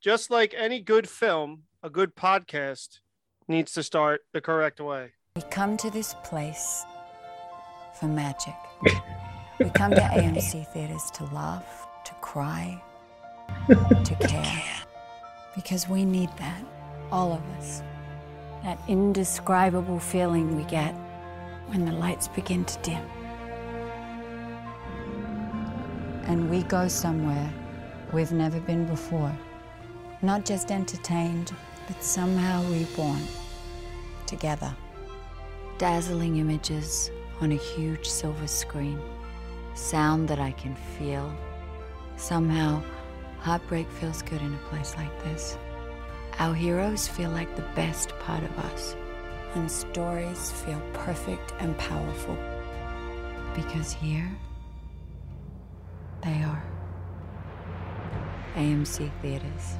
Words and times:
just 0.00 0.30
like 0.30 0.54
any 0.56 0.80
good 0.80 1.08
film, 1.08 1.64
a 1.82 1.90
good 1.90 2.14
podcast 2.14 3.00
needs 3.48 3.72
to 3.72 3.82
start 3.82 4.20
the 4.32 4.40
correct 4.40 4.80
way. 4.80 5.12
We 5.34 5.42
come 5.42 5.76
to 5.78 5.90
this 5.90 6.14
place 6.22 6.84
for 7.98 8.06
magic. 8.06 8.54
we 9.58 9.70
come 9.70 9.90
to 9.90 10.00
AMC 10.00 10.68
theaters 10.72 11.10
to 11.14 11.24
laugh, 11.26 11.88
to 12.04 12.14
cry, 12.20 12.80
to 13.68 14.16
care. 14.20 14.64
Because 15.56 15.88
we 15.88 16.04
need 16.04 16.30
that, 16.38 16.62
all 17.10 17.32
of 17.32 17.42
us. 17.58 17.82
That 18.62 18.78
indescribable 18.86 19.98
feeling 19.98 20.56
we 20.56 20.64
get 20.64 20.92
when 21.66 21.84
the 21.84 21.92
lights 21.92 22.28
begin 22.28 22.64
to 22.64 22.78
dim. 22.82 23.04
And 26.24 26.48
we 26.50 26.62
go 26.64 26.86
somewhere 26.86 27.52
we've 28.12 28.32
never 28.32 28.60
been 28.60 28.86
before. 28.86 29.36
Not 30.20 30.44
just 30.44 30.72
entertained, 30.72 31.52
but 31.86 32.02
somehow 32.02 32.64
reborn. 32.64 33.22
Together. 34.26 34.74
Dazzling 35.78 36.38
images 36.38 37.12
on 37.40 37.52
a 37.52 37.56
huge 37.56 38.04
silver 38.04 38.48
screen. 38.48 39.00
Sound 39.74 40.26
that 40.28 40.40
I 40.40 40.50
can 40.50 40.74
feel. 40.74 41.32
Somehow, 42.16 42.82
heartbreak 43.38 43.88
feels 43.92 44.22
good 44.22 44.42
in 44.42 44.52
a 44.52 44.68
place 44.70 44.96
like 44.96 45.22
this. 45.22 45.56
Our 46.40 46.52
heroes 46.52 47.06
feel 47.06 47.30
like 47.30 47.54
the 47.54 47.70
best 47.76 48.08
part 48.18 48.42
of 48.42 48.58
us. 48.58 48.96
And 49.54 49.70
stories 49.70 50.50
feel 50.50 50.82
perfect 50.94 51.54
and 51.60 51.78
powerful. 51.78 52.36
Because 53.54 53.92
here, 53.92 54.36
they 56.22 56.42
are. 56.42 56.64
AMC 58.56 59.12
Theaters. 59.22 59.78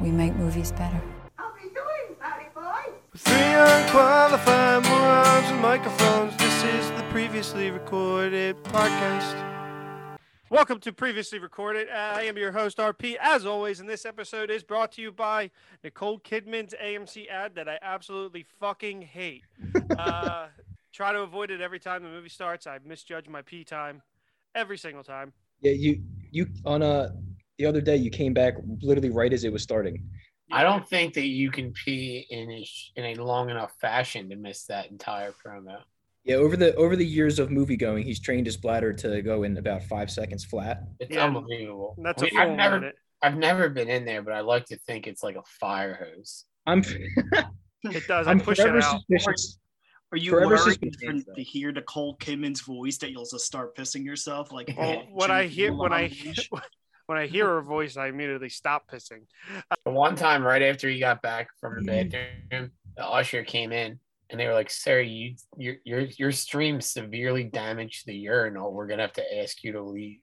We 0.00 0.10
make 0.10 0.36
movies 0.36 0.72
better. 0.72 1.00
How 1.36 1.52
we 1.54 1.70
doing, 1.70 2.16
Patty 2.20 2.48
boy? 2.54 2.92
Three 3.16 3.34
unqualified 3.34 4.82
morons 4.84 5.46
and 5.50 5.60
microphones. 5.62 6.36
This 6.36 6.64
is 6.64 6.90
the 6.90 7.02
previously 7.10 7.70
recorded 7.70 8.62
podcast. 8.64 9.42
Welcome 10.50 10.80
to 10.80 10.92
previously 10.92 11.38
recorded. 11.38 11.88
I 11.88 12.24
am 12.24 12.36
your 12.36 12.52
host 12.52 12.76
RP, 12.76 13.16
as 13.18 13.46
always, 13.46 13.80
and 13.80 13.88
this 13.88 14.04
episode 14.04 14.50
is 14.50 14.62
brought 14.62 14.92
to 14.92 15.02
you 15.02 15.12
by 15.12 15.50
Nicole 15.82 16.20
Kidman's 16.20 16.74
AMC 16.74 17.30
ad 17.30 17.54
that 17.54 17.66
I 17.66 17.78
absolutely 17.80 18.44
fucking 18.60 19.00
hate. 19.00 19.44
uh, 19.98 20.48
try 20.92 21.14
to 21.14 21.20
avoid 21.20 21.50
it 21.50 21.62
every 21.62 21.80
time 21.80 22.02
the 22.02 22.10
movie 22.10 22.28
starts. 22.28 22.66
I 22.66 22.80
misjudge 22.84 23.30
my 23.30 23.40
pee 23.40 23.64
time 23.64 24.02
every 24.54 24.76
single 24.76 25.02
time. 25.02 25.32
Yeah, 25.62 25.72
you 25.72 26.02
you 26.30 26.48
on 26.66 26.82
a 26.82 27.14
the 27.58 27.66
other 27.66 27.80
day 27.80 27.96
you 27.96 28.10
came 28.10 28.34
back 28.34 28.54
literally 28.82 29.10
right 29.10 29.32
as 29.32 29.44
it 29.44 29.52
was 29.52 29.62
starting. 29.62 30.08
I 30.52 30.62
don't 30.62 30.86
think 30.88 31.14
that 31.14 31.26
you 31.26 31.50
can 31.50 31.72
pee 31.72 32.26
in 32.30 32.50
a, 32.50 32.68
in 32.94 33.18
a 33.18 33.22
long 33.24 33.50
enough 33.50 33.72
fashion 33.80 34.28
to 34.30 34.36
miss 34.36 34.64
that 34.66 34.90
entire 34.90 35.32
promo. 35.32 35.78
Yeah, 36.24 36.36
over 36.36 36.56
the 36.56 36.74
over 36.74 36.96
the 36.96 37.06
years 37.06 37.38
of 37.38 37.50
movie 37.50 37.76
going, 37.76 38.04
he's 38.04 38.20
trained 38.20 38.46
his 38.46 38.56
bladder 38.56 38.92
to 38.92 39.22
go 39.22 39.44
in 39.44 39.56
about 39.58 39.84
five 39.84 40.10
seconds 40.10 40.44
flat. 40.44 40.82
It's 40.98 41.14
Yeah, 41.14 41.24
unbelievable. 41.24 41.96
That's 42.02 42.22
I 42.22 42.26
a 42.26 42.28
mean, 42.30 42.34
full 42.34 42.50
I've 42.50 42.56
never 42.56 42.80
minute. 42.80 42.94
I've 43.22 43.36
never 43.36 43.68
been 43.68 43.88
in 43.88 44.04
there, 44.04 44.22
but 44.22 44.34
I 44.34 44.40
like 44.40 44.66
to 44.66 44.76
think 44.86 45.06
it's 45.06 45.22
like 45.22 45.36
a 45.36 45.42
fire 45.60 45.94
hose. 45.94 46.44
I'm 46.66 46.82
It 47.84 48.06
does. 48.08 48.26
I 48.26 48.32
I'm 48.32 48.40
pushing 48.40 48.66
it 48.66 48.82
out. 48.82 49.00
suspicious. 49.08 49.58
Are 50.12 50.18
you 50.18 50.30
Forever 50.30 50.54
worried 50.56 50.80
suspicious. 50.80 51.24
for, 51.24 51.34
to 51.34 51.42
hear 51.42 51.72
Nicole 51.72 52.16
Kidman's 52.18 52.60
voice 52.60 52.98
that 52.98 53.10
you'll 53.10 53.26
just 53.26 53.44
start 53.46 53.76
pissing 53.76 54.04
yourself? 54.04 54.52
Like 54.52 54.74
Well, 54.76 55.02
oh, 55.04 55.08
when 55.12 55.30
I 55.30 55.46
hear 55.46 55.72
when 55.74 55.92
I 55.92 56.08
when 57.06 57.18
I 57.18 57.26
hear 57.26 57.46
her 57.46 57.62
voice, 57.62 57.96
I 57.96 58.08
immediately 58.08 58.48
stop 58.48 58.90
pissing. 58.90 59.22
The 59.84 59.90
one 59.90 60.16
time 60.16 60.42
right 60.44 60.62
after 60.62 60.88
he 60.88 60.98
got 60.98 61.22
back 61.22 61.48
from 61.60 61.84
the 61.84 61.90
Mm. 61.92 62.10
bathroom, 62.50 62.70
the 62.96 63.04
usher 63.06 63.44
came 63.44 63.72
in 63.72 63.98
and 64.30 64.40
they 64.40 64.46
were 64.46 64.54
like, 64.54 64.70
"Sir, 64.70 65.00
you 65.00 65.36
your 65.56 65.76
your 65.84 66.00
your 66.00 66.32
stream 66.32 66.80
severely 66.80 67.44
damaged 67.44 68.06
the 68.06 68.14
urinal. 68.14 68.72
We're 68.72 68.86
gonna 68.88 69.02
have 69.02 69.12
to 69.14 69.38
ask 69.38 69.62
you 69.62 69.72
to 69.72 69.82
leave." 69.82 70.18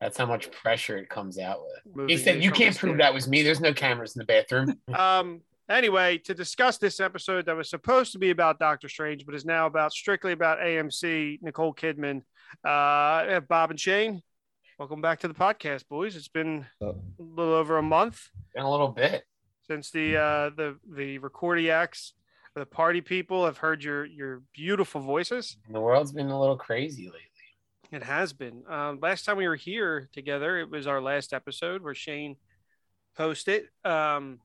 That's 0.00 0.16
how 0.18 0.26
much 0.26 0.50
pressure 0.50 0.98
it 0.98 1.08
comes 1.08 1.38
out 1.38 1.60
with. 1.94 2.08
He 2.10 2.16
said, 2.18 2.42
"You 2.42 2.50
can't 2.50 2.76
prove 2.76 2.98
that 2.98 3.14
was 3.14 3.28
me. 3.28 3.42
There's 3.42 3.60
no 3.60 3.72
cameras 3.72 4.16
in 4.16 4.20
the 4.20 4.26
bathroom." 4.26 4.78
Um. 4.94 5.42
Anyway, 5.68 6.16
to 6.18 6.32
discuss 6.32 6.78
this 6.78 7.00
episode 7.00 7.44
that 7.46 7.56
was 7.56 7.68
supposed 7.68 8.12
to 8.12 8.20
be 8.20 8.30
about 8.30 8.60
Doctor 8.60 8.88
Strange, 8.88 9.26
but 9.26 9.34
is 9.34 9.44
now 9.44 9.66
about 9.66 9.92
strictly 9.92 10.30
about 10.30 10.60
AMC, 10.60 11.40
Nicole 11.42 11.74
Kidman, 11.74 12.22
uh, 12.64 13.40
Bob 13.40 13.70
and 13.70 13.80
Shane. 13.80 14.22
Welcome 14.78 15.00
back 15.00 15.20
to 15.20 15.28
the 15.28 15.34
podcast, 15.34 15.88
boys. 15.88 16.16
It's 16.16 16.28
been 16.28 16.66
Oh, 16.82 16.88
a 17.18 17.22
little 17.22 17.54
over 17.54 17.78
a 17.78 17.82
month 17.82 18.28
In 18.54 18.62
a 18.62 18.70
little 18.70 18.88
bit. 18.88 19.24
since 19.66 19.90
the 19.90 20.16
uh, 20.16 20.50
the 20.50 20.76
the 20.94 21.18
recordiacs, 21.18 22.12
the 22.54 22.66
party 22.66 23.00
people 23.00 23.46
have 23.46 23.58
heard 23.58 23.82
your 23.82 24.04
your 24.04 24.42
beautiful 24.54 25.00
voices. 25.00 25.56
The 25.70 25.80
world's 25.80 26.12
been 26.12 26.28
a 26.28 26.38
little 26.38 26.56
crazy 26.58 27.04
lately. 27.06 27.20
It 27.92 28.02
has 28.02 28.32
been. 28.32 28.64
Um, 28.68 28.98
last 29.00 29.24
time 29.24 29.36
we 29.38 29.48
were 29.48 29.56
here 29.56 30.08
together, 30.12 30.58
it 30.58 30.68
was 30.70 30.86
our 30.86 31.00
last 31.00 31.32
episode 31.32 31.82
where 31.82 31.94
Shane 31.94 32.36
hosted. 33.18 33.62
Um, 33.84 34.40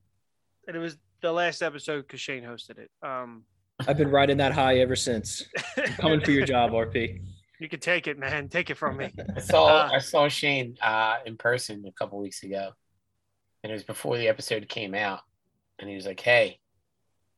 and 0.68 0.78
it 0.78 0.80
was 0.80 0.96
the 1.22 1.32
last 1.32 1.62
episode 1.62 2.04
because 2.04 2.22
Shane 2.22 2.44
hosted 2.44 2.78
it. 2.78 2.92
Um, 3.04 3.44
I've 3.88 3.98
been 3.98 4.12
riding 4.12 4.38
that 4.38 4.54
high 4.54 4.78
ever 4.78 4.96
since. 4.96 5.44
I'm 5.76 5.86
coming 5.98 6.22
for 6.22 6.32
your 6.32 6.46
job, 6.46 6.72
RP. 6.72 7.20
You 7.62 7.70
can 7.70 7.80
take 7.80 8.08
it, 8.08 8.18
man. 8.18 8.50
Take 8.50 8.72
it 8.72 8.76
from 8.76 8.98
me. 8.98 9.14
I 9.36 9.40
saw 9.40 9.66
Uh, 9.68 9.90
I 9.94 10.00
saw 10.00 10.28
Shane 10.28 10.78
uh, 10.82 11.18
in 11.28 11.38
person 11.38 11.86
a 11.88 11.92
couple 11.92 12.18
weeks 12.18 12.42
ago, 12.42 12.72
and 13.62 13.72
it 13.72 13.74
was 13.74 13.84
before 13.84 14.18
the 14.18 14.28
episode 14.28 14.68
came 14.68 14.96
out, 14.96 15.20
and 15.78 15.88
he 15.88 15.96
was 15.96 16.08
like, 16.08 16.20
"Hey, 16.20 16.58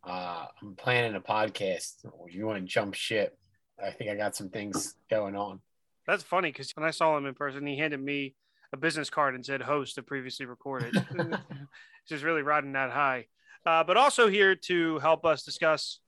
uh, 0.07 0.45
I'm 0.61 0.75
planning 0.75 1.15
a 1.15 1.19
podcast. 1.19 2.05
You 2.29 2.45
want 2.45 2.57
to 2.57 2.65
jump 2.65 2.93
ship? 2.93 3.37
I 3.83 3.91
think 3.91 4.11
I 4.11 4.15
got 4.15 4.33
some 4.33 4.47
things 4.49 4.95
going 5.09 5.35
on." 5.35 5.59
That's 6.07 6.23
funny 6.23 6.53
because 6.53 6.71
when 6.71 6.85
I 6.85 6.91
saw 6.91 7.17
him 7.17 7.25
in 7.25 7.33
person, 7.33 7.67
he 7.67 7.77
handed 7.77 7.99
me 7.99 8.35
a 8.71 8.77
business 8.77 9.09
card 9.09 9.35
and 9.35 9.45
said 9.45 9.61
host 9.61 9.97
of 9.97 10.05
previously 10.05 10.45
recorded. 10.45 10.95
Just 12.07 12.23
really 12.23 12.43
riding 12.43 12.71
that 12.71 12.91
high. 12.91 13.25
Uh, 13.65 13.83
but 13.83 13.97
also 13.97 14.29
here 14.29 14.55
to 14.55 14.99
help 14.99 15.25
us 15.25 15.43
discuss 15.43 15.99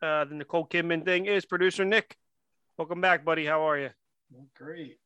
uh, 0.00 0.24
the 0.24 0.36
Nicole 0.36 0.66
Kidman 0.66 1.04
thing 1.04 1.26
is 1.26 1.44
producer 1.44 1.84
Nick. 1.84 2.16
Welcome 2.78 3.00
back, 3.00 3.24
buddy. 3.24 3.44
How 3.44 3.68
are 3.68 3.76
you? 3.76 3.90
great. 4.54 4.98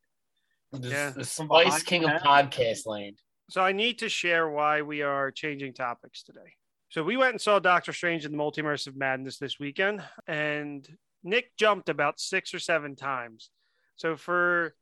Yeah. 0.79 1.09
the 1.09 1.25
Spice 1.25 1.83
King 1.83 2.05
of 2.05 2.21
podcast 2.21 2.87
land. 2.87 3.17
So 3.49 3.63
I 3.63 3.73
need 3.73 4.01
to 4.01 4.11
share 4.11 4.51
why 4.51 4.83
we 4.83 5.01
are 5.01 5.31
changing 5.31 5.73
topics 5.73 6.23
today. 6.23 6.53
So 6.91 7.03
we 7.03 7.17
went 7.17 7.33
and 7.33 7.41
saw 7.41 7.61
Doctor 7.61 7.95
Strange 7.95 8.27
in 8.27 8.33
the 8.33 8.37
Multiverse 8.37 8.87
of 8.87 8.95
Madness 8.95 9.39
this 9.39 9.59
weekend, 9.59 10.03
and 10.27 10.87
Nick 11.25 11.57
jumped 11.57 11.89
about 11.89 12.21
six 12.21 12.53
or 12.53 12.59
seven 12.59 12.95
times. 12.95 13.49
So 13.97 14.19
for 14.19 14.75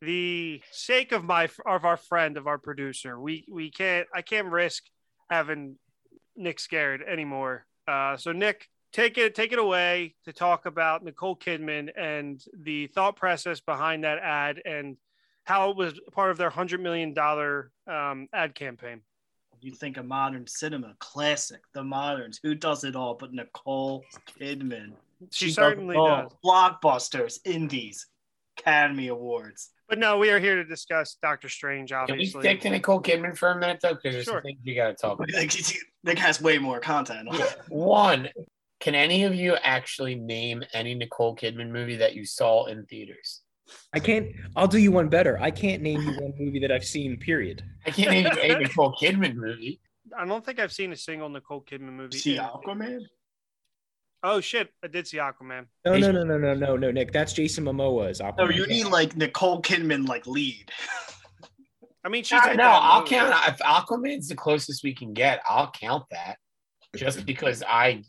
the 0.00 0.62
sake 0.70 1.12
of 1.12 1.24
my 1.24 1.50
of 1.66 1.84
our 1.84 1.98
friend 1.98 2.38
of 2.38 2.46
our 2.46 2.56
producer, 2.56 3.20
we 3.20 3.44
we 3.52 3.70
can't 3.70 4.06
I 4.14 4.22
can't 4.22 4.48
risk 4.48 4.84
having 5.28 5.76
Nick 6.34 6.60
scared 6.60 7.02
anymore. 7.02 7.66
Uh, 7.86 8.16
so 8.16 8.32
Nick, 8.32 8.68
take 8.92 9.18
it 9.18 9.34
take 9.34 9.52
it 9.52 9.58
away 9.58 10.14
to 10.24 10.32
talk 10.32 10.66
about 10.66 11.04
Nicole 11.04 11.36
Kidman 11.36 11.90
and 11.96 12.42
the 12.62 12.86
thought 12.88 13.16
process 13.16 13.60
behind 13.60 14.04
that 14.04 14.18
ad 14.18 14.60
and 14.64 14.96
how 15.44 15.70
it 15.70 15.76
was 15.76 15.98
part 16.12 16.30
of 16.30 16.38
their 16.38 16.50
hundred 16.50 16.80
million 16.80 17.14
dollar 17.14 17.70
um, 17.86 18.28
ad 18.32 18.54
campaign. 18.54 19.00
You 19.60 19.72
think 19.72 19.96
a 19.96 20.02
modern 20.02 20.46
cinema, 20.46 20.94
classic, 21.00 21.60
the 21.74 21.82
moderns. 21.82 22.38
Who 22.42 22.54
does 22.54 22.84
it 22.84 22.94
all 22.94 23.14
but 23.14 23.32
Nicole 23.32 24.04
Kidman? 24.38 24.92
She, 25.32 25.46
does 25.46 25.56
certainly 25.56 25.96
it 25.96 25.98
all. 25.98 26.22
does. 26.22 26.32
Blockbusters, 26.44 27.38
indies, 27.44 28.06
Academy 28.58 29.08
Awards. 29.08 29.70
But 29.88 29.98
no, 29.98 30.18
we 30.18 30.30
are 30.30 30.38
here 30.38 30.54
to 30.56 30.64
discuss 30.64 31.16
Doctor 31.22 31.48
Strange. 31.48 31.92
Obviously, 31.92 32.12
Can 32.12 32.18
we 32.18 32.22
Obviously, 32.22 32.42
stick 32.42 32.60
to 32.60 32.70
Nicole 32.70 33.02
Kidman 33.02 33.36
for 33.36 33.50
a 33.50 33.58
minute 33.58 33.80
though? 33.82 33.94
Because 33.94 34.12
there's 34.14 34.24
Sure. 34.26 34.34
some 34.34 34.42
things 34.42 34.58
we 34.64 34.74
got 34.74 34.88
to 34.88 34.94
talk 34.94 35.14
about. 35.18 35.32
Like, 35.32 35.52
Nick 36.04 36.18
has 36.18 36.40
way 36.40 36.58
more 36.58 36.78
content. 36.78 37.28
One, 37.68 38.28
can 38.80 38.94
any 38.94 39.24
of 39.24 39.34
you 39.34 39.56
actually 39.62 40.14
name 40.14 40.62
any 40.72 40.94
Nicole 40.94 41.34
Kidman 41.36 41.70
movie 41.70 41.96
that 41.96 42.14
you 42.14 42.24
saw 42.24 42.66
in 42.66 42.84
theaters? 42.86 43.42
I 43.92 43.98
can't. 43.98 44.28
I'll 44.56 44.68
do 44.68 44.78
you 44.78 44.92
one 44.92 45.08
better. 45.08 45.38
I 45.40 45.50
can't 45.50 45.82
name 45.82 46.00
you 46.00 46.12
one 46.20 46.32
movie 46.38 46.58
that 46.60 46.72
I've 46.72 46.84
seen. 46.84 47.18
Period. 47.18 47.62
I 47.86 47.90
can't 47.90 48.10
name 48.10 48.26
you 48.26 48.54
a 48.54 48.58
Nicole 48.60 48.94
Kidman 49.00 49.34
movie. 49.34 49.80
I 50.16 50.24
don't 50.24 50.44
think 50.44 50.58
I've 50.58 50.72
seen 50.72 50.92
a 50.92 50.96
single 50.96 51.28
Nicole 51.28 51.62
Kidman 51.62 51.92
movie. 51.92 52.16
See 52.18 52.38
Aquaman? 52.38 53.00
Oh 54.22 54.40
shit, 54.40 54.70
I 54.82 54.88
did 54.88 55.06
see 55.06 55.18
Aquaman. 55.18 55.66
No, 55.84 55.96
no, 55.98 56.10
no, 56.10 56.24
no, 56.24 56.38
no, 56.38 56.54
no, 56.54 56.76
no, 56.76 56.90
Nick. 56.90 57.12
That's 57.12 57.32
Jason 57.32 57.64
Momoa 57.64 58.08
as 58.10 58.20
No, 58.20 58.32
Aquaman. 58.32 58.54
you 58.56 58.66
need 58.66 58.84
like 58.86 59.16
Nicole 59.16 59.60
Kidman 59.62 60.08
like 60.08 60.26
lead. 60.26 60.70
I 62.04 62.08
mean, 62.08 62.24
she's 62.24 62.40
No, 62.46 62.52
no, 62.54 62.64
I'll 62.64 63.00
movie. 63.00 63.10
count. 63.16 63.34
If 63.48 63.58
Aquaman's 63.58 64.28
the 64.28 64.34
closest 64.34 64.82
we 64.82 64.94
can 64.94 65.12
get, 65.12 65.40
I'll 65.48 65.70
count 65.72 66.04
that. 66.10 66.38
Just 66.96 67.26
because 67.26 67.62
I 67.66 68.02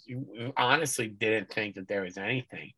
honestly 0.56 1.08
didn't 1.08 1.52
think 1.52 1.76
that 1.76 1.88
there 1.88 2.04
was 2.04 2.18
anything. 2.18 2.72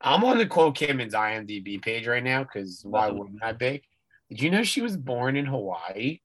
I'm 0.00 0.24
on 0.24 0.38
Nicole 0.38 0.72
Kidman's 0.72 1.14
IMDb 1.14 1.80
page 1.80 2.06
right 2.06 2.22
now 2.22 2.42
because 2.42 2.82
why 2.84 3.08
uh-huh. 3.08 3.14
wouldn't 3.14 3.42
I 3.42 3.52
be? 3.52 3.82
Did 4.30 4.42
you 4.42 4.50
know 4.50 4.62
she 4.62 4.80
was 4.80 4.96
born 4.96 5.36
in 5.36 5.46
Hawaii? 5.46 6.20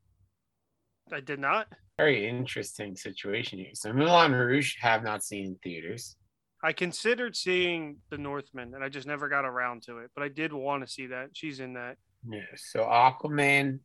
I 1.13 1.19
did 1.19 1.39
not. 1.39 1.67
Very 1.97 2.27
interesting 2.27 2.95
situation 2.95 3.59
here. 3.59 3.71
So 3.73 3.91
Moulin 3.91 4.31
Rouge 4.31 4.75
have 4.79 5.03
not 5.03 5.23
seen 5.23 5.45
in 5.45 5.55
theaters. 5.63 6.15
I 6.63 6.73
considered 6.73 7.35
seeing 7.35 7.97
The 8.09 8.17
Northman, 8.17 8.73
and 8.73 8.83
I 8.83 8.89
just 8.89 9.07
never 9.07 9.29
got 9.29 9.45
around 9.45 9.83
to 9.83 9.99
it. 9.99 10.11
But 10.13 10.23
I 10.23 10.27
did 10.29 10.51
want 10.51 10.85
to 10.85 10.91
see 10.91 11.07
that. 11.07 11.29
She's 11.33 11.59
in 11.59 11.73
that. 11.73 11.95
Yeah. 12.29 12.41
So 12.57 12.81
Aquaman 12.81 13.79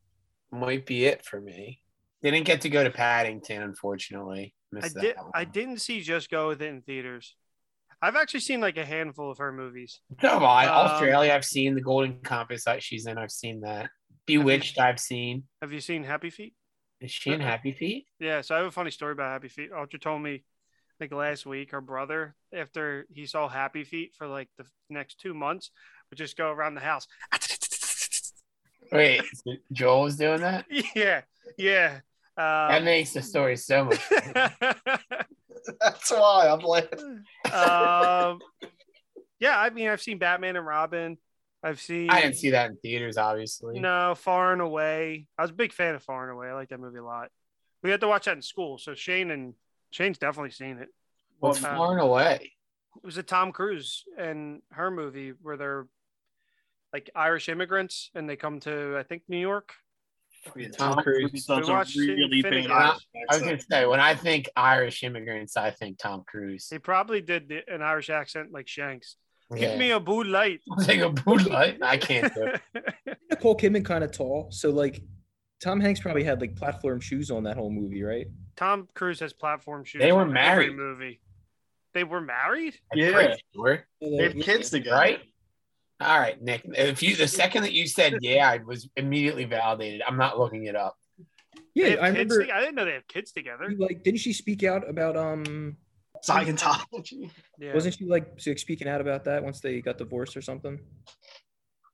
might 0.51 0.87
be 0.87 1.07
it 1.07 1.25
for 1.25 1.41
me. 1.41 1.81
Didn't 2.23 2.45
get 2.45 2.63
to 2.63 2.71
go 2.71 2.83
to 2.83 2.91
Paddington, 2.91 3.63
unfortunately. 3.63 4.55
I 4.83 4.89
did. 4.89 5.17
One. 5.17 5.31
I 5.35 5.45
didn't 5.45 5.79
see 5.79 6.01
Just 6.01 6.31
Go 6.31 6.49
with 6.49 6.63
it 6.63 6.69
in 6.69 6.83
theaters. 6.83 7.35
I've 8.03 8.17
actually 8.17 8.41
seen 8.41 8.61
like 8.61 8.77
a 8.77 8.85
handful 8.85 9.31
of 9.31 9.39
her 9.39 9.53
movies. 9.53 10.01
Come 10.21 10.43
on, 10.43 10.65
Um, 10.65 10.71
Australia. 10.71 11.33
I've 11.33 11.45
seen 11.45 11.75
the 11.75 11.81
Golden 11.81 12.21
Compass 12.21 12.65
that 12.65 12.83
she's 12.83 13.07
in. 13.07 13.17
I've 13.17 13.31
seen 13.31 13.61
that. 13.61 13.91
Bewitched. 14.27 14.79
I've 14.79 15.01
seen. 15.01 15.45
Have 15.63 15.73
you 15.73 15.81
seen 15.81 16.05
Happy 16.05 16.31
Feet? 16.31 16.55
Is 17.01 17.11
she 17.11 17.31
in 17.31 17.41
Happy 17.41 17.73
Feet? 17.73 18.07
Yeah. 18.19 18.41
So 18.41 18.55
I 18.55 18.59
have 18.59 18.67
a 18.67 18.71
funny 18.71 18.91
story 18.91 19.13
about 19.13 19.33
Happy 19.33 19.49
Feet. 19.49 19.71
Audra 19.73 20.01
told 20.01 20.23
me, 20.23 20.45
like 21.01 21.13
last 21.13 21.45
week, 21.47 21.73
her 21.73 21.81
brother, 21.81 22.35
after 22.53 23.07
he 23.13 23.27
saw 23.27 23.49
Happy 23.49 23.85
Feet 23.85 24.15
for 24.17 24.27
like 24.27 24.49
the 24.59 24.65
next 24.91 25.19
two 25.21 25.35
months, 25.35 25.71
would 26.11 26.19
just 26.19 26.37
go 26.37 26.51
around 26.51 26.75
the 26.75 26.81
house. 26.81 27.07
Wait, 28.93 29.23
Joel 29.73 30.03
was 30.03 30.17
doing 30.17 30.41
that. 30.41 30.67
yeah. 30.95 31.23
Yeah. 31.59 32.01
That 32.37 32.79
Um, 32.79 32.85
makes 32.85 33.13
the 33.13 33.23
story 33.23 33.57
so 33.57 33.85
much. 33.85 34.01
That's 35.81 36.11
why 36.11 36.49
I'm 36.49 36.61
laughing. 36.61 37.25
um, 37.53 38.39
yeah, 39.39 39.59
I 39.59 39.71
mean, 39.71 39.89
I've 39.89 40.03
seen 40.03 40.19
Batman 40.19 40.57
and 40.57 40.67
Robin. 40.67 41.17
I've 41.63 41.81
seen. 41.81 42.11
I 42.11 42.21
didn't 42.21 42.37
see 42.37 42.51
that 42.51 42.71
in 42.71 42.77
theaters, 42.77 43.17
obviously. 43.17 43.81
No, 43.81 44.15
Far 44.15 44.53
and 44.53 44.61
Away. 44.61 45.27
I 45.39 45.43
was 45.43 45.51
a 45.51 45.55
big 45.55 45.73
fan 45.73 45.95
of 45.95 46.03
Far 46.03 46.25
and 46.29 46.33
Away. 46.33 46.49
I 46.49 46.55
like 46.55 46.69
that 46.69 46.81
movie 46.81 46.99
a 46.99 47.05
lot. 47.05 47.31
We 47.83 47.91
had 47.91 48.01
to 48.01 48.09
watch 48.09 48.27
that 48.27 48.37
in 48.37 48.43
school, 48.43 48.79
so 48.79 48.95
Shane 48.95 49.31
and 49.31 49.55
Shane's 49.91 50.19
definitely 50.19 50.51
seen 50.51 50.79
it. 50.79 50.89
What's 51.39 51.63
uh, 51.65 51.75
far 51.75 51.93
and 51.93 52.01
away? 52.01 52.53
It 52.97 53.05
was 53.05 53.17
a 53.19 53.23
Tom 53.23 53.53
Cruise 53.53 54.05
and 54.19 54.63
her 54.71 54.91
movie 54.91 55.33
where 55.43 55.57
they're 55.57 55.87
like 56.93 57.11
Irish 57.15 57.49
immigrants 57.49 58.11
and 58.15 58.29
they 58.29 58.37
come 58.37 58.61
to 58.61 58.97
I 58.99 59.03
think 59.03 59.23
New 59.29 59.39
York. 59.39 59.75
Tom 60.77 60.95
Cruise. 61.03 61.47
does 61.47 61.67
We 61.67 61.73
a 61.73 61.77
watched 61.77 61.97
really 61.97 62.43
Finnegan. 62.43 62.71
bad 62.71 62.97
I 63.31 63.35
was 63.35 63.43
gonna 63.43 63.61
say 63.61 63.87
when 63.87 64.01
I 64.01 64.15
think 64.15 64.49
Irish 64.57 65.03
immigrants, 65.03 65.57
I 65.57 65.71
think 65.71 65.99
Tom 65.99 66.25
Cruise. 66.27 66.69
He 66.71 66.79
probably 66.79 67.21
did 67.21 67.49
the, 67.49 67.61
an 67.73 67.83
Irish 67.83 68.11
accent 68.11 68.53
like 68.53 68.69
Shanks. 68.69 69.17
Yeah. 69.55 69.69
Give 69.71 69.79
me 69.79 69.91
a 69.91 70.01
Bud 70.01 70.27
Light. 70.27 70.61
Take 70.83 71.01
a 71.01 71.11
boot 71.11 71.49
light. 71.51 71.79
I 71.83 71.97
can't 71.99 72.33
do 72.35 72.49
it. 72.75 73.19
Nicole 73.31 73.57
Kidman 73.57 73.85
kind 73.85 74.03
of 74.03 74.11
tall, 74.11 74.49
so 74.51 74.71
like 74.71 75.03
Tom 75.63 75.81
Hanks 75.81 76.01
probably 76.01 76.25
had 76.25 76.41
like 76.41 76.57
platform 76.57 77.01
shoes 77.01 77.31
on 77.31 77.45
that 77.45 77.57
whole 77.57 77.71
movie, 77.71 78.03
right? 78.03 78.27
Tom 78.57 78.89
Cruise 78.95 79.21
has 79.21 79.33
platform 79.33 79.85
shoes. 79.85 80.01
They 80.01 80.13
were 80.13 80.27
married. 80.27 80.75
movie. 80.77 81.21
They 81.93 82.05
were 82.05 82.21
married. 82.21 82.75
Yeah. 82.95 83.37
sure, 83.55 83.85
They 84.01 84.25
have 84.25 84.35
kids 84.41 84.71
together. 84.71 84.97
right? 84.97 85.21
All 86.01 86.19
right, 86.19 86.41
Nick. 86.43 86.63
If 86.65 87.03
you 87.03 87.17
the 87.17 87.29
second 87.29 87.63
that 87.63 87.73
you 87.73 87.87
said 87.87 88.19
yeah, 88.21 88.49
I 88.49 88.59
was 88.59 88.89
immediately 88.97 89.45
validated. 89.45 90.03
I'm 90.07 90.17
not 90.17 90.39
looking 90.39 90.65
it 90.65 90.77
up. 90.77 90.97
Yeah, 91.75 91.97
I 92.01 92.13
kids 92.13 92.35
remember. 92.35 92.45
toge- 92.45 92.53
I 92.53 92.61
didn't 92.61 92.75
know 92.75 92.85
they 92.85 92.93
have 92.93 93.09
kids 93.09 93.33
together. 93.33 93.73
Like, 93.77 94.03
didn't 94.03 94.21
she 94.21 94.33
speak 94.33 94.63
out 94.65 94.89
about 94.89 95.17
um? 95.17 95.77
Scientology. 96.27 97.31
Yeah, 97.59 97.75
Wasn't 97.75 97.97
she 97.97 98.07
like 98.07 98.27
like, 98.47 98.59
speaking 98.59 98.89
out 98.89 99.01
about 99.03 99.25
that 99.25 99.45
once 99.45 99.61
they 99.61 99.81
got 99.83 99.99
divorced 99.99 100.37
or 100.37 100.43
something? 100.43 100.79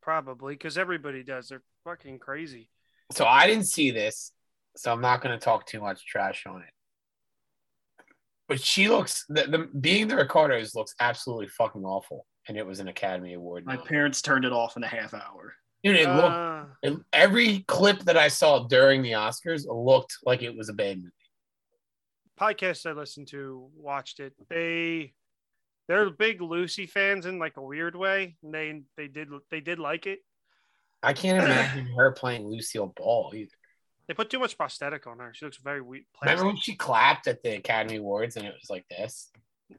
probably 0.02 0.54
because 0.54 0.78
everybody 0.78 1.22
does. 1.22 1.48
They're 1.48 1.62
fucking 1.84 2.18
crazy. 2.18 2.68
So 3.12 3.24
I 3.24 3.46
didn't 3.46 3.66
see 3.66 3.90
this, 3.90 4.32
so 4.76 4.92
I'm 4.92 5.00
not 5.00 5.22
going 5.22 5.38
to 5.38 5.44
talk 5.44 5.66
too 5.66 5.80
much 5.80 6.06
trash 6.06 6.46
on 6.46 6.62
it. 6.62 6.72
But 8.48 8.60
she 8.60 8.88
looks 8.88 9.24
the, 9.28 9.42
the 9.42 9.68
being 9.78 10.08
the 10.08 10.16
Ricardos 10.16 10.74
looks 10.74 10.94
absolutely 11.00 11.48
fucking 11.48 11.84
awful, 11.84 12.26
and 12.50 12.58
it 12.58 12.66
was 12.66 12.80
an 12.80 12.88
Academy 12.88 13.34
Award. 13.34 13.64
My 13.64 13.76
nom. 13.76 13.86
parents 13.86 14.20
turned 14.20 14.44
it 14.44 14.52
off 14.52 14.76
in 14.76 14.82
a 14.82 14.88
half 14.88 15.14
hour. 15.14 15.54
Dude, 15.84 15.94
it 15.94 16.08
looked 16.08 16.34
Uh, 16.34 16.64
it- 16.82 16.98
every 17.12 17.60
clip 17.60 18.00
that 18.00 18.16
I 18.16 18.26
saw 18.26 18.66
during 18.66 19.02
the 19.02 19.12
Oscars 19.12 19.66
looked 19.68 20.16
like 20.26 20.42
it 20.42 20.56
was 20.56 20.68
a 20.68 20.72
bad 20.72 20.96
movie. 20.98 21.12
podcasts 22.38 22.86
I 22.86 22.92
listened 22.92 23.28
to 23.28 23.70
watched 23.76 24.18
it. 24.18 24.34
They 24.48 25.14
they're 25.86 26.10
big 26.10 26.40
Lucy 26.42 26.86
fans 26.86 27.24
in 27.24 27.38
like 27.38 27.56
a 27.56 27.62
weird 27.62 27.94
way. 27.94 28.36
And 28.42 28.52
they 28.52 28.82
they 28.96 29.06
did 29.06 29.28
they 29.50 29.60
did 29.60 29.78
like 29.78 30.06
it. 30.08 30.18
I 31.04 31.12
can't 31.12 31.38
imagine 31.44 31.86
her 31.94 32.10
playing 32.10 32.48
Lucille 32.48 32.92
Ball 32.96 33.32
either. 33.36 33.50
They 34.08 34.14
put 34.14 34.28
too 34.28 34.40
much 34.40 34.56
prosthetic 34.58 35.06
on 35.06 35.20
her. 35.20 35.32
She 35.34 35.44
looks 35.44 35.58
very 35.58 35.80
weak. 35.82 36.06
Remember 36.20 36.46
when 36.46 36.56
she 36.56 36.74
clapped 36.74 37.28
at 37.28 37.44
the 37.44 37.54
Academy 37.56 37.98
Awards 37.98 38.34
and 38.36 38.44
it 38.44 38.54
was 38.60 38.68
like 38.68 38.84
this? 38.88 39.30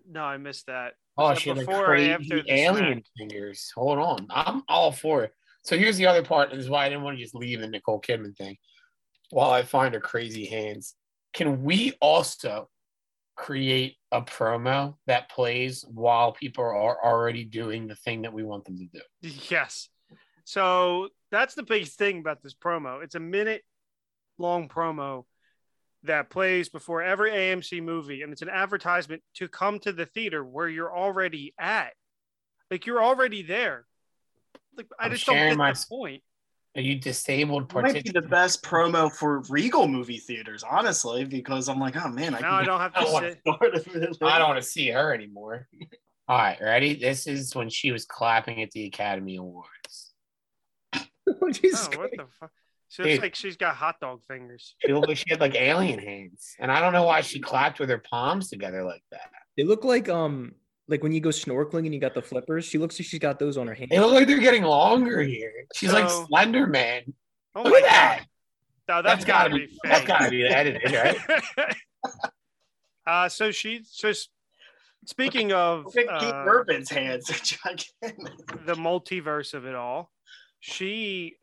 No, 0.10 0.24
I 0.24 0.38
missed 0.38 0.68
that. 0.68 0.94
Oh, 1.18 1.34
she 1.34 1.52
like 1.52 1.60
before 1.60 1.84
or 1.84 1.86
crazy 1.86 2.12
after 2.12 2.44
the 2.44 2.54
alien 2.54 3.04
fingers. 3.18 3.72
Hold 3.76 4.00
on. 4.00 4.28
I'm 4.30 4.64
all 4.68 4.92
for 4.92 5.24
it. 5.24 5.34
So 5.64 5.78
here's 5.78 5.98
the 5.98 6.08
other 6.08 6.24
part. 6.24 6.50
This 6.50 6.60
is 6.60 6.70
why 6.70 6.86
I 6.86 6.90
didn't 6.90 7.04
want 7.04 7.18
to 7.18 7.24
just 7.24 7.36
leave 7.36 7.62
the 7.62 7.68
Nicole 7.68 8.02
Kidman 8.02 8.36
thing 8.36 8.58
while 9.30 9.52
I 9.52 9.64
find 9.64 9.94
her 9.94 10.00
crazy 10.00 10.46
hands. 10.46 10.96
Can 11.34 11.64
we 11.64 11.94
also 12.02 12.70
create 13.36 13.96
a 14.12 14.22
promo 14.22 14.96
that 15.08 15.30
plays 15.30 15.86
while 15.88 16.32
people 16.32 16.64
are 16.64 17.04
already 17.04 17.44
doing 17.44 17.88
the 17.88 17.96
thing 17.96 18.24
that 18.24 18.34
we 18.34 18.44
want 18.44 18.66
them 18.66 18.78
to 18.78 18.86
do? 18.86 19.02
Yes. 19.50 19.90
So 20.44 21.10
that's 21.32 21.56
the 21.56 21.64
biggest 21.64 21.98
thing 21.98 22.20
about 22.20 22.42
this 22.42 22.54
promo. 22.54 23.04
It's 23.04 23.16
a 23.16 23.20
minute 23.20 23.64
long 24.38 24.68
promo 24.68 25.26
that 26.04 26.30
plays 26.30 26.70
before 26.70 27.02
every 27.02 27.32
AMC 27.32 27.82
movie, 27.84 28.22
and 28.24 28.32
it's 28.34 28.42
an 28.42 28.50
advertisement 28.50 29.22
to 29.36 29.48
come 29.48 29.80
to 29.80 29.92
the 29.92 30.06
theater 30.06 30.44
where 30.44 30.68
you're 30.68 30.96
already 30.96 31.54
at. 31.60 31.94
Like 32.70 32.86
you're 32.86 33.04
already 33.04 33.44
there. 33.44 33.86
Like 34.78 34.88
I 35.00 35.06
I'm 35.06 35.12
just 35.12 35.26
don't 35.26 35.36
sharing 35.36 35.52
get 35.52 35.58
my- 35.58 35.74
the 35.74 35.86
point. 35.90 36.24
Are 36.74 36.82
you 36.82 36.96
disabled 36.98 37.64
It 37.76 37.82
might 37.82 38.02
be 38.02 38.12
the 38.12 38.22
best 38.22 38.64
promo 38.64 39.12
for 39.12 39.42
Regal 39.50 39.90
movie 39.90 40.20
theaters, 40.20 40.64
honestly, 40.64 41.26
because 41.26 41.68
I'm 41.68 41.82
like, 41.82 41.98
oh 41.98 42.08
man, 42.08 42.34
I 42.34 42.40
Now 42.40 42.54
I 42.60 42.64
don't 42.64 42.80
have 42.80 42.94
I 42.96 43.00
to 43.00 43.06
don't 43.06 43.14
want 43.14 43.26
sit. 43.26 44.18
I 44.24 44.40
don't 44.40 44.48
want 44.48 44.62
to 44.62 44.68
see 44.68 44.90
her 44.90 45.14
anymore. 45.14 45.68
All 46.30 46.38
right, 46.38 46.58
ready? 46.62 46.96
This 46.96 47.28
is 47.28 47.54
when 47.54 47.68
she 47.68 47.92
was 47.92 48.06
clapping 48.06 48.62
at 48.62 48.72
the 48.72 48.86
Academy 48.86 49.36
Awards. 49.36 50.14
Jesus 51.52 51.90
Oh, 51.94 51.98
what 52.00 52.12
the 52.12 52.26
fuck? 52.40 52.52
So 52.92 53.04
it's 53.04 53.14
Dude. 53.14 53.22
like 53.22 53.36
she's 53.36 53.56
got 53.56 53.74
hot 53.78 54.02
dog 54.02 54.22
fingers. 54.28 54.76
She 54.86 54.92
looked 54.94 55.08
like 55.08 55.16
she 55.16 55.24
had 55.30 55.40
like 55.40 55.56
alien 55.56 55.98
hands, 55.98 56.56
and 56.60 56.70
I 56.70 56.82
don't 56.82 56.92
know 56.92 57.04
why 57.04 57.22
she 57.22 57.40
clapped 57.40 57.80
with 57.80 57.88
her 57.90 58.00
palms 58.00 58.50
together 58.50 58.84
like 58.84 59.02
that. 59.12 59.30
They 59.56 59.64
look 59.64 59.86
like 59.86 60.10
um 60.10 60.56
like 60.90 61.02
when 61.02 61.14
you 61.14 61.22
go 61.22 61.30
snorkeling 61.30 61.86
and 61.86 61.94
you 61.94 62.02
got 62.02 62.14
the 62.14 62.22
flippers. 62.22 62.66
She 62.66 62.78
looks 62.78 63.00
like 63.00 63.08
she's 63.08 63.22
got 63.22 63.40
those 63.40 63.56
on 63.58 63.66
her 63.68 63.74
hand. 63.74 63.92
They 63.92 64.00
look 64.02 64.12
like 64.12 64.28
they're 64.28 64.40
getting 64.40 64.64
longer 64.64 65.22
here. 65.22 65.54
She's 65.74 65.94
like 65.94 66.10
So- 66.10 66.26
Slender 66.28 66.68
Man. 66.68 67.14
Oh 67.56 67.64
Look 67.64 67.72
my 67.72 67.80
at 67.80 67.84
that. 67.86 68.18
god. 68.20 68.28
No, 68.90 69.02
That's 69.02 69.24
that's 69.24 69.26
gotta, 69.26 69.50
gotta 69.52 69.60
be 69.62 69.66
be 69.68 69.80
that's 69.86 70.00
fake. 70.00 70.08
gotta 70.10 70.30
be 70.30 70.46
edited, 70.46 70.92
right? 70.92 71.76
uh 73.08 73.30
so 73.30 73.52
she 73.52 73.82
so 73.86 74.10
s- 74.10 74.28
speaking 75.06 75.54
of 75.54 75.86
Look 75.86 75.96
at 75.98 76.20
Keith 76.20 76.30
uh, 76.34 76.44
Urban's 76.46 76.90
hands 76.90 77.26
gigantic. 77.42 78.18
the 78.66 78.74
multiverse 78.74 79.54
of 79.54 79.66
it 79.66 79.76
all, 79.76 80.12
she 80.60 81.38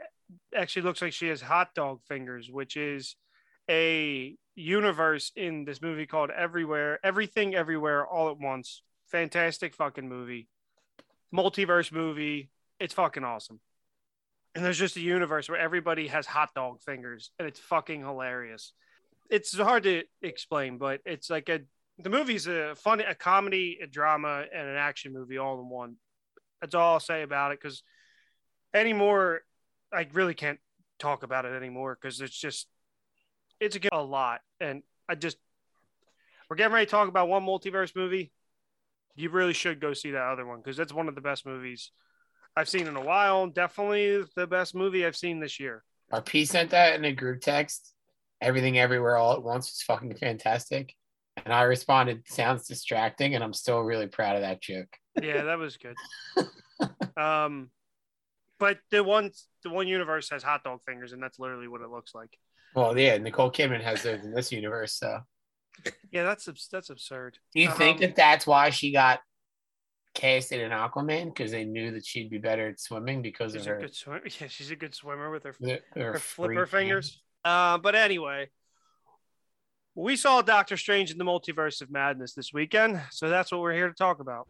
actually 0.55 0.83
looks 0.83 1.03
like 1.03 1.13
she 1.13 1.29
has 1.29 1.41
hot 1.41 1.75
dog 1.75 2.01
fingers, 2.07 2.49
which 2.51 2.77
is 2.77 3.17
a 3.71 4.37
universe 4.55 5.33
in 5.37 5.65
this 5.65 5.81
movie 5.81 6.07
called 6.07 6.31
Everywhere, 6.31 6.99
Everything 7.05 7.55
Everywhere 7.55 8.07
All 8.07 8.31
at 8.31 8.39
Once. 8.39 8.83
Fantastic 9.07 9.75
fucking 9.75 10.09
movie. 10.09 10.49
Multiverse 11.35 11.93
movie. 11.93 12.51
It's 12.81 12.95
fucking 12.95 13.25
awesome. 13.25 13.61
And 14.55 14.65
there's 14.65 14.79
just 14.79 14.97
a 14.97 15.01
universe 15.01 15.49
where 15.49 15.59
everybody 15.59 16.09
has 16.09 16.27
hot 16.27 16.51
dog 16.55 16.83
fingers 16.83 17.31
and 17.39 17.47
it's 17.47 17.61
fucking 17.61 18.01
hilarious. 18.01 18.73
It's 19.31 19.57
hard 19.57 19.85
to 19.85 20.05
explain, 20.23 20.79
but 20.79 21.01
it's 21.05 21.31
like 21.31 21.49
a 21.49 21.61
the 21.99 22.11
movie's 22.11 22.47
a 22.47 22.75
fun 22.77 23.01
a 23.01 23.15
comedy, 23.15 23.79
a 23.83 23.87
drama, 23.87 24.45
and 24.55 24.69
an 24.69 24.77
action 24.77 25.13
movie 25.13 25.39
all 25.39 25.61
in 25.61 25.69
one. 25.69 25.97
That's 26.61 26.75
all 26.75 26.95
I'll 26.95 27.01
say 27.01 27.23
about 27.23 27.53
it 27.53 27.61
because 27.61 27.83
anymore, 28.73 29.43
I 29.93 30.07
really 30.13 30.35
can't 30.35 30.59
talk 30.99 31.23
about 31.23 31.45
it 31.45 31.55
anymore 31.55 31.97
because 32.01 32.21
it's 32.21 32.39
just 32.39 32.69
it's 33.61 33.77
a, 33.77 33.81
a 33.93 34.03
lot, 34.03 34.41
and 34.61 34.83
I 35.09 35.15
just 35.15 35.39
we're 36.49 36.57
getting 36.57 36.73
ready 36.73 36.87
to 36.87 36.91
talk 36.91 37.09
about 37.09 37.29
one 37.29 37.45
multiverse 37.45 37.95
movie. 37.95 38.33
You 39.17 39.31
really 39.31 39.53
should 39.53 39.81
go 39.81 39.93
see 39.95 40.13
that 40.13 40.23
other 40.23 40.47
one 40.47 40.59
because 40.59 40.77
that's 40.77 40.93
one 40.93 41.09
of 41.09 41.15
the 41.15 41.21
best 41.21 41.45
movies 41.45 41.91
I've 42.57 42.69
seen 42.69 42.87
in 42.87 42.97
a 42.97 43.05
while. 43.05 43.47
Definitely 43.47 44.25
the 44.37 44.47
best 44.47 44.75
movie 44.75 45.05
I've 45.05 45.17
seen 45.17 45.41
this 45.41 45.59
year. 45.61 45.85
RP 46.13 46.47
sent 46.47 46.71
that 46.71 46.95
in 46.95 47.05
a 47.05 47.13
group 47.13 47.41
text. 47.41 47.93
Everything 48.41 48.79
everywhere 48.79 49.17
all 49.17 49.35
at 49.35 49.43
once 49.43 49.67
was 49.67 49.83
fucking 49.83 50.15
fantastic. 50.17 50.95
And 51.45 51.53
I 51.53 51.63
responded, 51.63 52.23
sounds 52.29 52.67
distracting, 52.67 53.35
and 53.35 53.45
I'm 53.45 53.53
still 53.53 53.81
really 53.81 54.07
proud 54.07 54.37
of 54.37 54.43
that 54.43 54.61
joke. 54.61 54.89
Yeah, 55.21 55.45
that 55.45 55.59
was 55.59 55.77
good. 55.77 55.97
um, 57.17 57.71
but 58.59 58.79
the 58.91 59.03
one 59.05 59.31
the 59.63 59.71
one 59.71 59.89
universe 59.89 60.31
has 60.31 60.43
hot 60.43 60.65
dog 60.65 60.81
fingers, 60.87 61.13
and 61.13 61.23
that's 61.23 61.39
literally 61.39 61.69
what 61.69 61.81
it 61.81 61.91
looks 61.91 62.15
like. 62.15 62.37
Well, 62.75 62.97
yeah, 62.99 63.17
Nicole 63.19 63.51
Kidman 63.51 63.83
has 63.83 64.03
those 64.03 64.21
in 64.23 64.33
this 64.33 64.53
universe. 64.53 64.95
So, 64.95 65.21
Yeah, 66.11 66.25
that's 66.25 66.49
that's 66.71 66.91
absurd. 66.91 67.39
do 67.55 67.61
you 67.61 67.71
think 67.71 67.97
Um, 67.97 68.01
that 68.03 68.17
that's 68.17 68.47
why 68.47 68.71
she 68.71 68.93
got 68.93 69.21
casted 70.15 70.61
in 70.61 70.71
Aquaman 70.71 71.27
because 71.27 71.51
they 71.51 71.65
knew 71.65 71.93
that 71.93 72.05
she'd 72.05 72.31
be 72.31 72.39
better 72.39 72.69
at 72.69 72.81
swimming 72.81 73.23
because 73.23 73.53
She's 73.53 73.67
of 73.67 73.79
a 73.79 74.11
her. 74.11 74.21
Yeah, 74.41 74.49
she's 74.49 74.71
a 74.71 74.77
good 74.77 74.95
swimmer 74.95 75.31
with 75.31 75.45
her, 75.45 75.55
her, 75.61 75.79
her 75.95 76.13
her 76.13 76.19
flipper 76.19 76.67
fingers. 76.67 77.23
Uh, 77.45 77.79
but 77.79 77.95
anyway, 77.95 78.51
we 79.95 80.17
saw 80.17 80.43
Doctor 80.43 80.77
Strange 80.77 81.11
in 81.11 81.19
the 81.19 81.25
Multiverse 81.25 81.81
of 81.81 81.91
Madness 81.91 82.35
this 82.35 82.53
weekend, 82.53 83.01
so 83.11 83.29
that's 83.29 83.53
what 83.53 83.61
we're 83.61 83.75
here 83.75 83.89
to 83.89 83.95
talk 83.95 84.21
about. 84.21 84.49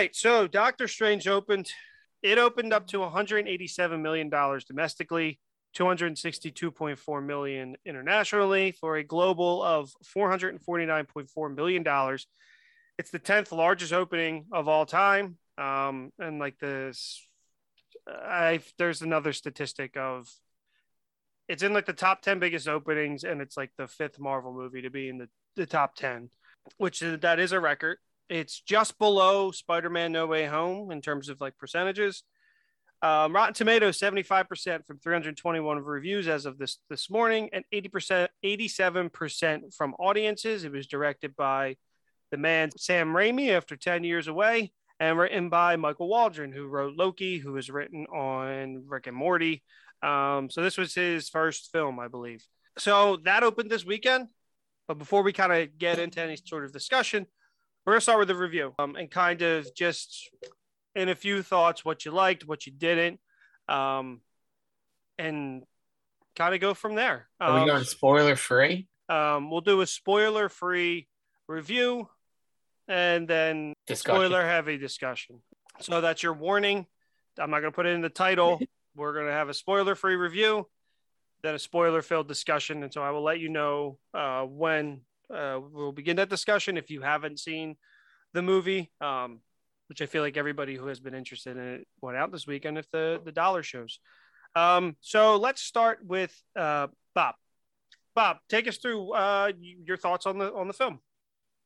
Right, 0.00 0.16
so 0.16 0.46
Doctor 0.46 0.88
Strange 0.88 1.28
opened. 1.28 1.70
It 2.22 2.38
opened 2.38 2.72
up 2.72 2.86
to 2.88 3.00
187 3.00 4.00
million 4.00 4.30
dollars 4.30 4.64
domestically, 4.64 5.38
262.4 5.76 7.26
million 7.26 7.76
internationally, 7.84 8.72
for 8.72 8.96
a 8.96 9.04
global 9.04 9.62
of 9.62 9.90
449.4 10.16 11.54
million 11.54 11.82
dollars. 11.82 12.26
It's 12.98 13.10
the 13.10 13.18
10th 13.18 13.52
largest 13.52 13.92
opening 13.92 14.46
of 14.52 14.68
all 14.68 14.86
time, 14.86 15.36
um, 15.58 16.12
and 16.18 16.38
like 16.38 16.58
this, 16.58 17.22
I 18.08 18.60
there's 18.78 19.02
another 19.02 19.34
statistic 19.34 19.98
of 19.98 20.28
it's 21.46 21.62
in 21.62 21.74
like 21.74 21.86
the 21.86 21.92
top 21.92 22.22
10 22.22 22.38
biggest 22.38 22.68
openings, 22.68 23.24
and 23.24 23.42
it's 23.42 23.56
like 23.56 23.72
the 23.76 23.86
fifth 23.86 24.18
Marvel 24.18 24.54
movie 24.54 24.82
to 24.82 24.90
be 24.90 25.08
in 25.10 25.18
the, 25.18 25.28
the 25.56 25.66
top 25.66 25.94
10, 25.96 26.30
which 26.78 27.02
is, 27.02 27.20
that 27.20 27.38
is 27.40 27.52
a 27.52 27.60
record. 27.60 27.98
It's 28.30 28.60
just 28.60 28.96
below 28.98 29.50
Spider-Man: 29.50 30.12
No 30.12 30.26
Way 30.26 30.46
Home 30.46 30.92
in 30.92 31.02
terms 31.02 31.28
of 31.28 31.40
like 31.40 31.58
percentages. 31.58 32.22
Um, 33.02 33.34
Rotten 33.34 33.54
Tomatoes, 33.54 33.98
75% 33.98 34.86
from 34.86 34.98
321 34.98 35.78
reviews 35.78 36.28
as 36.28 36.44
of 36.44 36.58
this 36.58 36.78
this 36.90 37.08
morning, 37.10 37.48
and 37.52 37.64
80%, 37.72 38.28
87% 38.44 39.74
from 39.74 39.94
audiences. 39.98 40.64
It 40.64 40.72
was 40.72 40.86
directed 40.86 41.34
by 41.34 41.76
the 42.30 42.36
man 42.36 42.70
Sam 42.76 43.08
Raimi 43.08 43.50
after 43.50 43.74
10 43.74 44.04
years 44.04 44.28
away, 44.28 44.72
and 45.00 45.18
written 45.18 45.48
by 45.48 45.76
Michael 45.76 46.08
Waldron, 46.08 46.52
who 46.52 46.66
wrote 46.66 46.94
Loki, 46.94 47.38
who 47.38 47.52
was 47.52 47.70
written 47.70 48.06
on 48.06 48.84
Rick 48.86 49.06
and 49.06 49.16
Morty. 49.16 49.64
Um, 50.02 50.50
so 50.50 50.62
this 50.62 50.78
was 50.78 50.94
his 50.94 51.28
first 51.28 51.72
film, 51.72 51.98
I 51.98 52.08
believe. 52.08 52.46
So 52.78 53.16
that 53.24 53.42
opened 53.42 53.70
this 53.70 53.84
weekend. 53.84 54.28
But 54.86 54.98
before 54.98 55.22
we 55.22 55.32
kind 55.32 55.52
of 55.52 55.78
get 55.78 55.98
into 55.98 56.20
any 56.20 56.36
sort 56.36 56.64
of 56.64 56.72
discussion, 56.72 57.26
we're 57.90 57.94
gonna 57.94 58.00
start 58.02 58.20
with 58.20 58.28
the 58.28 58.36
review 58.36 58.72
um, 58.78 58.94
and 58.94 59.10
kind 59.10 59.42
of 59.42 59.66
just 59.74 60.30
in 60.94 61.08
a 61.08 61.14
few 61.16 61.42
thoughts 61.42 61.84
what 61.84 62.04
you 62.04 62.12
liked, 62.12 62.46
what 62.46 62.64
you 62.64 62.70
didn't, 62.70 63.18
um, 63.68 64.20
and 65.18 65.64
kind 66.36 66.54
of 66.54 66.60
go 66.60 66.72
from 66.72 66.94
there. 66.94 67.28
Are 67.40 67.54
we 67.54 67.60
Um, 67.62 67.66
going 67.66 67.82
spoiler 67.82 68.36
free? 68.36 68.86
um, 69.08 69.50
we'll 69.50 69.60
do 69.60 69.80
a 69.80 69.86
spoiler-free 69.88 71.08
review 71.48 72.08
and 72.86 73.26
then 73.26 73.74
Discussion. 73.88 74.20
spoiler-heavy 74.20 74.78
discussion. 74.78 75.42
So 75.80 76.00
that's 76.00 76.22
your 76.22 76.34
warning. 76.34 76.86
I'm 77.40 77.50
not 77.50 77.58
gonna 77.58 77.72
put 77.72 77.86
it 77.86 77.94
in 77.96 78.02
the 78.02 78.08
title. 78.08 78.60
We're 78.94 79.14
gonna 79.14 79.32
have 79.32 79.48
a 79.48 79.54
spoiler-free 79.54 80.14
review, 80.14 80.68
then 81.42 81.56
a 81.56 81.58
spoiler-filled 81.58 82.28
discussion, 82.28 82.84
and 82.84 82.92
so 82.92 83.02
I 83.02 83.10
will 83.10 83.24
let 83.24 83.40
you 83.40 83.48
know 83.48 83.98
uh, 84.14 84.42
when 84.44 85.00
uh, 85.34 85.60
we'll 85.72 85.92
begin 85.92 86.16
that 86.16 86.28
discussion 86.28 86.76
if 86.76 86.90
you 86.90 87.02
haven't 87.02 87.38
seen 87.38 87.76
the 88.32 88.42
movie. 88.42 88.90
Um, 89.00 89.40
which 89.90 90.00
I 90.00 90.06
feel 90.06 90.22
like 90.22 90.36
everybody 90.36 90.76
who 90.76 90.86
has 90.86 91.00
been 91.00 91.14
interested 91.14 91.56
in 91.56 91.64
it 91.64 91.88
went 92.00 92.16
out 92.16 92.30
this 92.30 92.46
weekend 92.46 92.78
if 92.78 92.88
the 92.92 93.20
the 93.24 93.32
dollar 93.32 93.64
shows. 93.64 93.98
Um, 94.54 94.96
so 95.00 95.36
let's 95.36 95.60
start 95.60 95.98
with 96.06 96.32
uh, 96.54 96.86
Bob. 97.12 97.34
Bob, 98.14 98.38
take 98.48 98.68
us 98.68 98.76
through 98.76 99.12
uh, 99.12 99.50
your 99.60 99.96
thoughts 99.96 100.26
on 100.26 100.38
the 100.38 100.54
on 100.54 100.68
the 100.68 100.72
film. 100.72 101.00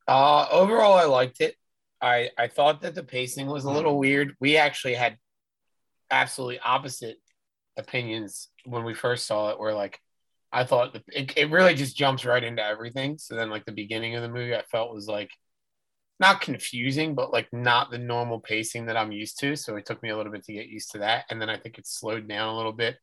Uh, 0.07 0.47
overall, 0.51 0.93
I 0.93 1.05
liked 1.05 1.39
it. 1.39 1.55
I 2.01 2.31
I 2.35 2.47
thought 2.47 2.81
that 2.81 2.95
the 2.95 3.03
pacing 3.03 3.45
was 3.45 3.63
a 3.65 3.71
little 3.71 3.99
weird. 3.99 4.35
We 4.39 4.57
actually 4.57 4.95
had 4.95 5.17
absolutely 6.09 6.59
opposite 6.59 7.17
opinions 7.77 8.49
when 8.65 8.83
we 8.85 8.95
first 8.95 9.27
saw 9.27 9.51
it. 9.51 9.59
We're 9.59 9.73
like 9.73 9.99
I 10.55 10.63
thought 10.63 10.95
it, 11.07 11.33
it 11.37 11.51
really 11.51 11.75
just 11.75 11.97
jumps 11.97 12.25
right 12.25 12.43
into 12.43 12.63
everything. 12.63 13.17
So 13.17 13.35
then 13.35 13.49
like 13.49 13.65
the 13.65 13.71
beginning 13.71 14.15
of 14.15 14.21
the 14.21 14.29
movie, 14.29 14.55
I 14.55 14.63
felt 14.63 14.93
was 14.93 15.07
like 15.07 15.29
not 16.19 16.41
confusing, 16.41 17.13
but 17.13 17.33
like 17.33 17.47
not 17.51 17.91
the 17.91 17.97
normal 17.97 18.39
pacing 18.39 18.85
that 18.85 18.97
I'm 18.97 19.11
used 19.11 19.39
to. 19.41 19.55
So 19.55 19.75
it 19.75 19.85
took 19.85 20.01
me 20.01 20.09
a 20.09 20.17
little 20.17 20.31
bit 20.31 20.43
to 20.45 20.53
get 20.53 20.67
used 20.67 20.91
to 20.91 20.99
that. 20.99 21.25
And 21.29 21.41
then 21.41 21.49
I 21.49 21.57
think 21.57 21.77
it 21.77 21.85
slowed 21.85 22.27
down 22.27 22.47
a 22.47 22.57
little 22.57 22.73
bit 22.73 22.97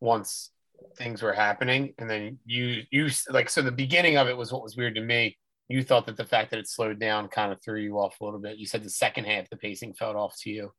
once 0.00 0.50
things 0.96 1.22
were 1.22 1.32
happening. 1.32 1.94
And 1.98 2.08
then 2.08 2.38
you 2.44 2.82
you 2.90 3.08
like 3.30 3.48
so 3.48 3.62
the 3.62 3.72
beginning 3.72 4.16
of 4.16 4.28
it 4.28 4.36
was 4.36 4.52
what 4.52 4.62
was 4.62 4.76
weird 4.76 4.94
to 4.96 5.02
me 5.02 5.36
you 5.68 5.82
thought 5.82 6.06
that 6.06 6.16
the 6.16 6.24
fact 6.24 6.50
that 6.50 6.58
it 6.58 6.66
slowed 6.66 6.98
down 6.98 7.28
kind 7.28 7.52
of 7.52 7.62
threw 7.62 7.80
you 7.80 7.98
off 7.98 8.20
a 8.20 8.24
little 8.24 8.40
bit. 8.40 8.56
You 8.56 8.66
said 8.66 8.82
the 8.82 8.90
second 8.90 9.24
half, 9.24 9.50
the 9.50 9.56
pacing 9.56 9.94
felt 9.94 10.16
off 10.16 10.34
to 10.40 10.50
you. 10.50 10.72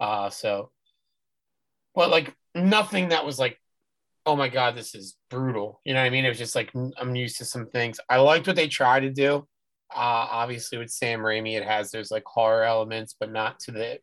Uh, 0.00 0.30
so, 0.30 0.70
but 1.94 2.10
like 2.10 2.34
nothing 2.54 3.10
that 3.10 3.24
was 3.24 3.38
like, 3.38 3.56
oh 4.24 4.36
my 4.36 4.48
God, 4.48 4.76
this 4.76 4.94
is 4.94 5.16
brutal. 5.30 5.80
You 5.84 5.94
know 5.94 6.00
what 6.00 6.06
I 6.06 6.10
mean? 6.10 6.24
It 6.24 6.28
was 6.28 6.38
just 6.38 6.54
like, 6.54 6.72
I'm 6.74 7.14
used 7.16 7.38
to 7.38 7.44
some 7.44 7.66
things. 7.66 7.98
I 8.08 8.18
liked 8.18 8.46
what 8.46 8.56
they 8.56 8.68
tried 8.68 9.00
to 9.00 9.10
do. 9.10 9.46
Uh, 9.94 10.26
obviously, 10.30 10.78
with 10.78 10.90
Sam 10.90 11.20
Raimi, 11.20 11.56
it 11.56 11.64
has 11.64 11.90
those 11.90 12.10
like 12.10 12.24
horror 12.24 12.64
elements, 12.64 13.14
but 13.18 13.30
not 13.30 13.60
to 13.60 13.72
the 13.72 13.98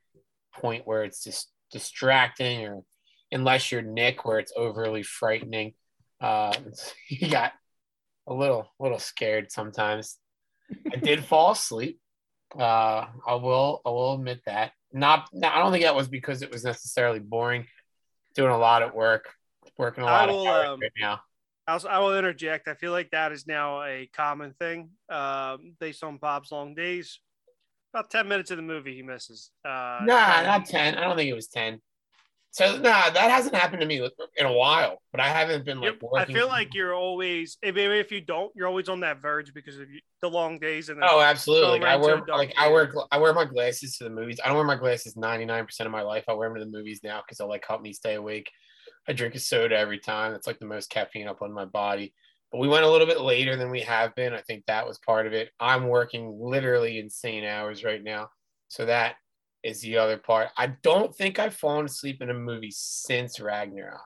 point 0.54 0.86
where 0.86 1.04
it's 1.04 1.24
just 1.24 1.50
distracting 1.72 2.66
or 2.66 2.84
unless 3.32 3.72
you're 3.72 3.82
Nick, 3.82 4.26
where 4.26 4.40
it's 4.40 4.54
overly 4.56 5.04
frightening. 5.04 5.74
Uh, 6.22 6.54
you 7.10 7.30
got 7.30 7.54
a 8.28 8.34
little, 8.34 8.72
little 8.80 9.00
scared 9.00 9.52
sometimes. 9.52 10.18
I 10.92 10.98
did 10.98 11.24
fall 11.24 11.52
asleep. 11.52 12.00
Uh, 12.58 13.06
I 13.28 13.36
will, 13.36 13.82
I 13.86 13.90
will 13.90 14.16
admit 14.16 14.42
that. 14.46 14.72
Not, 14.92 15.30
I 15.44 15.60
don't 15.60 15.72
think 15.72 15.84
that 15.84 15.96
was 15.96 16.08
because 16.08 16.42
it 16.42 16.52
was 16.52 16.64
necessarily 16.64 17.20
boring. 17.20 17.66
Doing 18.36 18.52
a 18.52 18.58
lot 18.58 18.84
at 18.84 18.96
work, 18.96 19.34
working 19.80 20.04
a 20.04 20.08
I 20.08 20.26
lot 20.26 20.30
will, 20.30 20.48
of 20.48 20.68
um, 20.68 20.80
right 20.80 20.92
now. 21.00 21.22
Also, 21.68 21.88
I 21.88 22.00
will 22.00 22.18
interject. 22.18 22.68
I 22.68 22.76
feel 22.76 22.92
like 22.92 23.10
that 23.12 23.32
is 23.32 23.48
now 23.48 23.84
a 23.84 24.10
common 24.14 24.54
thing 24.60 24.90
um, 25.10 25.76
based 25.80 26.04
on 26.04 26.18
Bob's 26.18 26.52
long 26.52 26.76
days. 26.76 27.20
About 27.94 28.12
ten 28.12 28.28
minutes 28.28 28.52
of 28.52 28.58
the 28.58 28.64
movie, 28.64 28.96
he 28.96 29.02
misses. 29.02 29.52
Uh, 29.66 30.02
Nah, 30.04 30.44
not 30.44 30.66
ten. 30.66 30.96
I 30.96 31.06
don't 31.06 31.16
think 31.16 31.30
it 31.30 31.36
was 31.36 31.48
ten. 31.48 31.80
So 32.52 32.78
nah, 32.78 33.10
that 33.12 33.32
hasn't 33.32 33.54
happened 33.54 33.82
to 33.82 33.88
me 33.88 33.98
in 34.38 34.46
a 34.46 34.52
while. 34.52 35.02
But 35.12 35.22
I 35.22 35.28
haven't 35.28 35.66
been 35.66 35.80
like. 35.80 36.00
I 36.18 36.26
feel 36.26 36.48
like 36.48 36.74
you're 36.74 36.96
always, 36.96 37.58
if, 37.62 37.78
if 37.78 38.12
you 38.12 38.22
don't, 38.22 38.52
you're 38.56 38.68
always 38.68 38.90
on 38.90 39.02
that 39.02 39.22
verge 39.22 39.54
because 39.54 39.78
of 39.78 39.86
the 40.22 40.30
long 40.30 40.58
days 40.58 40.90
and 40.90 41.00
the, 41.00 41.08
Oh, 41.10 41.22
absolutely. 41.22 41.86
I 41.86 41.96
wear 41.96 42.24
like 42.28 42.54
I 42.58 42.70
wear 42.70 42.92
I 43.12 43.20
wear 43.20 43.34
my 43.34 43.46
glasses 43.46 43.98
to 43.98 44.06
the 44.06 44.10
movies. 44.10 44.40
I 44.44 44.48
don't 44.48 44.58
wear 44.58 44.66
my 44.66 44.76
glasses 44.76 45.16
ninety 45.16 45.46
nine 45.46 45.66
percent 45.66 45.86
of 45.86 45.92
my 45.92 46.02
life. 46.02 46.24
I 46.28 46.34
wear 46.34 46.50
them 46.50 46.58
to 46.58 46.66
the 46.66 46.72
movies 46.72 47.02
now 47.04 47.22
because 47.22 47.38
they'll 47.38 47.48
like 47.48 47.66
help 47.68 47.82
me 47.84 47.94
stay 47.94 48.16
awake. 48.16 48.50
I 49.10 49.14
drink 49.14 49.34
a 49.34 49.40
soda 49.40 49.76
every 49.76 49.98
time. 49.98 50.32
That's 50.32 50.46
like 50.46 50.60
the 50.60 50.68
most 50.68 50.92
caffeine 50.92 51.28
up 51.28 51.42
on 51.42 51.52
my 51.52 51.66
body. 51.66 52.14
But 52.52 52.60
we 52.60 52.68
went 52.68 52.86
a 52.86 52.90
little 52.90 53.08
bit 53.08 53.22
later 53.22 53.56
than 53.56 53.72
we 53.72 53.82
have 53.82 54.16
been. 54.16 54.34
I 54.34 54.42
think 54.42 54.66
that 54.68 54.88
was 54.88 55.00
part 55.00 55.26
of 55.26 55.34
it. 55.34 55.50
I'm 55.60 55.88
working 55.88 56.38
literally 56.40 57.00
insane 57.00 57.44
hours 57.44 57.84
right 57.84 58.04
now, 58.04 58.30
so 58.68 58.86
that 58.86 59.16
is 59.64 59.82
the 59.82 59.98
other 59.98 60.18
part. 60.18 60.50
I 60.58 60.76
don't 60.84 61.14
think 61.14 61.40
I've 61.40 61.56
fallen 61.56 61.86
asleep 61.86 62.22
in 62.22 62.30
a 62.30 62.36
movie 62.36 62.72
since 62.72 63.40
Ragnarok. 63.40 64.00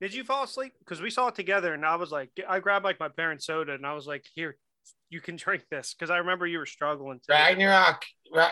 Did 0.00 0.14
you 0.14 0.22
fall 0.22 0.44
asleep? 0.44 0.72
Because 0.78 1.00
we 1.00 1.10
saw 1.10 1.28
it 1.28 1.34
together, 1.34 1.74
and 1.74 1.84
I 1.84 1.96
was 1.96 2.12
like, 2.12 2.30
I 2.48 2.60
grabbed 2.60 2.84
like 2.84 3.00
my 3.00 3.08
parents' 3.08 3.46
soda, 3.46 3.74
and 3.74 3.86
I 3.86 3.94
was 3.94 4.06
like, 4.06 4.24
"Here, 4.34 4.56
you 5.14 5.20
can 5.20 5.36
drink 5.36 5.64
this," 5.70 5.94
because 5.94 6.10
I 6.10 6.18
remember 6.18 6.46
you 6.46 6.58
were 6.58 6.66
struggling. 6.66 7.18
To 7.20 7.24
Ragnarok, 7.32 8.02
Ra- 8.34 8.50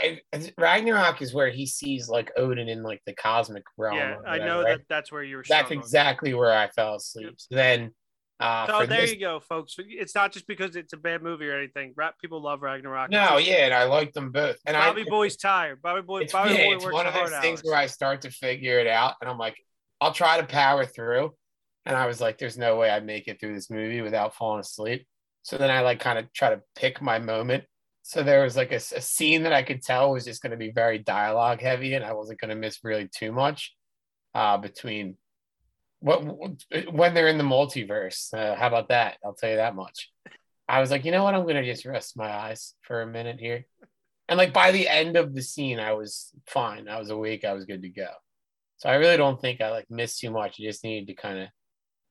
Ragnarok 0.56 1.20
is 1.20 1.34
where 1.34 1.50
he 1.50 1.66
sees 1.66 2.08
like 2.08 2.32
Odin 2.36 2.68
in 2.68 2.82
like 2.82 3.02
the 3.04 3.12
cosmic 3.14 3.64
realm. 3.76 3.96
Yeah, 3.96 4.16
I 4.26 4.38
know 4.38 4.62
right? 4.62 4.78
that 4.78 4.80
that's 4.88 5.12
where 5.12 5.22
you 5.22 5.36
were. 5.36 5.44
That's 5.46 5.66
struggling. 5.66 5.80
exactly 5.80 6.34
where 6.34 6.52
I 6.52 6.68
fell 6.68 6.94
asleep. 6.94 7.34
So 7.36 7.54
then, 7.54 7.90
uh, 8.40 8.66
So 8.66 8.86
there 8.86 9.02
this, 9.02 9.12
you 9.12 9.20
go, 9.20 9.40
folks. 9.40 9.74
It's 9.78 10.14
not 10.14 10.32
just 10.32 10.46
because 10.46 10.76
it's 10.76 10.92
a 10.92 10.96
bad 10.96 11.22
movie 11.22 11.48
or 11.48 11.58
anything. 11.58 11.92
Rap 11.96 12.14
people 12.20 12.40
love 12.42 12.62
Ragnarok. 12.62 13.10
No, 13.10 13.36
just- 13.38 13.46
yeah, 13.46 13.64
and 13.66 13.74
I 13.74 13.84
like 13.84 14.12
them 14.12 14.30
both. 14.30 14.56
And 14.64 14.74
Bobby 14.76 15.02
I, 15.02 15.10
Boy's 15.10 15.36
tired. 15.36 15.82
Bobby 15.82 16.02
Boy. 16.02 16.20
it's, 16.22 16.32
Bobby 16.32 16.54
yeah, 16.54 16.64
Boy 16.66 16.74
it's 16.76 16.84
works 16.84 16.94
one 16.94 17.06
of 17.06 17.14
those 17.14 17.30
things 17.40 17.58
hours. 17.60 17.62
where 17.64 17.76
I 17.76 17.86
start 17.86 18.22
to 18.22 18.30
figure 18.30 18.78
it 18.78 18.86
out, 18.86 19.14
and 19.20 19.28
I'm 19.28 19.38
like, 19.38 19.56
I'll 20.00 20.12
try 20.14 20.40
to 20.40 20.46
power 20.46 20.86
through. 20.86 21.34
And 21.84 21.96
I 21.96 22.06
was 22.06 22.20
like, 22.20 22.38
there's 22.38 22.56
no 22.56 22.76
way 22.76 22.90
I'd 22.90 23.04
make 23.04 23.26
it 23.26 23.40
through 23.40 23.54
this 23.54 23.68
movie 23.68 24.02
without 24.02 24.36
falling 24.36 24.60
asleep. 24.60 25.04
So 25.42 25.58
then 25.58 25.70
I 25.70 25.80
like 25.80 26.00
kind 26.00 26.18
of 26.18 26.32
try 26.32 26.50
to 26.50 26.62
pick 26.76 27.02
my 27.02 27.18
moment. 27.18 27.64
So 28.02 28.22
there 28.22 28.42
was 28.42 28.56
like 28.56 28.72
a, 28.72 28.76
a 28.76 29.00
scene 29.00 29.44
that 29.44 29.52
I 29.52 29.62
could 29.62 29.82
tell 29.82 30.12
was 30.12 30.24
just 30.24 30.42
going 30.42 30.50
to 30.50 30.56
be 30.56 30.72
very 30.72 30.98
dialogue 30.98 31.60
heavy, 31.60 31.94
and 31.94 32.04
I 32.04 32.12
wasn't 32.12 32.40
going 32.40 32.50
to 32.50 32.56
miss 32.56 32.80
really 32.82 33.08
too 33.08 33.32
much 33.32 33.74
uh, 34.34 34.58
between 34.58 35.16
what 36.00 36.24
when 36.90 37.14
they're 37.14 37.28
in 37.28 37.38
the 37.38 37.44
multiverse. 37.44 38.34
Uh, 38.34 38.56
how 38.56 38.66
about 38.66 38.88
that? 38.88 39.18
I'll 39.24 39.34
tell 39.34 39.50
you 39.50 39.56
that 39.56 39.76
much. 39.76 40.10
I 40.68 40.80
was 40.80 40.90
like, 40.90 41.04
you 41.04 41.12
know 41.12 41.22
what? 41.22 41.34
I'm 41.34 41.46
gonna 41.46 41.64
just 41.64 41.84
rest 41.84 42.16
my 42.16 42.30
eyes 42.30 42.74
for 42.82 43.02
a 43.02 43.06
minute 43.06 43.38
here. 43.38 43.66
And 44.28 44.38
like 44.38 44.52
by 44.52 44.72
the 44.72 44.88
end 44.88 45.16
of 45.16 45.34
the 45.34 45.42
scene, 45.42 45.78
I 45.78 45.92
was 45.92 46.32
fine. 46.46 46.88
I 46.88 46.98
was 46.98 47.10
awake. 47.10 47.44
I 47.44 47.52
was 47.52 47.66
good 47.66 47.82
to 47.82 47.88
go. 47.88 48.08
So 48.78 48.88
I 48.88 48.94
really 48.94 49.16
don't 49.16 49.40
think 49.40 49.60
I 49.60 49.70
like 49.70 49.90
missed 49.90 50.20
too 50.20 50.30
much. 50.30 50.56
I 50.58 50.64
just 50.64 50.82
needed 50.82 51.06
to 51.08 51.14
kind 51.14 51.38
of 51.38 51.48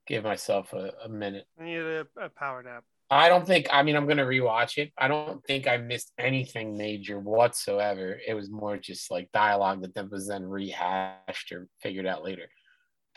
give 0.08 0.24
myself 0.24 0.72
a, 0.74 0.92
a 1.04 1.10
minute. 1.10 1.46
I 1.60 1.64
need 1.66 1.78
a, 1.78 2.08
a 2.22 2.30
power 2.30 2.64
nap. 2.64 2.84
I 3.12 3.28
don't 3.28 3.46
think. 3.46 3.68
I 3.70 3.84
mean, 3.84 3.98
I'm 3.98 4.08
gonna 4.08 4.26
rewatch 4.26 4.78
it. 4.78 4.94
I 4.98 5.10
don't 5.10 5.44
think 5.46 5.68
I 5.68 5.76
missed 5.76 6.14
anything 6.18 6.78
major 6.78 7.20
whatsoever. 7.20 8.18
It 8.26 8.34
was 8.34 8.50
more 8.50 8.78
just 8.78 9.12
like 9.12 9.30
dialogue 9.34 9.86
that 9.94 10.10
was 10.10 10.30
then 10.30 10.46
rehashed 10.46 11.52
or 11.52 11.68
figured 11.82 12.06
out 12.06 12.24
later. 12.24 12.48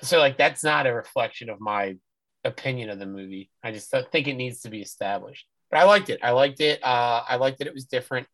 So 0.02 0.18
like 0.18 0.36
that's 0.36 0.64
not 0.64 0.88
a 0.88 0.92
reflection 0.92 1.48
of 1.48 1.60
my 1.60 1.94
opinion 2.42 2.90
of 2.90 2.98
the 2.98 3.06
movie. 3.06 3.50
I 3.62 3.70
just 3.70 3.88
think 4.10 4.26
it 4.26 4.34
needs 4.34 4.62
to 4.62 4.68
be 4.68 4.82
established. 4.82 5.46
But 5.70 5.78
I 5.78 5.84
liked 5.84 6.10
it. 6.10 6.18
I 6.24 6.32
liked 6.32 6.60
it. 6.60 6.82
Uh, 6.82 7.22
I 7.28 7.36
liked 7.36 7.58
that 7.58 7.68
it 7.68 7.74
was 7.74 7.84
different. 7.84 8.26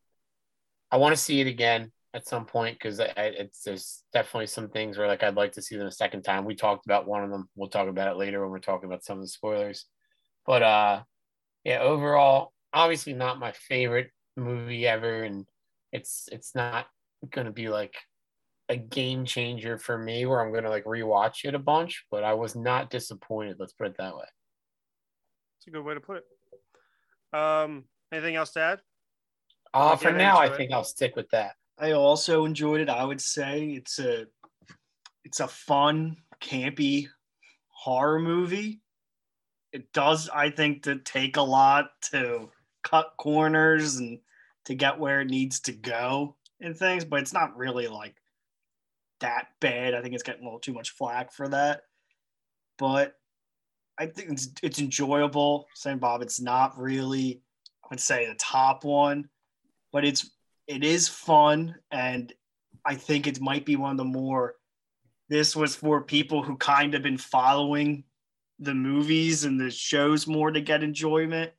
I 0.89 0.97
want 0.97 1.15
to 1.15 1.21
see 1.21 1.41
it 1.41 1.47
again 1.47 1.91
at 2.15 2.27
some 2.27 2.45
point 2.45 2.77
because 2.77 2.99
it's 2.99 3.63
there's 3.63 4.03
definitely 4.13 4.47
some 4.47 4.69
things 4.69 4.97
where 4.97 5.07
like 5.07 5.21
I'd 5.21 5.35
like 5.35 5.53
to 5.53 5.61
see 5.61 5.77
them 5.77 5.87
a 5.87 5.91
second 5.91 6.23
time. 6.23 6.43
We 6.43 6.55
talked 6.55 6.87
about 6.87 7.07
one 7.07 7.23
of 7.23 7.29
them. 7.29 7.49
We'll 7.55 7.69
talk 7.69 7.87
about 7.87 8.11
it 8.11 8.17
later 8.17 8.41
when 8.41 8.49
we're 8.49 8.59
talking 8.59 8.87
about 8.87 9.05
some 9.05 9.19
of 9.19 9.23
the 9.23 9.29
spoilers. 9.29 9.85
But 10.45 10.63
uh 10.63 11.03
yeah, 11.63 11.79
overall, 11.79 12.53
obviously 12.73 13.13
not 13.13 13.39
my 13.39 13.51
favorite 13.51 14.11
movie 14.35 14.87
ever, 14.87 15.23
and 15.23 15.45
it's 15.91 16.29
it's 16.31 16.55
not 16.55 16.87
gonna 17.29 17.51
be 17.51 17.69
like 17.69 17.95
a 18.69 18.77
game 18.77 19.25
changer 19.25 19.77
for 19.77 19.97
me 19.97 20.25
where 20.25 20.41
I'm 20.41 20.53
gonna 20.53 20.69
like 20.69 20.85
rewatch 20.85 21.45
it 21.45 21.55
a 21.55 21.59
bunch, 21.59 22.05
but 22.09 22.23
I 22.23 22.33
was 22.33 22.55
not 22.55 22.89
disappointed. 22.89 23.57
Let's 23.59 23.73
put 23.73 23.87
it 23.87 23.97
that 23.97 24.15
way. 24.15 24.25
It's 25.57 25.67
a 25.67 25.71
good 25.71 25.83
way 25.83 25.93
to 25.93 25.99
put 25.99 26.17
it. 26.17 27.37
Um, 27.37 27.85
anything 28.11 28.35
else 28.35 28.51
to 28.53 28.61
add? 28.61 28.79
Uh, 29.73 29.95
for 29.95 30.11
now, 30.11 30.37
I 30.37 30.49
think 30.49 30.71
I'll 30.71 30.83
stick 30.83 31.15
with 31.15 31.29
that. 31.29 31.53
I 31.77 31.91
also 31.91 32.45
enjoyed 32.45 32.81
it. 32.81 32.89
I 32.89 33.03
would 33.03 33.21
say 33.21 33.69
it's 33.69 33.99
a 33.99 34.25
it's 35.23 35.39
a 35.39 35.47
fun, 35.47 36.17
campy 36.41 37.07
horror 37.69 38.19
movie 38.19 38.81
it 39.73 39.91
does 39.93 40.29
i 40.33 40.49
think 40.49 40.83
to 40.83 40.95
take 40.97 41.37
a 41.37 41.41
lot 41.41 41.91
to 42.01 42.49
cut 42.83 43.13
corners 43.17 43.97
and 43.97 44.19
to 44.65 44.75
get 44.75 44.99
where 44.99 45.21
it 45.21 45.29
needs 45.29 45.59
to 45.59 45.71
go 45.71 46.35
and 46.59 46.77
things 46.77 47.05
but 47.05 47.19
it's 47.19 47.33
not 47.33 47.55
really 47.57 47.87
like 47.87 48.15
that 49.21 49.47
bad. 49.59 49.93
I 49.93 50.01
think 50.01 50.13
it's 50.13 50.23
getting 50.23 50.41
a 50.41 50.45
little 50.45 50.59
too 50.59 50.73
much 50.73 50.91
flack 50.91 51.31
for 51.31 51.47
that. 51.47 51.83
But 52.77 53.15
i 53.97 54.05
think 54.05 54.31
it's 54.31 54.49
it's 54.63 54.79
enjoyable. 54.79 55.67
Saying 55.75 55.99
bob 55.99 56.21
it's 56.21 56.41
not 56.41 56.77
really 56.77 57.41
i 57.83 57.87
would 57.91 57.99
say 57.99 58.25
the 58.25 58.35
top 58.35 58.83
one 58.83 59.29
but 59.91 60.05
it's 60.05 60.31
it 60.67 60.83
is 60.83 61.07
fun 61.07 61.75
and 61.91 62.31
i 62.85 62.95
think 62.95 63.27
it 63.27 63.41
might 63.41 63.65
be 63.65 63.75
one 63.75 63.91
of 63.91 63.97
the 63.97 64.03
more 64.03 64.55
this 65.27 65.55
was 65.55 65.75
for 65.75 66.01
people 66.01 66.41
who 66.41 66.55
kind 66.55 66.95
of 66.95 67.03
been 67.03 67.17
following 67.17 68.05
the 68.61 68.73
movies 68.75 69.43
and 69.43 69.59
the 69.59 69.71
shows 69.71 70.27
more 70.27 70.51
to 70.51 70.61
get 70.61 70.83
enjoyment 70.83 71.51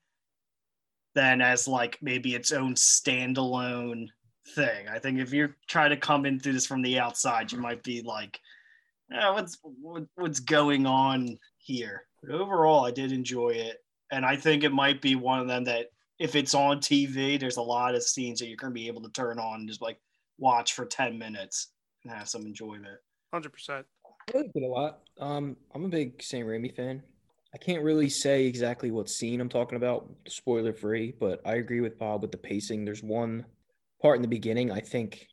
than 1.15 1.43
as 1.43 1.69
like 1.69 1.99
maybe 2.01 2.35
its 2.35 2.53
own 2.53 2.75
standalone 2.75 4.07
thing. 4.55 4.89
I 4.89 4.99
think 4.99 5.19
if 5.19 5.33
you're 5.33 5.57
trying 5.69 5.91
to 5.91 5.97
come 5.97 6.25
into 6.25 6.53
this 6.53 6.65
from 6.65 6.81
the 6.81 7.01
outside, 7.01 7.53
you 7.53 7.59
might 7.59 7.83
be 7.83 8.03
like, 8.03 8.41
oh, 9.13 9.35
what's 9.35 9.59
what, 9.63 10.05
what's 10.15 10.41
going 10.41 10.87
on 10.87 11.39
here? 11.59 12.05
But 12.23 12.35
overall, 12.35 12.85
I 12.85 12.93
did 12.93 13.13
enjoy 13.13 13.51
it, 13.51 13.79
and 14.13 14.25
I 14.25 14.37
think 14.37 14.63
it 14.63 14.73
might 14.73 15.03
be 15.03 15.17
one 15.17 15.41
of 15.41 15.49
them 15.49 15.65
that 15.65 15.89
if 16.21 16.37
it's 16.37 16.55
on 16.55 16.79
TV, 16.79 17.39
there's 17.39 17.57
a 17.57 17.63
lot 17.63 17.97
of 17.97 18.03
scenes 18.05 18.39
that 18.39 18.47
you're 18.47 18.57
gonna 18.57 18.73
be 18.73 18.87
able 18.87 19.03
to 19.03 19.11
turn 19.11 19.41
on 19.41 19.61
and 19.61 19.69
just 19.69 19.83
like 19.83 19.99
watch 20.39 20.73
for 20.75 20.87
ten 20.87 21.19
minutes 21.19 21.73
and 22.05 22.13
have 22.13 22.29
some 22.29 22.43
enjoyment. 22.43 22.99
Hundred 23.33 23.53
percent. 23.53 23.87
I 24.29 24.39
liked 24.39 24.51
it 24.55 24.63
a 24.63 24.67
lot. 24.67 25.01
Um, 25.19 25.57
I'm 25.75 25.85
a 25.85 25.89
big 25.89 26.23
Sam 26.23 26.47
Raimi 26.47 26.75
fan. 26.75 27.03
I 27.55 27.59
can't 27.59 27.83
really 27.83 28.09
say 28.09 28.47
exactly 28.47 28.91
what 28.91 29.11
scene 29.11 29.41
I'm 29.41 29.49
talking 29.49 29.77
about, 29.77 30.09
spoiler 30.27 30.73
free, 30.73 31.15
but 31.19 31.41
I 31.45 31.57
agree 31.57 31.81
with 31.81 31.99
Bob 31.99 32.23
with 32.23 32.33
the 32.33 32.39
pacing. 32.39 32.85
There's 32.85 33.03
one 33.03 33.45
part 34.01 34.17
in 34.17 34.23
the 34.23 34.29
beginning, 34.29 34.71
I 34.71 34.81
think 34.81 35.29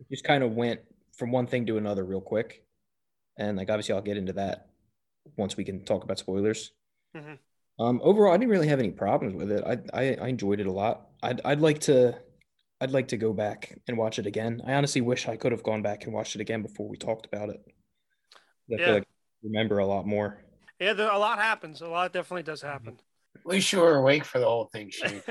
it 0.00 0.06
just 0.10 0.24
kind 0.24 0.42
of 0.42 0.52
went 0.52 0.80
from 1.16 1.30
one 1.30 1.46
thing 1.46 1.66
to 1.66 1.76
another 1.76 2.04
real 2.04 2.20
quick. 2.20 2.64
And 3.36 3.56
like 3.56 3.70
obviously 3.70 3.94
I'll 3.94 4.00
get 4.00 4.16
into 4.16 4.32
that 4.34 4.68
once 5.36 5.56
we 5.56 5.64
can 5.64 5.84
talk 5.84 6.02
about 6.04 6.18
spoilers. 6.18 6.72
Mm-hmm. 7.16 7.84
Um, 7.84 8.00
overall, 8.02 8.32
I 8.32 8.36
didn't 8.36 8.50
really 8.50 8.68
have 8.68 8.78
any 8.78 8.90
problems 8.90 9.34
with 9.34 9.50
it. 9.50 9.64
I, 9.64 9.98
I, 9.98 10.14
I 10.22 10.28
enjoyed 10.28 10.60
it 10.60 10.66
a 10.66 10.72
lot. 10.72 11.08
I'd 11.22 11.40
I'd 11.44 11.60
like 11.60 11.80
to 11.80 12.18
I'd 12.80 12.90
like 12.90 13.08
to 13.08 13.16
go 13.16 13.32
back 13.32 13.78
and 13.88 13.96
watch 13.96 14.18
it 14.18 14.26
again. 14.26 14.62
I 14.66 14.74
honestly 14.74 15.00
wish 15.00 15.28
I 15.28 15.36
could 15.36 15.52
have 15.52 15.62
gone 15.62 15.82
back 15.82 16.04
and 16.04 16.12
watched 16.12 16.34
it 16.34 16.40
again 16.40 16.62
before 16.62 16.88
we 16.88 16.96
talked 16.96 17.26
about 17.26 17.50
it. 17.50 17.60
I 18.72 18.76
yeah. 18.78 18.84
feel 18.84 18.94
like 18.94 19.02
I 19.02 19.46
remember 19.46 19.78
a 19.78 19.86
lot 19.86 20.06
more. 20.06 20.38
Yeah, 20.78 20.94
there, 20.94 21.10
a 21.10 21.18
lot 21.18 21.38
happens. 21.38 21.80
A 21.80 21.88
lot 21.88 22.12
definitely 22.12 22.42
does 22.42 22.62
happen. 22.62 22.98
At 23.36 23.46
least 23.46 23.72
you 23.72 23.80
were 23.80 23.96
awake 23.96 24.24
for 24.24 24.38
the 24.38 24.46
whole 24.46 24.66
thing, 24.66 24.90
Shane. 24.90 25.22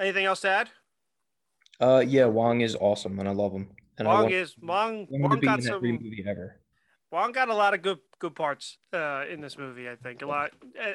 Anything 0.00 0.24
else 0.24 0.40
to 0.42 0.48
add? 0.48 0.70
Uh, 1.80 2.02
yeah, 2.06 2.26
Wong 2.26 2.60
is 2.60 2.76
awesome, 2.76 3.18
and 3.18 3.28
I 3.28 3.32
love 3.32 3.52
him. 3.52 3.68
And 3.98 4.08
Wong 4.08 4.30
is 4.30 4.54
Wong. 4.60 5.06
Wong 5.10 5.40
got 5.40 5.62
some 5.62 5.82
movie 5.82 6.24
ever. 6.26 6.60
Wong 7.10 7.32
got 7.32 7.48
a 7.48 7.54
lot 7.54 7.74
of 7.74 7.82
good 7.82 7.98
good 8.18 8.34
parts 8.34 8.78
uh, 8.92 9.24
in 9.30 9.40
this 9.40 9.56
movie. 9.56 9.88
I 9.88 9.96
think 9.96 10.22
a 10.22 10.26
lot. 10.26 10.50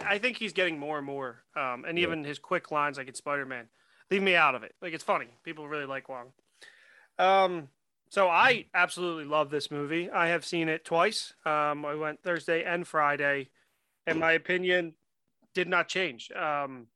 I 0.06 0.18
think 0.18 0.38
he's 0.38 0.54
getting 0.54 0.78
more 0.78 0.98
and 0.98 1.06
more. 1.06 1.44
Um, 1.56 1.86
and 1.88 1.98
even 1.98 2.24
his 2.24 2.40
quick 2.40 2.72
lines, 2.72 2.98
like 2.98 3.08
in 3.08 3.16
Spider 3.16 3.46
Man, 3.46 3.68
leave 4.10 4.22
me 4.22 4.36
out 4.36 4.56
of 4.56 4.64
it. 4.64 4.76
Like 4.82 4.94
it's 4.94 5.04
funny. 5.04 5.28
People 5.44 5.68
really 5.68 5.86
like 5.86 6.10
Wong. 6.10 6.34
Um, 7.18 7.70
so 8.12 8.28
I 8.28 8.66
absolutely 8.74 9.24
love 9.24 9.50
this 9.50 9.72
movie. 9.72 10.10
I 10.10 10.28
have 10.28 10.44
seen 10.44 10.68
it 10.68 10.84
twice. 10.84 11.34
Um, 11.46 11.86
I 11.86 11.96
went 11.96 12.22
Thursday 12.22 12.62
and 12.62 12.86
Friday, 12.86 13.48
and 14.06 14.20
my 14.20 14.34
opinion 14.34 14.96
did 15.54 15.70
not 15.70 15.88
change. 15.88 16.30
Um, 16.34 16.88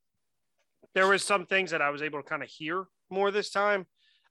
there 0.94 1.08
was 1.08 1.24
some 1.24 1.46
things 1.46 1.70
that 1.70 1.80
I 1.80 1.88
was 1.88 2.02
able 2.02 2.22
to 2.22 2.28
kind 2.28 2.42
of 2.42 2.50
hear 2.50 2.84
more 3.08 3.30
this 3.30 3.48
time. 3.48 3.86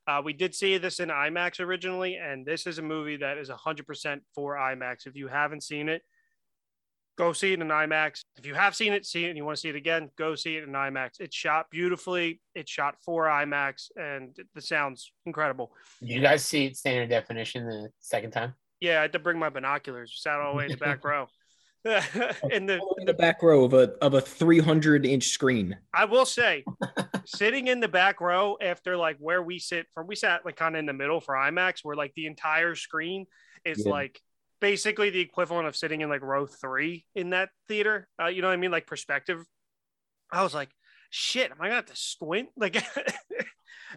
Uh, 0.06 0.21
we 0.24 0.32
did 0.32 0.54
see 0.54 0.78
this 0.78 1.00
in 1.00 1.10
IMAX 1.10 1.60
originally, 1.60 2.17
and 2.17 2.45
this 2.45 2.67
is 2.67 2.78
a 2.78 2.84
movie 2.84 3.17
that 3.17 3.39
is 3.39 3.50
100% 3.50 4.21
for 4.36 4.56
IMAX. 4.56 5.08
If 5.08 5.15
you 5.15 5.28
haven't 5.28 5.63
seen 5.63 5.89
it, 5.89 6.04
go 7.17 7.34
see 7.34 7.54
it 7.54 7.62
in 7.62 7.67
IMAX. 7.67 8.21
If 8.38 8.45
you 8.45 8.54
have 8.54 8.75
seen 8.75 8.93
it, 8.93 9.06
see 9.06 9.25
it, 9.25 9.30
and 9.30 9.38
you 9.38 9.45
want 9.45 9.58
to 9.58 9.62
see 9.62 9.69
it 9.69 9.75
again, 9.75 10.10
go 10.17 10.36
see 10.36 10.58
it 10.58 10.63
in 10.63 10.71
IMAX. 10.71 11.19
It's 11.19 11.36
shot 11.36 11.69
beautifully. 11.69 12.41
It's 12.54 12.71
shot 12.71 12.95
for 13.04 13.25
IMAX, 13.25 13.89
and 13.95 14.38
the 14.54 14.62
sound's 14.62 15.12
incredible. 15.25 15.71
Did 16.01 16.10
you 16.10 16.21
guys 16.21 16.45
see 16.45 16.65
it 16.65 16.78
standard 16.78 17.10
definition 17.10 17.65
the 17.65 17.89
second 17.99 18.32
time? 18.32 18.54
Yeah, 18.80 18.99
I 18.99 19.04
had 19.04 19.13
to 19.13 19.19
bring 19.19 19.39
my 19.39 19.49
binoculars. 19.49 20.13
Sat 20.17 20.39
all 20.39 20.54
the 20.54 20.58
way 20.58 20.65
in 20.65 20.71
the 20.71 20.78
back 20.78 21.04
row. 21.04 21.28
in 22.49 22.65
the 22.65 22.82
in 22.97 23.06
the 23.06 23.13
back 23.13 23.43
row 23.43 23.63
of 23.63 23.75
a 23.75 23.93
of 24.01 24.15
a 24.15 24.21
300 24.21 25.06
inch 25.06 25.25
screen. 25.25 25.78
I 25.93 26.06
will 26.06 26.25
say, 26.25 26.65
sitting 27.25 27.67
in 27.67 27.80
the 27.80 27.88
back 27.88 28.21
row 28.21 28.58
after 28.60 28.97
like 28.97 29.17
where 29.19 29.43
we 29.43 29.60
sit 29.60 29.86
from, 29.93 30.08
we 30.08 30.15
sat 30.15 30.43
like 30.45 30.56
kind 30.56 30.75
of 30.75 30.80
in 30.80 30.88
the 30.88 30.93
middle 30.93 31.21
for 31.21 31.36
IMAX, 31.36 31.80
where 31.84 31.95
like 31.95 32.12
the 32.15 32.25
entire 32.25 32.73
screen 32.73 33.28
is 33.65 33.86
yeah. 33.86 33.91
like 33.91 34.19
basically 34.59 35.09
the 35.09 35.19
equivalent 35.19 35.67
of 35.67 35.75
sitting 35.75 36.01
in 36.01 36.09
like 36.09 36.21
row 36.21 36.45
three 36.45 37.05
in 37.15 37.31
that 37.31 37.49
theater. 37.67 38.07
Uh, 38.21 38.27
you 38.27 38.41
know 38.41 38.47
what 38.47 38.53
I 38.53 38.57
mean? 38.57 38.71
Like 38.71 38.87
perspective. 38.87 39.45
I 40.31 40.43
was 40.43 40.53
like, 40.53 40.69
shit, 41.09 41.51
am 41.51 41.57
I 41.59 41.65
gonna 41.65 41.75
have 41.75 41.85
to 41.85 41.95
squint? 41.95 42.49
Like, 42.57 42.75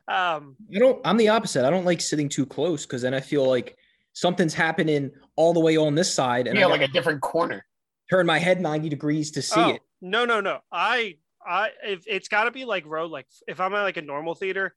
um, 0.06 0.56
I 0.74 0.78
don't. 0.78 1.00
I'm 1.04 1.16
the 1.16 1.28
opposite. 1.28 1.66
I 1.66 1.70
don't 1.70 1.84
like 1.84 2.00
sitting 2.00 2.28
too 2.28 2.46
close 2.46 2.86
because 2.86 3.02
then 3.02 3.14
I 3.14 3.20
feel 3.20 3.48
like 3.48 3.76
something's 4.12 4.54
happening 4.54 5.10
all 5.36 5.52
the 5.52 5.60
way 5.60 5.76
on 5.76 5.94
this 5.94 6.12
side, 6.12 6.46
and 6.46 6.58
yeah, 6.58 6.66
like 6.66 6.82
a 6.82 6.88
different 6.88 7.20
corner. 7.20 7.64
Turn 8.10 8.26
my 8.26 8.38
head 8.38 8.60
90 8.60 8.88
degrees 8.88 9.32
to 9.32 9.42
see 9.42 9.60
oh, 9.60 9.68
it. 9.70 9.82
No, 10.00 10.24
no, 10.24 10.40
no. 10.40 10.60
I, 10.72 11.16
I, 11.46 11.70
if 11.84 12.04
it's 12.06 12.28
got 12.28 12.44
to 12.44 12.50
be 12.50 12.64
like 12.64 12.86
row, 12.86 13.06
like 13.06 13.26
if 13.46 13.60
I'm 13.60 13.74
at 13.74 13.82
like 13.82 13.98
a 13.98 14.02
normal 14.02 14.34
theater, 14.34 14.74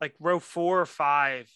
like 0.00 0.14
row 0.20 0.38
four 0.38 0.80
or 0.80 0.86
five 0.86 1.50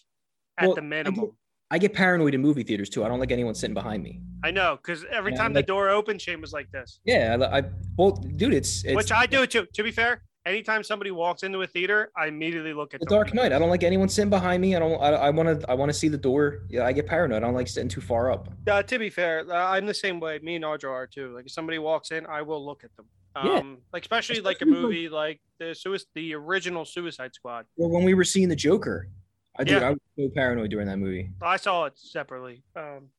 at 0.57 0.67
well, 0.67 0.75
the 0.75 0.81
minimum. 0.81 1.31
I 1.71 1.77
get 1.77 1.93
paranoid 1.93 2.33
in 2.33 2.41
movie 2.41 2.63
theaters 2.63 2.89
too. 2.89 3.05
I 3.05 3.07
don't 3.07 3.19
like 3.19 3.31
anyone 3.31 3.53
sitting 3.53 3.75
behind 3.75 4.03
me. 4.03 4.21
I 4.43 4.51
know 4.51 4.77
because 4.77 5.05
every 5.11 5.33
time 5.33 5.53
like, 5.53 5.65
the 5.65 5.67
door 5.67 5.89
opens, 5.89 6.21
Shane 6.21 6.41
was 6.41 6.51
like 6.51 6.71
this. 6.71 6.99
Yeah, 7.05 7.37
I, 7.39 7.59
I 7.59 7.63
well, 7.97 8.11
dude, 8.11 8.53
it's, 8.53 8.83
it's 8.85 8.95
which 8.95 9.11
I 9.11 9.25
do 9.25 9.45
too. 9.45 9.67
To 9.73 9.83
be 9.83 9.91
fair, 9.91 10.23
anytime 10.45 10.83
somebody 10.83 11.11
walks 11.11 11.43
into 11.43 11.61
a 11.61 11.67
theater, 11.67 12.11
I 12.17 12.27
immediately 12.27 12.73
look 12.73 12.93
at 12.93 13.01
the 13.01 13.05
Dark 13.05 13.33
Knight. 13.33 13.53
I 13.53 13.59
don't 13.59 13.69
like 13.69 13.83
anyone 13.83 14.09
sitting 14.09 14.29
behind 14.29 14.61
me. 14.61 14.75
I 14.75 14.79
don't. 14.79 14.99
I 15.01 15.29
want 15.29 15.61
to. 15.61 15.69
I 15.69 15.75
want 15.75 15.89
to 15.89 15.97
see 15.97 16.07
the 16.07 16.17
door. 16.17 16.61
Yeah, 16.69 16.85
I 16.85 16.91
get 16.91 17.05
paranoid. 17.05 17.37
I 17.37 17.45
don't 17.45 17.53
like 17.53 17.67
sitting 17.67 17.89
too 17.89 18.01
far 18.01 18.31
up. 18.31 18.49
Uh, 18.67 18.81
to 18.83 18.97
be 18.97 19.09
fair, 19.09 19.45
uh, 19.49 19.53
I'm 19.53 19.85
the 19.85 19.93
same 19.93 20.19
way. 20.19 20.39
Me 20.41 20.55
and 20.55 20.65
Audra 20.65 20.91
are 20.91 21.07
too. 21.07 21.33
Like 21.35 21.45
if 21.45 21.51
somebody 21.51 21.77
walks 21.77 22.11
in, 22.11 22.25
I 22.25 22.41
will 22.41 22.65
look 22.65 22.83
at 22.83 22.95
them. 22.95 23.05
Um, 23.35 23.45
yeah. 23.45 23.61
like 23.93 24.03
especially, 24.03 24.39
especially 24.39 24.41
like 24.41 24.61
a 24.61 24.65
movie 24.65 25.07
like 25.07 25.39
the 25.59 25.75
Suicide, 25.75 26.07
the 26.15 26.33
original 26.33 26.83
Suicide 26.83 27.35
Squad. 27.35 27.65
Well, 27.77 27.89
when 27.89 28.03
we 28.03 28.13
were 28.13 28.23
seeing 28.23 28.49
the 28.49 28.55
Joker, 28.55 29.07
I. 29.57 29.63
Yeah. 29.63 29.79
I 29.79 29.89
was 29.91 29.99
so 30.17 30.29
paranoid 30.33 30.69
during 30.69 30.87
that 30.87 30.97
movie. 30.97 31.31
I 31.41 31.57
saw 31.57 31.85
it 31.85 31.97
separately. 31.97 32.63
Um, 32.75 33.09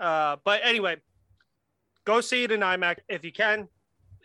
uh, 0.00 0.36
but 0.44 0.60
anyway, 0.62 0.96
go 2.04 2.20
see 2.20 2.44
it 2.44 2.52
in 2.52 2.60
IMAX 2.60 2.96
if 3.08 3.24
you 3.24 3.32
can. 3.32 3.68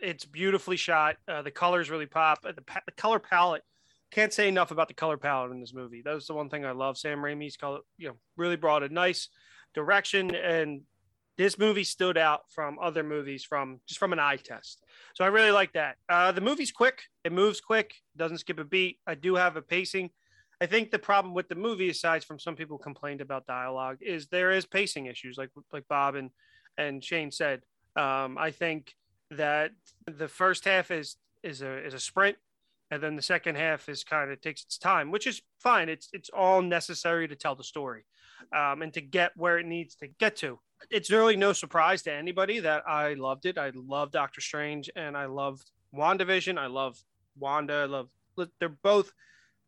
It's 0.02 0.26
beautifully 0.26 0.78
shot. 0.78 1.18
Uh, 1.28 1.42
the 1.42 1.52
colors 1.52 1.90
really 1.90 2.08
pop. 2.08 2.40
Uh, 2.46 2.54
the, 2.54 2.62
pa- 2.62 2.82
the 2.86 2.92
color 2.94 3.20
palette. 3.20 3.64
Can't 4.10 4.34
say 4.34 4.50
enough 4.50 4.72
about 4.72 4.90
the 4.90 4.94
color 4.94 5.16
palette 5.16 5.52
in 5.52 5.62
this 5.62 5.74
movie. 5.74 6.02
That 6.04 6.14
was 6.14 6.28
the 6.28 6.34
one 6.34 6.50
thing 6.50 6.66
I 6.66 6.72
love. 6.72 6.98
Sam 6.98 7.20
Raimi's 7.20 7.56
color, 7.56 7.80
you 7.98 8.10
know, 8.10 8.16
really 8.36 8.58
brought 8.58 8.84
a 8.84 8.90
nice 8.90 9.30
direction, 9.74 10.36
and 10.36 10.82
this 11.38 11.58
movie 11.58 11.86
stood 11.86 12.18
out 12.18 12.42
from 12.50 12.78
other 12.80 13.04
movies 13.04 13.46
from 13.46 13.80
just 13.88 14.00
from 14.00 14.12
an 14.12 14.20
eye 14.20 14.36
test. 14.36 14.84
So 15.16 15.24
I 15.24 15.28
really 15.28 15.52
like 15.52 15.74
that. 15.74 15.96
Uh, 16.10 16.34
the 16.34 16.42
movie's 16.42 16.74
quick. 16.74 17.04
It 17.24 17.32
moves 17.32 17.62
quick. 17.62 17.94
Doesn't 18.18 18.40
skip 18.40 18.60
a 18.60 18.66
beat. 18.66 19.00
I 19.08 19.16
do 19.16 19.36
have 19.36 19.56
a 19.56 19.62
pacing. 19.62 20.10
I 20.62 20.67
think 20.67 20.91
the 20.91 21.00
problem 21.00 21.34
with 21.34 21.50
the 21.50 21.56
movie, 21.56 21.89
aside 21.89 22.24
from 22.24 22.38
some 22.38 22.56
people 22.56 22.78
complained 22.78 23.19
about 23.19 23.47
dialogue, 23.47 23.97
is 24.00 24.28
there 24.28 24.52
is 24.52 24.65
pacing 24.67 25.08
issues, 25.08 25.36
like 25.38 25.50
like 25.74 25.88
Bob 25.88 26.15
and 26.15 26.30
and 26.78 27.04
Shane 27.04 27.32
said. 27.32 27.62
Um, 27.95 28.38
I 28.38 28.52
think 28.52 28.95
that 29.32 29.71
the 30.06 30.28
first 30.28 30.65
half 30.65 30.91
is 30.91 31.17
is 31.41 31.63
a 31.63 31.84
is 31.84 31.95
a 31.95 32.00
sprint, 32.00 32.38
and 32.91 33.02
then 33.02 33.15
the 33.15 33.24
second 33.24 33.56
half 33.56 33.89
is 33.89 34.04
kind 34.04 34.32
of 34.32 34.39
takes 34.39 34.63
its 34.63 34.78
time, 34.78 35.10
which 35.10 35.26
is 35.26 35.41
fine. 35.60 35.89
It's 35.89 36.10
it's 36.13 36.30
all 36.30 36.62
necessary 36.62 37.28
to 37.28 37.36
tell 37.36 37.56
the 37.56 37.63
story, 37.63 38.06
um, 38.56 38.84
and 38.84 38.93
to 38.93 39.02
get 39.02 39.32
where 39.36 39.58
it 39.58 39.65
needs 39.65 39.95
to 39.95 40.08
get 40.08 40.36
to. 40.38 40.60
It's 40.91 41.10
really 41.10 41.36
no 41.36 41.54
surprise 41.54 42.04
to 42.04 42.13
anybody 42.13 42.60
that 42.60 42.84
I 42.88 43.15
loved 43.15 43.47
it. 43.47 43.58
I 43.58 43.71
love 43.74 44.12
Doctor 44.12 44.41
Strange, 44.41 44.91
and 44.95 45.17
I 45.17 45.26
loved 45.26 45.71
WandaVision. 45.95 46.60
I 46.60 46.67
love 46.67 47.00
Wanda. 47.36 47.74
I 47.74 47.86
love 47.86 48.10
they're 48.60 48.69
both 48.69 49.12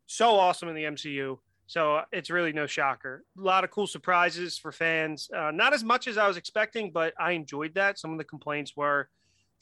so 0.06 0.36
awesome 0.36 0.70
in 0.70 0.76
the 0.76 0.84
MCU. 0.84 1.38
So 1.68 1.96
uh, 1.96 2.06
it's 2.12 2.30
really 2.30 2.54
no 2.54 2.68
shocker. 2.68 3.24
A 3.38 3.42
lot 3.42 3.64
of 3.64 3.72
cool 3.72 3.88
surprises 3.88 4.58
for 4.58 4.72
fans. 4.72 5.30
Uh, 5.36 5.52
not 5.52 5.74
as 5.74 5.84
much 5.84 6.08
as 6.08 6.18
I 6.18 6.28
was 6.28 6.38
expecting, 6.38 6.92
but 6.92 7.14
I 7.20 7.32
enjoyed 7.32 7.76
that. 7.76 7.98
Some 7.98 8.12
of 8.12 8.18
the 8.18 8.24
complaints 8.24 8.76
were 8.76 9.10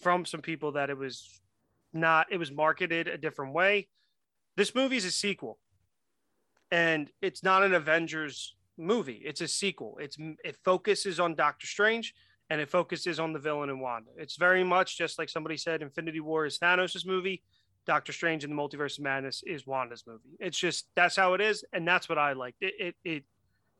from 0.01 0.25
some 0.25 0.41
people 0.41 0.73
that 0.73 0.89
it 0.89 0.97
was 0.97 1.41
not, 1.93 2.27
it 2.31 2.37
was 2.37 2.51
marketed 2.51 3.07
a 3.07 3.17
different 3.17 3.53
way. 3.53 3.87
This 4.57 4.75
movie 4.75 4.97
is 4.97 5.05
a 5.05 5.11
sequel, 5.11 5.59
and 6.71 7.09
it's 7.21 7.43
not 7.43 7.63
an 7.63 7.73
Avengers 7.73 8.55
movie. 8.77 9.21
It's 9.23 9.41
a 9.41 9.47
sequel. 9.47 9.97
It's 10.01 10.17
it 10.43 10.57
focuses 10.63 11.19
on 11.19 11.35
Doctor 11.35 11.67
Strange 11.67 12.13
and 12.49 12.59
it 12.59 12.69
focuses 12.69 13.19
on 13.19 13.31
the 13.31 13.39
villain 13.39 13.69
in 13.69 13.79
Wanda. 13.79 14.11
It's 14.17 14.35
very 14.35 14.63
much 14.63 14.97
just 14.97 15.17
like 15.17 15.29
somebody 15.29 15.55
said, 15.55 15.81
Infinity 15.81 16.19
War 16.19 16.45
is 16.45 16.59
Thanos' 16.59 17.05
movie 17.05 17.43
Doctor 17.85 18.13
Strange 18.13 18.43
and 18.43 18.53
the 18.53 18.61
Multiverse 18.61 18.97
of 18.97 19.03
Madness 19.03 19.43
is 19.45 19.65
Wanda's 19.65 20.03
movie. 20.05 20.37
It's 20.39 20.57
just 20.57 20.87
that's 20.95 21.15
how 21.15 21.33
it 21.33 21.41
is, 21.41 21.63
and 21.73 21.87
that's 21.87 22.07
what 22.07 22.17
I 22.17 22.33
liked. 22.33 22.57
It 22.61 22.73
it, 22.79 22.95
it 23.03 23.23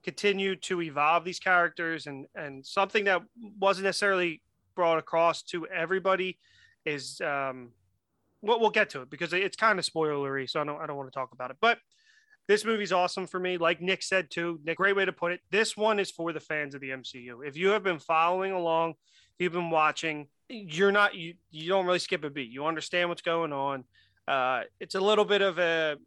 continued 0.03 0.61
to 0.63 0.81
evolve 0.81 1.23
these 1.23 1.39
characters, 1.39 2.07
and 2.07 2.25
and 2.35 2.65
something 2.65 3.05
that 3.05 3.21
wasn't 3.59 3.85
necessarily 3.85 4.41
brought 4.75 4.97
across 4.97 5.43
to 5.43 5.67
everybody 5.67 6.39
is 6.85 7.21
um, 7.21 7.71
well, 8.41 8.59
we'll 8.59 8.71
get 8.71 8.89
to 8.91 9.01
it 9.01 9.09
because 9.09 9.33
it's 9.33 9.55
kind 9.55 9.77
of 9.77 9.85
spoilery, 9.85 10.49
so 10.49 10.61
I 10.61 10.63
don't 10.63 10.81
I 10.81 10.87
don't 10.87 10.97
want 10.97 11.11
to 11.11 11.17
talk 11.17 11.31
about 11.33 11.51
it, 11.51 11.57
but. 11.61 11.77
This 12.47 12.65
movie's 12.65 12.91
awesome 12.91 13.27
for 13.27 13.39
me. 13.39 13.57
Like 13.57 13.81
Nick 13.81 14.03
said 14.03 14.29
too, 14.29 14.59
Nick, 14.65 14.75
great 14.75 14.95
way 14.95 15.05
to 15.05 15.13
put 15.13 15.31
it. 15.31 15.39
This 15.51 15.77
one 15.77 15.99
is 15.99 16.11
for 16.11 16.33
the 16.33 16.39
fans 16.39 16.75
of 16.75 16.81
the 16.81 16.89
MCU. 16.89 17.47
If 17.47 17.55
you 17.55 17.69
have 17.69 17.83
been 17.83 17.99
following 17.99 18.51
along, 18.51 18.95
you've 19.41 19.53
been 19.53 19.69
watching, 19.69 20.27
you're 20.49 20.91
not 20.91 21.15
you 21.15 21.35
you 21.49 21.67
don't 21.69 21.85
really 21.85 21.99
skip 21.99 22.23
a 22.23 22.29
beat. 22.29 22.51
You 22.51 22.65
understand 22.65 23.09
what's 23.09 23.21
going 23.21 23.53
on. 23.53 23.83
Uh, 24.27 24.61
it's 24.79 24.95
a 24.95 24.99
little 25.01 25.25
bit 25.25 25.41
of 25.41 25.59
a 25.59 25.97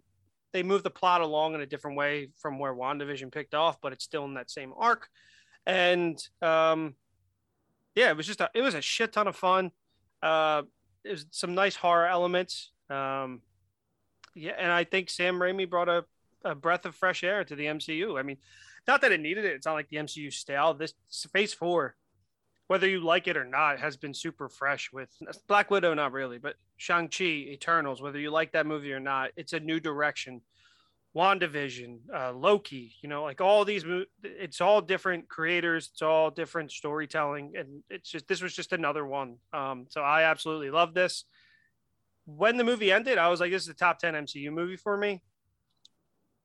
they 0.53 0.63
move 0.63 0.83
the 0.83 0.91
plot 0.91 1.21
along 1.21 1.55
in 1.55 1.61
a 1.61 1.67
different 1.67 1.97
way 1.97 2.29
from 2.37 2.59
where 2.59 2.73
WandaVision 2.73 3.33
picked 3.33 3.55
off, 3.55 3.81
but 3.81 3.93
it's 3.93 4.05
still 4.05 4.25
in 4.25 4.35
that 4.35 4.51
same 4.51 4.73
arc. 4.79 5.09
And 5.67 6.17
um, 6.41 6.95
yeah, 7.95 8.11
it 8.11 8.17
was 8.17 8.27
just 8.27 8.41
a, 8.41 8.51
it 8.55 8.63
was 8.63 8.75
a 8.75 8.81
shit 8.81 9.13
ton 9.13 9.27
of 9.27 9.35
fun. 9.35 9.73
Uh, 10.23 10.63
was 11.05 11.27
some 11.31 11.55
nice 11.55 11.77
horror 11.77 12.07
elements. 12.07 12.71
Um, 12.89 13.43
yeah, 14.35 14.53
and 14.59 14.71
I 14.71 14.85
think 14.85 15.11
Sam 15.11 15.37
Raimi 15.37 15.69
brought 15.69 15.89
a, 15.89 16.05
a 16.45 16.55
breath 16.55 16.87
of 16.87 16.95
fresh 16.95 17.25
air 17.25 17.45
to 17.45 17.55
the 17.55 17.67
MCU. 17.67 18.19
I 18.19 18.23
mean, 18.23 18.39
not 18.87 19.01
that 19.01 19.13
it 19.13 19.21
needed 19.21 19.45
it. 19.45 19.53
It's 19.55 19.67
not 19.67 19.75
like 19.75 19.89
the 19.89 19.97
MCU 19.99 20.33
stale. 20.33 20.75
This 20.75 20.95
Phase 21.33 21.55
Four 21.55 21.97
whether 22.67 22.89
you 22.89 23.01
like 23.01 23.29
it 23.29 23.37
or 23.37 23.45
not, 23.45 23.79
has 23.79 23.97
been 23.97 24.15
super 24.15 24.49
fresh 24.49 24.91
with 24.93 25.11
Black 25.47 25.71
Widow, 25.71 25.93
not 25.95 26.13
really, 26.13 26.39
but 26.39 26.57
Shang-Chi, 26.77 27.25
Eternals, 27.25 28.01
whether 28.01 28.19
you 28.19 28.31
like 28.31 28.53
that 28.53 28.67
movie 28.67 28.93
or 28.93 29.01
not, 29.01 29.31
it's 29.37 29.53
a 29.53 29.61
new 29.61 29.81
direction. 29.81 30.41
WandaVision, 31.15 31.99
uh, 32.13 32.33
Loki, 32.33 32.93
you 33.01 33.09
know, 33.09 33.23
like 33.23 33.41
all 33.41 33.65
these, 33.65 33.85
it's 34.25 34.61
all 34.61 34.81
different 34.81 35.29
creators, 35.29 35.91
it's 35.93 36.03
all 36.03 36.31
different 36.31 36.73
storytelling. 36.73 37.53
And 37.57 37.85
it's 37.89 38.11
just, 38.11 38.27
this 38.27 38.43
was 38.43 38.55
just 38.55 38.73
another 38.73 39.07
one. 39.07 39.37
Um, 39.53 39.87
so 39.91 40.01
I 40.01 40.23
absolutely 40.25 40.71
love 40.71 40.93
this. 40.93 41.25
When 42.25 42.57
the 42.57 42.65
movie 42.65 42.91
ended, 42.91 43.19
I 43.19 43.29
was 43.29 43.39
like, 43.39 43.53
this 43.53 43.63
is 43.63 43.69
the 43.69 43.75
top 43.75 43.99
10 43.99 44.15
MCU 44.15 44.51
movie 44.51 44.77
for 44.77 44.97
me. 44.97 45.23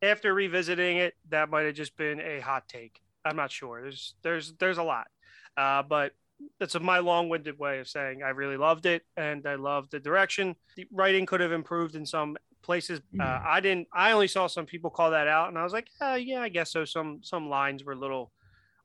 After 0.02 0.34
revisiting 0.34 0.98
it, 0.98 1.16
that 1.30 1.50
might 1.50 1.66
have 1.66 1.76
just 1.76 1.98
been 1.98 2.20
a 2.20 2.40
hot 2.40 2.68
take. 2.68 3.02
I'm 3.26 3.36
not 3.36 3.52
sure. 3.52 3.82
There's, 3.82 4.14
there's, 4.22 4.54
there's 4.60 4.78
a 4.78 4.84
lot. 4.84 5.08
Uh, 5.58 5.84
but 5.84 6.14
that's 6.60 6.80
my 6.80 7.00
long-winded 7.00 7.60
way 7.60 7.80
of 7.80 7.88
saying 7.88 8.24
I 8.24 8.30
really 8.30 8.58
loved 8.58 8.86
it 8.86 9.04
and 9.18 9.46
I 9.46 9.56
loved 9.56 9.92
the 9.92 10.00
direction. 10.00 10.56
The 10.76 10.88
writing 10.92 11.26
could 11.26 11.42
have 11.42 11.52
improved 11.52 11.96
in 11.96 12.06
some 12.06 12.38
places. 12.62 13.02
Uh, 13.20 13.24
mm. 13.24 13.46
I 13.46 13.60
didn't. 13.60 13.88
I 13.94 14.12
only 14.12 14.28
saw 14.28 14.48
some 14.48 14.66
people 14.66 14.90
call 14.90 15.12
that 15.12 15.28
out, 15.28 15.50
and 15.50 15.58
I 15.58 15.64
was 15.64 15.74
like, 15.74 15.90
uh, 16.02 16.18
yeah, 16.22 16.42
I 16.42 16.50
guess 16.50 16.72
so. 16.72 16.86
Some 16.86 17.20
some 17.24 17.50
lines 17.50 17.84
were 17.84 17.94
a 17.94 17.98
little 17.98 18.32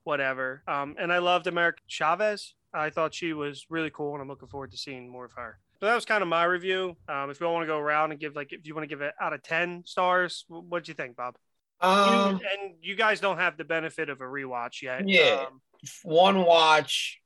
whatever. 0.04 0.62
Um, 0.66 0.96
and 0.98 1.12
I 1.12 1.18
loved 1.18 1.46
America 1.46 1.80
Chavez. 1.86 2.54
I 2.72 2.90
thought 2.90 3.14
she 3.14 3.32
was 3.32 3.66
really 3.68 3.90
cool, 3.90 4.14
and 4.14 4.22
I'm 4.22 4.28
looking 4.28 4.48
forward 4.48 4.72
to 4.72 4.76
seeing 4.76 5.08
more 5.08 5.24
of 5.24 5.32
her. 5.32 5.58
So 5.80 5.86
that 5.86 5.94
was 5.94 6.04
kind 6.04 6.22
of 6.22 6.28
my 6.28 6.44
review. 6.44 6.96
Um, 7.08 7.30
if 7.30 7.40
you 7.40 7.46
want 7.46 7.62
to 7.62 7.66
go 7.66 7.78
around 7.78 8.10
and 8.10 8.20
give 8.20 8.34
like, 8.34 8.52
if 8.52 8.66
you 8.66 8.74
want 8.74 8.84
to 8.84 8.88
give 8.88 9.02
it 9.02 9.12
out 9.20 9.32
of 9.32 9.42
ten 9.42 9.82
stars, 9.84 10.44
what 10.48 10.84
do 10.84 10.90
you 10.90 10.94
think, 10.94 11.16
Bob? 11.16 11.36
Um, 11.80 12.36
you, 12.36 12.46
and 12.52 12.74
you 12.80 12.94
guys 12.94 13.20
don't 13.20 13.38
have 13.38 13.56
the 13.56 13.64
benefit 13.64 14.08
of 14.08 14.20
a 14.20 14.24
rewatch 14.24 14.82
yet. 14.82 15.06
Yeah. 15.08 15.46
Um, 15.46 15.60
one 16.02 16.44
watch, 16.44 17.20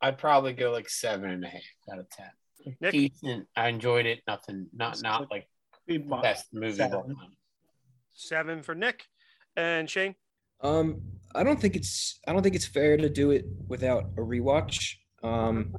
I'd 0.00 0.18
probably 0.18 0.52
go 0.52 0.70
like 0.70 0.88
seven 0.88 1.30
and 1.30 1.44
a 1.44 1.48
half 1.48 1.62
out 1.92 1.98
of 1.98 2.10
ten. 2.10 2.30
Nick? 2.80 2.92
Decent. 2.92 3.46
I 3.56 3.68
enjoyed 3.68 4.06
it. 4.06 4.20
Nothing. 4.26 4.66
Not 4.74 5.00
not 5.02 5.30
like 5.30 5.48
the 5.86 5.98
best 5.98 6.46
movie. 6.52 6.76
Seven. 6.76 7.16
seven 8.14 8.62
for 8.62 8.74
Nick 8.74 9.04
and 9.56 9.88
Shane. 9.88 10.14
Um, 10.60 11.02
I 11.34 11.44
don't 11.44 11.60
think 11.60 11.76
it's 11.76 12.20
I 12.26 12.32
don't 12.32 12.42
think 12.42 12.54
it's 12.54 12.66
fair 12.66 12.96
to 12.96 13.08
do 13.08 13.30
it 13.30 13.44
without 13.68 14.04
a 14.16 14.20
rewatch. 14.20 14.94
Um, 15.22 15.74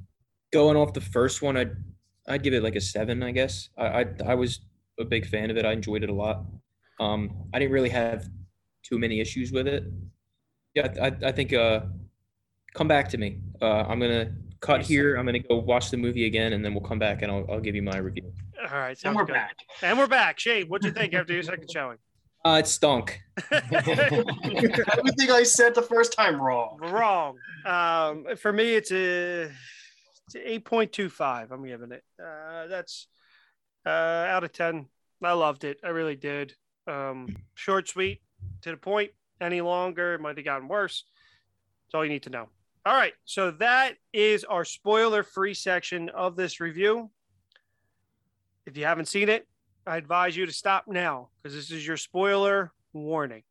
going 0.52 0.78
off 0.78 0.94
the 0.94 1.02
first 1.02 1.42
one, 1.42 1.58
I'd 1.58 1.76
I'd 2.28 2.44
give 2.44 2.54
it 2.54 2.64
like 2.64 2.76
a 2.76 2.82
seven, 2.82 3.24
I 3.24 3.32
guess. 3.32 3.70
I 3.78 4.02
I, 4.02 4.06
I 4.28 4.36
was 4.36 4.62
a 5.00 5.06
big 5.06 5.26
fan 5.26 5.50
of 5.50 5.58
it. 5.58 5.66
I 5.66 5.72
enjoyed 5.74 6.04
it 6.04 6.10
a 6.10 6.14
lot. 6.14 6.44
Um, 7.00 7.48
I 7.54 7.60
didn't 7.60 7.72
really 7.72 7.90
have 7.90 8.28
too 8.84 9.00
many 9.00 9.20
issues 9.20 9.52
with 9.52 9.68
it. 9.68 9.84
Yeah, 10.76 10.88
I, 11.02 11.28
I 11.28 11.32
think 11.32 11.54
uh, 11.54 11.82
come 12.74 12.88
back 12.88 13.10
to 13.10 13.18
me. 13.18 13.40
Uh, 13.62 13.84
I'm 13.88 14.00
gonna 14.00 14.32
cut 14.60 14.82
here. 14.82 15.16
I'm 15.16 15.26
gonna 15.26 15.40
go 15.40 15.58
watch 15.58 15.90
the 15.90 15.98
movie 15.98 16.26
again, 16.26 16.54
and 16.54 16.64
then 16.64 16.74
we'll 16.74 16.84
come 16.84 17.00
back 17.00 17.22
and 17.22 17.32
I'll, 17.32 17.46
I'll 17.50 17.60
give 17.60 17.76
you 17.76 17.82
my 17.82 17.98
review. 17.98 18.32
All 18.70 18.78
right, 18.78 18.98
and 19.04 19.16
we're 19.16 19.26
good. 19.26 19.34
back. 19.34 19.58
And 19.82 19.98
we're 19.98 20.08
back. 20.08 20.40
Shane, 20.40 20.68
what'd 20.68 20.86
you 20.86 20.92
think 20.92 21.14
after 21.14 21.34
your 21.34 21.44
second 21.44 21.70
showing? 21.72 21.98
Uh, 22.46 22.58
it 22.60 22.68
stunk. 22.68 23.20
Everything 23.52 25.32
I 25.32 25.44
said 25.44 25.76
the 25.76 25.82
first 25.82 26.14
time 26.14 26.42
wrong. 26.42 26.78
Wrong. 26.82 27.38
Um, 27.66 28.36
for 28.38 28.54
me, 28.54 28.76
it's 28.76 28.92
a, 28.92 29.52
it's 30.28 30.36
eight 30.36 30.64
point 30.64 30.94
two 30.94 31.10
five. 31.10 31.52
I'm 31.52 31.66
giving 31.66 31.92
it. 31.92 32.04
Uh, 32.22 32.68
that's 32.68 33.08
uh, 33.86 33.90
out 33.90 34.44
of 34.44 34.54
ten. 34.54 34.88
I 35.22 35.34
loved 35.34 35.66
it. 35.66 35.80
I 35.84 35.90
really 35.90 36.16
did. 36.16 36.54
Um, 36.88 37.36
short, 37.56 37.90
sweet, 37.90 38.22
to 38.62 38.72
the 38.72 38.78
point 38.78 39.12
any 39.42 39.62
longer. 39.62 40.16
It 40.16 40.22
might 40.22 40.38
have 40.38 40.46
gotten 40.46 40.68
worse. 40.68 41.04
That's 41.86 41.96
all 41.96 42.04
you 42.04 42.12
need 42.12 42.24
to 42.24 42.30
know. 42.30 42.50
All 42.86 42.94
right. 42.94 43.14
So 43.26 43.52
that 43.52 43.96
is 44.14 44.44
our 44.44 44.66
spoiler 44.66 45.24
free 45.24 45.54
section 45.54 46.10
of 46.10 46.36
this 46.36 46.60
review. 46.60 47.10
If 48.66 48.78
you 48.78 48.86
haven't 48.86 49.08
seen 49.08 49.30
it, 49.30 49.48
I 49.86 49.98
advise 49.98 50.36
you 50.36 50.46
to 50.46 50.52
stop 50.52 50.88
now 50.88 51.30
because 51.42 51.56
this 51.56 51.72
is 51.72 51.86
your 51.86 51.98
spoiler 51.98 52.72
warning. 52.94 53.44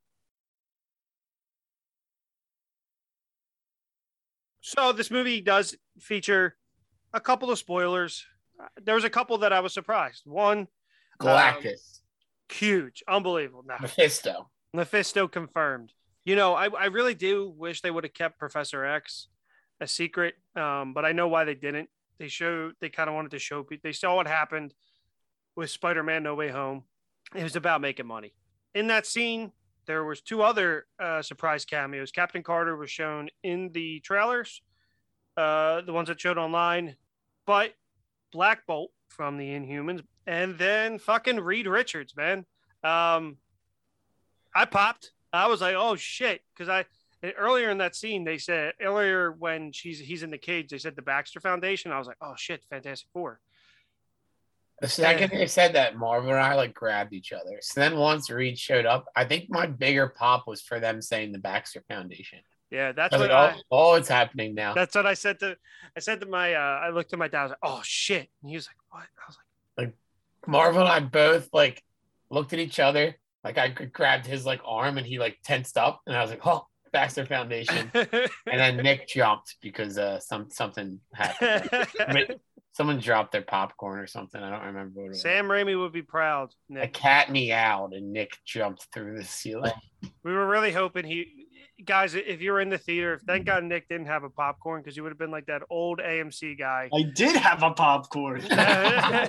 So 4.61 4.93
this 4.93 5.11
movie 5.11 5.41
does 5.41 5.77
feature 5.99 6.57
a 7.15 7.21
couple 7.21 7.51
of 7.51 7.59
spoilers. 7.59 8.25
There 8.83 8.95
was 8.95 9.05
a 9.05 9.11
couple 9.11 9.39
that 9.39 9.53
I 9.53 9.61
was 9.61 9.73
surprised. 9.73 10.23
One, 10.27 10.69
Galactus, 11.21 11.65
um, 11.65 12.55
huge, 12.55 13.03
unbelievable. 13.09 13.65
No. 13.67 13.77
Mephisto. 13.81 14.51
Mephisto 14.75 15.29
confirmed. 15.29 15.93
You 16.25 16.37
know, 16.37 16.55
I, 16.55 16.69
I 16.69 16.87
really 16.87 17.15
do 17.15 17.53
wish 17.57 17.81
they 17.81 17.91
would 17.91 18.05
have 18.05 18.15
kept 18.15 18.39
Professor 18.39 18.85
X 18.85 19.29
a 19.81 19.87
secret, 19.87 20.35
um, 20.57 20.93
but 20.93 21.05
I 21.05 21.13
know 21.13 21.29
why 21.29 21.45
they 21.45 21.55
didn't. 21.55 21.89
They 22.19 22.29
show 22.29 22.73
they 22.81 22.89
kind 22.89 23.09
of 23.09 23.15
wanted 23.15 23.31
to 23.31 23.39
show 23.39 23.63
people. 23.63 23.81
They 23.85 23.93
saw 23.93 24.17
what 24.17 24.27
happened 24.27 24.75
with 25.57 25.71
Spider-Man: 25.71 26.23
No 26.23 26.35
Way 26.35 26.49
Home. 26.49 26.85
It 27.35 27.43
was 27.43 27.57
about 27.57 27.81
making 27.81 28.07
money. 28.07 28.35
In 28.75 28.89
that 28.89 29.07
scene, 29.07 29.53
there 29.87 30.05
was 30.05 30.21
two 30.21 30.43
other 30.43 30.87
uh, 31.01 31.23
surprise 31.23 31.65
cameos. 31.65 32.11
Captain 32.11 32.43
Carter 32.43 32.77
was 32.77 32.91
shown 32.91 33.29
in 33.43 33.71
the 33.73 34.01
trailers. 34.01 34.61
uh, 35.39 35.83
the 35.83 35.93
ones 35.93 36.09
that 36.09 36.21
showed 36.21 36.37
online, 36.37 36.97
but 37.47 37.73
Black 38.33 38.67
Bolt 38.67 38.91
from 39.09 39.39
the 39.39 39.49
Inhumans, 39.49 40.03
and 40.27 40.59
then 40.59 40.99
fucking 40.99 41.39
Reed 41.39 41.69
Richards, 41.69 42.15
man. 42.17 42.45
Um, 42.83 43.37
I 44.59 44.65
popped. 44.65 45.13
I 45.33 45.47
was 45.47 45.61
like, 45.61 45.77
oh 45.79 45.95
shit, 45.95 46.43
because 46.53 46.69
I 46.69 46.85
earlier 47.37 47.71
in 47.71 47.79
that 47.79 47.95
scene 47.95 48.25
they 48.25 48.39
said 48.39 48.73
earlier 48.81 49.31
when 49.31 49.71
she's 49.71 50.01
he's 50.01 50.25
in 50.25 50.31
the 50.31 50.39
cage 50.39 50.71
they 50.71 50.79
said 50.79 50.97
the 50.97 51.03
Baxter 51.03 51.41
Foundation. 51.41 51.93
I 51.93 51.99
was 51.99 52.09
like, 52.09 52.17
oh 52.21 52.35
shit, 52.37 52.65
Fantastic 52.69 53.09
Four. 53.13 53.39
The 54.81 54.89
second 54.89 55.31
they 55.31 55.47
said 55.47 55.75
that, 55.75 55.97
Marvel 55.97 56.31
and 56.31 56.41
I 56.41 56.55
like 56.57 56.75
grabbed 56.75 57.13
each 57.13 57.33
other. 57.33 57.59
So 57.61 57.81
then 57.81 57.97
once 57.97 58.31
Reed 58.31 58.59
showed 58.59 58.85
up, 58.85 59.07
I 59.15 59.25
think 59.25 59.49
my 59.49 59.67
bigger 59.67 60.09
pop 60.09 60.49
was 60.49 60.61
for 60.61 60.81
them 60.81 61.01
saying 61.03 61.31
the 61.31 61.39
Baxter 61.39 61.85
Foundation. 61.89 62.41
Yeah, 62.73 62.91
that's 62.91 63.13
what 63.13 63.31
like, 63.31 63.31
I, 63.31 63.55
oh, 63.71 63.93
oh, 63.93 63.95
it's 63.95 64.09
happening 64.09 64.57
now. 64.57 64.75
that's 64.75 64.97
what 64.97 65.07
I 65.07 65.15
said 65.15 65.39
to 65.39 65.57
I 65.97 66.01
said 66.01 66.21
to 66.21 66.27
my 66.27 66.55
uh, 66.55 66.81
I 66.83 66.91
looked 66.91 67.13
at 67.13 67.19
my 67.21 67.29
dad. 67.29 67.39
I 67.39 67.43
was 67.45 67.51
like, 67.51 67.59
oh 67.63 67.81
shit, 67.85 68.29
and 68.43 68.51
he 68.51 68.57
was 68.57 68.67
like, 68.67 68.77
what? 68.91 69.03
I 69.03 69.29
was 69.29 69.37
like, 69.77 69.87
like 69.87 69.95
Marvel 70.49 70.81
and 70.81 70.89
I 70.89 70.99
both 70.99 71.49
like 71.53 71.85
looked 72.29 72.53
at 72.53 72.59
each 72.59 72.81
other. 72.81 73.15
Like 73.55 73.59
I 73.59 73.69
grabbed 73.69 74.27
his 74.27 74.45
like 74.45 74.61
arm 74.65 74.99
and 74.99 75.07
he 75.07 75.19
like 75.19 75.39
tensed 75.45 75.77
up, 75.77 76.01
and 76.07 76.15
I 76.15 76.21
was 76.21 76.31
like, 76.31 76.47
oh, 76.47 76.67
Baxter 76.93 77.25
Foundation. 77.25 77.91
and 77.95 78.31
then 78.47 78.77
Nick 78.79 79.09
jumped 79.09 79.57
because 79.63 79.99
uh 79.99 80.21
some 80.21 80.51
something 80.51 81.01
happened. 81.15 81.89
But 81.99 82.41
Someone 82.79 83.01
dropped 83.01 83.33
their 83.33 83.43
popcorn 83.43 83.99
or 83.99 84.07
something. 84.07 84.41
I 84.41 84.51
don't 84.51 84.67
remember 84.67 85.01
what 85.01 85.07
it 85.07 85.09
was. 85.09 85.21
Sam 85.21 85.47
Raimi 85.47 85.77
would 85.77 85.91
be 85.91 86.03
proud. 86.03 86.51
A 86.77 86.87
cat 86.87 87.29
meowed 87.29 87.93
and 87.93 88.13
Nick 88.13 88.37
jumped 88.47 88.87
through 88.95 89.19
the 89.19 89.25
ceiling. 89.25 89.73
We 90.23 90.33
were 90.33 90.47
really 90.47 90.71
hoping 90.71 91.05
he, 91.05 91.47
guys, 91.85 92.15
if 92.15 92.41
you 92.41 92.53
were 92.53 92.61
in 92.61 92.69
the 92.69 92.79
theater, 92.79 93.21
thank 93.27 93.47
God 93.47 93.65
Nick 93.65 93.89
didn't 93.89 94.07
have 94.07 94.23
a 94.23 94.31
popcorn 94.31 94.81
because 94.81 94.97
you 94.97 95.03
would 95.03 95.11
have 95.11 95.19
been 95.19 95.33
like 95.33 95.47
that 95.47 95.63
old 95.71 95.99
AMC 95.99 96.57
guy. 96.57 96.89
I 96.95 97.03
did 97.03 97.35
have 97.35 97.65
a 97.65 97.73
popcorn. 97.73 98.45
Well, 98.49 99.29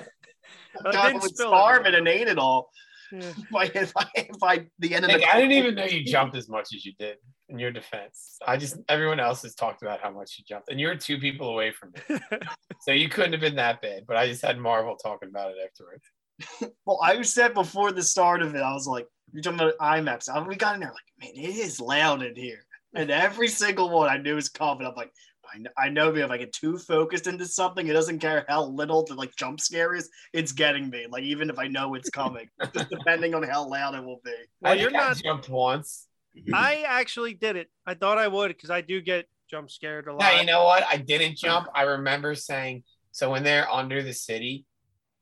it 0.84 0.92
didn't 0.92 1.22
was 1.22 1.32
spill 1.34 1.48
starving 1.48 1.94
everywhere. 1.94 1.98
and 1.98 2.08
ate 2.22 2.28
it 2.28 2.38
all. 2.38 2.70
Yeah. 3.12 3.32
If 3.74 3.92
I, 3.96 4.06
if 4.14 4.42
I, 4.42 4.66
the 4.78 4.94
end 4.94 5.04
of 5.04 5.10
Nick, 5.10 5.20
the 5.20 5.28
I 5.28 5.34
didn't 5.40 5.52
even 5.52 5.74
know 5.74 5.84
you 5.84 6.04
jumped 6.04 6.36
as 6.36 6.48
much 6.48 6.68
as 6.74 6.84
you 6.84 6.92
did. 6.98 7.16
In 7.48 7.58
your 7.58 7.72
defense, 7.72 8.38
I 8.46 8.56
just 8.56 8.76
everyone 8.88 9.18
else 9.18 9.42
has 9.42 9.56
talked 9.56 9.82
about 9.82 10.00
how 10.00 10.10
much 10.12 10.36
you 10.38 10.44
jumped, 10.46 10.70
and 10.70 10.78
you 10.78 10.86
were 10.86 10.94
two 10.94 11.18
people 11.18 11.48
away 11.48 11.72
from 11.72 11.92
me, 12.08 12.20
so 12.82 12.92
you 12.92 13.08
couldn't 13.08 13.32
have 13.32 13.40
been 13.40 13.56
that 13.56 13.82
bad. 13.82 14.04
But 14.06 14.16
I 14.18 14.28
just 14.28 14.40
had 14.42 14.56
Marvel 14.56 14.94
talking 14.94 15.28
about 15.28 15.50
it 15.50 15.56
afterwards. 15.64 16.04
Well, 16.86 17.00
I 17.02 17.20
said 17.22 17.52
before 17.54 17.90
the 17.92 18.02
start 18.04 18.40
of 18.42 18.54
it, 18.54 18.60
I 18.62 18.72
was 18.72 18.86
like, 18.86 19.06
"You're 19.32 19.42
talking 19.42 19.58
about 19.60 19.76
IMAX." 19.78 20.28
I- 20.28 20.40
We 20.46 20.54
got 20.54 20.74
in 20.74 20.80
there 20.80 20.90
like, 20.90 21.34
man, 21.34 21.44
it 21.44 21.56
is 21.56 21.80
loud 21.80 22.22
in 22.22 22.36
here, 22.36 22.64
and 22.94 23.10
every 23.10 23.48
single 23.48 23.90
one 23.90 24.08
I 24.08 24.16
knew 24.18 24.36
was 24.36 24.48
coming. 24.48 24.86
I'm 24.86 24.94
like, 24.94 25.12
I 25.52 25.58
know, 25.58 25.70
I 25.78 25.88
know 25.88 26.14
if 26.14 26.30
I 26.30 26.38
get 26.38 26.52
too 26.52 26.78
focused 26.78 27.26
into 27.26 27.46
something, 27.46 27.86
it 27.86 27.92
doesn't 27.92 28.18
care 28.20 28.44
how 28.48 28.64
little 28.64 29.04
the 29.04 29.14
like 29.14 29.34
jump 29.36 29.60
scare 29.60 29.94
is. 29.94 30.08
It's 30.32 30.52
getting 30.52 30.90
me. 30.90 31.06
Like 31.10 31.24
even 31.24 31.50
if 31.50 31.58
I 31.58 31.66
know 31.66 31.94
it's 31.94 32.10
coming, 32.10 32.48
just 32.74 32.90
depending 32.90 33.34
on 33.34 33.42
how 33.42 33.68
loud 33.68 33.94
it 33.94 34.04
will 34.04 34.20
be. 34.24 34.32
Well, 34.60 34.72
I 34.72 34.76
you're 34.76 34.90
think 34.90 35.02
I 35.02 35.08
not. 35.08 35.16
jumped 35.16 35.48
once. 35.48 36.06
I 36.54 36.84
actually 36.86 37.34
did 37.34 37.56
it. 37.56 37.68
I 37.86 37.94
thought 37.94 38.18
I 38.18 38.28
would 38.28 38.48
because 38.48 38.70
I 38.70 38.80
do 38.80 39.00
get 39.00 39.26
jump 39.50 39.70
scared 39.70 40.06
a 40.06 40.12
lot. 40.12 40.22
Yeah, 40.22 40.40
you 40.40 40.46
know 40.46 40.64
what? 40.64 40.84
I 40.88 40.96
didn't 40.96 41.36
jump. 41.36 41.66
I 41.74 41.82
remember 41.82 42.34
saying 42.34 42.84
so 43.12 43.30
when 43.30 43.42
they're 43.42 43.68
under 43.70 44.02
the 44.02 44.12
city, 44.12 44.64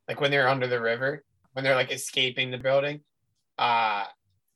like 0.07 0.21
when 0.21 0.31
they're 0.31 0.49
under 0.49 0.67
the 0.67 0.81
river, 0.81 1.25
when 1.53 1.65
they're 1.65 1.75
like 1.75 1.93
escaping 1.93 2.51
the 2.51 2.59
building, 2.59 3.01
uh 3.57 4.05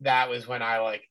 that 0.01 0.29
was 0.29 0.47
when 0.47 0.63
I 0.63 0.79
like 0.81 1.09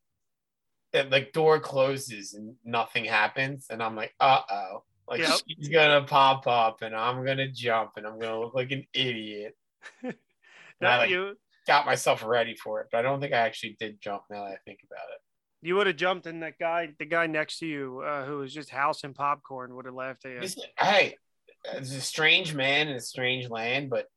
the 0.93 1.03
like 1.05 1.31
door 1.33 1.59
closes 1.59 2.33
and 2.33 2.55
nothing 2.65 3.05
happens, 3.05 3.67
and 3.69 3.81
I'm 3.81 3.95
like, 3.95 4.13
uh 4.19 4.41
oh. 4.49 4.83
Like 5.07 5.19
Yep. 5.21 5.39
she's 5.47 5.67
gonna 5.69 6.03
pop 6.03 6.47
up 6.47 6.81
and 6.83 6.95
I'm 6.95 7.25
gonna 7.25 7.49
jump 7.51 7.91
and 7.97 8.07
I'm 8.07 8.17
gonna 8.19 8.39
look 8.39 8.53
like 8.55 8.71
an 8.71 8.85
idiot. 8.93 9.57
And 10.03 10.87
I 10.87 10.97
like 10.97 11.09
you 11.11 11.35
got 11.67 11.85
myself 11.85 12.23
ready 12.25 12.55
for 12.55 12.81
it, 12.81 12.87
but 12.91 12.97
I 12.97 13.01
don't 13.03 13.21
think 13.21 13.33
I 13.33 13.37
actually 13.37 13.75
did 13.79 14.01
jump 14.01 14.23
now 14.31 14.45
that 14.45 14.53
I 14.53 14.57
think 14.65 14.79
about 14.89 15.05
it. 15.13 15.21
you 15.67 15.75
would 15.75 15.85
have 15.85 15.95
jumped, 15.95 16.25
and 16.25 16.41
that 16.41 16.57
guy, 16.59 16.89
the 16.97 17.05
guy 17.05 17.27
next 17.27 17.59
to 17.59 17.67
you, 17.67 17.99
uh, 17.99 18.25
who 18.25 18.37
was 18.37 18.51
just 18.51 18.71
housing 18.71 19.13
popcorn, 19.13 19.75
would 19.75 19.85
have 19.85 19.93
laughed 19.93 20.25
at 20.25 20.41
you. 20.41 20.63
Hey, 20.79 21.17
it's 21.73 21.93
a 21.93 22.01
strange 22.01 22.55
man 22.55 22.87
in 22.87 22.95
a 22.95 22.99
strange 23.01 23.47
land, 23.47 23.91
but 23.91 24.07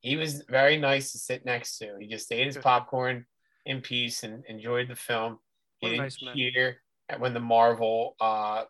he 0.00 0.16
was 0.16 0.42
very 0.48 0.78
nice 0.78 1.12
to 1.12 1.18
sit 1.18 1.44
next 1.44 1.76
to. 1.78 1.96
He 2.00 2.06
just 2.06 2.32
ate 2.32 2.46
his 2.46 2.56
popcorn 2.56 3.26
in 3.66 3.82
peace 3.82 4.22
and 4.22 4.42
enjoyed 4.46 4.88
the 4.88 4.96
film. 4.96 5.38
He 5.86 5.92
What 5.92 5.96
didn't 5.96 6.04
nice 6.04 6.22
man. 6.22 6.36
cheer 6.36 6.76
when 7.18 7.34
the 7.34 7.40
Marvel 7.40 8.16
uh, 8.20 8.64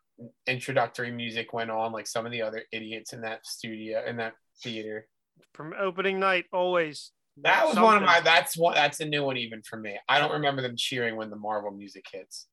introductory 0.47 1.11
music 1.11 1.53
went 1.53 1.71
on, 1.71 1.93
like 1.93 2.07
some 2.07 2.27
of 2.27 2.33
the 2.33 2.43
other 2.43 2.63
idiots 2.73 3.13
in 3.13 3.23
that 3.23 3.47
studio 3.47 4.05
in 4.07 4.17
that 4.19 4.35
theater. 4.63 5.07
From 5.55 5.75
opening 5.79 6.19
night, 6.21 6.45
always. 6.53 7.13
That 7.43 7.67
was 7.67 7.77
one 7.79 7.97
of 7.99 8.03
my. 8.03 8.21
That's 8.21 8.57
one. 8.57 8.75
That's 8.75 9.01
a 9.01 9.05
new 9.05 9.23
one 9.25 9.37
even 9.37 9.63
for 9.63 9.77
me. 9.79 9.99
I 10.09 10.19
don't 10.19 10.33
remember 10.33 10.63
them 10.63 10.75
cheering 10.77 11.17
when 11.17 11.29
the 11.31 11.37
Marvel 11.37 11.71
music 11.71 12.07
hits. 12.11 12.47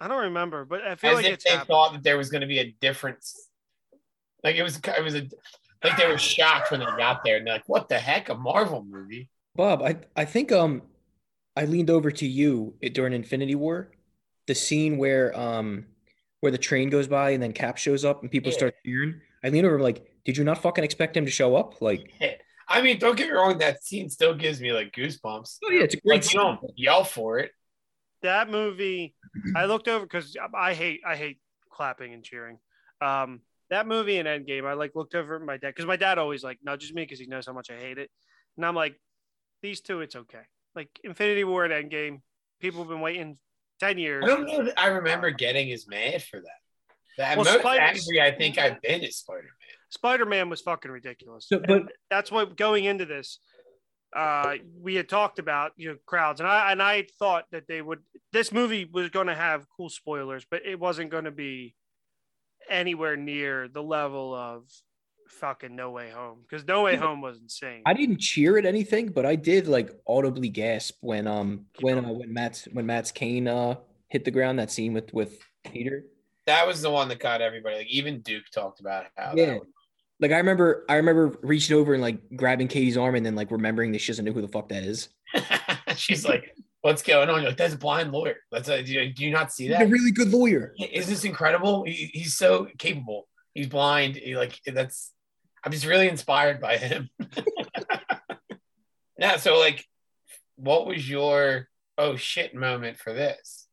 I 0.00 0.08
don't 0.08 0.22
remember, 0.22 0.64
but 0.64 0.82
I 0.82 0.94
feel 0.94 1.10
As 1.10 1.16
like 1.16 1.26
if 1.26 1.32
it's 1.34 1.44
they 1.44 1.50
happened. 1.50 1.68
thought 1.68 1.92
that 1.92 2.02
there 2.02 2.16
was 2.16 2.30
going 2.30 2.40
to 2.40 2.46
be 2.46 2.58
a 2.60 2.74
difference. 2.80 3.48
Like 4.42 4.56
it 4.56 4.62
was. 4.62 4.78
It 4.78 5.04
was 5.04 5.14
a. 5.14 5.28
Like 5.84 5.96
they 5.96 6.08
were 6.08 6.18
shocked 6.18 6.70
when 6.70 6.80
they 6.80 6.86
got 6.86 7.22
there, 7.24 7.36
and 7.36 7.46
they're 7.46 7.54
like, 7.54 7.68
"What 7.68 7.88
the 7.88 7.98
heck? 7.98 8.28
A 8.30 8.34
Marvel 8.34 8.84
movie?" 8.84 9.28
Bob, 9.54 9.82
I 9.82 9.96
I 10.16 10.24
think 10.24 10.52
um 10.52 10.82
I 11.58 11.64
leaned 11.64 11.90
over 11.90 12.10
to 12.10 12.26
you 12.26 12.74
during 12.92 13.12
Infinity 13.12 13.54
War, 13.56 13.90
the 14.46 14.54
scene 14.54 14.96
where 14.96 15.36
um 15.38 15.86
where 16.40 16.52
the 16.52 16.58
train 16.68 16.88
goes 16.88 17.08
by 17.08 17.30
and 17.30 17.42
then 17.42 17.52
Cap 17.52 17.76
shows 17.78 18.04
up 18.04 18.22
and 18.22 18.30
people 18.30 18.52
Yeah. 18.52 18.58
start 18.58 18.74
cheering. 18.86 19.20
I 19.42 19.48
leaned 19.48 19.66
over 19.66 19.76
I'm 19.76 19.82
like, 19.82 20.00
did 20.24 20.36
you 20.36 20.44
not 20.44 20.58
fucking 20.62 20.84
expect 20.84 21.16
him 21.16 21.24
to 21.24 21.30
show 21.30 21.56
up? 21.56 21.82
Like, 21.82 22.12
I 22.68 22.82
mean, 22.82 22.98
don't 22.98 23.16
get 23.16 23.28
me 23.28 23.34
wrong. 23.34 23.58
That 23.58 23.82
scene 23.82 24.08
still 24.10 24.34
gives 24.34 24.60
me 24.60 24.72
like 24.72 24.92
goosebumps. 24.92 25.58
oh 25.64 25.70
yeah, 25.72 25.82
it's 25.82 25.94
a 25.94 26.00
great 26.00 26.22
Like 26.24 26.32
you 26.32 26.38
don't 26.38 26.60
yell 26.76 27.02
for 27.04 27.38
it. 27.40 27.50
that 28.22 28.50
movie 28.50 29.14
i 29.56 29.64
looked 29.66 29.88
over 29.88 30.04
because 30.04 30.36
i 30.54 30.74
hate 30.74 31.00
i 31.06 31.14
hate 31.16 31.38
clapping 31.70 32.12
and 32.14 32.24
cheering 32.24 32.58
um 33.00 33.40
that 33.70 33.86
movie 33.86 34.18
and 34.18 34.26
endgame 34.28 34.64
i 34.66 34.72
like 34.82 34.92
looked 34.96 35.14
over 35.14 35.36
at 35.36 35.42
my 35.42 35.56
dad 35.56 35.68
because 35.74 35.86
my 35.86 35.96
dad 35.96 36.18
always 36.18 36.42
like 36.42 36.58
nudges 36.62 36.92
me 36.92 37.02
because 37.02 37.20
he 37.20 37.26
knows 37.26 37.46
how 37.46 37.52
much 37.52 37.70
i 37.70 37.76
hate 37.86 37.98
it 37.98 38.10
and 38.56 38.66
i'm 38.66 38.74
like 38.74 38.94
these 39.62 39.80
two 39.80 40.00
it's 40.00 40.16
okay 40.16 40.44
like 40.74 40.88
infinity 41.04 41.44
war 41.44 41.64
and 41.64 41.72
endgame 41.90 42.20
people 42.60 42.80
have 42.80 42.88
been 42.88 43.00
waiting 43.00 43.38
10 43.80 43.98
years 43.98 44.24
I 44.24 44.28
don't 44.28 44.46
know 44.46 44.64
that 44.64 44.78
I 44.80 44.88
remember 44.88 45.30
getting 45.30 45.70
as 45.72 45.86
mad 45.86 46.22
for 46.22 46.40
that. 46.40 46.46
The 47.16 47.22
Well, 47.36 47.44
most 47.44 47.60
Spider- 47.60 47.82
angry 47.82 48.20
I 48.20 48.30
think 48.32 48.58
I've 48.58 48.80
been 48.82 49.02
is 49.02 49.16
Spider 49.18 49.42
Man. 49.42 49.76
spider-man 49.90 50.48
was 50.50 50.60
fucking 50.60 50.90
ridiculous 50.90 51.46
So, 51.48 51.60
but 51.66 51.84
that's 52.10 52.30
what 52.30 52.56
going 52.56 52.84
into 52.84 53.04
this 53.06 53.38
uh 54.16 54.54
we 54.80 54.94
had 54.94 55.06
talked 55.08 55.38
about 55.38 55.72
you 55.76 55.90
know 55.90 55.96
crowds 56.06 56.40
and 56.40 56.48
i 56.48 56.72
and 56.72 56.82
i 56.82 57.06
thought 57.18 57.44
that 57.52 57.68
they 57.68 57.82
would 57.82 57.98
this 58.32 58.50
movie 58.52 58.86
was 58.90 59.10
going 59.10 59.26
to 59.26 59.34
have 59.34 59.66
cool 59.76 59.90
spoilers 59.90 60.46
but 60.50 60.64
it 60.64 60.80
wasn't 60.80 61.10
going 61.10 61.24
to 61.24 61.30
be 61.30 61.74
anywhere 62.70 63.16
near 63.18 63.68
the 63.68 63.82
level 63.82 64.34
of 64.34 64.64
fucking 65.30 65.74
no 65.74 65.90
way 65.90 66.10
home 66.10 66.38
because 66.48 66.66
no 66.66 66.82
way 66.82 66.96
home 66.96 67.20
was 67.20 67.38
insane 67.38 67.82
I 67.86 67.94
didn't 67.94 68.18
cheer 68.18 68.58
at 68.58 68.64
anything, 68.66 69.08
but 69.08 69.24
I 69.26 69.36
did 69.36 69.68
like 69.68 69.90
audibly 70.06 70.48
gasp 70.48 70.96
when 71.00 71.26
um 71.26 71.66
when 71.80 72.04
uh, 72.04 72.12
when 72.12 72.32
Matt's 72.32 72.66
when 72.72 72.86
Matt's 72.86 73.12
cane 73.12 73.48
uh 73.48 73.76
hit 74.08 74.24
the 74.24 74.30
ground. 74.30 74.58
That 74.58 74.70
scene 74.70 74.92
with 74.92 75.12
with 75.12 75.38
Peter. 75.64 76.04
That 76.46 76.66
was 76.66 76.80
the 76.82 76.90
one 76.90 77.08
that 77.08 77.20
got 77.20 77.40
everybody. 77.40 77.76
Like 77.76 77.88
even 77.88 78.20
Duke 78.20 78.44
talked 78.52 78.80
about 78.80 79.06
how. 79.16 79.34
Yeah. 79.36 79.46
That 79.46 79.60
was, 79.60 79.68
Like 80.20 80.32
I 80.32 80.38
remember 80.38 80.84
I 80.88 80.94
remember 80.94 81.38
reaching 81.42 81.76
over 81.76 81.94
and 81.94 82.02
like 82.02 82.18
grabbing 82.36 82.68
Katie's 82.68 82.96
arm 82.96 83.14
and 83.14 83.24
then 83.24 83.34
like 83.34 83.50
remembering 83.50 83.92
that 83.92 84.00
she 84.00 84.12
doesn't 84.12 84.24
know 84.24 84.32
who 84.32 84.42
the 84.42 84.48
fuck 84.48 84.68
that 84.70 84.82
is. 84.82 85.08
she's 85.96 86.24
like, 86.26 86.54
"What's 86.80 87.02
going 87.02 87.28
on?" 87.28 87.42
You're 87.42 87.50
like, 87.50 87.58
"That's 87.58 87.74
a 87.74 87.78
blind 87.78 88.12
lawyer." 88.12 88.36
That's 88.50 88.68
a, 88.68 88.82
do, 88.82 88.92
you, 88.92 89.12
do 89.12 89.24
you 89.24 89.30
not 89.30 89.52
see 89.52 89.68
He's 89.68 89.78
a 89.78 89.86
really 89.86 90.10
good 90.10 90.30
lawyer. 90.30 90.74
Is 90.78 91.06
this 91.06 91.24
incredible? 91.24 91.84
He, 91.84 92.10
he's 92.14 92.36
so 92.36 92.68
capable. 92.78 93.28
He's 93.54 93.66
blind. 93.66 94.16
He 94.16 94.36
like 94.36 94.58
that's. 94.66 95.12
I'm 95.68 95.72
just 95.72 95.84
really 95.84 96.08
inspired 96.08 96.62
by 96.62 96.78
him. 96.78 97.10
yeah. 99.18 99.36
So 99.36 99.58
like, 99.58 99.84
what 100.56 100.86
was 100.86 101.06
your 101.06 101.68
oh 101.98 102.16
shit 102.16 102.54
moment 102.54 102.96
for 102.96 103.12
this? 103.12 103.68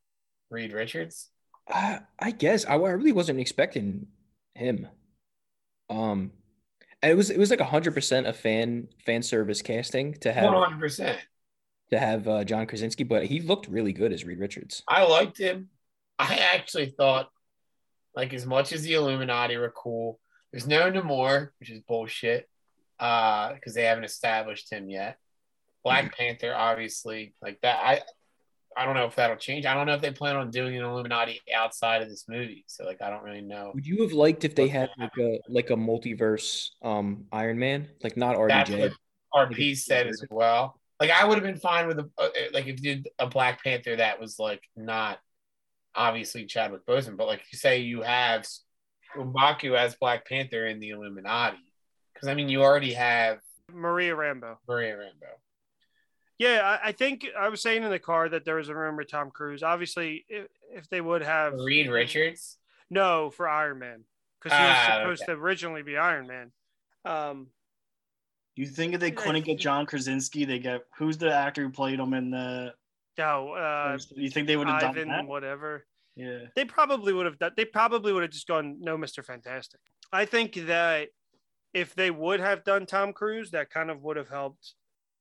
Reed 0.49 0.73
Richards. 0.73 1.29
I, 1.69 1.99
I 2.19 2.31
guess 2.31 2.65
I, 2.65 2.73
I 2.73 2.89
really 2.89 3.13
wasn't 3.13 3.39
expecting 3.39 4.07
him. 4.55 4.89
Um, 5.89 6.33
and 7.01 7.13
it 7.13 7.15
was 7.15 7.29
it 7.29 7.39
was 7.39 7.49
like 7.49 7.61
hundred 7.61 7.93
percent 7.93 8.27
a 8.27 8.33
fan 8.33 8.89
fan 9.05 9.23
service 9.23 9.61
casting 9.61 10.15
to 10.15 10.33
have 10.33 10.53
hundred 10.53 10.81
percent. 10.81 11.17
to 11.91 11.97
have 11.97 12.27
uh, 12.27 12.43
John 12.43 12.67
Krasinski, 12.67 13.05
but 13.05 13.23
he 13.23 13.39
looked 13.39 13.69
really 13.69 13.93
good 13.93 14.11
as 14.11 14.25
Reed 14.25 14.39
Richards. 14.39 14.83
I 14.85 15.05
liked 15.05 15.37
him. 15.37 15.69
I 16.19 16.35
actually 16.53 16.93
thought, 16.97 17.29
like, 18.13 18.33
as 18.33 18.45
much 18.45 18.73
as 18.73 18.81
the 18.81 18.95
Illuminati 18.95 19.55
were 19.55 19.71
cool, 19.73 20.19
there's 20.55 20.67
no 20.67 20.89
Namor, 20.89 21.49
which 21.59 21.69
is 21.69 21.81
bullshit, 21.81 22.47
uh, 22.97 23.53
because 23.53 23.73
they 23.73 23.83
haven't 23.83 24.05
established 24.05 24.71
him 24.71 24.89
yet. 24.89 25.17
Black 25.83 26.17
Panther, 26.17 26.55
obviously, 26.55 27.33
like 27.41 27.59
that. 27.61 27.77
I 27.83 28.01
I 28.77 28.85
don't 28.85 28.95
know 28.95 29.05
if 29.05 29.15
that'll 29.15 29.35
change. 29.35 29.65
I 29.65 29.73
don't 29.73 29.85
know 29.85 29.95
if 29.95 30.01
they 30.01 30.11
plan 30.11 30.37
on 30.37 30.51
doing 30.51 30.77
an 30.77 30.83
Illuminati 30.83 31.41
outside 31.53 32.01
of 32.01 32.09
this 32.09 32.23
movie. 32.29 32.63
So 32.67 32.85
like 32.85 33.01
I 33.01 33.09
don't 33.09 33.23
really 33.23 33.41
know. 33.41 33.71
Would 33.75 33.85
you 33.85 34.01
have 34.03 34.13
liked 34.13 34.45
if 34.45 34.55
they 34.55 34.69
had 34.69 34.89
like 34.97 35.11
a 35.19 35.41
like 35.49 35.69
a 35.71 35.75
multiverse 35.75 36.69
um 36.81 37.25
Iron 37.33 37.59
Man, 37.59 37.89
like 38.01 38.15
not 38.15 38.37
RDJ. 38.37 38.47
That's 38.47 38.95
what 39.31 39.49
RP 39.51 39.75
said 39.75 40.07
as 40.07 40.23
well. 40.29 40.79
Like 41.01 41.11
I 41.11 41.25
would 41.25 41.35
have 41.35 41.43
been 41.43 41.59
fine 41.59 41.87
with 41.87 41.99
a 41.99 42.09
uh, 42.17 42.29
like 42.53 42.65
if 42.67 42.79
you 42.81 42.95
did 42.95 43.09
a 43.19 43.27
Black 43.27 43.61
Panther 43.61 43.97
that 43.97 44.21
was 44.21 44.39
like 44.39 44.63
not 44.77 45.19
obviously 45.93 46.45
Chadwick 46.45 46.85
Boseman, 46.85 47.17
but 47.17 47.27
like 47.27 47.41
you 47.51 47.57
say 47.57 47.79
you 47.79 48.03
have 48.03 48.45
M'Baku 49.17 49.77
as 49.77 49.95
Black 49.95 50.27
Panther 50.27 50.65
in 50.67 50.79
the 50.79 50.89
Illuminati. 50.91 51.57
Because 52.13 52.27
I 52.29 52.33
mean 52.33 52.49
you 52.49 52.61
already 52.63 52.93
have 52.93 53.39
Maria 53.73 54.15
Rambeau. 54.15 54.57
Maria 54.67 54.95
Rambeau. 54.95 55.33
Yeah, 56.37 56.77
I, 56.83 56.89
I 56.89 56.91
think 56.91 57.25
I 57.37 57.47
was 57.49 57.61
saying 57.61 57.83
in 57.83 57.89
the 57.89 57.99
car 57.99 58.27
that 58.29 58.43
there 58.45 58.55
was 58.55 58.67
a 58.69 58.75
rumor 58.75 59.03
Tom 59.05 59.31
Cruise. 59.31 59.63
Obviously, 59.63 60.25
if, 60.27 60.47
if 60.69 60.89
they 60.89 60.99
would 61.01 61.21
have 61.23 61.53
Reed 61.53 61.89
Richards. 61.89 62.57
no 62.89 63.29
for 63.29 63.47
Iron 63.47 63.79
Man 63.79 64.03
because 64.41 64.57
he 64.57 64.63
was 64.63 64.75
Ah, 64.77 64.97
supposed 64.99 65.23
okay. 65.23 65.33
to 65.33 65.39
originally 65.39 65.81
be 65.81 65.97
Iron 65.97 66.27
Man. 66.27 66.51
Um, 67.05 67.47
You 68.55 68.65
think 68.65 68.93
if 68.93 68.99
they 68.99 69.11
couldn't 69.11 69.45
get 69.45 69.59
John 69.59 69.85
Krasinski, 69.85 70.43
they 70.45 70.59
get 70.59 70.81
who's 70.97 71.17
the 71.17 71.33
actor 71.33 71.61
who 71.63 71.69
played 71.69 71.99
him 71.99 72.13
in 72.13 72.31
the? 72.31 72.73
no, 73.17 73.53
uh, 73.53 73.97
you 74.15 74.29
think 74.29 74.47
they 74.47 74.57
would 74.57 74.67
have 74.67 74.81
done 74.81 74.89
Ivan, 74.91 75.07
that? 75.09 75.25
whatever. 75.27 75.85
Yeah. 76.15 76.39
They 76.55 76.65
probably 76.65 77.13
would 77.13 77.25
have 77.25 77.37
done. 77.39 77.51
They 77.57 77.65
probably 77.65 78.13
would 78.13 78.23
have 78.23 78.31
just 78.31 78.47
gone 78.47 78.77
no, 78.79 78.97
Mister 78.97 79.21
Fantastic. 79.23 79.79
I 80.13 80.25
think 80.25 80.53
that 80.67 81.09
if 81.73 81.93
they 81.93 82.09
would 82.11 82.39
have 82.39 82.63
done 82.63 82.85
Tom 82.85 83.11
Cruise, 83.13 83.51
that 83.51 83.69
kind 83.69 83.91
of 83.91 84.01
would 84.03 84.17
have 84.17 84.29
helped. 84.29 84.73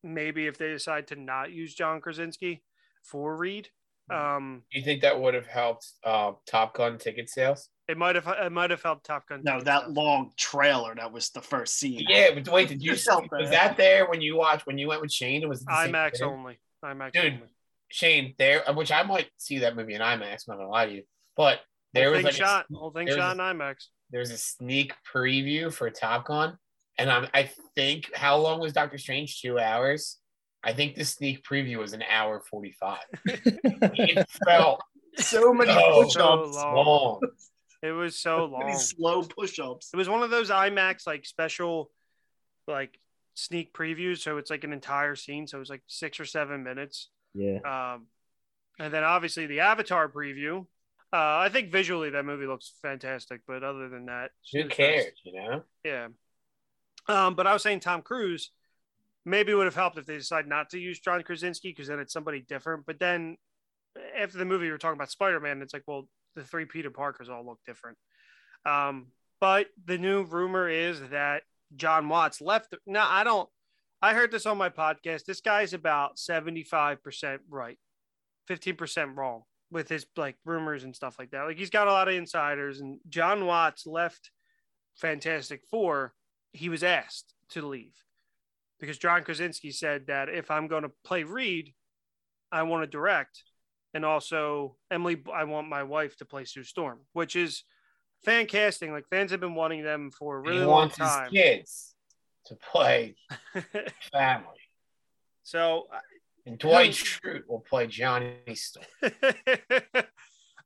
Maybe 0.02 0.46
if 0.46 0.58
they 0.58 0.68
decide 0.68 1.08
to 1.08 1.16
not 1.16 1.50
use 1.50 1.74
John 1.74 2.00
Krasinski 2.00 2.62
for 3.02 3.36
Reed, 3.36 3.70
um, 4.10 4.62
Do 4.70 4.78
you 4.78 4.84
think 4.84 5.00
that 5.00 5.18
would 5.18 5.32
have 5.34 5.46
helped 5.46 5.86
uh, 6.04 6.32
Top 6.46 6.74
Gun 6.76 6.98
ticket 6.98 7.30
sales? 7.30 7.70
it 7.88 7.96
might 7.98 8.14
have. 8.14 8.26
It 8.28 8.52
might 8.52 8.70
have 8.70 8.82
helped 8.82 9.06
Top 9.06 9.26
Gun. 9.28 9.40
No, 9.44 9.60
that 9.62 9.82
sales. 9.84 9.96
long 9.96 10.30
trailer 10.36 10.94
that 10.94 11.10
was 11.12 11.30
the 11.30 11.40
first 11.40 11.78
scene. 11.78 12.04
Yeah, 12.08 12.28
but 12.34 12.46
wait, 12.52 12.68
did 12.68 12.82
you 12.82 12.90
You 12.92 12.96
felt 12.98 13.24
was 13.32 13.50
that. 13.50 13.50
that 13.50 13.76
there 13.76 14.08
when 14.08 14.20
you 14.20 14.36
watched 14.36 14.66
when 14.66 14.76
you 14.78 14.88
went 14.88 15.00
with 15.00 15.12
Shane? 15.12 15.42
It 15.42 15.48
was 15.48 15.62
it 15.62 15.66
the 15.68 15.84
same 15.84 15.92
IMAX 15.92 16.22
only. 16.22 16.58
IMAX 16.84 17.12
Dude, 17.12 17.24
only. 17.24 17.42
Shane 17.94 18.34
there, 18.38 18.64
which 18.74 18.90
I 18.90 19.04
might 19.04 19.28
see 19.36 19.60
that 19.60 19.76
movie 19.76 19.94
in 19.94 20.00
IMAX. 20.00 20.48
I'm 20.48 20.48
not 20.48 20.56
gonna 20.56 20.68
lie 20.68 20.86
to 20.86 20.92
you, 20.92 21.02
but 21.36 21.60
there 21.92 22.06
whole 22.06 22.12
was 22.14 22.18
thing 22.18 22.24
like 22.24 22.34
shot. 22.34 22.66
a, 22.72 22.76
whole 22.76 22.90
thing 22.90 23.06
shot 23.06 23.36
in 23.36 23.38
IMAX. 23.38 23.86
there's 24.10 24.30
a 24.32 24.36
sneak 24.36 24.92
preview 25.14 25.72
for 25.72 25.88
Top 25.90 26.26
Gun, 26.26 26.58
and 26.98 27.08
I'm, 27.08 27.28
I 27.32 27.50
think 27.76 28.10
how 28.16 28.36
long 28.38 28.58
was 28.58 28.72
Doctor 28.72 28.98
Strange? 28.98 29.40
Two 29.40 29.60
hours. 29.60 30.18
I 30.64 30.72
think 30.72 30.96
the 30.96 31.04
sneak 31.04 31.44
preview 31.44 31.76
was 31.78 31.92
an 31.92 32.02
hour 32.10 32.40
forty 32.40 32.72
five. 32.72 33.04
it 33.26 34.26
felt 34.44 34.80
So 35.18 35.54
many 35.54 35.72
so 35.72 36.02
push-ups. 36.02 36.56
long. 36.56 36.74
long. 36.74 37.20
It 37.80 37.92
was 37.92 38.18
so 38.18 38.48
Many 38.48 38.70
long. 38.72 38.78
slow 38.78 39.22
push-ups. 39.22 39.90
It 39.94 39.96
was 39.96 40.08
one 40.08 40.22
of 40.24 40.30
those 40.30 40.50
IMAX 40.50 41.06
like 41.06 41.24
special, 41.26 41.92
like 42.66 42.98
sneak 43.34 43.72
previews. 43.72 44.18
So 44.18 44.38
it's 44.38 44.50
like 44.50 44.64
an 44.64 44.72
entire 44.72 45.14
scene. 45.14 45.46
So 45.46 45.58
it 45.58 45.60
was 45.60 45.70
like 45.70 45.82
six 45.86 46.18
or 46.18 46.24
seven 46.24 46.64
minutes. 46.64 47.10
Yeah. 47.34 47.58
Um, 47.94 48.06
and 48.78 48.92
then 48.92 49.04
obviously 49.04 49.46
the 49.46 49.60
Avatar 49.60 50.08
preview. 50.08 50.66
Uh, 51.12 51.38
I 51.38 51.48
think 51.48 51.70
visually 51.70 52.10
that 52.10 52.24
movie 52.24 52.46
looks 52.46 52.72
fantastic, 52.82 53.42
but 53.46 53.62
other 53.62 53.88
than 53.88 54.06
that, 54.06 54.30
Who 54.52 54.66
cares? 54.68 55.04
fest. 55.04 55.20
You 55.24 55.32
know. 55.34 55.62
Yeah. 55.84 56.08
Um, 57.06 57.34
but 57.34 57.46
I 57.46 57.52
was 57.52 57.62
saying 57.62 57.80
Tom 57.80 58.02
Cruise 58.02 58.50
maybe 59.24 59.54
would 59.54 59.66
have 59.66 59.74
helped 59.74 59.98
if 59.98 60.06
they 60.06 60.16
decide 60.16 60.48
not 60.48 60.70
to 60.70 60.78
use 60.78 60.98
John 60.98 61.22
Krasinski 61.22 61.68
because 61.70 61.88
then 61.88 61.98
it's 62.00 62.12
somebody 62.12 62.40
different. 62.40 62.84
But 62.86 62.98
then 62.98 63.36
after 64.18 64.38
the 64.38 64.44
movie, 64.44 64.66
we 64.66 64.72
were 64.72 64.78
talking 64.78 64.96
about 64.98 65.10
Spider 65.10 65.38
Man. 65.38 65.62
It's 65.62 65.72
like, 65.72 65.84
well, 65.86 66.08
the 66.34 66.42
three 66.42 66.64
Peter 66.64 66.90
Parkers 66.90 67.28
all 67.28 67.44
look 67.46 67.60
different. 67.64 67.96
Um, 68.66 69.08
but 69.40 69.66
the 69.84 69.98
new 69.98 70.24
rumor 70.24 70.68
is 70.68 71.00
that 71.10 71.42
Jon 71.76 72.08
Watts 72.08 72.40
left. 72.40 72.74
Now, 72.86 73.06
I 73.08 73.24
don't, 73.24 73.48
I 74.04 74.12
heard 74.12 74.30
this 74.30 74.44
on 74.44 74.58
my 74.58 74.68
podcast. 74.68 75.24
This 75.24 75.40
guy's 75.40 75.72
about 75.72 76.18
75% 76.18 77.38
right, 77.48 77.78
15% 78.50 79.16
wrong 79.16 79.44
with 79.70 79.88
his 79.88 80.04
like 80.14 80.36
rumors 80.44 80.84
and 80.84 80.94
stuff 80.94 81.16
like 81.18 81.30
that. 81.30 81.44
Like 81.44 81.56
he's 81.56 81.70
got 81.70 81.88
a 81.88 81.92
lot 81.92 82.08
of 82.08 82.14
insiders, 82.14 82.80
and 82.80 82.98
Jon 83.08 83.46
Watts 83.46 83.86
left 83.86 84.30
Fantastic 84.96 85.62
Four. 85.70 86.12
He 86.52 86.68
was 86.68 86.82
asked 86.84 87.32
to 87.52 87.66
leave 87.66 87.94
because 88.78 88.98
John 88.98 89.24
Krasinski 89.24 89.70
said 89.70 90.08
that 90.08 90.28
if 90.28 90.50
I'm 90.50 90.68
going 90.68 90.82
to 90.82 90.92
play 91.02 91.22
Reed, 91.22 91.72
I 92.52 92.64
want 92.64 92.82
to 92.82 92.86
direct, 92.86 93.42
and 93.94 94.04
also 94.04 94.76
Emily, 94.90 95.22
I 95.32 95.44
want 95.44 95.70
my 95.70 95.82
wife 95.82 96.14
to 96.18 96.26
play 96.26 96.44
Sue 96.44 96.62
Storm, 96.62 97.00
which 97.14 97.36
is 97.36 97.64
fan 98.22 98.44
casting. 98.44 98.92
Like 98.92 99.08
fans 99.08 99.30
have 99.30 99.40
been 99.40 99.54
wanting 99.54 99.82
them 99.82 100.10
for 100.10 100.36
a 100.36 100.40
really 100.40 100.58
he 100.58 100.64
long 100.64 100.68
wants 100.68 100.98
time. 100.98 101.30
his 101.30 101.32
kids 101.32 101.93
to 102.46 102.56
play 102.56 103.16
family. 104.12 104.60
so 105.42 105.86
And 106.46 106.58
Dwight 106.58 106.90
Schrute 106.92 107.42
will 107.48 107.60
play 107.60 107.86
Johnny 107.86 108.34
Storm. 108.54 108.86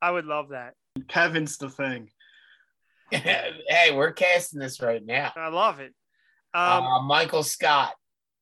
I 0.03 0.11
would 0.11 0.25
love 0.27 0.51
that. 0.51 0.75
Kevin's 1.09 1.57
the 1.59 1.71
thing. 1.71 2.11
hey, 3.11 3.93
we're 3.95 4.13
casting 4.13 4.61
this 4.61 4.81
right 4.83 5.05
now. 5.05 5.33
I 5.37 5.49
love 5.49 5.81
it. 5.81 5.95
Um, 6.55 6.85
uh, 6.85 7.03
Michael 7.03 7.43
Scott, 7.43 7.95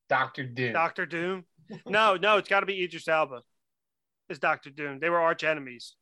Doctor 0.09 0.45
Doom. 0.45 0.73
Doctor 0.73 1.07
Doom. 1.07 1.45
No, 1.87 2.17
no, 2.17 2.37
it's 2.39 2.49
got 2.49 2.61
to 2.61 2.67
be 2.67 2.83
Idris 2.85 3.09
Elba. 3.09 3.43
Is 4.29 4.39
Doctor 4.39 4.71
Doom? 4.71 4.99
They 5.01 5.11
were 5.11 5.21
arch 5.21 5.45
enemies. 5.45 5.95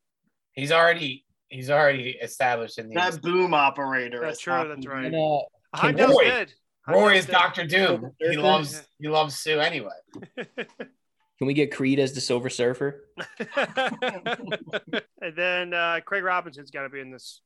he's 0.52 0.72
already 0.72 1.24
he's 1.48 1.70
already 1.70 2.10
established 2.22 2.78
in 2.78 2.88
the 2.88 2.94
That 2.94 3.20
boom 3.22 3.54
operator. 3.54 4.20
That's 4.20 4.38
is 4.38 4.42
true, 4.42 4.66
that's 4.68 4.86
right. 4.86 5.10
be- 5.10 5.16
And, 5.16 5.16
uh, 5.16 5.40
Heimdall's 5.74 6.16
Roy. 6.18 6.24
dead. 6.24 6.52
Roy 6.88 6.94
Heimdall's 7.00 7.18
is. 7.24 7.26
Doctor 7.26 7.66
Doom. 7.66 8.10
He 8.18 8.36
loves 8.36 8.82
he 8.98 9.08
loves 9.08 9.36
Sue 9.36 9.58
anyway. 9.60 9.90
can 10.36 11.46
we 11.46 11.54
get 11.54 11.72
Creed 11.74 11.98
as 11.98 12.12
the 12.12 12.20
Silver 12.20 12.50
Surfer? 12.50 13.04
and 15.20 15.36
then 15.36 15.72
uh, 15.74 16.00
Craig 16.04 16.22
Robinson's 16.24 16.70
got 16.70 16.82
to 16.82 16.88
be 16.88 17.00
in 17.00 17.10
this 17.10 17.40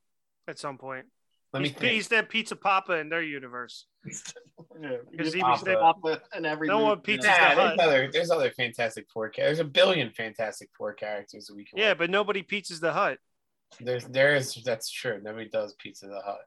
at 0.46 0.58
some 0.58 0.78
point. 0.78 1.06
Let 1.52 1.62
me 1.62 1.68
he's, 1.70 1.78
think. 1.78 1.92
he's 1.92 2.08
that 2.08 2.28
Pizza 2.28 2.56
Papa 2.56 2.92
in 2.98 3.08
their 3.08 3.22
universe. 3.22 3.86
Yeah, 4.04 4.96
Because 5.10 5.32
he 5.32 5.42
was 5.42 5.62
there- 5.62 5.78
Papa 5.78 6.20
in 6.36 6.44
every 6.44 6.68
No 6.68 6.80
one 6.80 7.00
pizza- 7.00 7.28
Nah, 7.28 7.54
the 7.54 7.54
there's 7.54 7.78
other 7.80 8.10
there's 8.12 8.30
other 8.30 8.50
Fantastic 8.50 9.06
Four. 9.12 9.30
cha- 9.30 9.42
There's 9.42 9.58
a 9.58 9.64
billion 9.64 10.10
Fantastic 10.10 10.68
Four 10.76 10.92
characters 10.92 11.46
that 11.46 11.56
we 11.56 11.64
can. 11.64 11.78
Yeah, 11.78 11.90
watch. 11.90 11.98
but 11.98 12.10
nobody 12.10 12.42
pizzas 12.42 12.80
the 12.80 12.92
hut. 12.92 13.18
there's 13.80 14.04
there 14.04 14.34
is 14.36 14.54
that's 14.62 14.90
true. 14.90 15.20
Nobody 15.22 15.48
does 15.48 15.74
Pizza 15.78 16.06
the 16.08 16.20
Hut. 16.20 16.40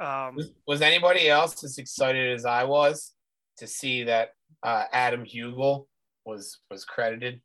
Um, 0.00 0.36
Was, 0.36 0.50
was 0.66 0.82
anybody 0.82 1.28
else 1.28 1.62
as 1.64 1.78
excited 1.78 2.32
as 2.34 2.44
I 2.44 2.64
was 2.64 3.12
to 3.58 3.66
see 3.66 4.04
that 4.04 4.30
uh, 4.62 4.84
Adam 4.92 5.24
Hugill 5.24 5.86
was 6.24 6.58
was 6.70 6.84
credited? 6.84 7.40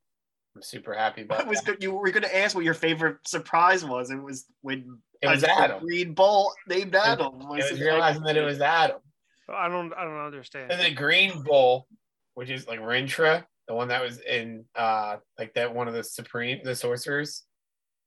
I'm 0.55 0.61
super 0.61 0.93
happy 0.93 1.21
I 1.21 1.23
about 1.25 1.47
was 1.47 1.61
that. 1.61 1.81
you 1.81 1.91
were 1.93 2.11
going 2.11 2.23
to 2.23 2.37
ask 2.37 2.55
what 2.55 2.63
your 2.63 2.75
favorite 2.75 3.17
surprise 3.25 3.83
was. 3.83 4.11
It 4.11 4.21
was 4.21 4.45
when 4.61 4.99
It 5.21 5.27
was 5.27 5.41
a 5.43 5.51
Adam. 5.51 5.79
Green 5.83 6.13
Bull 6.13 6.53
named 6.67 6.93
Adam. 6.95 7.41
It 7.41 7.71
was 7.71 7.81
realizing 7.81 8.21
that 8.23 8.37
it 8.37 8.43
was 8.43 8.61
Adam. 8.61 8.97
I 9.49 9.67
don't, 9.67 9.91
I 9.93 10.03
don't 10.03 10.19
understand. 10.19 10.71
And 10.71 10.79
the 10.79 10.91
Green 10.93 11.41
Bull, 11.41 11.87
which 12.35 12.49
is 12.51 12.67
like 12.67 12.79
Rintrah, 12.79 13.43
the 13.67 13.73
one 13.73 13.87
that 13.87 14.01
was 14.03 14.19
in 14.19 14.65
uh 14.75 15.17
like 15.39 15.53
that 15.55 15.73
one 15.73 15.87
of 15.87 15.93
the 15.95 16.03
Supreme 16.03 16.59
the 16.63 16.75
sorcerers, 16.75 17.43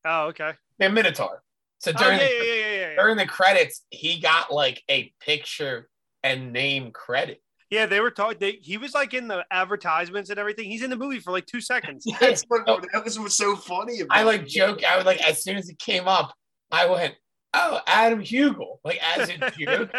Oh, 0.05 0.27
okay. 0.27 0.53
And 0.79 0.95
Minotaur. 0.95 1.43
So 1.81 1.91
Oh, 1.97 1.99
during 1.99 2.19
yeah, 2.21 2.29
the, 2.29 2.35
yeah, 2.35 2.43
yeah, 2.43 2.53
yeah, 2.55 2.61
yeah. 2.61 2.66
During 2.97 3.17
the 3.17 3.27
credits, 3.27 3.85
he 3.91 4.21
got 4.21 4.53
like 4.53 4.83
a 4.91 5.13
picture 5.21 5.89
and 6.23 6.53
name 6.53 6.91
credit. 6.93 7.41
Yeah, 7.71 7.87
they 7.87 8.01
were 8.01 8.11
talking. 8.11 8.39
They, 8.39 8.53
he 8.63 8.77
was 8.77 8.95
like 8.95 9.13
in 9.13 9.27
the 9.27 9.45
advertisements 9.51 10.31
and 10.31 10.39
everything. 10.39 10.71
He's 10.71 10.83
in 10.83 10.91
the 10.91 10.97
movie 10.97 11.19
for 11.19 11.33
like 11.33 11.47
two 11.47 11.61
seconds. 11.61 12.05
That's 12.21 12.45
what 12.49 12.63
oh. 12.69 12.81
that 12.93 13.05
was 13.05 13.19
what's 13.19 13.37
so 13.37 13.57
funny 13.57 14.01
about 14.01 14.17
I 14.17 14.23
like 14.23 14.43
it. 14.43 14.49
joke. 14.49 14.85
I 14.85 14.97
was 14.97 15.05
like 15.05 15.21
as 15.21 15.43
soon 15.43 15.57
as 15.57 15.69
it 15.69 15.79
came 15.79 16.07
up, 16.07 16.33
I 16.71 16.87
went, 16.87 17.15
"Oh, 17.55 17.81
Adam 17.89 18.21
Hugill!" 18.21 18.79
Like 18.85 19.01
as 19.03 19.31
a 19.31 19.51
joke. 19.59 19.91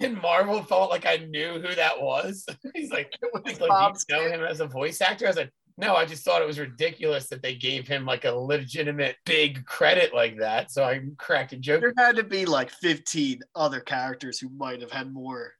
and 0.00 0.20
Marvel 0.20 0.62
felt 0.62 0.90
like 0.90 1.06
I 1.06 1.16
knew 1.16 1.54
who 1.54 1.74
that 1.74 2.00
was. 2.02 2.44
He's 2.74 2.90
like, 2.90 3.10
he's 3.46 3.60
like, 3.60 3.70
Bob 3.70 3.96
you 4.08 4.16
know 4.16 4.28
him 4.28 4.42
as 4.42 4.60
a 4.60 4.66
voice 4.66 5.00
actor?" 5.00 5.24
I 5.24 5.28
was 5.28 5.36
like, 5.36 5.50
"No, 5.76 5.94
I 5.94 6.04
just 6.04 6.24
thought 6.24 6.42
it 6.42 6.46
was 6.46 6.58
ridiculous 6.58 7.28
that 7.28 7.42
they 7.42 7.54
gave 7.54 7.86
him 7.86 8.04
like 8.04 8.24
a 8.24 8.32
legitimate 8.32 9.16
big 9.24 9.64
credit 9.66 10.14
like 10.14 10.38
that." 10.38 10.70
So 10.70 10.84
I 10.84 11.00
cracked 11.18 11.52
a 11.52 11.56
joke. 11.56 11.80
There 11.80 11.92
had 11.96 12.16
to 12.16 12.24
be 12.24 12.46
like 12.46 12.70
15 12.70 13.40
other 13.54 13.80
characters 13.80 14.38
who 14.38 14.48
might 14.50 14.80
have 14.80 14.90
had 14.90 15.12
more 15.12 15.52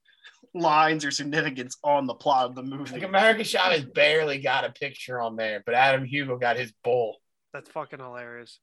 lines 0.54 1.04
or 1.04 1.10
significance 1.10 1.76
on 1.84 2.06
the 2.06 2.14
plot 2.14 2.46
of 2.46 2.54
the 2.54 2.62
movie. 2.62 2.92
Like 2.92 3.02
America 3.02 3.44
Chavez 3.44 3.84
barely 3.84 4.38
got 4.38 4.64
a 4.64 4.72
picture 4.72 5.20
on 5.20 5.36
there, 5.36 5.62
but 5.64 5.74
Adam 5.74 6.06
Hugill 6.06 6.40
got 6.40 6.56
his 6.56 6.72
bull. 6.82 7.16
That's 7.52 7.70
fucking 7.70 7.98
hilarious. 7.98 8.60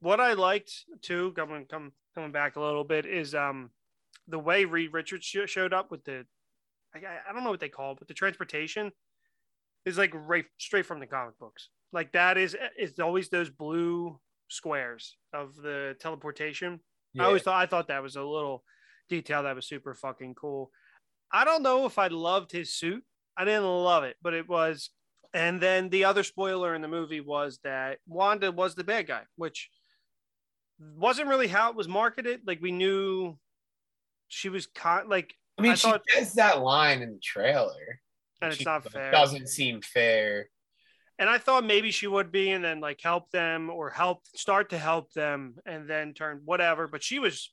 What 0.00 0.20
I 0.20 0.34
liked 0.34 0.72
too, 1.02 1.32
coming 1.32 1.66
come 1.66 1.92
coming 2.14 2.32
back 2.32 2.56
a 2.56 2.60
little 2.60 2.84
bit, 2.84 3.06
is 3.06 3.34
um 3.34 3.70
the 4.28 4.38
way 4.38 4.64
Reed 4.64 4.92
Richards 4.92 5.24
sh- 5.24 5.38
showed 5.46 5.72
up 5.72 5.90
with 5.90 6.04
the, 6.04 6.26
I, 6.94 6.98
I 6.98 7.32
don't 7.32 7.44
know 7.44 7.50
what 7.50 7.60
they 7.60 7.68
call 7.68 7.92
it, 7.92 7.98
but 7.98 8.08
the 8.08 8.14
transportation 8.14 8.90
is 9.86 9.96
like 9.96 10.12
right 10.14 10.44
straight 10.58 10.84
from 10.84 11.00
the 11.00 11.06
comic 11.06 11.38
books. 11.38 11.70
Like 11.92 12.12
that 12.12 12.36
is 12.36 12.54
it's 12.76 12.98
always 13.00 13.30
those 13.30 13.48
blue 13.48 14.18
squares 14.48 15.16
of 15.32 15.56
the 15.56 15.96
teleportation. 16.00 16.80
I 17.18 17.24
always 17.24 17.42
thought 17.42 17.62
I 17.62 17.64
thought 17.66 17.88
that 17.88 18.02
was 18.02 18.16
a 18.16 18.22
little 18.22 18.62
detail 19.08 19.44
that 19.44 19.56
was 19.56 19.66
super 19.66 19.94
fucking 19.94 20.34
cool. 20.34 20.70
I 21.32 21.44
don't 21.46 21.62
know 21.62 21.86
if 21.86 21.98
I 21.98 22.08
loved 22.08 22.52
his 22.52 22.74
suit. 22.74 23.02
I 23.38 23.44
didn't 23.46 23.64
love 23.64 24.04
it, 24.04 24.16
but 24.22 24.34
it 24.34 24.48
was. 24.48 24.90
And 25.32 25.60
then 25.60 25.88
the 25.88 26.04
other 26.04 26.22
spoiler 26.22 26.74
in 26.74 26.82
the 26.82 26.88
movie 26.88 27.20
was 27.20 27.58
that 27.64 27.98
Wanda 28.06 28.52
was 28.52 28.74
the 28.74 28.84
bad 28.84 29.06
guy, 29.06 29.22
which 29.36 29.70
wasn't 30.78 31.28
really 31.28 31.48
how 31.48 31.70
it 31.70 31.76
was 31.76 31.88
marketed. 31.88 32.40
Like 32.46 32.60
we 32.60 32.72
knew 32.72 33.38
she 34.28 34.48
was 34.48 34.66
con- 34.66 35.08
like 35.08 35.32
I 35.58 35.62
mean, 35.62 35.72
I 35.72 35.74
she 35.76 35.88
thought- 35.90 36.02
says 36.10 36.34
that 36.34 36.60
line 36.60 37.00
in 37.02 37.12
the 37.14 37.20
trailer. 37.20 38.00
And 38.40 38.52
it's 38.52 38.64
not 38.64 38.90
fair. 38.90 39.10
Doesn't 39.10 39.48
seem 39.48 39.80
fair. 39.82 40.48
and 41.18 41.28
I 41.30 41.38
thought 41.38 41.64
maybe 41.64 41.90
she 41.90 42.06
would 42.06 42.30
be, 42.30 42.50
and 42.50 42.62
then 42.64 42.80
like 42.80 43.00
help 43.02 43.30
them 43.30 43.70
or 43.70 43.90
help 43.90 44.20
start 44.34 44.70
to 44.70 44.78
help 44.78 45.12
them, 45.12 45.56
and 45.64 45.88
then 45.88 46.12
turn 46.14 46.42
whatever. 46.44 46.86
But 46.88 47.02
she 47.02 47.18
was 47.18 47.52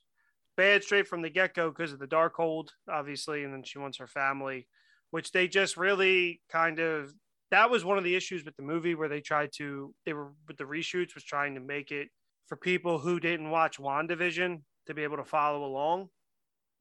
bad 0.56 0.84
straight 0.84 1.08
from 1.08 1.22
the 1.22 1.30
get 1.30 1.54
go 1.54 1.70
because 1.70 1.92
of 1.92 1.98
the 1.98 2.06
Darkhold, 2.06 2.68
obviously, 2.90 3.42
and 3.44 3.52
then 3.52 3.62
she 3.64 3.78
wants 3.78 3.98
her 3.98 4.06
family, 4.06 4.68
which 5.10 5.32
they 5.32 5.48
just 5.48 5.76
really 5.76 6.40
kind 6.50 6.78
of. 6.78 7.12
That 7.50 7.70
was 7.70 7.84
one 7.84 7.98
of 7.98 8.04
the 8.04 8.16
issues 8.16 8.44
with 8.44 8.56
the 8.56 8.62
movie 8.62 8.94
where 8.94 9.08
they 9.08 9.20
tried 9.20 9.50
to 9.56 9.94
they 10.04 10.12
were 10.12 10.32
with 10.48 10.56
the 10.56 10.64
reshoots 10.64 11.14
was 11.14 11.24
trying 11.24 11.54
to 11.54 11.60
make 11.60 11.90
it 11.92 12.08
for 12.48 12.56
people 12.56 12.98
who 12.98 13.20
didn't 13.20 13.50
watch 13.50 13.78
WandaVision 13.78 14.60
to 14.86 14.94
be 14.94 15.02
able 15.04 15.16
to 15.18 15.24
follow 15.24 15.64
along. 15.64 16.08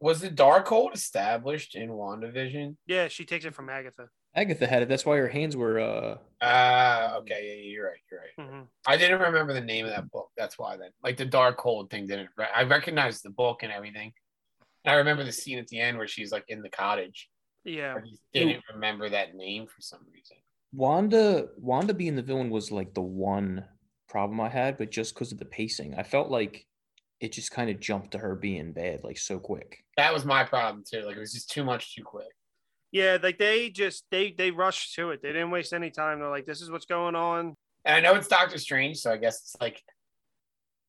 Was 0.04 0.20
the 0.20 0.30
Darkhold 0.30 0.94
established 0.94 1.76
in 1.76 1.90
WandaVision? 1.92 2.76
Yeah, 2.88 3.08
she 3.08 3.24
takes 3.24 3.46
it 3.46 3.56
from 3.56 3.70
Agatha. 3.70 4.10
Agatha 4.36 4.68
had 4.68 4.82
it. 4.82 4.90
That's 4.90 5.06
why 5.06 5.16
her 5.16 5.30
hands 5.30 5.56
were. 5.56 5.80
uh 5.80 6.18
Ah, 6.42 7.16
okay, 7.20 7.42
yeah, 7.64 7.70
you're 7.72 7.86
right, 7.86 8.00
you're 8.12 8.20
right. 8.20 8.52
Mhm. 8.54 8.68
I 8.86 8.98
didn't 8.98 9.22
remember 9.22 9.54
the 9.54 9.62
name 9.62 9.86
of 9.86 9.92
that 9.92 10.12
book. 10.12 10.30
That's 10.36 10.60
why 10.60 10.76
then, 10.76 10.90
like 11.04 11.16
the 11.16 11.26
Darkhold 11.26 11.90
thing 11.90 12.06
didn't. 12.06 12.32
re- 12.36 12.50
I 12.54 12.64
recognized 12.64 13.24
the 13.24 13.30
book 13.30 13.64
and 13.64 13.72
everything. 13.72 14.12
And 14.84 14.92
I 14.94 14.96
remember 14.98 15.24
the 15.24 15.32
scene 15.32 15.58
at 15.58 15.68
the 15.70 15.80
end 15.80 15.98
where 15.98 16.08
she's 16.10 16.34
like 16.34 16.44
in 16.50 16.62
the 16.62 16.70
cottage. 16.70 17.30
Yeah, 17.64 17.96
I 17.96 18.02
just 18.02 18.24
didn't 18.34 18.62
remember 18.74 19.08
that 19.08 19.36
name 19.36 19.68
for 19.68 19.80
some 19.80 20.02
reason. 20.14 20.36
Wanda. 20.74 21.48
Wanda 21.58 21.94
being 21.94 22.18
the 22.18 22.24
villain 22.24 22.50
was 22.50 22.72
like 22.74 22.94
the 22.94 23.02
one 23.02 23.64
problem 24.10 24.42
I 24.42 24.50
had, 24.50 24.78
but 24.78 24.92
just 24.92 25.14
because 25.14 25.32
of 25.32 25.40
the 25.40 25.46
pacing, 25.46 25.96
I 25.96 26.04
felt 26.04 26.30
like 26.30 26.66
it 27.24 27.32
just 27.32 27.52
kind 27.52 27.70
of 27.70 27.80
jumped 27.80 28.12
to 28.12 28.18
her 28.18 28.36
being 28.36 28.74
bad 28.74 29.02
like 29.06 29.18
so 29.18 29.40
quick. 29.40 29.86
That 29.96 30.14
was 30.14 30.26
my 30.26 30.44
problem 30.44 30.84
too. 30.86 31.04
Like 31.04 31.16
it 31.16 31.22
was 31.22 31.32
just 31.32 31.50
too 31.50 31.64
much 31.64 31.96
too 31.96 32.04
quick. 32.04 32.28
yeah, 32.92 33.18
like 33.24 33.38
they 33.40 33.70
just 33.70 34.04
they 34.12 34.34
they 34.38 34.52
rushed 34.52 34.94
to 34.96 35.12
it. 35.12 35.22
They 35.24 35.32
didn't 35.32 35.50
waste 35.50 35.72
any 35.72 35.90
time. 35.90 36.20
They're 36.20 36.30
like, 36.30 36.46
this 36.46 36.62
is 36.62 36.70
what's 36.70 36.86
going 36.86 37.16
on. 37.16 37.56
And 37.86 37.96
I 37.96 38.02
know 38.02 38.16
it's 38.16 38.28
Doctor 38.28 38.58
Strange, 38.58 38.98
so 38.98 39.10
I 39.10 39.18
guess 39.18 39.40
it's 39.40 39.56
like 39.62 39.82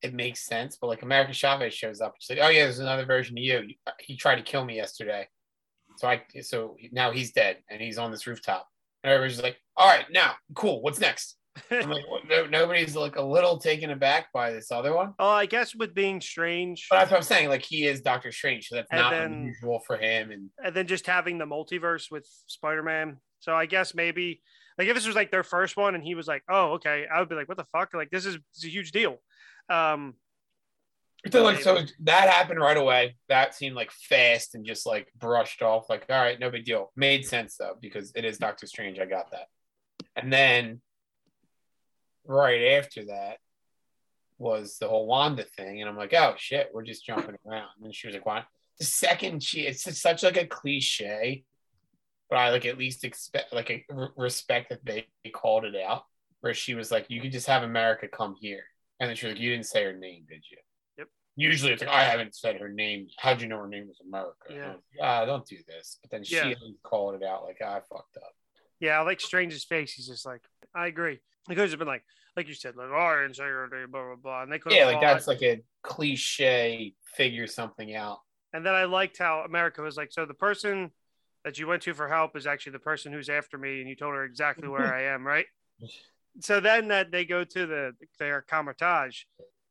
it 0.02 0.12
makes 0.12 0.44
sense. 0.44 0.76
But 0.76 0.88
like 0.88 1.02
America 1.02 1.32
Chavez 1.32 1.72
shows 1.72 2.00
up, 2.00 2.14
she's 2.18 2.36
like, 2.36 2.44
"Oh 2.44 2.50
yeah, 2.50 2.64
there's 2.64 2.80
another 2.80 3.06
version 3.06 3.38
of 3.38 3.44
you. 3.44 3.68
Uh, 3.86 3.92
he 4.00 4.16
tried 4.16 4.36
to 4.36 4.42
kill 4.42 4.64
me 4.64 4.74
yesterday, 4.74 5.28
so 5.98 6.08
I 6.08 6.22
so 6.40 6.76
now 6.90 7.12
he's 7.12 7.30
dead 7.30 7.58
and 7.70 7.80
he's 7.80 7.98
on 7.98 8.10
this 8.10 8.26
rooftop." 8.26 8.66
And 9.04 9.12
everybody's 9.12 9.36
just 9.36 9.44
like, 9.44 9.58
"All 9.76 9.86
right, 9.86 10.06
now 10.10 10.32
cool. 10.54 10.82
What's 10.82 10.98
next?" 10.98 11.36
I'm 11.70 11.90
like? 11.90 12.04
No, 12.28 12.46
nobody's 12.46 12.96
like 12.96 13.16
a 13.16 13.22
little 13.22 13.58
taken 13.58 13.90
aback 13.90 14.32
by 14.32 14.50
this 14.50 14.72
other 14.72 14.94
one. 14.94 15.12
Oh, 15.18 15.28
I 15.28 15.44
guess 15.46 15.74
with 15.74 15.94
being 15.94 16.20
strange, 16.22 16.86
But 16.88 16.96
that's 17.00 17.10
what 17.10 17.18
I'm 17.18 17.22
saying. 17.22 17.48
Like 17.50 17.62
he 17.62 17.86
is 17.86 18.00
Doctor 18.00 18.32
Strange, 18.32 18.68
so 18.68 18.76
that's 18.76 18.88
And 18.90 19.00
not 19.00 19.10
then- 19.10 19.32
unusual 19.32 19.80
for 19.86 19.96
him. 19.98 20.30
And 20.30 20.48
and 20.64 20.74
then 20.74 20.86
just 20.86 21.06
having 21.06 21.36
the 21.38 21.44
multiverse 21.44 22.10
with 22.10 22.26
Spider-Man. 22.46 23.18
So 23.40 23.54
I 23.54 23.66
guess 23.66 23.94
maybe 23.94 24.40
like 24.78 24.88
if 24.88 24.94
this 24.94 25.06
was 25.06 25.14
like 25.16 25.30
their 25.30 25.42
first 25.44 25.76
one 25.76 25.94
and 25.94 26.02
he 26.02 26.14
was 26.14 26.26
like, 26.26 26.42
"Oh, 26.48 26.72
okay," 26.74 27.04
I 27.12 27.20
would 27.20 27.28
be 27.28 27.34
like, 27.34 27.46
"What 27.48 27.58
the 27.58 27.66
fuck?" 27.72 27.92
Like 27.94 28.10
this 28.10 28.24
is, 28.26 28.34
this 28.34 28.58
is 28.58 28.64
a 28.64 28.68
huge 28.70 28.90
deal. 28.92 29.20
Um, 29.68 30.14
so 31.30 31.42
like 31.42 31.60
so 31.62 31.78
that 32.00 32.28
happened 32.30 32.60
right 32.60 32.76
away. 32.76 33.16
That 33.28 33.54
seemed 33.54 33.76
like 33.76 33.90
fast 33.92 34.54
and 34.54 34.64
just 34.66 34.86
like 34.86 35.08
brushed 35.18 35.62
off. 35.62 35.88
Like 35.90 36.06
all 36.08 36.20
right, 36.20 36.40
no 36.40 36.50
big 36.50 36.64
deal. 36.64 36.90
Made 36.96 37.26
sense 37.26 37.56
though 37.58 37.76
because 37.80 38.12
it 38.16 38.24
is 38.24 38.38
Doctor 38.38 38.66
Strange. 38.66 38.98
I 38.98 39.04
got 39.04 39.30
that. 39.32 39.46
And 40.16 40.32
then 40.32 40.80
right 42.26 42.78
after 42.78 43.06
that 43.06 43.38
was 44.38 44.78
the 44.78 44.88
whole 44.88 45.06
Wanda 45.06 45.44
thing, 45.44 45.80
and 45.80 45.88
I'm 45.88 45.96
like, 45.96 46.12
oh 46.14 46.34
shit, 46.36 46.70
we're 46.72 46.82
just 46.82 47.04
jumping 47.06 47.36
around. 47.46 47.68
And 47.82 47.94
she 47.94 48.06
was 48.08 48.14
like, 48.14 48.26
"Why?" 48.26 48.44
The 48.78 48.84
second 48.84 49.42
she, 49.42 49.60
it's 49.62 50.00
such 50.00 50.22
like 50.22 50.36
a 50.36 50.46
cliche, 50.46 51.44
but 52.28 52.36
I 52.36 52.50
like 52.50 52.66
at 52.66 52.78
least 52.78 53.04
expect 53.04 53.52
like 53.52 53.70
a 53.70 53.84
respect 54.16 54.70
that 54.70 54.84
they 54.84 55.06
called 55.32 55.64
it 55.64 55.76
out. 55.76 56.04
Where 56.40 56.52
she 56.54 56.74
was 56.74 56.90
like, 56.90 57.06
"You 57.08 57.20
could 57.22 57.32
just 57.32 57.46
have 57.46 57.62
America 57.62 58.08
come 58.08 58.34
here," 58.38 58.64
and 59.00 59.08
then 59.08 59.16
she 59.16 59.26
was 59.26 59.34
like, 59.34 59.42
"You 59.42 59.50
didn't 59.50 59.66
say 59.66 59.84
her 59.84 59.92
name, 59.94 60.24
did 60.28 60.44
you?" 60.50 60.58
Yep. 60.98 61.08
Usually 61.36 61.72
it's 61.72 61.82
like, 61.82 61.90
"I 61.90 62.02
haven't 62.04 62.34
said 62.34 62.56
her 62.60 62.68
name. 62.68 63.06
How'd 63.18 63.40
you 63.40 63.48
know 63.48 63.58
her 63.58 63.68
name 63.68 63.86
was 63.88 64.00
America?" 64.06 64.34
Yeah. 64.50 64.64
I 64.64 64.68
like, 64.68 64.80
Ah, 65.00 65.24
don't 65.24 65.46
do 65.46 65.56
this. 65.66 65.98
But 66.02 66.10
then 66.10 66.24
she 66.24 66.36
Yeah. 66.36 66.54
called 66.82 67.14
it 67.14 67.22
out 67.22 67.44
like, 67.44 67.62
"I 67.62 67.80
fucked 67.88 68.16
up." 68.16 68.32
yeah, 68.80 68.98
I 68.98 69.02
like 69.02 69.20
Strange's 69.20 69.64
face. 69.64 69.92
He's 69.94 70.08
just 70.08 70.26
like, 70.26 70.42
I 70.74 70.88
agree. 70.88 71.20
He 71.48 71.54
could 71.54 71.68
have 71.68 71.78
been 71.78 71.88
like, 71.88 72.04
like 72.36 72.48
you 72.48 72.54
said, 72.54 72.76
like, 72.76 72.88
oh, 72.90 72.96
I 72.96 73.22
didn't 73.22 73.36
say 73.36 73.44
her 73.44 73.68
name, 73.70 73.90
blah 73.90 74.04
blah 74.04 74.16
blah, 74.16 74.42
and 74.42 74.52
they 74.52 74.58
could 74.58 74.72
Yeah, 74.72 74.86
like 74.86 75.00
that's 75.00 75.26
like 75.26 75.42
a 75.42 75.62
cliche. 75.82 76.94
Figure 77.16 77.46
something 77.46 77.94
out. 77.94 78.20
And 78.52 78.64
then 78.64 78.74
I 78.74 78.84
liked 78.84 79.18
how 79.18 79.40
America 79.40 79.82
was 79.82 79.96
like, 79.96 80.12
so 80.12 80.26
the 80.26 80.34
person 80.34 80.90
that 81.44 81.58
you 81.58 81.66
went 81.66 81.82
to 81.82 81.94
for 81.94 82.08
help 82.08 82.36
is 82.36 82.46
actually 82.46 82.72
the 82.72 82.78
person 82.78 83.12
who's 83.12 83.28
after 83.28 83.58
me, 83.58 83.80
and 83.80 83.88
you 83.88 83.94
told 83.94 84.14
her 84.14 84.24
exactly 84.24 84.68
where 84.68 84.92
I 84.92 85.04
am, 85.14 85.26
right? 85.26 85.46
So 86.40 86.58
then 86.58 86.88
that 86.88 87.12
they 87.12 87.24
go 87.24 87.44
to 87.44 87.66
the 87.66 87.92
their 88.18 88.42
Kamar-Taj, 88.42 89.22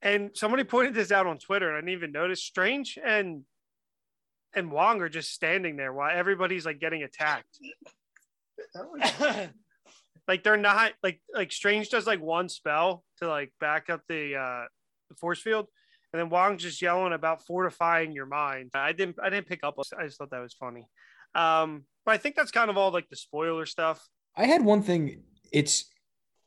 and 0.01 0.31
somebody 0.33 0.63
pointed 0.63 0.93
this 0.93 1.11
out 1.11 1.27
on 1.27 1.37
Twitter, 1.37 1.67
and 1.67 1.75
I 1.75 1.81
didn't 1.81 1.89
even 1.89 2.13
notice. 2.13 2.41
Strange 2.41 2.97
and 3.03 3.43
and 4.53 4.71
Wong 4.71 5.01
are 5.01 5.09
just 5.09 5.33
standing 5.33 5.75
there 5.75 5.91
while 5.91 6.15
everybody's 6.15 6.65
like 6.65 6.79
getting 6.79 7.03
attacked. 7.03 7.59
like 10.27 10.43
they're 10.43 10.57
not 10.57 10.93
like 11.01 11.21
like 11.33 11.51
Strange 11.51 11.89
does 11.89 12.07
like 12.07 12.21
one 12.21 12.49
spell 12.49 13.03
to 13.17 13.27
like 13.27 13.51
back 13.59 13.89
up 13.89 14.01
the 14.07 14.35
uh 14.35 14.65
the 15.09 15.15
force 15.15 15.41
field, 15.41 15.67
and 16.11 16.19
then 16.19 16.29
Wong's 16.29 16.63
just 16.63 16.81
yelling 16.81 17.13
about 17.13 17.45
fortifying 17.45 18.11
your 18.11 18.25
mind. 18.25 18.71
I 18.73 18.93
didn't 18.93 19.17
I 19.21 19.29
didn't 19.29 19.47
pick 19.47 19.63
up. 19.63 19.75
I 19.97 20.05
just 20.05 20.17
thought 20.17 20.31
that 20.31 20.41
was 20.41 20.53
funny. 20.53 20.87
Um, 21.35 21.85
but 22.05 22.13
I 22.13 22.17
think 22.17 22.35
that's 22.35 22.51
kind 22.51 22.69
of 22.69 22.77
all 22.77 22.91
like 22.91 23.09
the 23.09 23.15
spoiler 23.15 23.65
stuff. 23.65 24.07
I 24.35 24.45
had 24.45 24.63
one 24.63 24.81
thing. 24.81 25.23
It's 25.51 25.85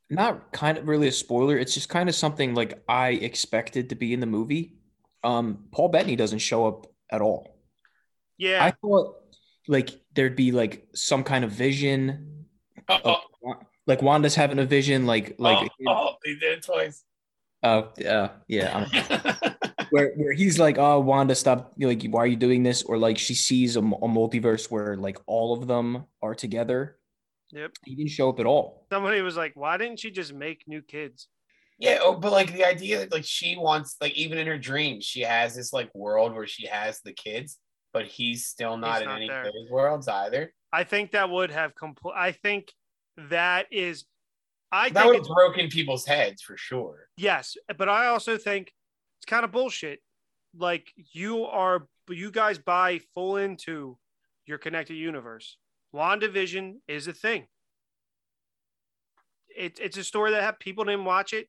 not 0.09 0.51
kind 0.51 0.77
of 0.77 0.87
really 0.87 1.07
a 1.07 1.11
spoiler. 1.11 1.57
It's 1.57 1.73
just 1.73 1.89
kind 1.89 2.09
of 2.09 2.15
something 2.15 2.55
like 2.55 2.81
I 2.87 3.09
expected 3.09 3.89
to 3.89 3.95
be 3.95 4.13
in 4.13 4.19
the 4.19 4.25
movie. 4.25 4.77
Um, 5.23 5.65
Paul 5.71 5.89
Bettany 5.89 6.15
doesn't 6.15 6.39
show 6.39 6.67
up 6.67 6.87
at 7.11 7.21
all. 7.21 7.57
Yeah, 8.37 8.63
I 8.63 8.71
thought 8.71 9.15
like 9.67 9.89
there'd 10.13 10.35
be 10.35 10.51
like 10.51 10.87
some 10.93 11.23
kind 11.23 11.43
of 11.43 11.51
vision. 11.51 12.45
Oh, 12.89 12.99
Of, 13.03 13.17
like 13.87 14.01
Wanda's 14.01 14.35
having 14.35 14.59
a 14.59 14.65
vision, 14.65 15.05
like 15.05 15.35
like 15.39 15.69
oh, 15.87 15.91
oh, 15.91 16.15
they 16.23 16.35
did 16.35 16.59
it 16.59 16.63
twice. 16.63 17.03
uh, 17.63 17.83
uh 18.07 18.29
yeah, 18.47 18.85
I'm- 18.91 19.55
where 19.89 20.11
where 20.15 20.33
he's 20.33 20.59
like, 20.59 20.77
oh 20.77 20.99
Wanda, 20.99 21.33
stop! 21.35 21.73
Like, 21.79 22.03
why 22.09 22.21
are 22.21 22.27
you 22.27 22.35
doing 22.35 22.63
this? 22.63 22.83
Or 22.83 22.97
like 22.97 23.17
she 23.17 23.33
sees 23.33 23.75
a 23.77 23.81
multiverse 23.81 24.69
where 24.69 24.95
like 24.97 25.17
all 25.25 25.53
of 25.57 25.67
them 25.67 26.05
are 26.21 26.35
together. 26.35 26.97
Yep. 27.51 27.71
He 27.85 27.95
didn't 27.95 28.11
show 28.11 28.29
up 28.29 28.39
at 28.41 28.45
all. 28.45 28.85
somebody 28.91 29.21
was 29.21 29.37
like, 29.37 29.53
"Why 29.55 29.77
didn't 29.77 29.99
she 29.99 30.11
just 30.11 30.33
make 30.33 30.63
new 30.67 30.81
kids?" 30.81 31.27
Yeah, 31.79 31.99
oh, 32.01 32.15
but 32.15 32.31
like 32.31 32.51
the 32.53 32.65
idea 32.65 32.99
that 32.99 33.11
like 33.13 33.23
she 33.23 33.55
wants 33.57 33.95
like 34.01 34.13
even 34.15 34.37
in 34.37 34.47
her 34.47 34.57
dreams 34.57 35.05
she 35.05 35.21
has 35.21 35.55
this 35.55 35.71
like 35.71 35.93
world 35.95 36.33
where 36.33 36.47
she 36.47 36.65
has 36.67 36.99
the 37.01 37.13
kids, 37.13 37.57
but 37.93 38.05
he's 38.05 38.47
still 38.47 38.75
not 38.77 38.95
He's 38.95 39.01
in 39.03 39.07
not 39.07 39.17
any 39.17 39.27
there. 39.29 39.41
of 39.41 39.53
those 39.53 39.69
worlds 39.71 40.07
either. 40.07 40.53
I 40.73 40.83
think 40.83 41.11
that 41.11 41.29
would 41.29 41.51
have 41.51 41.73
complete. 41.75 42.15
I 42.17 42.33
think 42.33 42.73
that 43.29 43.67
is. 43.71 44.05
I 44.71 44.89
that 44.89 44.93
think 44.93 45.05
would 45.05 45.15
have 45.15 45.21
it's 45.21 45.33
broken 45.33 45.69
people's 45.69 46.05
heads 46.05 46.41
for 46.41 46.57
sure. 46.57 47.07
Yes, 47.15 47.55
but 47.77 47.87
I 47.87 48.07
also 48.07 48.37
think 48.37 48.73
it's 49.19 49.25
kind 49.25 49.45
of 49.45 49.51
bullshit. 49.51 49.99
Like 50.57 50.91
you 51.13 51.45
are, 51.45 51.87
you 52.09 52.31
guys 52.31 52.57
buy 52.57 52.99
full 53.13 53.37
into 53.37 53.97
your 54.45 54.57
connected 54.57 54.95
universe. 54.95 55.57
WandaVision 55.95 56.75
is 56.87 57.07
a 57.07 57.13
thing. 57.13 57.47
It, 59.55 59.79
it's 59.81 59.97
a 59.97 60.03
story 60.03 60.31
that 60.31 60.43
have 60.43 60.59
people 60.59 60.83
didn't 60.83 61.05
watch 61.05 61.33
it. 61.33 61.47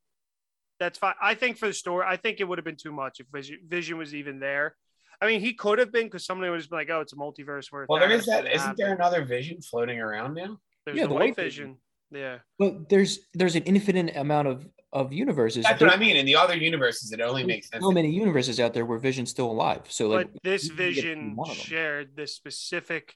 That's 0.78 0.98
fine. 0.98 1.14
I 1.20 1.34
think 1.34 1.58
for 1.58 1.66
the 1.66 1.74
story, 1.74 2.06
I 2.08 2.16
think 2.16 2.40
it 2.40 2.44
would 2.44 2.58
have 2.58 2.64
been 2.64 2.76
too 2.76 2.92
much 2.92 3.20
if 3.20 3.26
Vision, 3.32 3.58
Vision 3.66 3.98
was 3.98 4.14
even 4.14 4.38
there. 4.38 4.76
I 5.20 5.26
mean, 5.26 5.40
he 5.40 5.52
could 5.52 5.80
have 5.80 5.92
been 5.92 6.04
because 6.06 6.24
somebody 6.24 6.50
would 6.50 6.58
just 6.58 6.70
been 6.70 6.78
like, 6.78 6.90
"Oh, 6.90 7.00
it's 7.00 7.12
a 7.12 7.16
multiverse 7.16 7.66
where." 7.70 7.86
Well, 7.88 7.98
there 7.98 8.10
is 8.10 8.26
that. 8.26 8.46
Isn't 8.46 8.76
there 8.76 8.94
another 8.94 9.24
vision 9.24 9.60
floating 9.60 9.98
around 9.98 10.34
now? 10.34 10.60
There's 10.88 10.96
Yeah, 10.96 11.04
the, 11.04 11.08
the 11.08 11.14
White 11.14 11.20
White 11.20 11.36
Vision. 11.36 11.64
Vision. 11.64 11.78
Yeah, 12.10 12.38
But 12.58 12.88
there's 12.88 13.18
there's 13.34 13.54
an 13.54 13.64
infinite 13.64 14.16
amount 14.16 14.48
of 14.48 14.66
of 14.94 15.12
universes. 15.12 15.64
That's 15.64 15.78
what 15.82 15.92
I 15.92 15.98
mean. 15.98 16.16
In 16.16 16.24
the 16.24 16.36
other 16.36 16.56
universes, 16.56 17.12
it 17.12 17.20
only 17.20 17.44
makes 17.44 17.68
sense. 17.68 17.84
So 17.84 17.90
many 17.90 18.10
universes 18.10 18.58
out 18.58 18.72
there 18.72 18.86
where 18.86 18.98
Vision's 18.98 19.28
still 19.28 19.50
alive. 19.50 19.82
So 19.90 20.08
like, 20.08 20.32
but 20.32 20.42
this 20.42 20.62
we 20.62 20.68
can 20.70 20.76
get 20.76 20.84
vision 20.94 21.36
one 21.36 21.50
of 21.50 21.56
them. 21.56 21.66
shared 21.66 22.16
this 22.16 22.34
specific 22.34 23.14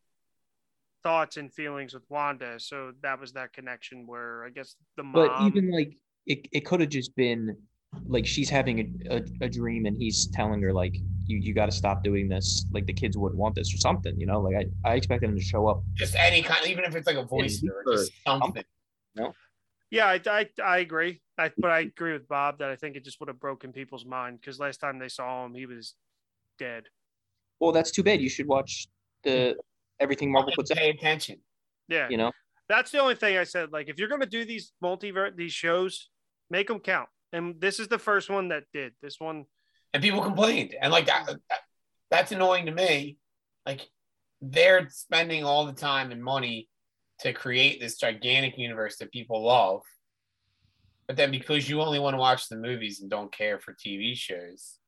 thoughts 1.03 1.39
and 1.39 1.51
feelings 1.51 1.95
with 1.95 2.03
Wanda. 2.11 2.61
So 2.61 2.93
that 3.03 3.19
was 3.19 3.33
that 3.33 3.55
connection 3.55 4.07
where 4.07 4.45
I 4.45 4.51
guess 4.51 4.77
the 4.99 5.05
mom. 5.05 5.15
But 5.15 5.47
even 5.47 5.71
like 5.71 5.97
it, 6.27 6.47
it 6.53 6.67
could 6.67 6.81
have 6.81 6.91
just 6.91 7.17
been 7.17 7.57
like 8.07 8.27
she's 8.27 8.49
having 8.51 9.03
a, 9.11 9.17
a, 9.17 9.23
a 9.43 9.49
dream 9.49 9.87
and 9.87 9.97
he's 9.97 10.27
telling 10.29 10.63
her 10.63 10.73
like 10.73 10.95
you 11.27 11.39
you 11.39 11.55
got 11.55 11.67
to 11.67 11.73
stop 11.73 12.03
doing 12.03 12.29
this. 12.29 12.67
Like 12.73 12.87
the 12.87 12.93
kids 12.93 13.17
wouldn't 13.17 13.39
want 13.39 13.55
this 13.55 13.73
or 13.75 13.79
something. 13.79 14.19
You 14.19 14.27
know, 14.27 14.41
like 14.41 14.57
I 14.57 14.91
I 14.91 14.95
expect 14.95 15.23
them 15.23 15.37
to 15.37 15.43
show 15.43 15.69
up. 15.69 15.83
Just 15.95 16.15
any 16.17 16.43
kind, 16.43 16.67
even 16.67 16.85
if 16.85 16.95
it's 16.95 17.07
like 17.07 17.17
a 17.17 17.25
voice 17.25 17.63
or 17.63 17.95
just 17.95 18.13
something. 18.27 18.65
Yeah, 19.91 20.07
I, 20.07 20.21
I, 20.27 20.49
I 20.65 20.79
agree. 20.79 21.21
I, 21.37 21.51
but 21.59 21.71
I 21.71 21.81
agree 21.81 22.15
with 22.15 22.27
Bob 22.27 22.61
that 22.61 22.71
I 22.71 22.77
think 22.77 22.97
it 22.97 23.05
just 23.05 23.21
would 23.21 23.29
have 23.29 23.39
broken 23.39 23.73
people's 23.73 24.07
mind 24.07 24.41
because 24.41 24.59
last 24.59 24.79
time 24.79 24.99
they 24.99 25.09
saw 25.09 25.45
him, 25.45 25.55
he 25.55 25.67
was 25.67 25.97
dead. 26.59 26.85
Well, 27.61 27.73
that's 27.73 27.91
too 27.91 28.03
bad. 28.03 28.23
You 28.23 28.31
should 28.31 28.47
watch 28.47 28.89
the 29.23 29.55
everything 30.01 30.33
Marvel 30.33 30.51
puts 30.57 30.71
out. 30.71 30.79
Pay 30.79 30.89
attention. 30.89 31.41
Yeah, 31.89 32.09
You 32.09 32.17
know, 32.17 32.33
that's 32.71 32.91
the 32.91 33.01
only 33.01 33.17
thing 33.17 33.37
I 33.37 33.45
said. 33.45 33.71
Like, 33.71 33.91
if 33.91 33.99
you're 33.99 34.09
gonna 34.09 34.25
do 34.25 34.47
these 34.47 34.73
multiverse 34.83 35.37
these 35.37 35.53
shows, 35.53 36.09
make 36.49 36.69
them 36.69 36.81
count. 36.81 37.11
And 37.33 37.61
this 37.61 37.81
is 37.81 37.89
the 37.89 37.99
first 37.99 38.29
one 38.31 38.49
that 38.49 38.65
did. 38.73 38.93
This 39.01 39.19
one, 39.19 39.47
and 39.95 40.03
people 40.03 40.23
complained. 40.23 40.75
And 40.81 40.93
like 40.93 41.07
that, 41.07 41.27
mm. 41.27 41.39
that- 41.49 41.61
that's 42.11 42.31
annoying 42.31 42.67
to 42.67 42.73
me. 42.73 43.17
Like 43.65 43.89
they're 44.43 44.89
spending 44.91 45.45
all 45.45 45.65
the 45.65 45.73
time 45.73 46.13
and 46.13 46.23
money 46.23 46.69
to 47.21 47.33
create 47.33 47.81
this 47.81 47.97
gigantic 47.97 48.59
universe 48.59 48.99
that 48.99 49.11
people 49.13 49.45
love. 49.45 49.81
But 51.07 51.17
then 51.17 51.31
because 51.31 51.71
you 51.71 51.81
only 51.81 51.99
want 51.99 52.15
to 52.15 52.19
watch 52.21 52.49
the 52.49 52.57
movies 52.57 53.01
and 53.01 53.11
don't 53.11 53.33
care 53.33 53.59
for 53.59 53.75
tv 53.75 54.17
shows 54.17 54.79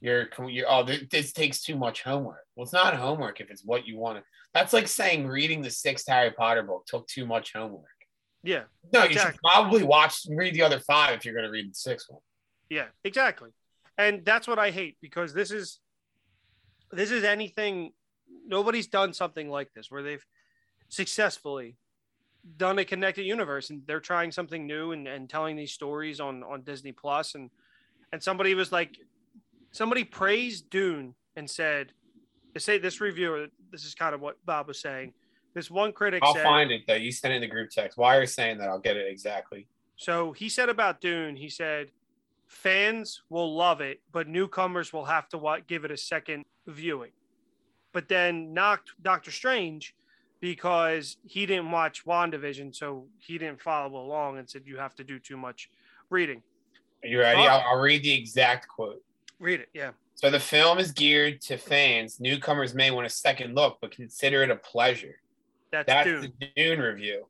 you're, 0.00 0.28
you're 0.48 0.66
oh 0.68 0.82
this, 0.82 1.02
this 1.10 1.32
takes 1.32 1.62
too 1.62 1.76
much 1.76 2.02
homework. 2.02 2.44
Well 2.54 2.64
it's 2.64 2.72
not 2.72 2.94
homework 2.94 3.40
if 3.40 3.50
it's 3.50 3.64
what 3.64 3.86
you 3.86 3.96
want 3.96 4.18
to 4.18 4.24
that's 4.52 4.72
like 4.72 4.88
saying 4.88 5.26
reading 5.26 5.62
the 5.62 5.70
sixth 5.70 6.06
harry 6.08 6.30
potter 6.32 6.62
book 6.62 6.84
took 6.86 7.06
too 7.06 7.26
much 7.26 7.52
homework 7.52 7.84
yeah, 8.46 8.62
no 8.92 9.04
you 9.04 9.18
should 9.18 9.36
probably 9.44 9.82
watch 9.82 10.26
read 10.30 10.54
the 10.54 10.62
other 10.62 10.80
five 10.80 11.18
if 11.18 11.24
you're 11.24 11.34
going 11.34 11.44
to 11.44 11.50
read 11.50 11.70
the 11.70 11.74
sixth 11.74 12.06
one 12.08 12.20
yeah, 12.68 12.86
exactly. 13.04 13.50
And 13.98 14.24
that's 14.24 14.48
what 14.48 14.58
I 14.58 14.70
hate 14.70 14.96
because 15.00 15.32
this 15.32 15.50
is 15.50 15.78
this 16.92 17.10
is 17.10 17.24
anything. 17.24 17.92
Nobody's 18.46 18.86
done 18.86 19.12
something 19.12 19.48
like 19.48 19.72
this 19.74 19.90
where 19.90 20.02
they've 20.02 20.24
successfully 20.88 21.76
done 22.56 22.78
a 22.78 22.84
connected 22.84 23.24
universe 23.24 23.70
and 23.70 23.82
they're 23.86 24.00
trying 24.00 24.30
something 24.30 24.66
new 24.66 24.92
and, 24.92 25.08
and 25.08 25.28
telling 25.28 25.56
these 25.56 25.72
stories 25.72 26.20
on 26.20 26.42
on 26.44 26.62
Disney 26.62 26.92
Plus 26.92 27.34
and 27.34 27.50
and 28.12 28.22
somebody 28.22 28.54
was 28.54 28.70
like 28.70 28.98
somebody 29.72 30.04
praised 30.04 30.70
Dune 30.70 31.14
and 31.36 31.48
said 31.48 31.92
to 32.54 32.60
say 32.60 32.78
this 32.78 33.00
reviewer 33.00 33.46
this 33.72 33.84
is 33.84 33.94
kind 33.94 34.14
of 34.14 34.20
what 34.20 34.36
Bob 34.46 34.68
was 34.68 34.80
saying 34.80 35.12
this 35.56 35.70
one 35.70 35.90
critic 35.90 36.22
i'll 36.22 36.34
said 36.34 36.44
find 36.44 36.70
it 36.70 36.82
though 36.86 36.94
you 36.94 37.10
sent 37.10 37.32
it 37.32 37.36
in 37.36 37.40
the 37.40 37.48
group 37.48 37.70
text 37.70 37.96
why 37.96 38.14
are 38.14 38.20
you 38.20 38.26
saying 38.26 38.58
that 38.58 38.68
i'll 38.68 38.78
get 38.78 38.96
it 38.96 39.10
exactly 39.10 39.66
so 39.96 40.30
he 40.32 40.50
said 40.50 40.68
about 40.68 41.00
Dune 41.00 41.34
he 41.34 41.48
said 41.48 41.90
fans 42.46 43.22
will 43.30 43.56
love 43.56 43.80
it 43.80 44.00
but 44.12 44.28
newcomers 44.28 44.92
will 44.92 45.06
have 45.06 45.28
to 45.30 45.58
give 45.66 45.84
it 45.86 45.90
a 45.90 45.96
second 45.96 46.44
viewing 46.66 47.10
but 47.92 48.08
then 48.08 48.52
knocked 48.52 48.90
Doctor 49.02 49.30
Strange 49.30 49.94
because 50.40 51.16
he 51.26 51.46
didn't 51.46 51.70
watch 51.70 52.04
WandaVision 52.04 52.74
so 52.74 53.06
he 53.16 53.38
didn't 53.38 53.60
follow 53.62 53.98
along 53.98 54.36
and 54.36 54.48
said 54.48 54.62
you 54.66 54.76
have 54.76 54.94
to 54.96 55.04
do 55.04 55.18
too 55.18 55.38
much 55.38 55.70
reading 56.10 56.42
Are 57.02 57.08
you 57.08 57.18
ready? 57.20 57.40
Uh, 57.40 57.44
I'll, 57.44 57.70
I'll 57.70 57.80
read 57.80 58.02
the 58.02 58.12
exact 58.12 58.68
quote. 58.68 59.02
read 59.40 59.60
it 59.60 59.70
yeah 59.72 59.92
So 60.16 60.28
the 60.28 60.38
film 60.38 60.78
is 60.78 60.92
geared 60.92 61.40
to 61.42 61.56
fans. 61.56 62.20
Newcomers 62.20 62.74
may 62.74 62.90
want 62.90 63.06
a 63.06 63.10
second 63.10 63.54
look, 63.54 63.78
but 63.80 63.90
consider 63.92 64.42
it 64.42 64.50
a 64.50 64.56
pleasure. 64.56 65.16
That's, 65.70 65.86
That's 65.86 66.06
Dune 66.06 66.32
the 66.38 66.48
Dune 66.56 66.80
review. 66.80 67.26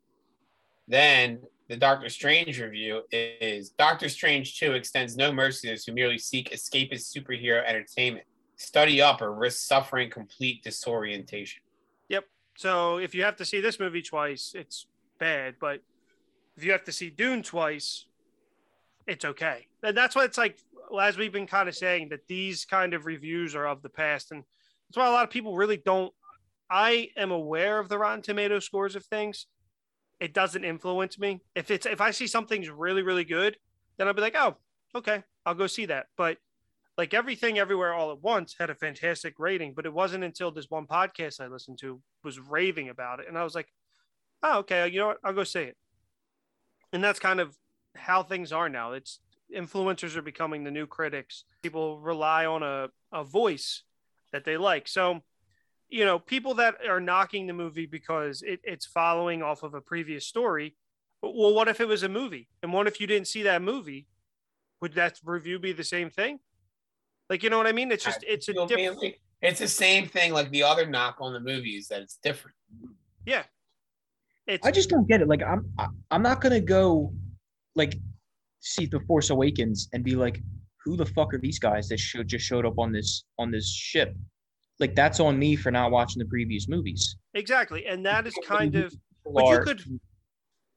Then 0.89 1.41
the 1.69 1.77
Doctor 1.77 2.09
Strange 2.09 2.61
review 2.61 3.03
is 3.11 3.71
Doctor 3.71 4.09
Strange 4.09 4.59
2 4.59 4.73
extends 4.73 5.17
no 5.17 5.33
mercy 5.33 5.69
to 5.69 5.73
those 5.73 5.85
who 5.85 5.93
merely 5.93 6.19
seek 6.19 6.51
escapist 6.51 7.15
superhero 7.17 7.65
entertainment. 7.67 8.25
Study 8.57 9.03
up 9.03 9.21
or 9.21 9.33
risk 9.33 9.67
suffering 9.67 10.09
complete 10.11 10.63
disorientation. 10.63 11.63
Yep. 12.09 12.25
So 12.57 12.99
if 12.99 13.15
you 13.15 13.23
have 13.25 13.37
to 13.37 13.45
see 13.45 13.61
this 13.61 13.79
movie 13.79 14.03
twice, 14.03 14.53
it's 14.55 14.87
bad. 15.19 15.57
But 15.61 15.83
if 16.57 16.65
you 16.65 16.73
have 16.73 16.85
to 16.85 16.93
see 16.93 17.11
Dune 17.11 17.43
twice, 17.43 18.07
it's 19.07 19.25
okay. 19.25 19.67
And 19.83 19.97
that's 19.97 20.15
what 20.15 20.25
it's 20.25 20.39
like. 20.39 20.59
As 21.01 21.19
we've 21.19 21.33
been 21.33 21.49
kind 21.49 21.69
of 21.69 21.75
saying, 21.75 22.11
that 22.11 22.29
these 22.29 22.65
kind 22.65 22.95
of 22.95 23.07
reviews 23.07 23.57
are 23.57 23.67
of 23.67 23.83
the 23.83 23.89
past, 23.89 24.31
and 24.31 24.45
that's 24.89 24.97
why 24.97 25.09
a 25.09 25.11
lot 25.11 25.25
of 25.25 25.31
people 25.31 25.57
really 25.57 25.79
don't. 25.79 26.13
I 26.71 27.11
am 27.17 27.31
aware 27.31 27.79
of 27.79 27.89
the 27.89 27.99
Rotten 27.99 28.23
Tomato 28.23 28.59
scores 28.59 28.97
of 28.97 29.05
things. 29.05 29.47
It 30.21 30.35
doesn't 30.35 30.65
influence 30.65 31.19
me. 31.19 31.43
If 31.55 31.71
it's 31.71 31.87
if 31.87 32.01
I 32.01 32.11
see 32.11 32.27
something's 32.27 32.71
really 32.71 33.03
really 33.03 33.25
good, 33.25 33.57
then 33.97 34.09
I'll 34.09 34.15
be 34.15 34.23
like, 34.23 34.37
oh, 34.37 34.57
okay, 34.95 35.23
I'll 35.45 35.55
go 35.55 35.67
see 35.67 35.87
that. 35.87 36.07
But 36.17 36.39
like 36.97 37.13
everything 37.15 37.59
everywhere 37.59 37.93
all 37.93 38.11
at 38.11 38.23
once 38.23 38.55
had 38.59 38.71
a 38.71 38.75
fantastic 38.75 39.35
rating 39.39 39.75
but 39.75 39.87
it 39.87 39.93
wasn't 39.93 40.25
until 40.25 40.51
this 40.51 40.71
one 40.71 40.87
podcast 40.87 41.41
i 41.41 41.47
listened 41.47 41.79
to 41.79 42.01
was 42.25 42.39
raving 42.39 42.89
about 42.89 43.21
it 43.21 43.29
and 43.29 43.37
i 43.39 43.45
was 43.45 43.55
like 43.55 43.69
oh 44.43 44.59
okay 44.59 44.89
you 44.89 44.99
know 44.99 45.09
what 45.09 45.19
i'll 45.25 45.33
go 45.33 45.45
see 45.45 45.61
it 45.61 45.77
and 46.93 47.03
that's 47.03 47.19
kind 47.19 47.41
of 47.41 47.57
how 47.95 48.23
things 48.23 48.53
are 48.53 48.69
now 48.69 48.93
it's 48.93 49.21
influencers 49.55 50.17
are 50.17 50.23
becoming 50.23 50.65
the 50.65 50.71
new 50.71 50.87
critics 50.87 51.45
people 51.63 52.01
rely 52.01 52.47
on 52.47 52.63
a, 52.63 52.89
a 53.13 53.25
voice 53.25 53.83
that 54.33 54.45
they 54.45 54.57
like 54.57 54.89
so 54.89 55.21
you 55.89 56.05
know 56.05 56.19
people 56.19 56.55
that 56.55 56.77
are 56.89 57.01
knocking 57.01 57.47
the 57.47 57.53
movie 57.53 57.87
because 57.87 58.43
it, 58.43 58.61
it's 58.65 58.87
following 58.87 59.43
off 59.43 59.63
of 59.63 59.75
a 59.75 59.81
previous 59.81 60.27
story 60.27 60.75
well 61.23 61.55
what 61.55 61.69
if 61.69 61.81
it 61.81 61.89
was 61.89 62.03
a 62.03 62.09
movie 62.09 62.49
and 62.63 62.73
what 62.73 62.87
if 62.87 63.01
you 63.01 63.07
didn't 63.07 63.27
see 63.29 63.43
that 63.43 63.63
movie 63.63 64.07
would 64.81 64.95
that 64.95 65.19
review 65.25 65.59
be 65.59 65.73
the 65.73 65.85
same 65.85 66.11
thing 66.11 66.39
like 67.29 67.43
you 67.43 67.51
know 67.51 67.59
what 67.59 67.67
I 67.67 67.73
mean? 67.73 67.91
It's 67.91 68.05
just 68.05 68.25
it's 68.27 68.49
a 68.49 68.53
You 68.53 68.57
know 68.57 68.63
what 68.63 68.73
I 68.73 68.77
mean? 68.77 68.85
different. 68.85 69.03
Like, 69.03 69.21
It's 69.43 69.61
the 69.61 69.69
same 69.69 70.07
thing 70.07 70.33
like 70.33 70.51
the 70.51 70.63
other 70.63 70.87
knock 70.87 71.17
on 71.21 71.33
the 71.33 71.41
movie 71.41 71.77
is 71.77 71.89
that 71.89 72.03
it's 72.03 72.19
different. 72.23 72.57
Yeah. 73.25 73.43
It's 74.47 74.65
I 74.67 74.71
just 74.71 74.89
don't 74.89 75.09
get 75.09 75.21
it. 75.21 75.29
Like 75.29 75.43
I'm 75.43 75.69
I- 75.79 75.89
I'm 76.11 76.23
not 76.23 76.41
gonna 76.41 76.61
go 76.61 77.13
like 77.75 77.99
see 78.61 78.87
the 78.87 79.01
Force 79.01 79.31
Awakens 79.31 79.89
and 79.93 80.05
be 80.05 80.15
like, 80.15 80.41
who 80.85 80.97
the 80.97 81.07
fuck 81.07 81.35
are 81.35 81.39
these 81.39 81.59
guys 81.59 81.89
that 81.89 81.99
should 81.99 82.29
just 82.29 82.45
showed 82.45 82.65
up 82.65 82.79
on 82.79 82.93
this 82.93 83.25
on 83.39 83.51
this 83.51 83.69
ship? 83.73 84.15
Like 84.79 84.95
that's 84.95 85.21
on 85.21 85.39
me 85.39 85.57
for 85.57 85.71
not 85.71 85.91
watching 85.91 86.21
the 86.21 86.27
previous 86.29 86.69
movies. 86.69 87.17
exactly, 87.35 87.87
and 87.87 88.05
that 88.07 88.27
is 88.27 88.35
kind 88.47 88.75
of 88.77 88.95
People 89.27 89.43
But 89.43 89.51
you 89.51 89.61
could- 89.65 90.01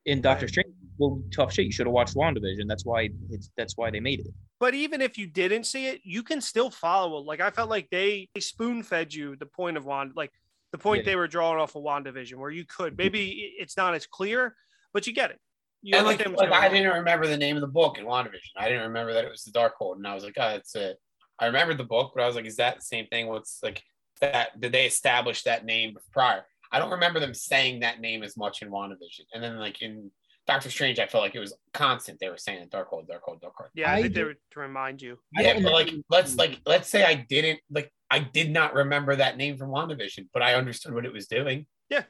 in 0.05 0.21
Doctor 0.21 0.45
Right. 0.45 0.51
Strange. 0.51 0.73
Well, 0.97 1.21
tough 1.33 1.53
shit. 1.53 1.65
You 1.65 1.71
should 1.71 1.85
have 1.85 1.93
watched 1.93 2.15
WandaVision. 2.15 2.67
That's 2.67 2.83
why 2.85 3.09
it's 3.29 3.51
that's 3.55 3.77
why 3.77 3.89
they 3.89 3.99
made 3.99 4.19
it. 4.19 4.27
but 4.59 4.73
even 4.73 5.01
if 5.01 5.17
you 5.17 5.27
didn't 5.27 5.65
see 5.65 5.87
it, 5.87 6.01
you 6.03 6.23
can 6.23 6.41
still 6.41 6.69
follow 6.69 7.19
it. 7.19 7.25
Like 7.25 7.39
I 7.39 7.51
felt 7.51 7.69
like 7.69 7.89
they, 7.89 8.27
they 8.33 8.41
spoon 8.41 8.83
fed 8.83 9.13
you 9.13 9.35
the 9.37 9.45
point 9.45 9.77
of 9.77 9.85
Wanda, 9.85 10.13
like 10.17 10.31
the 10.71 10.77
point 10.77 10.99
Yeah. 11.05 11.11
they 11.11 11.15
were 11.15 11.27
drawing 11.27 11.59
off 11.59 11.75
of 11.75 11.83
WandaVision, 11.83 12.35
where 12.35 12.49
you 12.49 12.65
could 12.65 12.93
mm-hmm. 12.93 13.03
maybe 13.03 13.55
it's 13.57 13.77
not 13.77 13.93
as 13.93 14.05
clear, 14.07 14.55
but 14.93 15.07
you 15.07 15.13
get 15.13 15.31
it. 15.31 15.39
You 15.81 15.95
and 15.95 16.05
like, 16.05 16.25
like 16.27 16.51
I 16.51 16.67
didn't 16.67 16.93
remember 16.93 17.27
the 17.27 17.37
name 17.37 17.55
of 17.55 17.61
the 17.61 17.67
book 17.67 17.97
in 17.97 18.05
WandaVision. 18.05 18.51
I 18.57 18.67
didn't 18.67 18.87
remember 18.87 19.13
that 19.13 19.23
it 19.23 19.29
was 19.31 19.43
the 19.43 19.51
Darkhold, 19.51 19.95
and 19.95 20.07
I 20.07 20.13
was 20.15 20.25
like, 20.25 20.33
oh, 20.37 20.49
that's 20.49 20.75
it. 20.75 20.97
I 21.39 21.45
remembered 21.45 21.77
the 21.77 21.83
book, 21.83 22.13
but 22.15 22.23
I 22.23 22.27
was 22.27 22.35
like, 22.35 22.45
is 22.45 22.57
that 22.57 22.75
the 22.77 22.81
same 22.81 23.07
thing? 23.07 23.27
What's 23.27 23.59
like 23.63 23.83
that? 24.21 24.59
Did 24.59 24.71
they 24.71 24.85
establish 24.85 25.43
that 25.43 25.65
name 25.65 25.97
prior? 26.11 26.45
I 26.71 26.79
don't 26.79 26.91
remember 26.91 27.19
them 27.19 27.33
saying 27.33 27.79
that 27.79 27.99
name 27.99 28.23
as 28.23 28.37
much 28.37 28.61
in 28.61 28.69
WandaVision, 28.69 29.25
and 29.33 29.43
then 29.43 29.57
like 29.57 29.81
in 29.81 30.11
Doctor 30.49 30.69
Strange, 30.69 30.99
I 30.99 31.05
felt 31.05 31.23
like 31.23 31.35
it 31.35 31.39
was 31.39 31.53
constant. 31.73 32.19
They 32.19 32.29
were 32.29 32.37
saying 32.37 32.61
it, 32.61 32.71
Darkhold, 32.71 33.07
Darkhold, 33.07 33.39
Darkhold. 33.41 33.69
Yeah, 33.75 33.91
I, 33.91 33.97
I 33.97 34.01
think 34.01 34.15
they 34.15 34.23
were 34.23 34.33
to 34.33 34.59
remind 34.59 35.01
you. 35.01 35.19
Yeah, 35.37 35.59
but 35.61 35.71
like 35.71 35.93
let's 36.09 36.35
like 36.35 36.59
let's 36.65 36.89
say 36.89 37.03
I 37.03 37.25
didn't 37.29 37.59
like 37.69 37.91
I 38.09 38.19
did 38.19 38.51
not 38.51 38.73
remember 38.73 39.15
that 39.15 39.37
name 39.37 39.57
from 39.57 39.69
WandaVision, 39.69 40.27
but 40.33 40.41
I 40.41 40.55
understood 40.55 40.93
what 40.93 41.05
it 41.05 41.13
was 41.13 41.27
doing. 41.27 41.67
Yeah. 41.89 42.03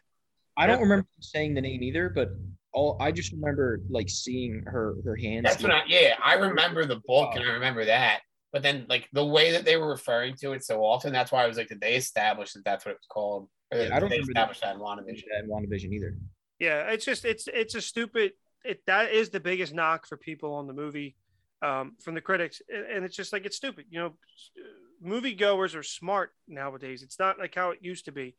I 0.58 0.68
don't 0.68 0.82
remember 0.82 1.08
saying 1.20 1.54
the 1.54 1.62
name 1.62 1.84
either, 1.84 2.10
but 2.10 2.32
all 2.74 2.98
I 3.00 3.12
just 3.12 3.32
remember 3.32 3.82
like 3.90 4.10
seeing 4.10 4.64
her 4.66 4.96
her 5.06 5.16
hands. 5.16 5.44
That's 5.44 5.64
what 5.64 5.72
I 5.72 5.84
yeah, 5.88 6.16
I 6.24 6.36
remember 6.36 6.86
the 6.86 7.02
book 7.08 7.36
and 7.36 7.44
I 7.44 7.54
remember 7.54 7.86
that. 7.86 8.22
But 8.52 8.64
then 8.64 8.86
like 8.90 9.08
the 9.14 9.26
way 9.26 9.52
that 9.52 9.66
they 9.66 9.78
were 9.78 9.90
referring 9.90 10.36
to 10.38 10.54
it 10.54 10.64
so 10.64 10.84
often, 10.84 11.14
that's 11.14 11.32
why 11.32 11.44
I 11.44 11.48
was 11.48 11.58
like, 11.58 11.68
did 11.68 11.82
they 11.82 11.96
establish 11.96 12.54
that 12.54 12.66
that's 12.66 12.86
what 12.86 12.92
it 12.92 12.98
was 13.00 13.08
called? 13.08 13.48
Or 13.72 13.78
Yeah, 13.78 13.84
did 13.86 13.94
I 13.94 14.00
don't 14.00 14.10
they 14.10 14.16
remember 14.16 14.32
establish 14.32 14.60
that 14.62 14.68
that. 14.68 14.76
in 14.76 14.82
WandaVision? 14.82 15.24
that 15.32 15.44
in 15.44 15.50
WandaVision 15.50 15.94
either. 15.94 16.16
Yeah, 16.60 16.90
it's 16.90 17.06
just 17.06 17.26
it's 17.26 17.48
it's 17.48 17.76
a 17.76 17.82
stupid. 17.82 18.34
It 18.66 18.82
that 18.88 19.14
is 19.14 19.30
the 19.30 19.40
biggest 19.40 19.74
knock 19.74 20.08
for 20.08 20.18
people 20.18 20.54
on 20.56 20.68
the 20.68 20.74
movie, 20.74 21.16
um, 21.62 21.96
from 22.04 22.16
the 22.16 22.22
critics, 22.22 22.62
and 22.70 22.86
and 22.86 23.06
it's 23.06 23.16
just 23.16 23.32
like 23.32 23.46
it's 23.46 23.56
stupid. 23.56 23.86
You 23.90 24.00
know, 24.00 24.14
movie 25.02 25.36
goers 25.36 25.76
are 25.76 25.84
smart 25.84 26.32
nowadays. 26.48 27.04
It's 27.04 27.20
not 27.20 27.40
like 27.40 27.56
how 27.56 27.70
it 27.70 27.80
used 27.82 28.06
to 28.06 28.12
be. 28.12 28.36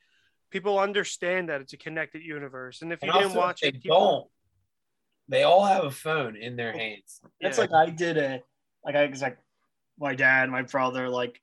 People 0.50 0.78
understand 0.78 1.48
that 1.48 1.60
it's 1.60 1.72
a 1.72 1.76
connected 1.78 2.22
universe, 2.22 2.82
and 2.82 2.92
if 2.92 3.02
you 3.02 3.12
And 3.12 3.22
didn't 3.22 3.36
watch 3.36 3.62
they 3.62 3.68
it, 3.68 3.80
people, 3.82 4.00
don't. 4.00 4.26
They 5.28 5.44
all 5.44 5.64
have 5.64 5.84
a 5.84 5.90
phone 5.92 6.36
in 6.36 6.56
their 6.56 6.72
hands. 6.72 7.20
That's 7.40 7.56
Yeah. 7.56 7.64
like 7.64 7.72
I 7.72 7.90
did 7.90 8.18
a 8.18 8.40
like 8.84 8.96
I 8.96 9.06
was 9.06 9.22
like 9.22 9.38
my 10.00 10.14
dad, 10.14 10.50
my 10.50 10.62
brother, 10.62 11.08
like 11.08 11.40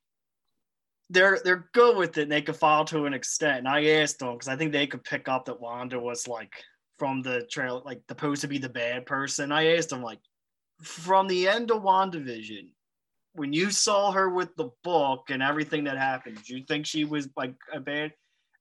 they're 1.10 1.40
they're 1.44 1.68
good 1.72 1.96
with 1.96 2.18
it 2.18 2.22
and 2.22 2.32
they 2.32 2.42
could 2.42 2.56
follow 2.56 2.84
to 2.86 3.06
an 3.06 3.14
extent. 3.14 3.58
And 3.58 3.68
I 3.68 3.84
asked 3.86 4.18
them 4.18 4.32
because 4.32 4.48
I 4.48 4.56
think 4.56 4.72
they 4.72 4.86
could 4.86 5.04
pick 5.04 5.28
up 5.28 5.46
that 5.46 5.60
Wanda 5.60 5.98
was 5.98 6.28
like 6.28 6.52
from 6.98 7.22
the 7.22 7.46
trail, 7.50 7.82
like 7.84 8.02
supposed 8.08 8.42
to 8.42 8.48
be 8.48 8.58
the 8.58 8.68
bad 8.68 9.06
person. 9.06 9.52
I 9.52 9.76
asked 9.76 9.90
them 9.90 10.02
like 10.02 10.18
from 10.82 11.28
the 11.28 11.48
end 11.48 11.70
of 11.70 11.82
WandaVision, 11.82 12.70
when 13.34 13.52
you 13.52 13.70
saw 13.70 14.10
her 14.12 14.28
with 14.28 14.54
the 14.56 14.70
book 14.84 15.30
and 15.30 15.42
everything 15.42 15.84
that 15.84 15.96
happened, 15.96 16.36
did 16.36 16.48
you 16.48 16.64
think 16.66 16.86
she 16.86 17.04
was 17.04 17.28
like 17.36 17.54
a 17.72 17.80
bad? 17.80 18.12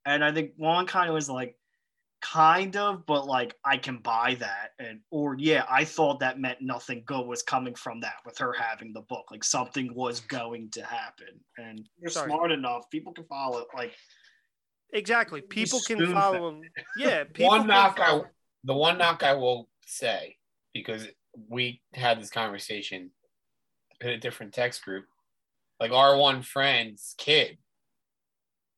And 0.06 0.24
I 0.24 0.32
think 0.32 0.52
one 0.56 0.86
kind 0.86 1.10
of 1.10 1.16
was 1.16 1.30
like, 1.30 1.58
kind 2.22 2.76
of, 2.76 3.06
but 3.06 3.28
like 3.28 3.56
I 3.64 3.78
can 3.78 3.98
buy 3.98 4.36
that. 4.40 4.72
And 4.80 5.00
or 5.12 5.36
yeah, 5.38 5.66
I 5.70 5.84
thought 5.84 6.20
that 6.20 6.40
meant 6.40 6.62
nothing 6.62 7.04
good 7.06 7.26
was 7.26 7.44
coming 7.44 7.76
from 7.76 8.00
that 8.02 8.16
with 8.26 8.38
her 8.40 8.54
having 8.54 8.94
the 8.94 9.02
book. 9.02 9.26
Like 9.32 9.44
something 9.44 9.94
was 9.94 10.20
going 10.22 10.70
to 10.72 10.84
happen. 10.84 11.40
And 11.58 11.88
you're 12.00 12.12
Sorry. 12.12 12.30
smart 12.30 12.52
enough, 12.52 12.90
people 12.90 13.14
can 13.14 13.26
follow 13.26 13.60
it. 13.60 13.68
Like 13.76 13.94
Exactly. 14.94 15.42
People 15.42 15.82
can 15.82 16.14
follow 16.14 16.52
them 16.52 16.62
Yeah. 16.98 17.24
People 17.34 17.50
one 17.50 17.68
knock 17.68 18.00
I, 18.02 18.22
the 18.64 18.74
one 18.74 18.98
knock 18.98 19.24
I 19.24 19.34
will 19.34 19.70
say 19.86 20.38
because 20.74 21.08
we 21.50 21.82
had 21.94 22.20
this 22.20 22.30
conversation 22.30 23.12
in 24.02 24.10
a 24.10 24.18
different 24.18 24.54
text 24.54 24.84
group. 24.84 25.06
Like 25.80 25.92
our 25.92 26.18
one 26.18 26.42
friend's 26.42 27.16
kid 27.18 27.58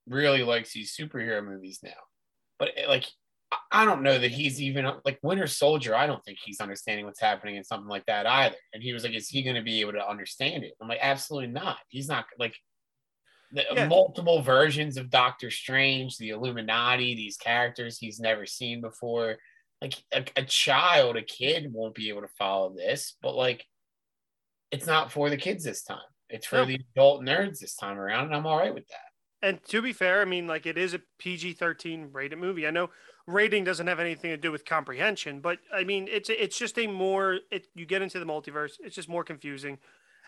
really 0.07 0.43
likes 0.43 0.73
these 0.73 0.95
superhero 0.95 1.45
movies 1.45 1.79
now, 1.83 1.91
but 2.57 2.69
eh, 2.75 2.87
like 2.87 3.05
I- 3.71 3.85
don't 3.85 4.03
know 4.03 4.17
that 4.19 4.31
he's 4.31 4.61
even 4.61 4.85
like 5.05 5.19
Winter 5.23 5.47
Soldier. 5.47 5.95
I 5.95 6.05
don't 6.07 6.23
think 6.23 6.37
he's 6.43 6.59
understanding 6.61 7.05
what's 7.05 7.19
happening 7.21 7.55
in 7.55 7.63
something 7.63 7.87
like 7.87 8.05
that 8.05 8.25
either. 8.25 8.55
And 8.73 8.83
he 8.83 8.93
was 8.93 9.03
like, 9.03 9.13
"Is 9.13 9.29
he 9.29 9.41
going 9.43 9.55
to 9.55 9.61
be 9.61 9.81
able 9.81 9.93
to 9.93 10.07
understand 10.07 10.63
it?" 10.63 10.73
I'm 10.81 10.87
like, 10.87 10.99
"Absolutely 11.01 11.49
not. 11.49 11.77
He's 11.87 12.07
not 12.07 12.25
like." 12.37 12.55
The 13.51 13.65
Yeah. 13.73 13.87
multiple 13.87 14.43
versions 14.43 14.95
of 14.97 15.09
Doctor 15.09 15.49
Strange, 15.49 16.17
the 16.17 16.29
Illuminati, 16.29 17.15
these 17.15 17.35
characters 17.37 17.97
he's 17.97 18.19
never 18.19 18.45
seen 18.45 18.79
before 18.81 19.37
like 19.81 19.95
a, 20.13 20.23
a 20.35 20.43
child, 20.43 21.15
a 21.17 21.23
kid 21.23 21.73
won't 21.73 21.95
be 21.95 22.09
able 22.09 22.21
to 22.21 22.27
follow 22.37 22.75
this, 22.75 23.15
but 23.23 23.33
like 23.33 23.65
it's 24.71 24.85
not 24.85 25.11
for 25.11 25.29
the 25.31 25.37
kids 25.37 25.63
this 25.63 25.81
time. 25.83 25.97
It's 26.29 26.45
for 26.45 26.57
No. 26.57 26.65
the 26.65 26.75
adult 26.95 27.23
nerds 27.23 27.57
this 27.59 27.75
time 27.75 27.97
around, 27.97 28.25
and 28.25 28.35
I'm 28.35 28.45
all 28.45 28.57
right 28.59 28.73
with 28.73 28.87
that. 28.89 29.47
And 29.47 29.63
to 29.69 29.81
be 29.81 29.93
fair, 29.93 30.21
I 30.21 30.25
mean, 30.25 30.45
like 30.45 30.65
it 30.67 30.77
is 30.77 30.93
a 30.93 31.01
PG 31.17 31.53
thirteen 31.53 32.09
rated 32.11 32.37
movie. 32.37 32.67
I 32.67 32.71
know 32.71 32.91
rating 33.29 33.63
doesn't 33.63 33.87
have 33.87 33.99
anything 33.99 34.31
to 34.31 34.37
do 34.37 34.51
with 34.51 34.65
comprehension, 34.65 35.39
but 35.39 35.59
I 35.73 35.83
mean, 35.83 36.07
it's 36.09 36.29
it's 36.29 36.57
just 36.57 36.77
a 36.79 36.87
more 36.87 37.39
it 37.51 37.67
you 37.75 37.85
get 37.85 38.01
into 38.01 38.19
the 38.19 38.25
multiverse, 38.25 38.73
it's 38.83 38.95
just 38.95 39.07
more 39.09 39.23
confusing. 39.23 39.77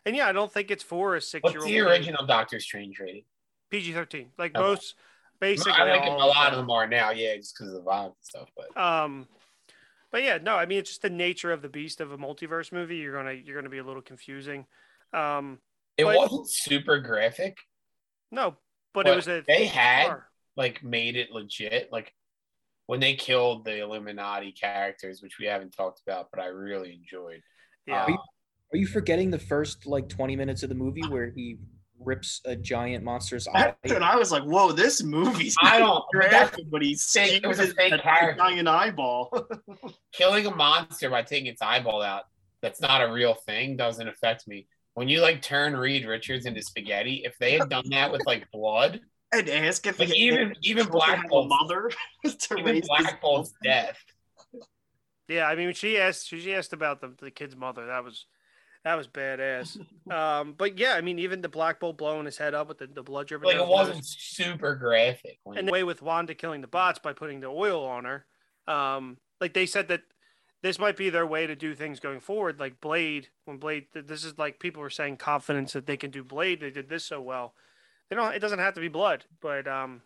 And 0.06 0.16
yeah, 0.16 0.28
I 0.28 0.32
don't 0.32 0.52
think 0.52 0.72
it's 0.72 0.84
for 0.84 1.16
a 1.16 1.22
six 1.22 1.44
What's 1.44 1.54
year 1.56 1.62
old. 1.64 1.70
the 1.72 1.80
original 1.92 2.26
Doctor 2.26 2.60
Strange 2.60 3.00
rating? 3.00 3.24
PG 3.70 3.94
thirteen, 3.94 4.32
like 4.38 4.56
Okay. 4.56 4.62
most 4.64 4.96
basically. 5.40 5.74
I 5.74 5.92
think 6.00 6.06
a 6.06 6.10
lot 6.26 6.52
of 6.52 6.58
them 6.58 6.70
are 6.70 6.88
now, 6.88 7.12
yeah, 7.12 7.36
just 7.36 7.56
because 7.56 7.70
of 7.70 7.74
the 7.76 7.82
violence 7.82 8.16
and 8.36 8.48
stuff. 8.48 8.50
But 8.56 8.78
Um, 8.82 9.28
but 10.12 10.24
yeah, 10.24 10.38
no, 10.42 10.56
I 10.56 10.66
mean 10.66 10.80
it's 10.80 10.90
just 10.92 11.02
the 11.02 11.10
nature 11.10 11.52
of 11.52 11.62
the 11.62 11.70
beast 11.70 12.02
of 12.02 12.12
a 12.12 12.18
multiverse 12.18 12.72
movie. 12.72 12.98
You're 12.98 13.16
gonna 13.16 13.34
you're 13.34 13.56
gonna 13.56 13.70
be 13.70 13.78
a 13.80 13.84
little 13.84 14.02
confusing. 14.02 14.66
Um, 15.14 15.60
it 15.98 16.04
But- 16.06 16.16
wasn't 16.18 16.50
super 16.50 17.00
graphic. 17.00 17.58
no, 18.32 18.52
but, 18.94 19.06
But 19.06 19.08
it 19.14 19.16
was 19.16 19.28
a 19.28 19.44
they 19.48 19.66
had 19.68 20.08
horror. 20.08 20.28
like 20.56 20.84
made 20.84 21.16
it 21.16 21.32
legit. 21.32 21.92
Like 21.92 22.14
when 22.92 23.00
they 23.00 23.14
killed 23.16 23.64
the 23.64 23.80
Illuminati 23.80 24.52
characters, 24.52 25.22
which 25.24 25.38
we 25.40 25.46
haven't 25.46 25.72
talked 25.72 26.02
about, 26.06 26.28
but 26.30 26.42
I 26.42 26.48
really 26.48 26.92
enjoyed. 26.94 27.42
yeah. 27.88 28.04
Uh, 28.04 28.18
Are 28.74 28.78
you 28.78 28.86
forgetting 28.86 29.32
the 29.32 29.40
first 29.40 29.86
like 29.86 30.10
20 30.10 30.36
minutes 30.36 30.62
of 30.62 30.68
the 30.68 30.76
movie 30.76 31.08
where 31.08 31.30
he 31.30 31.58
rips 32.02 32.42
a 32.44 32.54
giant 32.54 33.06
monster's 33.06 33.48
eye? 33.48 33.74
that's 33.82 33.94
when 33.94 34.04
I 34.04 34.18
was 34.18 34.30
like, 34.30 34.44
whoa, 34.44 34.74
this 34.74 35.02
movie's 35.04 35.56
I 35.64 35.80
don't- 35.80 36.04
but 36.12 36.32
that's- 36.32 36.60
but 36.70 36.82
he's 36.82 37.10
fake- 37.10 37.42
it 37.42 37.48
was 37.48 37.60
a 37.60 37.68
skews 37.68 37.76
fake 37.78 37.92
that 37.92 38.04
character. 38.04 38.38
giant 38.44 38.68
eyeball. 38.68 39.48
killing 40.12 40.46
a 40.46 40.54
monster 40.54 41.10
by 41.10 41.22
taking 41.22 41.46
its 41.48 41.62
eyeball 41.62 42.02
out 42.02 42.24
that's 42.62 42.82
not 42.82 43.02
a 43.02 43.10
real 43.14 43.36
thing 43.36 43.78
doesn't 43.78 44.10
affect 44.10 44.50
me 44.50 44.68
when 44.96 45.08
you 45.08 45.22
like 45.22 45.42
turn 45.42 45.78
reed 45.78 46.06
richards 46.06 46.46
into 46.46 46.62
spaghetti 46.62 47.22
if 47.24 47.38
they 47.40 47.54
had 47.58 47.70
done 47.70 47.86
that 47.92 48.12
with 48.12 48.22
like 48.26 48.52
blood 48.52 49.00
and 49.34 49.50
ask 49.50 49.86
if 49.88 50.00
like 50.00 50.10
he 50.10 50.28
even 50.28 50.54
even 50.62 50.84
supposed 50.84 51.06
to 51.06 51.08
black 51.08 51.22
have 51.22 51.30
bolt's, 51.30 51.50
mother 51.50 51.92
to 52.24 52.54
even 52.58 52.66
raise 52.66 52.88
black 52.88 53.22
bolt's 53.22 53.54
death 53.64 53.98
Yeah, 55.28 55.48
I 55.48 55.56
mean, 55.56 55.74
she 55.74 55.98
asked 55.98 56.28
she 56.28 56.54
asked 56.54 56.74
about 56.74 57.02
the, 57.02 57.14
the 57.20 57.32
kid's 57.32 57.56
mother. 57.56 57.86
That 57.88 58.04
was 58.04 58.26
that 58.84 58.96
was 58.96 59.08
badass. 59.08 59.80
um, 60.12 60.56
but 60.58 60.78
yeah, 60.78 60.94
I 60.94 61.02
mean, 61.02 61.20
even 61.20 61.42
the 61.42 61.50
Black 61.50 61.80
Bolt 61.80 61.98
blowing 61.98 62.26
his 62.26 62.38
head 62.38 62.54
up 62.54 62.68
with 62.68 62.80
the, 62.80 62.88
the 62.88 63.04
blood 63.04 63.28
dripping. 63.28 63.48
like 63.48 63.56
it 63.56 63.60
his 63.60 63.68
nose. 63.68 63.78
wasn't 63.78 64.06
super 64.06 64.76
graphic 64.76 65.40
and 65.56 65.68
the 65.68 65.72
way 65.72 65.84
with 65.84 66.02
Wanda 66.02 66.34
killing 66.34 66.62
the 66.62 66.68
bots 66.68 67.00
by 67.00 67.14
putting 67.14 67.40
the 67.40 67.48
oil 67.48 67.86
on 67.86 68.06
her. 68.06 68.26
Um, 68.68 69.18
like 69.40 69.54
they 69.54 69.66
said 69.66 69.88
that 69.90 70.02
this 70.64 70.78
might 70.78 70.98
be 70.98 71.10
their 71.10 71.26
way 71.26 71.48
to 71.48 71.56
do 71.56 71.74
things 71.74 72.00
going 72.00 72.20
forward. 72.20 72.60
Like 72.60 72.82
Blade, 72.82 73.30
when 73.46 73.58
Blade, 73.58 73.86
this 73.94 74.24
is 74.24 74.38
like 74.38 74.60
people 74.60 74.82
were 74.82 74.90
saying 74.90 75.18
confidence 75.18 75.74
that 75.74 75.86
they 75.86 75.98
can 75.98 76.12
do 76.12 76.24
Blade. 76.24 76.62
They 76.62 76.72
did 76.72 76.90
this 76.90 77.06
so 77.06 77.22
well. 77.22 77.54
They 78.12 78.18
don't. 78.18 78.36
It 78.36 78.40
doesn't 78.40 78.60
have 78.60 78.74
to 78.74 78.82
be 78.82 78.90
blood, 78.90 79.24
but 79.42 79.70
um, 79.70 80.02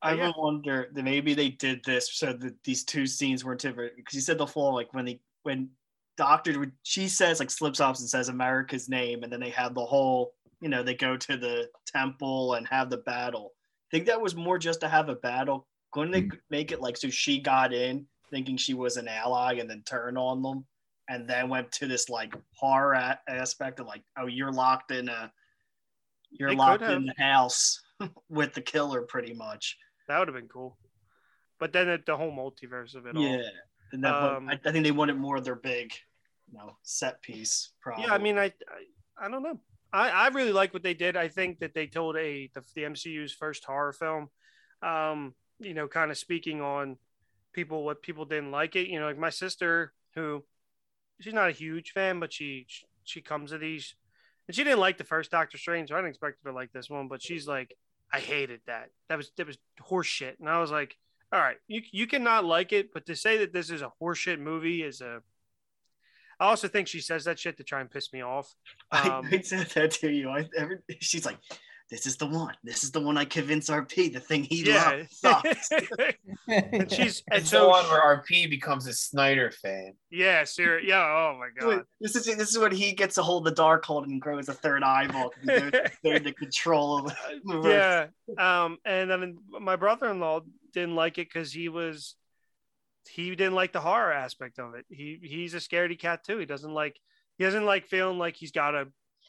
I 0.00 0.14
Yeah. 0.14 0.30
wonder 0.36 0.88
that 0.92 1.02
maybe 1.02 1.34
they 1.34 1.48
did 1.48 1.84
this 1.84 2.16
so 2.16 2.32
that 2.32 2.62
these 2.62 2.84
two 2.84 3.08
scenes 3.08 3.44
weren't 3.44 3.60
different 3.60 3.96
because 3.96 4.14
you 4.14 4.20
said 4.20 4.38
the 4.38 4.46
floor 4.46 4.72
like 4.72 4.94
when 4.94 5.04
they 5.04 5.20
when 5.42 5.68
Doctor 6.16 6.56
would 6.60 6.70
she 6.84 7.08
says 7.08 7.40
like 7.40 7.50
slips 7.50 7.80
off 7.80 7.98
and 7.98 8.08
says 8.08 8.28
America's 8.28 8.88
name 8.88 9.24
and 9.24 9.32
then 9.32 9.40
they 9.40 9.50
had 9.50 9.74
the 9.74 9.84
whole 9.84 10.34
you 10.60 10.68
know 10.68 10.84
they 10.84 10.94
go 10.94 11.16
to 11.16 11.36
the 11.36 11.68
temple 11.86 12.54
and 12.54 12.68
have 12.68 12.88
the 12.88 12.98
battle. 12.98 13.52
I 13.90 13.96
think 13.96 14.06
that 14.06 14.20
was 14.20 14.36
more 14.36 14.56
just 14.58 14.80
to 14.82 14.88
have 14.88 15.08
a 15.08 15.16
battle. 15.16 15.66
Couldn't 15.92 16.12
they 16.12 16.30
make 16.50 16.70
it 16.70 16.80
like 16.80 16.96
so 16.96 17.10
she 17.10 17.40
got 17.40 17.72
in 17.72 18.06
thinking 18.30 18.56
she 18.56 18.74
was 18.74 18.96
an 18.96 19.08
ally 19.08 19.54
and 19.54 19.68
then 19.68 19.82
turn 19.84 20.16
on 20.16 20.40
them 20.40 20.64
and 21.08 21.28
then 21.28 21.48
went 21.48 21.72
to 21.72 21.88
this 21.88 22.08
like 22.08 22.32
horror 22.54 22.92
a- 22.94 23.18
aspect 23.26 23.80
of 23.80 23.88
like 23.88 24.04
oh 24.16 24.26
you're 24.26 24.52
locked 24.52 24.92
in 24.92 25.08
a 25.08 25.32
you're 26.30 26.50
They 26.50 26.56
locked 26.56 26.82
in 26.82 27.06
the 27.06 27.14
house 27.18 27.80
with 28.28 28.54
the 28.54 28.60
killer 28.60 29.02
pretty 29.02 29.34
much. 29.34 29.76
that 30.08 30.18
would 30.18 30.28
have 30.28 30.34
been 30.36 30.48
cool. 30.48 30.76
But 31.58 31.72
then 31.72 31.88
it, 31.88 32.06
the 32.06 32.16
whole 32.16 32.30
multiverse 32.32 32.94
of 32.94 33.06
it 33.06 33.16
all. 33.16 33.22
Yeah, 33.22 33.42
and 33.92 34.04
that, 34.04 34.14
Um, 34.14 34.48
I, 34.48 34.60
I 34.64 34.70
think 34.72 34.84
they 34.84 34.92
wanted 34.92 35.16
more 35.16 35.36
of 35.36 35.44
their 35.44 35.56
big, 35.56 35.92
you 36.50 36.56
know, 36.58 36.76
set 36.82 37.20
piece. 37.22 37.70
Probably. 37.80 38.04
Yeah, 38.04 38.14
I 38.14 38.18
mean, 38.18 38.38
I, 38.38 38.44
I, 38.44 39.26
I 39.26 39.28
don't 39.28 39.42
know. 39.42 39.60
I, 39.92 40.10
I 40.10 40.28
really 40.28 40.52
like 40.52 40.72
what 40.72 40.82
they 40.82 40.94
did. 40.94 41.16
I 41.16 41.28
think 41.28 41.58
that 41.60 41.74
they 41.74 41.86
told 41.86 42.16
a 42.16 42.50
the, 42.54 42.62
the 42.74 42.82
MCU's 42.82 43.32
first 43.32 43.64
horror 43.64 43.92
film. 43.92 44.28
Um, 44.82 45.34
you 45.58 45.74
know, 45.74 45.88
kind 45.88 46.10
of 46.10 46.18
speaking 46.18 46.60
on 46.60 46.98
people 47.52 47.82
what 47.84 48.02
people 48.02 48.24
didn't 48.24 48.52
like 48.52 48.76
it. 48.76 48.88
You 48.88 49.00
know, 49.00 49.06
like 49.06 49.18
my 49.18 49.30
sister, 49.30 49.92
who 50.14 50.44
she's 51.20 51.34
not 51.34 51.48
a 51.48 51.52
huge 51.52 51.90
fan, 51.90 52.20
but 52.20 52.32
she 52.32 52.66
she 53.02 53.20
comes 53.22 53.50
to 53.50 53.58
these, 53.58 53.94
and 54.48 54.56
she 54.56 54.64
didn't 54.64 54.80
like 54.80 54.98
the 54.98 55.04
first 55.04 55.30
Doctor 55.30 55.58
Strange. 55.58 55.90
So 55.90 55.94
I 55.94 55.98
didn't 55.98 56.10
expect 56.10 56.38
her 56.42 56.50
to 56.50 56.56
like 56.56 56.72
this 56.72 56.90
one, 56.90 57.06
but 57.06 57.22
she's 57.22 57.46
like, 57.46 57.76
I 58.12 58.18
hated 58.18 58.60
that. 58.66 58.90
That 59.08 59.18
was 59.18 59.30
that 59.36 59.46
was 59.46 59.58
horseshit, 59.88 60.40
and 60.40 60.48
I 60.48 60.58
was 60.58 60.70
like, 60.70 60.96
all 61.32 61.38
right, 61.38 61.58
you 61.68 61.82
you 61.92 62.06
cannot 62.06 62.44
like 62.44 62.72
it, 62.72 62.92
but 62.92 63.06
to 63.06 63.14
say 63.14 63.38
that 63.38 63.52
this 63.52 63.70
is 63.70 63.82
a 63.82 63.92
horseshit 64.02 64.40
movie 64.40 64.82
is 64.82 65.00
a 65.00 65.22
I 66.40 66.46
also 66.46 66.68
think 66.68 66.88
she 66.88 67.00
says 67.00 67.24
that 67.24 67.38
shit 67.38 67.56
to 67.56 67.64
try 67.64 67.80
and 67.80 67.90
piss 67.90 68.12
me 68.12 68.22
off. 68.22 68.54
I, 68.90 69.08
Um, 69.08 69.28
I 69.30 69.40
said 69.40 69.66
that 69.70 69.90
to 69.92 70.10
you. 70.10 70.30
I 70.30 70.48
every, 70.56 70.78
she's 71.00 71.26
like, 71.26 71.36
"This 71.90 72.06
is 72.06 72.16
the 72.16 72.26
one. 72.26 72.54
This 72.62 72.84
is 72.84 72.90
the 72.90 73.00
one 73.00 73.16
I 73.16 73.24
convince 73.24 73.70
RP. 73.70 74.12
The 74.12 74.20
thing 74.20 74.44
he 74.44 74.64
yeah. 74.64 75.04
loves." 75.22 75.68
sucks." 75.68 75.70
and 76.48 76.90
she's 76.90 77.22
and 77.30 77.40
it's 77.40 77.50
the 77.50 77.58
so 77.58 77.68
one 77.68 77.84
where 77.86 78.18
rp 78.18 78.48
becomes 78.50 78.86
a 78.86 78.92
snyder 78.92 79.50
fan 79.50 79.92
yeah, 80.10 80.44
ser- 80.44 80.80
yeah. 80.80 81.02
Oh 81.02 81.38
my 81.38 81.48
god. 81.58 81.84
This 82.00 82.16
is 82.16 82.24
this 82.24 82.50
is 82.50 82.58
when 82.58 82.72
he 82.72 82.92
gets 82.92 83.14
to 83.16 83.22
hold 83.22 83.44
the 83.44 83.52
Darkhold 83.52 84.04
and 84.04 84.20
grows 84.20 84.48
a 84.48 84.54
third 84.54 84.82
eyeball. 84.82 85.30
'cause 85.30 85.40
He 85.42 85.70
goes 85.70 85.90
there 86.02 86.18
to 86.20 86.32
control 86.32 86.98
of 86.98 87.04
the 87.06 87.40
universe. 87.44 88.10
yeah. 88.36 88.64
Um, 88.64 88.78
and 88.84 89.10
then 89.10 89.38
my 89.48 89.76
brother-in-law 89.76 90.40
didn't 90.72 90.94
like 90.94 91.18
it 91.18 91.28
because 91.28 91.52
he 91.52 91.68
was 91.68 92.14
he 93.08 93.30
didn't 93.30 93.54
like 93.54 93.72
the 93.72 93.80
horror 93.80 94.12
aspect 94.12 94.58
of 94.58 94.74
it. 94.74 94.86
He 94.88 95.18
he's 95.22 95.54
a 95.54 95.58
scaredy 95.58 95.98
cat 95.98 96.24
too. 96.24 96.38
He 96.38 96.46
doesn't 96.46 96.72
like 96.72 96.98
he 97.36 97.44
doesn't 97.44 97.64
like 97.64 97.86
feeling 97.86 98.18
like 98.18 98.36
he's 98.36 98.52
got 98.52 98.72
to 98.72 98.88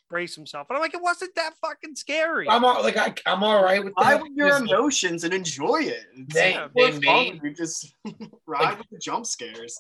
brace 0.10 0.36
himself. 0.36 0.68
And 0.70 0.78
I'm 0.78 0.82
like, 0.82 0.94
it 0.94 1.02
wasn't 1.02 1.36
that 1.36 1.54
fucking 1.62 1.96
scary. 1.96 2.50
i'm 2.50 2.66
all 2.66 2.82
like 2.84 2.98
I, 2.98 3.14
i'm 3.26 3.44
all 3.44 3.64
right 3.64 3.84
with 3.84 3.94
Ride 3.98 4.16
that 4.18 4.22
with 4.24 4.32
your 4.36 4.56
emotions 4.58 5.24
and 5.24 5.34
enjoy 5.34 5.82
it. 5.84 6.06
It's 6.16 6.34
They- 6.34 6.58
more 6.58 6.70
they 6.76 6.92
fun 6.92 7.02
made- 7.04 7.42
you 7.44 7.54
just 7.54 7.94
ride 8.48 8.62
like- 8.64 8.78
with 8.80 8.90
the 8.92 8.98
jump 9.00 9.26
scares. 9.26 9.78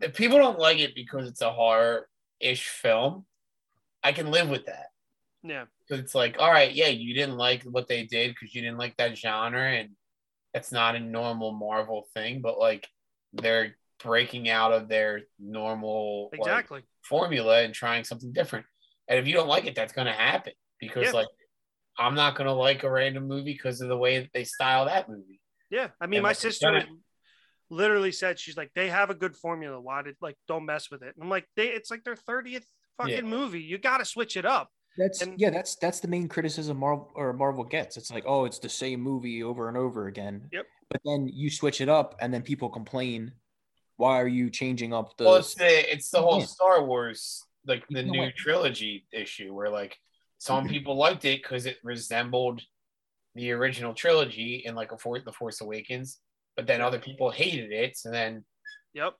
if 0.00 0.14
people 0.14 0.38
don't 0.38 0.58
like 0.58 0.78
it 0.78 0.94
because 0.94 1.28
it's 1.28 1.42
a 1.42 1.50
horror-ish 1.52 2.68
film 2.68 3.24
i 4.02 4.12
can 4.12 4.30
live 4.30 4.48
with 4.48 4.66
that 4.66 4.86
yeah, 5.46 5.66
because 5.86 6.02
it's 6.02 6.14
like, 6.14 6.36
all 6.38 6.50
right, 6.50 6.72
yeah, 6.74 6.86
you 6.88 7.12
didn't 7.12 7.36
like 7.36 7.64
what 7.64 7.86
they 7.86 8.04
did 8.04 8.30
because 8.30 8.54
you 8.54 8.62
didn't 8.62 8.78
like 8.78 8.96
that 8.96 9.14
genre, 9.18 9.60
and 9.62 9.90
it's 10.54 10.72
not 10.72 10.94
a 10.96 10.98
normal 11.00 11.52
Marvel 11.52 12.06
thing, 12.14 12.40
but 12.40 12.58
like 12.58 12.88
they're 13.34 13.76
breaking 14.02 14.48
out 14.48 14.72
of 14.72 14.88
their 14.88 15.20
normal 15.38 16.30
like, 16.32 16.40
exactly. 16.40 16.82
formula 17.02 17.62
and 17.62 17.74
trying 17.74 18.04
something 18.04 18.32
different. 18.32 18.64
And 19.08 19.18
if 19.18 19.26
you 19.26 19.34
don't 19.34 19.48
like 19.48 19.66
it, 19.66 19.74
that's 19.74 19.92
going 19.92 20.06
to 20.06 20.12
happen 20.12 20.52
because 20.80 21.04
Yeah. 21.06 21.12
like 21.12 21.28
I'm 21.98 22.14
not 22.16 22.34
gonna 22.36 22.52
like 22.54 22.82
a 22.82 22.90
random 22.90 23.28
movie 23.28 23.52
because 23.52 23.80
of 23.80 23.88
the 23.88 23.96
way 23.96 24.18
that 24.18 24.30
they 24.34 24.42
style 24.44 24.86
that 24.86 25.08
movie. 25.08 25.40
Yeah, 25.70 25.88
I 26.00 26.06
mean, 26.06 26.18
And 26.18 26.22
my 26.24 26.30
like, 26.30 26.36
sister 26.36 26.66
done 26.66 26.76
it. 26.76 26.88
literally 27.70 28.10
said 28.12 28.38
she's 28.38 28.56
like 28.56 28.70
they 28.74 28.88
have 28.88 29.10
a 29.10 29.14
good 29.14 29.36
formula. 29.36 29.80
Why 29.80 30.02
did 30.02 30.16
like 30.20 30.36
don't 30.48 30.64
mess 30.66 30.90
with 30.90 31.02
it? 31.02 31.14
And 31.14 31.22
I'm 31.22 31.28
like 31.30 31.46
they 31.56 31.68
it's 31.68 31.90
like 31.90 32.02
their 32.04 32.16
thirtieth 32.16 32.66
fucking 32.98 33.14
Yeah. 33.14 33.20
movie. 33.22 33.60
You 33.60 33.78
got 33.78 33.98
to 33.98 34.04
switch 34.04 34.36
it 34.36 34.44
up. 34.44 34.70
That's 34.96 35.22
And- 35.22 35.38
yeah, 35.40 35.50
that's 35.50 35.76
that's 35.76 36.00
the 36.00 36.08
main 36.08 36.28
criticism 36.28 36.78
Marvel 36.78 37.12
or 37.14 37.32
Marvel 37.32 37.64
gets. 37.64 37.96
It's 37.96 38.10
like, 38.10 38.24
oh, 38.26 38.44
it's 38.44 38.58
the 38.58 38.68
same 38.68 39.00
movie 39.00 39.42
over 39.42 39.68
and 39.68 39.76
over 39.76 40.06
again. 40.08 40.48
Yep. 40.52 40.66
But 40.90 41.00
then 41.04 41.28
you 41.32 41.48
switch 41.50 41.80
it 41.80 41.88
up, 41.88 42.16
and 42.20 42.32
then 42.34 42.42
people 42.42 42.68
complain. 42.68 43.32
Why 43.96 44.20
are 44.20 44.28
you 44.28 44.50
changing 44.50 44.92
up 44.92 45.16
the? 45.16 45.24
well, 45.24 45.36
it's 45.36 45.54
the 45.54 45.92
it's 45.92 46.10
the 46.10 46.20
whole 46.22 46.40
Yeah. 46.40 46.46
Star 46.46 46.84
Wars 46.84 47.44
like 47.66 47.84
the 47.88 48.00
You 48.00 48.06
know 48.06 48.12
new 48.12 48.22
what? 48.22 48.36
trilogy 48.36 49.06
issue 49.12 49.52
where 49.54 49.70
like 49.70 49.96
some 50.38 50.66
people 50.74 50.96
liked 50.96 51.24
it 51.24 51.42
because 51.42 51.66
it 51.66 51.78
resembled 51.82 52.62
the 53.34 53.50
original 53.52 53.94
trilogy 53.94 54.62
in 54.64 54.74
like 54.74 54.92
a 54.92 54.98
for 54.98 55.18
the 55.18 55.32
Force 55.32 55.60
Awakens, 55.60 56.18
but 56.56 56.66
then 56.66 56.80
other 56.80 56.98
people 56.98 57.30
hated 57.30 57.72
it. 57.72 57.96
So 57.96 58.10
then 58.10 58.44
Yep. 58.94 59.14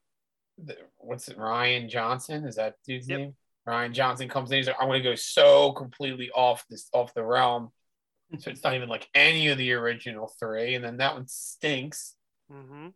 the, 0.65 0.77
what's 0.99 1.29
it? 1.29 1.37
Rian 1.39 1.89
Johnson 1.89 2.45
is 2.47 2.57
that 2.57 2.75
dude's 2.87 3.09
Yep. 3.09 3.19
name? 3.19 3.35
Rian 3.67 3.93
Johnson 3.93 4.29
comes 4.29 4.51
in. 4.53 4.59
He's 4.59 4.67
like, 4.67 4.77
I'm 4.79 4.89
going 4.89 5.03
to 5.03 5.09
go 5.09 5.15
so 5.17 5.73
completely 5.73 6.31
off 6.31 6.65
this 6.69 6.89
off 6.93 7.15
the 7.15 7.25
realm. 7.25 7.73
So 8.39 8.51
it's 8.51 8.63
not 8.63 8.75
even 8.75 8.89
like 8.89 9.09
any 9.15 9.49
of 9.49 9.59
the 9.59 9.73
original 9.75 10.33
three, 10.41 10.75
and 10.75 10.85
then 10.85 10.97
that 10.99 11.15
one 11.15 11.27
stinks. 11.29 12.15
Mm-hmm. 12.53 12.89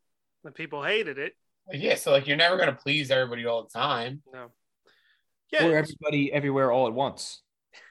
And 0.45 0.55
people 0.55 0.83
hated 0.83 1.19
it. 1.19 1.35
Like, 1.71 1.83
yeah, 1.83 1.95
so 1.97 2.11
like 2.13 2.27
you're 2.27 2.37
never 2.37 2.57
going 2.57 2.69
to 2.71 2.75
please 2.81 3.11
everybody 3.11 3.47
all 3.47 3.63
the 3.65 3.71
time. 3.79 4.23
No. 4.33 4.51
Yeah. 5.53 5.67
or 5.67 5.77
everybody 5.77 6.33
everywhere 6.33 6.71
all 6.73 6.87
at 6.87 6.93
once. 6.93 7.43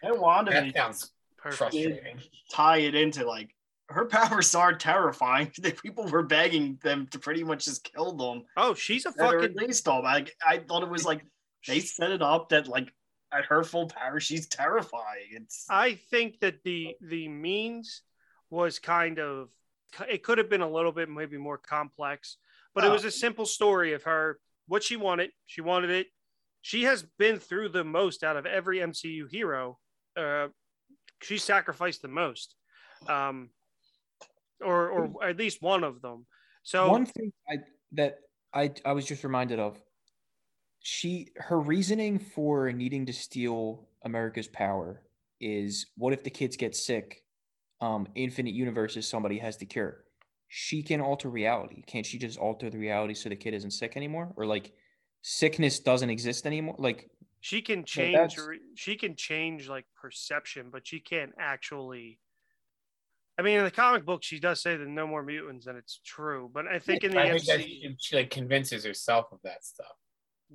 And 0.03 0.19
Wanda 0.19 0.51
That 0.51 0.63
they 0.65 0.71
sounds 0.73 1.11
frustrating. 1.37 2.19
tie 2.51 2.77
it 2.79 2.95
into 2.95 3.25
like 3.25 3.53
her 3.89 4.05
powers 4.05 4.53
are 4.53 4.73
terrifying. 4.75 5.51
The 5.61 5.71
people 5.71 6.05
were 6.07 6.23
begging 6.23 6.77
them 6.83 7.07
to 7.11 7.19
pretty 7.19 7.43
much 7.43 7.65
just 7.65 7.83
kill 7.93 8.13
them 8.13 8.43
Oh, 8.57 8.73
she's 8.73 9.05
a 9.05 9.11
fucking. 9.11 9.55
release 9.55 9.81
them. 9.81 10.05
I 10.05 10.25
I 10.45 10.59
thought 10.59 10.83
it 10.83 10.89
was 10.89 11.05
like 11.05 11.25
they 11.67 11.79
set 11.79 12.11
it 12.11 12.21
up 12.21 12.49
that 12.49 12.67
like 12.67 12.91
at 13.33 13.45
her 13.45 13.63
full 13.63 13.87
power 13.87 14.19
she's 14.19 14.47
terrifying. 14.47 15.27
It's 15.31 15.65
I 15.69 15.95
think 16.11 16.39
that 16.41 16.63
the 16.63 16.95
the 17.01 17.27
means 17.27 18.01
was 18.49 18.79
kind 18.79 19.19
of 19.19 19.49
it 20.09 20.21
could 20.23 20.37
have 20.37 20.49
been 20.49 20.61
a 20.61 20.69
little 20.69 20.91
bit 20.91 21.09
maybe 21.09 21.37
more 21.37 21.57
complex, 21.57 22.37
but 22.75 22.83
it 22.83 22.87
Oh. 22.89 22.93
was 22.93 23.05
a 23.05 23.11
simple 23.11 23.45
story 23.45 23.93
of 23.93 24.03
her 24.03 24.39
what 24.67 24.83
she 24.83 24.97
wanted. 24.97 25.31
She 25.45 25.61
wanted 25.61 25.89
it. 25.91 26.07
She 26.68 26.84
has 26.84 27.05
been 27.18 27.39
through 27.39 27.70
the 27.70 27.86
most 27.86 28.26
out 28.26 28.36
of 28.36 28.45
every 28.45 28.80
MCU 28.80 29.32
hero. 29.32 29.80
Uh, 30.18 30.47
she 31.24 31.38
sacrificed 31.38 32.01
the 32.01 32.09
most, 32.09 32.55
um, 33.07 33.51
or 34.59 34.89
or 34.89 35.24
at 35.26 35.38
least 35.38 35.61
one 35.61 35.86
of 35.86 36.01
them. 36.01 36.26
So 36.63 36.89
One 36.89 37.05
thing 37.05 37.32
I 37.49 37.59
that 37.93 38.18
I 38.53 38.74
I 38.84 38.91
was 38.91 39.05
just 39.05 39.24
reminded 39.24 39.59
of. 39.59 39.82
She 40.82 41.30
her 41.38 41.57
reasoning 41.57 42.20
for 42.20 42.74
needing 42.74 43.05
to 43.05 43.13
steal 43.13 43.88
America's 44.03 44.49
power 44.49 45.03
is 45.39 45.86
what 45.95 46.11
if 46.11 46.22
the 46.22 46.30
kids 46.30 46.57
get 46.57 46.76
sick? 46.76 47.24
Um, 47.80 48.09
infinite 48.13 48.53
universes, 48.53 49.07
somebody 49.07 49.38
has 49.39 49.55
the 49.55 49.65
cure. 49.65 50.03
She 50.49 50.84
can 50.84 50.99
alter 50.99 51.30
reality. 51.30 51.82
Can't 51.88 52.05
she 52.05 52.20
just 52.20 52.38
alter 52.38 52.70
the 52.70 52.78
reality 52.78 53.13
so 53.13 53.30
the 53.30 53.38
kid 53.38 53.53
isn't 53.53 53.72
sick 53.72 53.93
anymore? 53.95 54.34
Or 54.36 54.45
like 54.45 54.74
sickness 55.28 55.80
doesn't 55.80 56.09
exist 56.09 56.45
anymore? 56.47 56.75
Like 56.78 57.09
she 57.41 57.61
can 57.61 57.84
change. 57.84 58.15
that's- 58.15 58.59
she 58.75 58.95
can 58.95 59.15
change 59.15 59.67
like 59.67 59.86
perception, 60.01 60.69
but 60.71 60.88
she 60.88 60.99
can't 60.99 61.34
actually. 61.38 62.19
I 63.39 63.43
mean, 63.43 63.59
in 63.59 63.65
the 63.65 63.71
comic 63.71 64.03
book, 64.03 64.23
she 64.23 64.39
does 64.39 64.61
say 64.61 64.78
that 64.78 64.88
no 64.88 65.05
more 65.05 65.21
mutants, 65.21 65.67
and 65.67 65.78
it's 65.78 65.99
true. 66.03 66.49
But 66.51 66.65
I 66.65 66.80
think 66.80 67.03
in 67.03 67.11
the 67.11 67.19
I 67.19 67.30
think 67.30 67.45
that 67.45 67.61
she, 67.61 67.95
she 67.99 68.15
like 68.15 68.32
convinces 68.32 68.84
herself 68.84 69.28
of 69.32 69.39
that 69.43 69.63
stuff. 69.63 69.95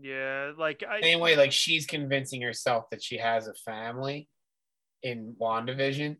yeah, 0.00 0.52
like 0.58 0.82
I, 0.88 1.00
Same 1.00 1.20
way, 1.20 1.36
like 1.36 1.52
she's 1.52 1.86
convincing 1.86 2.42
herself 2.42 2.90
that 2.90 3.02
she 3.02 3.18
has 3.18 3.46
a 3.46 3.54
family 3.54 4.28
in 5.02 5.36
WandaVision 5.40 6.16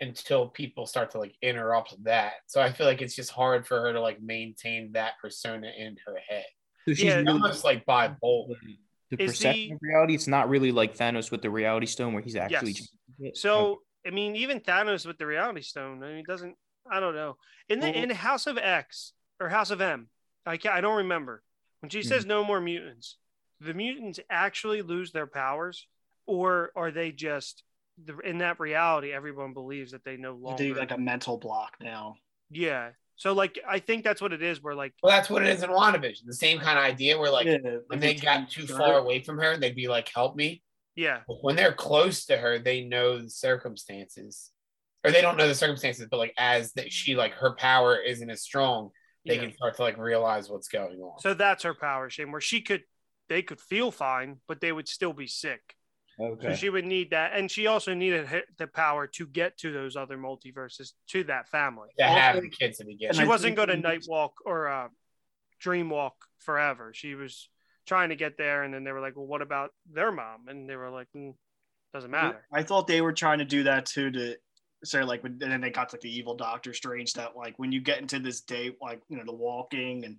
until 0.00 0.48
people 0.48 0.86
start 0.86 1.10
to 1.12 1.18
like 1.18 1.34
interrupt 1.42 1.96
that. 2.04 2.34
So 2.46 2.60
I 2.60 2.70
feel 2.72 2.86
like 2.86 3.00
it's 3.02 3.16
just 3.16 3.30
hard 3.30 3.66
for 3.66 3.80
her 3.80 3.92
to 3.92 4.00
like 4.00 4.20
maintain 4.22 4.92
that 4.92 5.14
persona 5.20 5.72
in 5.76 5.96
her 6.06 6.18
head. 6.28 6.46
So 6.84 6.94
she's 6.94 7.04
Yeah, 7.04 7.16
really 7.16 7.32
Almost 7.32 7.64
like 7.64 7.84
bipolar. 7.86 8.56
the 9.10 9.22
Is 9.22 9.32
perception 9.32 9.68
the- 9.68 9.74
of 9.74 9.78
reality. 9.82 10.14
It's 10.14 10.26
not 10.26 10.48
really 10.48 10.72
like 10.72 10.96
Thanos 10.96 11.30
with 11.30 11.42
the 11.42 11.50
reality 11.50 11.86
stone 11.86 12.12
where 12.12 12.22
he's 12.22 12.36
actually 12.36 12.72
Yes. 12.72 12.78
changing 12.78 13.28
it. 13.28 13.36
So 13.36 13.82
I 14.06 14.10
mean, 14.10 14.36
even 14.36 14.60
Thanos 14.60 15.06
with 15.06 15.18
the 15.18 15.26
Reality 15.26 15.62
Stone, 15.62 16.02
I 16.02 16.08
mean, 16.08 16.16
it 16.18 16.26
doesn't. 16.26 16.56
I 16.90 17.00
don't 17.00 17.14
know. 17.14 17.36
In 17.68 17.80
the 17.80 17.90
Well- 17.90 18.02
in 18.02 18.10
House 18.10 18.46
of 18.46 18.58
X 18.58 19.14
or 19.40 19.48
House 19.48 19.70
of 19.70 19.80
M, 19.80 20.10
I 20.44 20.58
can't, 20.58 20.74
I 20.74 20.80
don't 20.82 20.98
remember 20.98 21.42
when 21.80 21.88
she 21.88 22.02
hmm. 22.02 22.08
says 22.08 22.26
no 22.26 22.44
more 22.44 22.60
mutants. 22.60 23.16
The 23.60 23.72
mutants 23.72 24.20
actually 24.28 24.82
lose 24.82 25.12
their 25.12 25.26
powers, 25.26 25.86
or 26.26 26.70
are 26.76 26.90
they 26.90 27.12
just 27.12 27.64
the, 28.04 28.18
in 28.18 28.38
that 28.38 28.60
reality? 28.60 29.12
Everyone 29.12 29.54
believes 29.54 29.92
that 29.92 30.04
they 30.04 30.18
no 30.18 30.32
longer. 30.32 30.62
do 30.62 30.74
like 30.74 30.90
a 30.90 30.98
mental 30.98 31.38
block 31.38 31.76
now. 31.80 32.16
yeah. 32.50 32.90
So 33.16 33.32
like, 33.32 33.58
I 33.68 33.78
think 33.78 34.04
that's 34.04 34.20
what 34.20 34.32
it 34.32 34.42
is. 34.42 34.62
Where 34.62 34.74
like, 34.74 34.92
Well, 35.02 35.12
that's 35.12 35.30
what 35.30 35.42
it 35.42 35.48
is 35.48 35.62
in 35.62 35.70
WandaVision. 35.70 36.26
The 36.26 36.34
same 36.34 36.58
kind 36.58 36.78
of 36.78 36.84
idea 36.84 37.18
where 37.18 37.30
like 37.30 37.46
Yeah, 37.46 37.58
when 37.86 38.00
they 38.00 38.14
got 38.14 38.50
too 38.50 38.66
turn- 38.66 38.76
far 38.76 38.98
away 38.98 39.22
from 39.22 39.38
her, 39.38 39.56
they'd 39.56 39.76
be 39.76 39.88
like, 39.88 40.08
"Help 40.14 40.36
me." 40.36 40.62
yeah, 40.96 41.20
But 41.26 41.38
when 41.42 41.56
they're 41.56 41.72
close 41.72 42.24
to 42.26 42.36
her, 42.36 42.58
they 42.58 42.84
know 42.84 43.20
the 43.20 43.30
circumstances, 43.30 44.50
or 45.04 45.10
they 45.10 45.20
don't 45.20 45.36
know 45.36 45.48
the 45.48 45.54
circumstances, 45.54 46.06
but 46.10 46.18
like 46.18 46.34
as 46.38 46.72
that 46.74 46.92
she 46.92 47.14
like 47.16 47.32
her 47.34 47.54
power 47.56 47.96
isn't 47.96 48.30
as 48.30 48.42
strong, 48.42 48.90
they 49.26 49.36
yeah. 49.36 49.42
can 49.42 49.54
start 49.54 49.76
to 49.76 49.82
like 49.82 49.98
realize 49.98 50.48
what's 50.48 50.68
going 50.68 51.00
on. 51.00 51.18
So 51.20 51.34
that's 51.34 51.62
her 51.64 51.74
power, 51.74 52.10
Shane. 52.10 52.30
Where 52.30 52.40
she 52.40 52.60
could, 52.60 52.82
they 53.28 53.42
could 53.42 53.60
feel 53.60 53.90
fine, 53.90 54.36
but 54.46 54.60
they 54.60 54.70
would 54.72 54.88
still 54.88 55.12
be 55.12 55.26
sick. 55.26 55.74
So 56.18 56.54
she 56.54 56.70
would 56.70 56.84
need 56.84 57.10
that, 57.10 57.32
and 57.34 57.50
she 57.50 57.66
also 57.66 57.94
needed 57.94 58.28
the 58.58 58.66
power 58.66 59.06
to 59.08 59.26
get 59.26 59.58
to 59.58 59.72
those 59.72 59.96
other 59.96 60.16
multiverses 60.16 60.92
to 61.08 61.24
that 61.24 61.48
family. 61.48 61.88
to 61.98 62.04
have 62.04 62.40
the 62.40 62.48
kids 62.48 62.78
to 62.78 62.84
begin. 62.84 63.12
She 63.12 63.22
I 63.22 63.26
wasn't 63.26 63.56
going 63.56 63.68
to 63.68 63.74
when- 63.74 63.82
night 63.82 64.04
walk 64.08 64.34
or 64.44 64.68
uh, 64.68 64.88
dream 65.60 65.90
walk 65.90 66.14
forever. 66.38 66.92
She 66.94 67.14
was 67.14 67.48
trying 67.86 68.10
to 68.10 68.16
get 68.16 68.38
there, 68.38 68.62
and 68.62 68.72
then 68.72 68.84
they 68.84 68.92
were 68.92 69.00
like, 69.00 69.16
"Well, 69.16 69.26
what 69.26 69.42
about 69.42 69.70
their 69.92 70.12
mom?" 70.12 70.48
And 70.48 70.68
they 70.68 70.76
were 70.76 70.90
like, 70.90 71.08
mm, 71.16 71.34
"Doesn't 71.92 72.10
matter." 72.10 72.44
I 72.52 72.62
thought 72.62 72.86
they 72.86 73.00
were 73.00 73.12
trying 73.12 73.38
to 73.40 73.44
do 73.44 73.64
that 73.64 73.86
too 73.86 74.10
to 74.12 74.36
say 74.84 75.02
like 75.02 75.22
when 75.22 75.32
and 75.42 75.50
then 75.50 75.60
they 75.60 75.70
got 75.70 75.88
to, 75.88 75.96
like 75.96 76.02
the 76.02 76.16
evil 76.16 76.36
Doctor 76.36 76.72
Strange 76.72 77.12
that 77.14 77.36
like 77.36 77.58
when 77.58 77.72
you 77.72 77.80
get 77.80 78.00
into 78.00 78.18
this 78.18 78.42
day 78.42 78.72
like 78.80 79.00
you 79.08 79.16
know 79.16 79.24
the 79.24 79.32
walking 79.34 80.04
and 80.04 80.18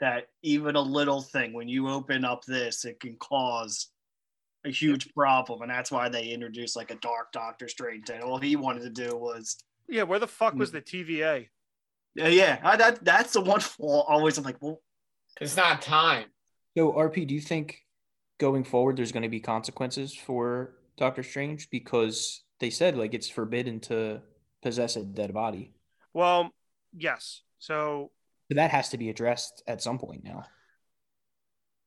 that 0.00 0.28
even 0.42 0.76
a 0.76 0.80
little 0.80 1.22
thing 1.22 1.52
when 1.52 1.68
you 1.68 1.88
open 1.88 2.24
up 2.24 2.44
this 2.44 2.84
it 2.84 3.00
can 3.00 3.16
cause 3.16 3.88
a 4.66 4.70
huge 4.70 5.12
problem 5.14 5.62
and 5.62 5.70
that's 5.70 5.90
why 5.90 6.08
they 6.08 6.28
introduced 6.28 6.76
like 6.76 6.90
a 6.90 6.96
dark 6.96 7.32
Doctor 7.32 7.68
Strange 7.68 8.10
and 8.10 8.22
all 8.22 8.38
he 8.38 8.56
wanted 8.56 8.82
to 8.82 8.90
do 8.90 9.16
was 9.16 9.56
Yeah, 9.88 10.02
where 10.04 10.18
the 10.18 10.26
fuck 10.26 10.54
Mm. 10.54 10.58
was 10.58 10.72
the 10.72 10.80
TVA? 10.82 11.48
yeah 12.14 12.28
yeah 12.28 12.58
I, 12.62 12.76
that 12.76 13.04
that's 13.04 13.32
the 13.34 13.40
one 13.40 13.60
flaw 13.74 14.00
always 14.08 14.38
I'm 14.38 14.44
like 14.44 14.60
well 14.60 14.80
It's 15.40 15.56
not 15.56 15.82
time. 15.82 16.26
So, 16.76 16.92
RP, 16.92 17.26
do 17.26 17.34
you 17.34 17.40
think 17.40 17.78
going 18.38 18.64
forward 18.64 18.96
there's 18.96 19.12
going 19.12 19.22
to 19.22 19.28
be 19.30 19.40
consequences 19.40 20.14
for 20.14 20.74
Doctor 20.98 21.22
Strange 21.22 21.70
because 21.70 22.44
they 22.60 22.70
said 22.70 22.96
like 22.96 23.14
it's 23.14 23.28
forbidden 23.30 23.80
to 23.80 24.20
possess 24.62 24.96
a 24.96 25.04
dead 25.04 25.32
body? 25.32 25.72
Well, 26.12 26.50
yes. 26.96 27.42
So 27.58 28.10
So 28.50 28.54
that 28.56 28.70
has 28.70 28.90
to 28.90 28.98
be 28.98 29.08
addressed 29.10 29.62
at 29.66 29.82
some 29.82 29.98
point 29.98 30.22
now. 30.24 30.44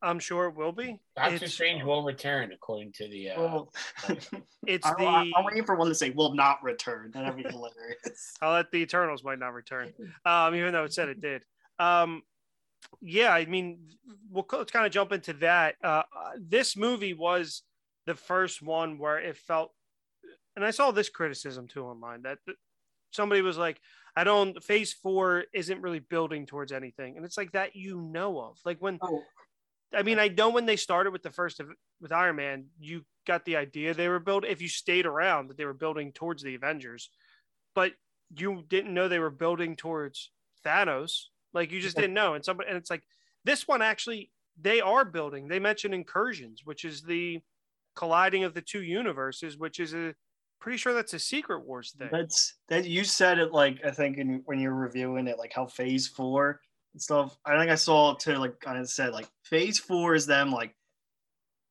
I'm 0.02 0.20
sure 0.20 0.46
it 0.48 0.56
will 0.56 0.72
be. 0.72 1.00
Doctor 1.16 1.36
It's- 1.36 1.54
Strange 1.54 1.84
will 1.84 2.04
return 2.04 2.52
according 2.52 2.94
to 2.94 3.08
the. 3.08 3.32
Uh, 3.32 3.42
well 3.42 3.74
It's 4.68 4.86
I, 4.86 4.94
the. 4.98 5.06
I, 5.06 5.32
I'm 5.36 5.46
waiting 5.46 5.66
for 5.66 5.76
one 5.76 5.88
to 5.88 5.96
say 5.96 6.12
will 6.12 6.34
not 6.36 6.64
return 6.64 7.12
that'd 7.14 7.36
be 7.36 7.44
hilarious 7.44 8.34
I'll 8.42 8.54
let 8.54 8.72
the 8.72 8.78
Eternals 8.80 9.24
might 9.24 9.40
not 9.40 9.54
return, 9.54 9.94
um, 10.26 10.56
even 10.56 10.74
though 10.74 10.84
it 10.84 10.94
said 10.94 11.10
it 11.10 11.22
did. 11.22 11.44
Um, 11.80 12.24
yeah, 13.02 13.34
I 13.34 13.46
mean, 13.46 13.80
we'll 14.30 14.46
let's 14.52 14.72
kind 14.72 14.86
of 14.86 14.92
jump 14.92 15.12
into 15.12 15.34
that. 15.34 15.76
Uh, 15.84 16.04
uh, 16.16 16.32
this 16.38 16.78
movie 16.78 17.14
was 17.14 17.64
the 18.06 18.16
first 18.16 18.62
one 18.62 18.98
where 18.98 19.20
it 19.20 19.38
felt, 19.38 19.72
and 20.56 20.64
I 20.64 20.72
saw 20.72 20.92
this 20.92 21.10
criticism 21.10 21.68
too 21.68 21.86
online 21.86 22.24
that 22.24 22.40
that 22.48 22.56
somebody 23.12 23.42
was 23.42 23.58
like, 23.58 23.82
"I 24.16 24.24
don't." 24.24 24.62
Phase 24.64 24.94
four 24.94 25.46
isn't 25.54 25.82
really 25.82 26.00
building 26.00 26.46
towards 26.46 26.72
anything, 26.72 27.18
and 27.18 27.26
it's 27.26 27.38
like 27.38 27.52
that 27.54 27.76
you 27.76 28.02
know 28.02 28.40
of. 28.40 28.58
Like 28.66 28.78
when 28.80 29.00
oh 29.02 29.24
I 29.94 30.04
mean, 30.04 30.20
I 30.20 30.28
know 30.28 30.50
when 30.50 30.66
they 30.66 30.76
started 30.76 31.12
with 31.12 31.24
the 31.24 31.32
first 31.32 31.60
of, 31.60 31.70
with 32.00 32.12
Iron 32.12 32.36
Man, 32.36 32.66
you 32.80 33.04
got 33.26 33.46
the 33.46 33.56
idea 33.56 33.94
they 33.94 34.08
were 34.08 34.20
building. 34.20 34.52
If 34.52 34.62
you 34.62 34.70
stayed 34.70 35.06
around, 35.06 35.50
that 35.50 35.58
they 35.58 35.66
were 35.66 35.74
building 35.74 36.12
towards 36.12 36.44
the 36.44 36.56
Avengers, 36.56 37.10
but 37.74 37.94
you 38.38 38.64
didn't 38.68 38.94
know 38.94 39.08
they 39.08 39.20
were 39.20 39.30
building 39.30 39.76
towards 39.76 40.32
Thanos. 40.66 41.26
Like 41.54 41.72
you 41.72 41.82
just 41.82 41.96
didn't 41.96 42.14
know. 42.14 42.36
And 42.36 42.46
somebody, 42.46 42.70
and 42.70 42.78
it's 42.78 42.92
like 42.92 43.04
this 43.44 43.68
one 43.68 43.82
actually 43.82 44.32
they 44.62 44.82
are 44.82 45.06
building. 45.06 45.48
They 45.48 45.60
mentioned 45.60 45.94
incursions, 45.94 46.62
which 46.64 46.86
is 46.86 47.02
the 47.02 47.40
colliding 47.96 48.44
of 48.44 48.54
the 48.54 48.62
two 48.62 48.84
universes, 48.84 49.58
which 49.58 49.80
is 49.80 49.94
a 49.94 50.14
Pretty 50.60 50.78
sure 50.78 50.94
that's 50.94 51.14
a 51.14 51.20
Secret 51.20 51.66
Wars 51.66 51.96
thing. 51.98 52.10
That's 52.12 52.56
that 52.68 52.86
you 52.86 53.06
said 53.06 53.40
it 53.40 53.54
like 53.54 53.80
I 53.86 53.92
think 53.92 54.18
in, 54.18 54.42
when 54.44 54.60
you're 54.60 54.74
reviewing 54.74 55.28
it, 55.28 55.38
like 55.38 55.54
how 55.56 55.66
Phase 55.66 56.08
Four 56.08 56.60
and 56.94 57.02
stuff. 57.02 57.38
I 57.46 57.58
think 57.58 57.72
I 57.72 57.76
saw 57.76 58.14
too, 58.16 58.36
like 58.36 58.60
kind 58.60 58.78
of 58.78 58.90
said 58.90 59.12
like 59.14 59.28
Phase 59.44 59.80
Four 59.80 60.16
is 60.16 60.26
them 60.26 60.52
like 60.52 60.76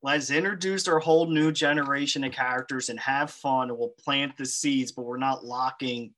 let's 0.02 0.30
introduce 0.30 0.86
our 0.86 1.00
whole 1.00 1.26
new 1.26 1.50
generation 1.50 2.22
of 2.24 2.32
characters 2.32 2.88
and 2.88 3.00
have 3.00 3.30
fun, 3.30 3.68
and 3.70 3.78
we'll 3.78 3.94
plant 4.04 4.36
the 4.36 4.46
seeds, 4.46 4.92
but 4.92 5.02
we're 5.04 5.16
not 5.18 5.44
locking 5.44 6.14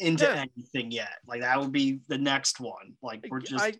into 0.00 0.24
Yeah. 0.24 0.44
anything 0.56 0.90
yet. 0.90 1.18
Like 1.26 1.42
that 1.42 1.60
would 1.60 1.72
be 1.72 2.00
the 2.08 2.18
next 2.18 2.58
one. 2.60 2.96
Like 3.02 3.24
we're 3.30 3.40
just 3.40 3.64
I, 3.64 3.74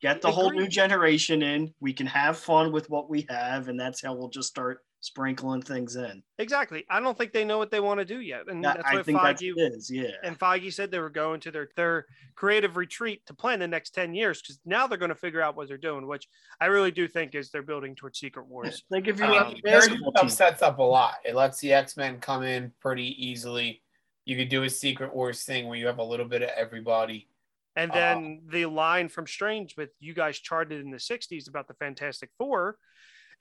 get 0.00 0.20
the 0.22 0.30
whole 0.30 0.50
new 0.50 0.68
generation 0.68 1.42
in. 1.42 1.72
We 1.80 1.92
can 1.92 2.06
have 2.06 2.38
fun 2.38 2.72
with 2.72 2.88
what 2.90 3.08
we 3.10 3.26
have, 3.28 3.68
and 3.68 3.78
that's 3.78 4.02
how 4.02 4.14
we'll 4.14 4.28
just 4.28 4.48
start 4.48 4.80
sprinkling 5.00 5.60
things 5.60 5.96
in. 5.96 6.22
exactly. 6.38 6.82
I 6.88 6.98
don't 6.98 7.16
think 7.18 7.32
they 7.34 7.44
know 7.44 7.58
what 7.58 7.70
they 7.70 7.80
want 7.80 8.00
to 8.00 8.06
do 8.06 8.20
yet, 8.20 8.48
and 8.48 8.64
That- 8.64 8.76
that's 8.78 8.88
I 8.88 8.94
what 8.94 9.04
think 9.04 9.20
that's 9.20 9.42
Feige 9.42 9.52
it 9.54 9.60
is. 9.74 9.90
Yeah. 9.90 10.08
and 10.22 10.38
Feige 10.38 10.72
said 10.72 10.90
they 10.90 10.98
were 10.98 11.10
going 11.10 11.40
to 11.40 11.50
their 11.50 11.68
their 11.76 12.06
creative 12.36 12.78
retreat 12.78 13.20
to 13.26 13.34
plan 13.34 13.58
the 13.58 13.68
next 13.68 13.90
ten 13.90 14.14
years 14.14 14.40
because 14.40 14.58
now 14.64 14.86
they're 14.86 14.96
going 14.96 15.10
to 15.10 15.14
figure 15.14 15.42
out 15.42 15.56
what 15.56 15.68
they're 15.68 15.76
doing, 15.76 16.06
which 16.06 16.26
I 16.58 16.66
really 16.66 16.90
do 16.90 17.06
think 17.06 17.34
is 17.34 17.50
they're 17.50 17.62
building 17.62 17.94
towards 17.94 18.18
Secret 18.18 18.46
Wars. 18.46 18.82
Like 18.88 19.06
if 19.06 19.18
you 19.18 19.26
I 19.26 19.28
mean, 19.28 19.38
have 19.38 19.46
a 19.48 19.54
Um, 19.56 19.60
Very 19.62 19.98
stuff 20.16 20.30
sets 20.30 20.62
up 20.62 20.78
a 20.78 20.82
lot. 20.82 21.16
It 21.22 21.34
lets 21.34 21.60
the 21.60 21.74
X 21.74 21.98
Men 21.98 22.18
come 22.18 22.42
in 22.42 22.72
pretty 22.80 23.14
easily. 23.22 23.82
You 24.24 24.38
could 24.38 24.48
do 24.48 24.62
a 24.62 24.70
Secret 24.70 25.14
Wars 25.14 25.44
thing 25.44 25.68
where 25.68 25.76
you 25.76 25.86
have 25.86 25.98
a 25.98 26.02
little 26.04 26.26
bit 26.26 26.40
of 26.40 26.48
everybody. 26.56 27.28
And 27.76 27.90
Uh, 27.90 27.94
then 27.94 28.42
the 28.46 28.66
line 28.66 29.08
from 29.08 29.26
Strange 29.26 29.76
with 29.76 29.90
you 29.98 30.14
guys 30.14 30.38
charted 30.38 30.80
in 30.80 30.90
the 30.90 30.98
60s 31.00 31.48
about 31.48 31.66
the 31.68 31.74
Fantastic 31.74 32.30
Four 32.38 32.78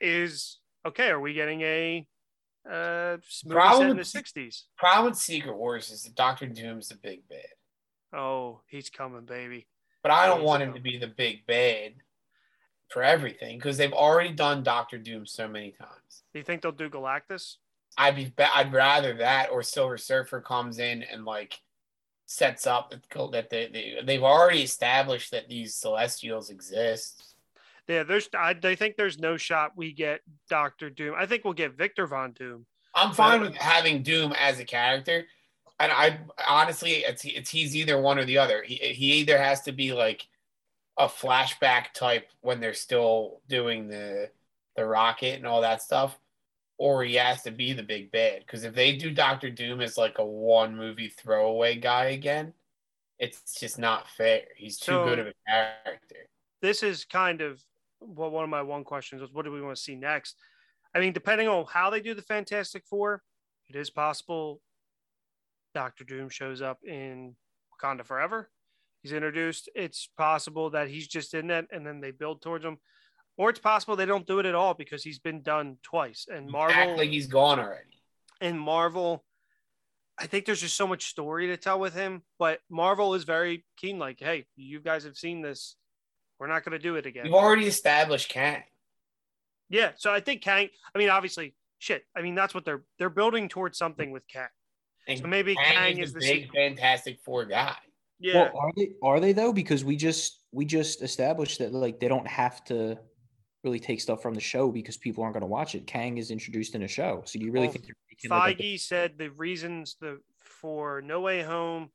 is 0.01 0.59
okay, 0.86 1.09
are 1.09 1.19
we 1.19 1.34
getting 1.34 1.61
a 1.61 2.07
uh 2.69 3.17
Problem 3.49 3.81
set 3.81 3.89
in 3.89 3.89
the 3.89 3.95
with- 3.97 4.07
60s? 4.07 4.63
Problem 4.77 5.11
with 5.11 5.19
Secret 5.19 5.55
Wars 5.55 5.91
is 5.91 6.03
that 6.03 6.15
Doctor 6.15 6.47
Doom's 6.47 6.88
the 6.89 6.95
big 6.95 7.27
bad, 7.27 7.53
Oh, 8.13 8.61
he's 8.67 8.89
coming, 8.89 9.25
baby. 9.25 9.67
but 10.01 10.11
I 10.11 10.25
don't 10.27 10.39
He's 10.39 10.45
want 10.47 10.63
him 10.63 10.69
the- 10.71 10.77
to 10.79 10.81
be 10.84 10.97
the 10.97 11.07
big 11.07 11.45
bad 11.45 11.95
for 12.89 13.03
everything 13.03 13.57
because 13.57 13.77
they've 13.77 13.93
already 13.93 14.31
done 14.34 14.63
Doctor 14.63 14.97
Doom 14.97 15.25
so 15.25 15.47
many 15.47 15.71
times. 15.71 16.23
Do 16.34 16.39
you 16.39 16.43
think 16.45 16.61
they'll 16.61 16.71
do 16.71 16.89
Galactus? 16.89 17.57
I'd 17.97 18.15
be 18.15 18.34
I'd 18.38 18.73
rather 18.73 19.13
that 19.17 19.49
or 19.51 19.61
Silver 19.61 19.97
Surfer 19.97 20.41
comes 20.41 20.79
in 20.79 21.03
and 21.03 21.25
like 21.25 21.59
sets 22.26 22.65
up 22.65 22.91
that 22.91 23.32
that 23.32 23.49
they, 23.49 23.67
they 23.67 23.97
they've 24.03 24.24
already 24.24 24.61
established 24.61 25.32
that 25.32 25.49
these 25.49 25.76
Celestials 25.76 26.49
exist. 26.49 27.36
Yeah, 27.88 28.03
there's 28.03 28.30
I 28.38 28.53
they 28.53 28.76
think 28.76 28.95
there's 28.95 29.19
no 29.19 29.38
shot 29.38 29.74
we 29.76 29.91
get 29.91 30.21
Doctor 30.49 30.89
Doom. 30.89 31.15
I 31.17 31.26
think 31.26 31.43
we'll 31.43 31.53
get 31.53 31.78
Victor 31.78 32.07
Von 32.07 32.32
Doom. 32.32 32.65
I'm 32.95 33.13
fine 33.13 33.41
with 33.41 33.55
having 33.55 34.03
Doom 34.03 34.34
as 34.34 34.59
a 34.59 34.65
character, 34.65 35.26
and 35.80 35.91
I 35.91 36.19
honestly, 36.47 36.91
it's, 36.91 37.26
it's 37.26 37.49
he's 37.49 37.76
either 37.76 37.99
one 37.99 38.19
or 38.19 38.26
the 38.26 38.38
other. 38.38 38.63
He 38.63 38.76
he 38.76 39.13
either 39.13 39.38
has 39.38 39.61
to 39.61 39.71
be 39.71 39.93
like 39.93 40.28
a 40.97 41.07
flashback 41.07 41.91
type 41.93 42.30
when 42.41 42.59
they're 42.59 42.74
still 42.74 43.41
doing 43.49 43.88
the 43.88 44.30
the 44.76 44.86
rocket 44.86 45.36
and 45.36 45.45
all 45.45 45.61
that 45.61 45.82
stuff, 45.82 46.17
or 46.84 47.01
he 47.01 47.15
has 47.15 47.41
to 47.41 47.49
be 47.49 47.71
the 47.71 47.81
big 47.81 48.11
bad. 48.11 48.39
Because 48.39 48.65
if 48.65 48.75
they 48.75 48.97
do 48.97 49.09
Doctor 49.09 49.49
Doom 49.49 49.79
as 49.79 49.97
like 49.97 50.19
a 50.19 50.25
one 50.25 50.75
movie 50.75 51.07
throwaway 51.07 51.77
guy 51.77 52.07
again, 52.07 52.51
it's 53.17 53.57
just 53.57 53.79
not 53.79 54.09
fair. 54.09 54.41
He's 54.57 54.77
too 54.77 54.91
So- 54.91 55.05
good 55.05 55.19
of 55.19 55.27
a 55.27 55.34
character. 55.47 56.27
This 56.61 56.84
is 56.84 57.05
kind 57.05 57.39
of 57.39 57.63
well, 58.01 58.31
one 58.31 58.43
of 58.43 58.49
my 58.49 58.61
one 58.61 58.84
questions 58.84 59.21
was 59.21 59.31
what 59.31 59.45
do 59.45 59.51
we 59.53 59.61
want 59.61 59.77
to 59.77 59.81
see 59.81 59.95
next? 59.95 60.36
I 60.93 60.99
mean, 60.99 61.13
depending 61.13 61.47
on 61.47 61.65
how 61.71 61.89
they 61.89 62.01
do 62.01 62.13
the 62.13 62.21
Fantastic 62.21 62.86
Four, 62.86 63.23
it 63.69 63.77
is 63.77 63.89
possible 63.89 64.61
Doctor 65.73 66.03
Doom 66.03 66.27
shows 66.27 66.61
up 66.61 66.79
in 66.84 67.34
Wakanda 67.71 68.05
Forever. 68.05 68.51
He's 69.03 69.13
introduced. 69.13 69.69
It's 69.73 70.09
possible 70.17 70.69
that 70.71 70.89
he's 70.89 71.07
just 71.07 71.34
in 71.34 71.47
that 71.47 71.67
and 71.71 71.88
then 71.88 72.01
they 72.01 72.11
build 72.11 72.41
towards 72.41 72.65
him. 72.65 72.77
Or 73.38 73.49
it's 73.49 73.59
possible 73.59 73.95
they 73.95 74.05
don't 74.05 74.27
do 74.27 74.39
it 74.39 74.45
at 74.45 74.53
all 74.55 74.73
because 74.73 75.03
he's 75.03 75.19
been 75.19 75.41
done 75.41 75.77
twice. 75.81 76.27
And 76.31 76.49
Marvel 76.49 76.75
Act 76.75 76.97
like 76.97 77.09
he's 77.09 77.27
gone 77.27 77.59
already. 77.59 77.99
and 78.41 78.59
Marvel, 78.59 79.23
I 80.19 80.27
think 80.27 80.45
there's 80.45 80.61
just 80.61 80.77
so 80.77 80.86
much 80.86 81.05
story 81.07 81.47
to 81.47 81.57
tell 81.57 81.79
with 81.79 81.95
him. 81.95 82.21
But 82.38 82.59
Marvel 82.69 83.15
is 83.15 83.23
very 83.23 83.65
keen, 83.77 83.97
like, 83.97 84.19
hey, 84.19 84.45
you 84.55 84.79
guys 84.79 85.03
have 85.05 85.17
seen 85.17 85.41
this. 85.41 85.75
We're 86.39 86.47
not 86.47 86.63
going 86.63 86.73
to 86.73 86.79
do 86.79 86.95
it 86.95 87.05
again. 87.07 87.25
You've 87.25 87.34
already 87.34 87.65
established 87.67 88.29
Kang. 88.29 88.63
Yeah. 89.69 89.91
So 89.95 90.13
I 90.13 90.19
think 90.19 90.41
Kang, 90.41 90.69
I 90.93 90.97
mean, 90.99 91.09
obviously, 91.09 91.55
shit. 91.79 92.03
I 92.15 92.21
mean, 92.21 92.36
that's 92.36 92.53
what 92.53 92.65
they're 92.65 92.84
they're 92.99 93.09
building 93.09 93.49
towards 93.49 93.77
something 93.77 94.11
with 94.11 94.27
Kang. 94.27 94.47
And 95.07 95.19
So 95.19 95.27
maybe 95.27 95.55
Kang 95.55 95.97
is 95.97 96.13
the 96.13 96.19
the 96.19 96.25
big 96.25 96.41
secret. 96.43 96.55
Fantastic 96.75 97.19
Four 97.25 97.45
guy. 97.45 97.75
Yeah. 98.19 98.36
Well, 98.36 98.51
are 98.57 98.71
they 98.77 98.91
are 99.01 99.19
they 99.19 99.34
though? 99.34 99.53
Because 99.53 99.84
we 99.84 99.95
just 99.95 100.39
we 100.51 100.65
just 100.65 101.01
established 101.01 101.59
that 101.59 101.73
like 101.73 101.99
they 101.99 102.07
don't 102.07 102.27
have 102.27 102.63
to 102.65 102.99
really 103.64 103.80
take 103.80 104.01
stuff 104.01 104.22
from 104.22 104.34
the 104.34 104.41
show 104.41 104.70
because 104.72 104.97
people 104.97 105.24
aren't 105.24 105.34
going 105.34 105.41
to 105.41 105.47
watch 105.47 105.74
it. 105.76 105.88
Kang 105.88 106.18
is 106.18 106.32
introduced 106.32 106.76
in 106.76 106.84
a 106.84 106.88
show, 106.88 107.24
so 107.26 107.39
do 107.39 107.45
you 107.45 107.51
really 107.51 107.68
Well, 107.68 107.74
think 107.74 107.86
they're 107.86 107.95
making, 108.09 108.30
like, 108.30 108.59
a- 108.59 108.64
Feige 108.64 108.80
said 108.80 109.18
the 109.18 109.30
reasons 109.32 109.95
the 109.99 110.20
for 110.41 111.01
No 111.01 111.22
Way 111.22 111.41
Home, 111.41 111.89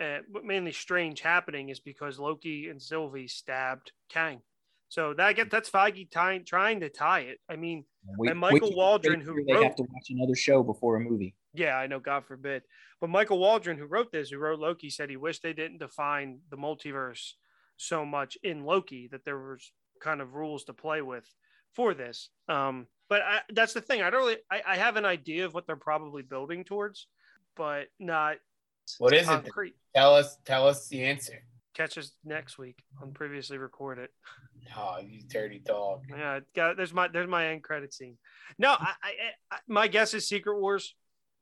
uh, 0.00 0.18
mainly 0.42 0.72
Strange 0.72 1.20
happening 1.20 1.68
is 1.68 1.80
because 1.80 2.18
Loki 2.18 2.68
and 2.68 2.80
Sylvie 2.80 3.28
stabbed 3.28 3.92
Kang. 4.08 4.40
So 4.88 5.14
that 5.14 5.36
get 5.36 5.50
that's 5.50 5.70
Feige 5.70 6.10
tying, 6.10 6.44
trying 6.44 6.80
to 6.80 6.88
tie 6.90 7.20
it. 7.20 7.38
I 7.48 7.56
mean, 7.56 7.84
wait- 8.18 8.30
and 8.30 8.38
Michael 8.40 8.68
wait 8.70 8.76
Waldron, 8.76 9.18
they 9.20 9.24
who 9.24 9.34
hear 9.36 9.44
they 9.46 9.52
wrote- 9.54 9.64
have 9.64 9.76
to 9.76 9.82
watch 9.84 10.10
another 10.10 10.34
show 10.34 10.62
before 10.62 10.96
a 10.96 11.00
movie. 11.00 11.34
yeah, 11.54 11.76
I 11.76 11.86
know, 11.86 12.00
God 12.00 12.24
forbid. 12.26 12.62
But 13.00 13.08
Michael 13.10 13.38
Waldron, 13.38 13.76
who 13.78 13.84
wrote 13.86 14.12
this, 14.12 14.30
who 14.30 14.38
wrote 14.38 14.58
Loki, 14.60 14.88
said 14.90 15.10
he 15.10 15.16
wished 15.16 15.42
they 15.42 15.52
didn't 15.52 15.78
define 15.78 16.40
the 16.50 16.56
multiverse 16.56 17.32
so 17.76 18.04
much 18.04 18.36
in 18.42 18.64
Loki 18.64 19.08
that 19.08 19.24
there 19.24 19.38
was 19.38 19.72
kind 20.02 20.20
of 20.20 20.34
rules 20.34 20.64
to 20.64 20.72
play 20.72 21.00
with 21.02 21.24
for 21.74 21.94
this. 21.94 22.28
Um, 22.48 22.86
but 23.08 23.22
I, 23.22 23.40
that's 23.52 23.72
the 23.72 23.80
thing. 23.80 24.02
I 24.02 24.10
don't 24.10 24.20
really. 24.20 24.36
I, 24.50 24.62
I 24.66 24.76
have 24.76 24.96
an 24.96 25.04
idea 25.04 25.44
of 25.46 25.54
what 25.54 25.66
they're 25.66 25.76
probably 25.76 26.22
building 26.22 26.64
towards, 26.64 27.06
but 27.56 27.86
not 27.98 28.36
What 28.98 29.14
is 29.14 29.22
it? 29.22 29.26
concrete. 29.26 29.74
Tell 29.94 30.14
us. 30.14 30.36
Tell 30.44 30.66
us 30.68 30.88
the 30.88 31.04
answer. 31.04 31.42
Catch 31.74 31.96
us 31.96 32.12
next 32.24 32.58
week 32.58 32.78
on 33.00 33.12
previously 33.12 33.56
recorded. 33.56 34.10
Oh, 34.76 34.98
you 35.02 35.22
dirty 35.26 35.58
dog. 35.58 36.04
Yeah, 36.10 36.40
got, 36.54 36.76
there's 36.76 36.92
my 36.92 37.08
there's 37.08 37.28
my 37.28 37.48
end 37.48 37.62
credit 37.62 37.94
scene. 37.94 38.18
No, 38.58 38.72
I, 38.72 38.92
I, 39.02 39.10
I 39.50 39.58
my 39.66 39.88
guess 39.88 40.12
is 40.14 40.28
Secret 40.28 40.60
Wars. 40.60 40.94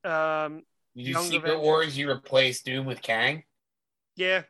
Um, 0.05 0.63
You 0.95 1.15
do 1.15 1.21
Secret 1.23 1.39
Avengers. 1.51 1.61
Wars. 1.65 1.99
You 1.99 2.11
replace 2.11 2.63
Doom 2.63 2.87
with 2.87 3.03
Kang. 3.03 3.43
yeah, 4.17 4.43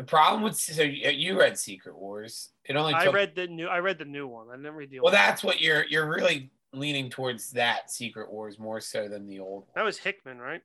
The 0.00 0.06
problem 0.06 0.42
with 0.42 0.56
so 0.56 0.80
you, 0.82 1.10
you 1.10 1.38
read 1.38 1.58
Secret 1.58 1.94
Wars. 1.94 2.48
It 2.64 2.74
only 2.74 2.94
I 2.94 3.08
read 3.08 3.34
the 3.34 3.46
new. 3.48 3.66
I 3.66 3.80
read 3.80 3.98
the 3.98 4.06
new 4.06 4.26
one. 4.26 4.46
I 4.50 4.56
didn't 4.56 4.72
read 4.72 4.88
the 4.88 4.98
old. 5.00 5.04
well, 5.04 5.12
one. 5.12 5.20
that's 5.20 5.44
what 5.44 5.60
you're. 5.60 5.84
You're 5.84 6.08
really 6.08 6.50
leaning 6.72 7.10
towards 7.10 7.50
that 7.50 7.90
Secret 7.90 8.32
Wars 8.32 8.58
more 8.58 8.80
so 8.80 9.08
than 9.08 9.26
the 9.26 9.40
old 9.40 9.64
one. 9.64 9.72
That 9.74 9.84
was 9.84 9.98
Hickman, 9.98 10.38
right? 10.38 10.62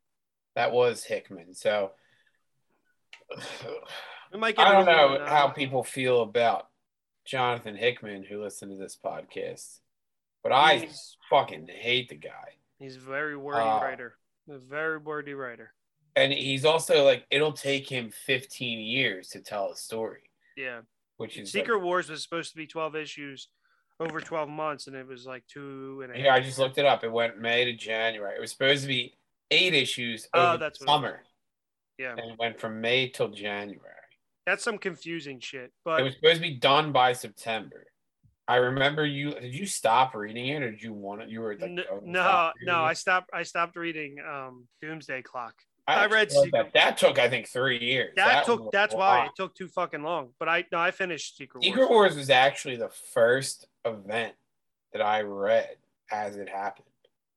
That 0.56 0.72
was 0.72 1.04
Hickman. 1.04 1.54
So 1.54 1.92
We 4.32 4.40
might 4.40 4.58
I 4.58 4.72
don't 4.72 4.86
know 4.86 5.08
one, 5.10 5.22
uh, 5.24 5.28
how 5.28 5.50
people 5.50 5.84
feel 5.84 6.22
about 6.22 6.70
Jonathan 7.26 7.76
Hickman 7.76 8.24
who 8.24 8.42
listen 8.42 8.70
to 8.70 8.78
this 8.78 8.98
podcast, 9.04 9.80
but 10.44 10.54
I 10.54 10.88
fucking 11.30 11.68
hate 11.68 12.08
the 12.08 12.16
guy. 12.16 12.56
he's 12.80 12.96
a 12.96 13.02
very 13.02 13.36
wordy 13.36 13.60
Uh, 13.60 13.82
writer. 13.82 14.16
A 14.50 14.60
very 14.60 14.98
wordy 14.98 15.34
writer. 15.34 15.74
And 16.16 16.32
he's 16.32 16.64
also 16.66 17.04
like, 17.04 17.26
it'll 17.30 17.52
take 17.52 17.90
him 17.90 18.10
15 18.26 18.80
years 18.80 19.28
to 19.30 19.42
tell 19.42 19.72
a 19.72 19.76
story, 19.76 20.30
Yeah. 20.56 20.82
which 21.18 21.38
is 21.38 21.52
Secret 21.52 21.80
Wars 21.80 22.10
was 22.10 22.24
supposed 22.24 22.52
to 22.52 22.58
be 22.58 22.68
12 22.68 22.96
issues 22.96 23.50
over 24.00 24.20
12 24.22 24.50
months, 24.50 24.88
and 24.88 24.96
it 24.96 25.08
was 25.08 25.26
like 25.26 25.46
two 25.48 26.02
and 26.04 26.14
a 26.16 26.20
yeah, 26.20 26.34
I 26.34 26.40
just 26.40 26.60
looked 26.60 26.78
it 26.78 26.86
up. 26.86 27.04
It 27.04 27.12
went 27.12 27.40
May 27.40 27.66
to 27.66 27.74
January. 27.74 28.36
It 28.38 28.42
was 28.42 28.52
supposed 28.52 28.82
to 28.84 28.88
be 28.88 29.18
eight 29.52 29.74
issues 29.74 30.28
Oh, 30.34 30.58
that's 30.58 30.80
the 30.80 30.86
what 30.86 30.92
it 30.92 30.98
summer, 30.98 31.24
Yeah. 31.98 32.12
and 32.12 32.32
it 32.32 32.40
went 32.40 32.60
from 32.60 32.82
May 32.82 33.10
till 33.10 33.30
January. 33.30 33.92
That's 34.46 34.64
some 34.64 34.78
confusing 34.78 35.40
shit. 35.40 35.72
But 35.84 36.00
it 36.02 36.04
was 36.04 36.14
supposed 36.16 36.36
to 36.36 36.42
be 36.42 36.56
done 36.56 36.92
by 36.92 37.14
September. 37.14 37.88
I 38.48 38.58
remember 38.58 39.06
you. 39.06 39.32
Did 39.32 39.56
you 39.56 39.66
stop 39.66 40.14
reading 40.14 40.48
it, 40.50 40.62
or 40.62 40.70
did 40.72 40.84
you 40.84 40.94
want 40.94 41.24
it? 41.24 41.30
You 41.30 41.42
were 41.42 41.58
like, 41.58 41.88
oh, 41.92 42.00
no, 42.04 42.52
no, 42.62 42.84
I 42.84 42.94
stopped. 42.94 43.32
I 43.34 43.42
stopped 43.42 43.76
reading 43.76 44.18
um, 44.20 44.68
Doomsday 44.82 45.24
Clock. 45.24 45.56
I, 45.88 45.94
I 45.94 46.06
read 46.08 46.14
actually 46.14 46.16
read 46.16 46.32
Secret- 46.32 46.52
that. 46.52 46.74
That 46.74 46.98
took, 46.98 47.20
I 47.20 47.30
think, 47.30 47.48
three 47.48 47.80
years. 47.80 48.14
That, 48.16 48.48
was 48.48 48.58
took. 48.58 48.72
That's 48.72 48.96
why 48.96 49.26
it 49.26 49.32
took 49.36 49.54
too 49.56 49.68
fucking 49.68 50.04
long. 50.04 50.30
But 50.40 50.50
I 50.50 50.66
no, 50.72 50.80
I 50.80 50.92
finished 50.92 51.38
Secret, 51.38 51.64
Secret 51.64 51.90
Wars. 51.90 52.10
Wars 52.12 52.16
was 52.16 52.30
actually 52.30 52.78
the 52.78 52.90
first 52.90 53.68
event 53.86 54.34
that 54.94 55.02
I 55.02 55.22
read 55.22 55.76
as 56.12 56.38
it 56.38 56.50
happened. 56.50 56.88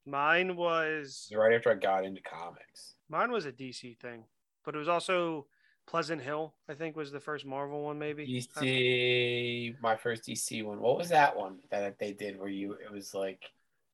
Mine 0.07 0.57
was 0.57 1.28
was 1.30 1.36
right 1.36 1.53
after 1.55 1.70
I 1.70 1.74
got 1.74 2.05
into 2.05 2.22
comics. 2.22 2.94
mine 3.11 3.30
was 3.30 3.44
a 3.44 3.53
DC 3.53 3.99
thing, 3.99 4.24
but 4.64 4.74
it 4.74 4.78
was 4.78 4.88
also 4.88 5.46
Pleasant 5.86 6.22
Hill. 6.22 6.55
I 6.68 6.74
think 6.74 6.96
was 6.96 7.12
the 7.12 7.20
first 7.20 7.44
Marvel 7.44 7.82
one, 7.82 7.99
maybe. 7.99 8.26
DC, 8.26 9.74
my 9.82 9.96
first 9.96 10.24
DC 10.24 10.64
one. 10.64 10.80
What 10.80 10.96
was 10.96 11.11
that 11.11 11.36
one 11.36 11.59
that 11.70 11.99
they 11.99 12.12
did 12.12 12.38
where 12.38 12.49
you? 12.49 12.72
It 12.72 12.90
was 12.90 13.12
like 13.14 13.42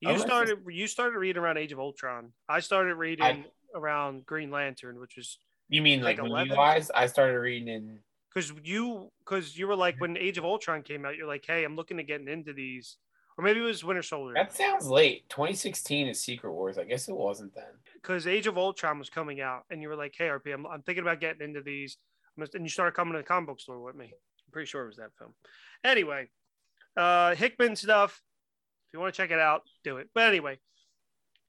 You 0.00 0.10
oh, 0.10 0.12
it's- 0.12 0.26
started 0.26 0.58
you 0.68 0.86
started 0.86 1.18
reading 1.18 1.42
around 1.42 1.56
Age 1.56 1.72
of 1.72 1.80
Ultron. 1.80 2.32
I 2.48 2.60
started 2.60 2.94
reading 2.94 3.44
around 3.74 4.24
Green 4.26 4.50
Lantern, 4.50 4.98
which 5.00 5.16
was 5.16 5.38
You 5.68 5.82
mean 5.82 6.00
Like 6.02 6.18
like, 6.18 6.26
11? 6.26 6.48
movie 6.48 6.58
wise? 6.58 6.90
I 6.90 7.06
started 7.06 7.38
reading 7.38 7.68
in. 7.68 7.98
because 8.32 8.52
you 8.62 9.10
because 9.20 9.56
you 9.58 9.66
were 9.66 9.76
like 9.76 10.00
when 10.00 10.16
Age 10.16 10.38
of 10.38 10.44
Ultron 10.44 10.82
came 10.82 11.04
out, 11.04 11.16
you're 11.16 11.26
like, 11.28 11.44
hey, 11.46 11.64
I'm 11.64 11.76
looking 11.76 11.96
to 11.98 12.02
getting 12.02 12.28
into 12.28 12.52
these, 12.52 12.96
or 13.36 13.44
maybe 13.44 13.60
it 13.60 13.64
was 13.64 13.82
Winter 13.84 14.02
Soldier 14.02 14.34
That 14.34 14.52
sounds 14.54 14.86
late. 14.86 15.28
2016 15.30 16.08
is 16.08 16.20
Secret 16.22 16.52
Wars. 16.52 16.78
I 16.78 16.84
guess 16.84 17.08
it 17.08 17.16
wasn't 17.16 17.54
then. 17.54 17.64
because 17.94 18.26
Age 18.26 18.46
of 18.46 18.56
Ultron 18.58 18.98
was 18.98 19.10
coming 19.10 19.40
out, 19.40 19.62
and 19.70 19.80
you 19.82 19.88
were 19.88 19.96
like, 19.96 20.14
hey, 20.16 20.26
RP, 20.28 20.52
I'm, 20.54 20.66
I'm 20.66 20.82
thinking 20.82 21.02
about 21.02 21.20
getting 21.20 21.42
into 21.48 21.62
these, 21.62 21.96
and 22.36 22.48
you 22.62 22.68
started 22.68 22.94
coming 22.94 23.12
to 23.14 23.18
the 23.18 23.24
comic 23.24 23.48
book 23.48 23.60
store 23.60 23.80
with 23.80 23.94
me. 23.96 24.06
I'm 24.06 24.52
pretty 24.52 24.66
sure 24.66 24.84
it 24.84 24.88
was 24.88 24.96
that 24.96 25.10
film. 25.18 25.32
Anyway, 25.82 26.28
uh, 26.96 27.34
Hickman 27.34 27.76
stuff. 27.76 28.20
If 28.88 28.94
you 28.94 29.00
want 29.00 29.14
to 29.14 29.16
check 29.16 29.30
it 29.32 29.40
out, 29.40 29.62
do 29.82 29.96
it. 29.96 30.08
But 30.14 30.24
anyway, 30.28 30.58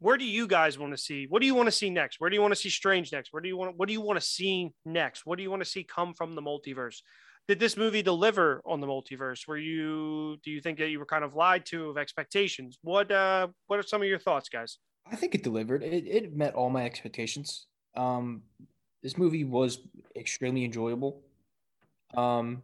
where 0.06 0.18
do 0.18 0.24
you 0.24 0.46
guys 0.46 0.78
want 0.78 0.94
to 0.94 0.98
see? 0.98 1.26
What 1.28 1.42
do 1.42 1.48
you 1.48 1.56
want 1.56 1.66
to 1.66 1.72
see 1.72 1.90
next? 1.90 2.20
Where 2.20 2.30
do 2.30 2.36
you 2.36 2.42
want 2.44 2.54
to 2.54 2.60
see 2.60 2.70
Strange 2.70 3.12
next? 3.12 3.34
Where 3.34 3.42
do 3.42 3.48
you 3.48 3.58
want? 3.58 3.76
What 3.76 3.88
do 3.88 3.94
you 3.94 4.02
want 4.02 4.20
to 4.20 4.26
see 4.26 4.70
next? 4.86 5.26
What 5.26 5.38
do 5.38 5.42
you 5.42 5.50
want 5.50 5.64
to 5.64 5.70
see 5.70 5.84
come 5.84 6.14
from 6.14 6.36
the 6.36 6.44
multiverse? 6.44 6.98
Did 7.48 7.60
this 7.60 7.76
movie 7.76 8.04
deliver 8.04 8.62
on 8.68 8.82
the 8.82 8.86
multiverse? 8.86 9.48
Were 9.48 9.58
you? 9.58 10.38
Do 10.44 10.52
you 10.52 10.62
think 10.62 10.78
that 10.78 10.90
you 10.90 11.00
were 11.00 11.08
kind 11.08 11.24
of 11.24 11.34
lied 11.34 11.66
to 11.72 11.90
of 11.90 11.98
expectations? 11.98 12.78
What? 12.84 13.12
uh 13.12 13.48
What 13.66 13.80
are 13.80 13.84
some 13.84 14.04
of 14.04 14.08
your 14.08 14.20
thoughts, 14.20 14.48
guys? 14.48 14.78
I 15.12 15.16
think 15.16 15.34
it 15.34 15.44
delivered. 15.44 15.82
It, 15.82 16.06
it 16.06 16.36
met 16.36 16.54
all 16.54 16.70
my 16.70 16.86
expectations. 16.86 17.66
Um, 17.98 18.44
this 19.02 19.18
movie 19.18 19.44
was 19.44 19.80
extremely 20.16 20.66
enjoyable. 20.66 21.24
Um, 22.14 22.62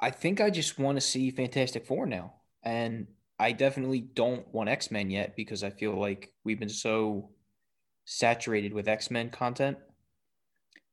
I 0.00 0.10
think 0.12 0.40
I 0.40 0.50
just 0.50 0.78
want 0.78 0.98
to 0.98 1.00
see 1.00 1.32
Fantastic 1.32 1.84
Four 1.84 2.06
now, 2.06 2.34
and 2.62 3.08
I 3.38 3.52
definitely 3.52 4.00
don't 4.00 4.46
want 4.52 4.68
X 4.68 4.90
Men 4.90 5.10
yet 5.10 5.36
because 5.36 5.62
I 5.62 5.70
feel 5.70 5.98
like 5.98 6.32
we've 6.44 6.58
been 6.58 6.68
so 6.68 7.30
saturated 8.04 8.72
with 8.72 8.88
X 8.88 9.10
Men 9.10 9.30
content. 9.30 9.78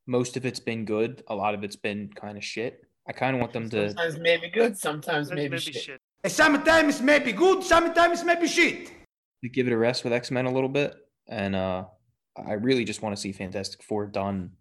Most 0.07 0.37
of 0.37 0.45
it's 0.45 0.59
been 0.59 0.85
good. 0.85 1.23
A 1.27 1.35
lot 1.35 1.55
of 1.55 1.63
it's 1.63 1.75
been 1.75 2.09
kind 2.13 2.37
of 2.37 2.43
shit. 2.43 2.81
I 3.07 3.13
kind 3.13 3.35
of 3.35 3.39
want 3.39 3.53
them 3.53 3.69
to. 3.71 3.89
Sometimes 3.89 4.19
maybe 4.19 4.49
good, 4.49 4.77
sometimes 4.77 5.29
maybe, 5.31 5.49
Maybe 5.49 5.57
shit. 5.59 5.75
shit. 5.75 6.01
Sometimes 6.27 7.01
maybe 7.01 7.31
good, 7.31 7.63
sometimes 7.63 8.23
maybe 8.23 8.47
shit. 8.47 8.91
to 9.43 9.49
give 9.49 9.67
it 9.67 9.73
a 9.73 9.77
rest 9.77 10.03
with 10.03 10.13
X 10.13 10.31
Men 10.31 10.45
a 10.45 10.51
little 10.51 10.69
bit, 10.69 10.95
and 11.27 11.55
uh, 11.55 11.85
I 12.35 12.53
really 12.53 12.83
just 12.83 13.01
want 13.01 13.15
to 13.15 13.21
see 13.21 13.31
Fantastic 13.31 13.83
Four 13.83 14.07
done 14.07 14.51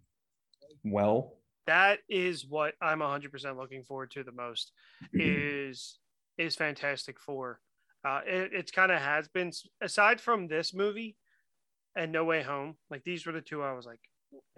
well. 0.83 1.37
that 1.67 1.99
is 2.09 2.45
what 2.47 2.75
I'm 2.81 2.99
100% 2.99 3.57
looking 3.57 3.83
forward 3.83 4.11
to 4.11 4.23
the 4.23 4.31
most 4.31 4.71
is 5.13 5.97
is 6.37 6.55
Fantastic 6.55 7.19
Four. 7.19 7.59
Uh, 8.05 8.21
it, 8.25 8.51
it's 8.53 8.71
kind 8.71 8.91
of 8.91 9.01
has 9.01 9.27
been 9.27 9.51
aside 9.81 10.21
from 10.21 10.47
this 10.47 10.75
movie 10.75 11.15
and 11.95 12.11
No 12.11 12.23
Way 12.23 12.43
Home. 12.43 12.75
Like 12.91 13.03
these 13.03 13.25
were 13.25 13.31
the 13.31 13.41
two 13.41 13.63
I 13.63 13.73
was 13.73 13.85
like 13.85 13.99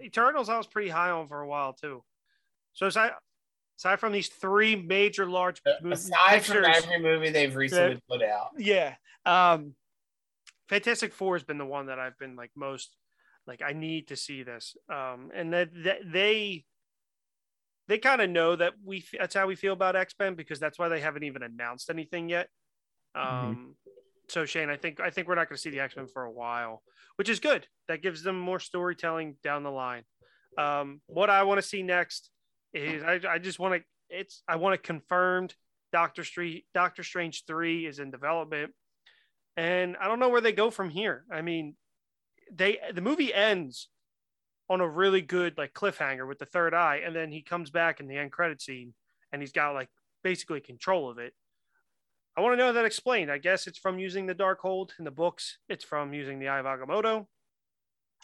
Eternals. 0.03 0.49
I 0.49 0.57
was 0.57 0.67
pretty 0.67 0.89
high 0.89 1.11
on 1.11 1.27
for 1.27 1.39
a 1.39 1.47
while 1.47 1.73
too. 1.73 2.03
So 2.73 2.87
aside 2.87 3.11
aside 3.79 3.99
from 3.99 4.11
these 4.11 4.27
three 4.27 4.75
major 4.75 5.25
large 5.25 5.61
movie 5.81 5.93
Aside 5.93 6.43
from 6.43 6.65
every 6.65 6.99
movie 6.99 7.29
they've 7.29 7.55
recently 7.55 8.01
put 8.09 8.21
out, 8.21 8.49
yeah. 8.57 8.95
Um 9.25 9.75
Fantastic 10.67 11.13
Four 11.13 11.35
has 11.35 11.43
been 11.43 11.57
the 11.57 11.65
one 11.65 11.85
that 11.85 11.99
I've 11.99 12.17
been 12.17 12.35
like 12.35 12.51
most 12.53 12.95
like 13.45 13.61
I 13.61 13.71
need 13.71 14.09
to 14.09 14.17
see 14.17 14.43
this. 14.43 14.75
Um 14.91 15.31
and 15.33 15.53
that, 15.53 15.69
that 15.85 15.99
they 16.05 16.65
they 17.87 17.97
kind 17.97 18.21
of 18.21 18.29
know 18.29 18.57
that 18.57 18.73
we 18.83 19.05
that's 19.17 19.35
how 19.35 19.47
we 19.47 19.55
feel 19.55 19.71
about 19.71 19.95
X-Men 19.95 20.35
because 20.35 20.59
that's 20.59 20.77
why 20.77 20.89
they 20.89 20.99
haven't 20.99 21.23
even 21.23 21.43
announced 21.43 21.89
anything 21.89 22.27
yet. 22.27 22.49
Um 23.17 23.75
so 24.29 24.45
Shane, 24.45 24.69
I 24.69 24.77
think 24.77 24.99
I 24.99 25.09
think 25.09 25.27
we're 25.27 25.35
not 25.35 25.49
going 25.49 25.55
to 25.55 25.61
see 25.61 25.69
the 25.69 25.79
X-Men 25.79 26.07
for 26.07 26.23
a 26.23 26.31
while, 26.31 26.83
which 27.15 27.29
is 27.29 27.39
good. 27.39 27.67
That 27.87 28.01
gives 28.01 28.23
them 28.23 28.39
more 28.39 28.59
storytelling 28.59 29.37
down 29.43 29.63
the 29.63 29.71
line. 29.71 30.03
Um 30.57 31.01
what 31.07 31.29
I 31.29 31.43
want 31.43 31.59
to 31.59 31.67
see 31.67 31.83
next 31.83 32.29
is 32.73 33.03
I 33.03 33.19
I 33.29 33.37
just 33.39 33.59
want 33.59 33.75
to 33.75 33.81
it's 34.09 34.43
I 34.47 34.57
want 34.57 34.75
it 34.75 34.83
confirmed 34.83 35.55
Doctor 35.91 36.23
Street 36.23 36.65
Doctor 36.73 37.03
Strange 37.03 37.45
3 37.45 37.85
is 37.85 37.99
in 37.99 38.11
development 38.11 38.73
and 39.57 39.97
I 39.97 40.07
don't 40.07 40.19
know 40.19 40.29
where 40.29 40.41
they 40.41 40.53
go 40.53 40.69
from 40.69 40.89
here. 40.89 41.25
I 41.31 41.41
mean, 41.41 41.75
they 42.53 42.77
the 42.93 43.01
movie 43.01 43.33
ends 43.33 43.89
on 44.69 44.81
a 44.81 44.87
really 44.87 45.21
good 45.21 45.57
like 45.57 45.73
cliffhanger 45.73 46.27
with 46.27 46.37
the 46.39 46.45
third 46.45 46.73
eye, 46.73 47.01
and 47.03 47.15
then 47.15 47.31
he 47.31 47.41
comes 47.41 47.71
back 47.71 47.99
in 47.99 48.07
the 48.07 48.17
end 48.17 48.31
credit 48.31 48.61
scene, 48.61 48.93
and 49.33 49.41
he's 49.41 49.51
got 49.51 49.73
like 49.73 49.89
basically 50.23 50.61
control 50.61 51.09
of 51.09 51.17
it. 51.17 51.33
I 52.37 52.41
want 52.41 52.53
to 52.53 52.57
know 52.57 52.71
that 52.71 52.85
explained. 52.85 53.31
I 53.31 53.39
guess 53.39 53.65
it's 53.65 53.79
from 53.79 53.97
using 53.97 54.27
the 54.27 54.35
Darkhold 54.35 54.91
in 54.99 55.05
the 55.05 55.11
books. 55.11 55.57
It's 55.69 55.83
from 55.83 56.13
using 56.13 56.37
the 56.37 56.49
Eye 56.49 56.59
of 56.59 56.67
Agamotto. 56.67 57.25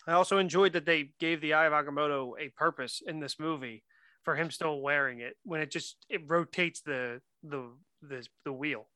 I 0.08 0.12
also 0.12 0.38
enjoyed 0.38 0.74
that 0.74 0.86
they 0.86 1.10
gave 1.20 1.42
the 1.42 1.56
Eye 1.56 1.66
of 1.66 1.74
Agamotto 1.74 2.34
a 2.40 2.50
purpose 2.50 3.02
in 3.06 3.20
this 3.20 3.40
movie 3.40 3.84
for 4.24 4.36
him 4.36 4.52
still 4.52 4.82
wearing 4.82 5.20
it 5.20 5.36
when 5.44 5.62
it 5.62 5.72
just 5.72 5.98
it 6.10 6.22
rotates 6.28 6.82
the 6.82 7.22
the 7.42 7.72
the, 8.04 8.26
the 8.46 8.54
wheel. 8.54 8.88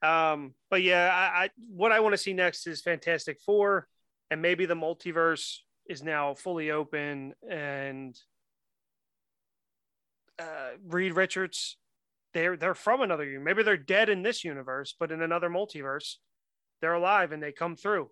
Um, 0.00 0.54
but 0.70 0.82
yeah, 0.82 1.10
I, 1.12 1.44
I 1.44 1.50
what 1.68 1.90
I 1.90 1.98
want 1.98 2.12
to 2.12 2.18
see 2.18 2.32
next 2.32 2.66
is 2.68 2.82
Fantastic 2.82 3.40
Four, 3.40 3.88
and 4.30 4.40
maybe 4.40 4.66
the 4.66 4.74
multiverse 4.74 5.56
is 5.86 6.04
now 6.04 6.34
fully 6.34 6.70
open 6.70 7.34
and 7.48 8.16
uh, 10.38 10.70
Reed 10.86 11.14
Richards, 11.14 11.76
they're 12.34 12.56
they're 12.56 12.74
from 12.74 13.00
another 13.00 13.24
universe. 13.24 13.44
Maybe 13.44 13.62
they're 13.62 13.76
dead 13.76 14.08
in 14.08 14.22
this 14.22 14.44
universe, 14.44 14.94
but 14.98 15.12
in 15.12 15.22
another 15.22 15.50
multiverse, 15.50 16.16
they're 16.80 16.94
alive 16.94 17.32
and 17.32 17.42
they 17.42 17.52
come 17.52 17.76
through 17.76 18.10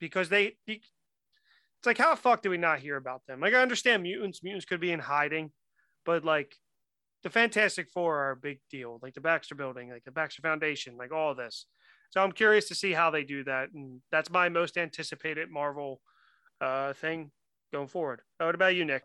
because 0.00 0.28
they. 0.28 0.56
It's 0.66 1.86
like 1.86 1.98
how 1.98 2.14
the 2.14 2.20
fuck 2.20 2.42
do 2.42 2.50
we 2.50 2.58
not 2.58 2.78
hear 2.78 2.96
about 2.96 3.22
them? 3.26 3.40
Like 3.40 3.54
I 3.54 3.62
understand 3.62 4.04
mutants, 4.04 4.42
mutants 4.42 4.66
could 4.66 4.80
be 4.80 4.92
in 4.92 5.00
hiding, 5.00 5.50
but 6.04 6.24
like 6.24 6.54
the 7.24 7.30
Fantastic 7.30 7.90
Four 7.90 8.18
are 8.18 8.30
a 8.32 8.36
big 8.36 8.60
deal. 8.70 9.00
Like 9.02 9.14
the 9.14 9.20
Baxter 9.20 9.54
Building, 9.54 9.90
like 9.90 10.04
the 10.04 10.12
Baxter 10.12 10.42
Foundation, 10.42 10.96
like 10.96 11.12
all 11.12 11.32
of 11.32 11.36
this. 11.36 11.66
So 12.10 12.20
I'm 12.20 12.32
curious 12.32 12.68
to 12.68 12.74
see 12.74 12.92
how 12.92 13.10
they 13.10 13.24
do 13.24 13.42
that, 13.44 13.70
and 13.74 14.00
that's 14.12 14.30
my 14.30 14.48
most 14.48 14.76
anticipated 14.76 15.50
Marvel 15.50 16.00
uh, 16.60 16.92
thing 16.92 17.30
going 17.72 17.88
forward. 17.88 18.20
What 18.38 18.54
about 18.54 18.76
you, 18.76 18.84
Nick? 18.84 19.02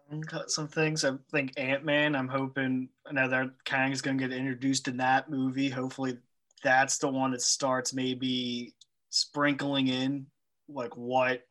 Some 0.47 0.67
things. 0.67 1.05
I 1.05 1.13
think 1.31 1.53
Ant 1.57 1.85
Man. 1.85 2.15
I'm 2.15 2.27
hoping 2.27 2.89
another 3.05 3.51
Kang 3.65 3.91
is 3.91 4.01
going 4.01 4.17
to 4.17 4.27
get 4.27 4.37
introduced 4.37 4.87
in 4.87 4.97
that 4.97 5.29
movie. 5.29 5.69
Hopefully, 5.69 6.17
that's 6.63 6.97
the 6.97 7.07
one 7.07 7.31
that 7.31 7.41
starts 7.41 7.93
maybe 7.93 8.75
sprinkling 9.09 9.87
in 9.87 10.25
like 10.69 10.95
what 10.97 11.43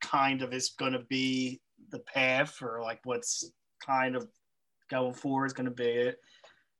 kind 0.00 0.42
of 0.42 0.52
is 0.52 0.70
going 0.70 0.92
to 0.92 1.00
be 1.00 1.60
the 1.90 1.98
path 2.00 2.62
or 2.62 2.80
like 2.82 3.00
what's 3.04 3.50
kind 3.84 4.16
of 4.16 4.26
going 4.90 5.12
forward 5.12 5.46
is 5.46 5.52
going 5.52 5.66
to 5.66 5.70
be 5.70 5.84
it. 5.84 6.18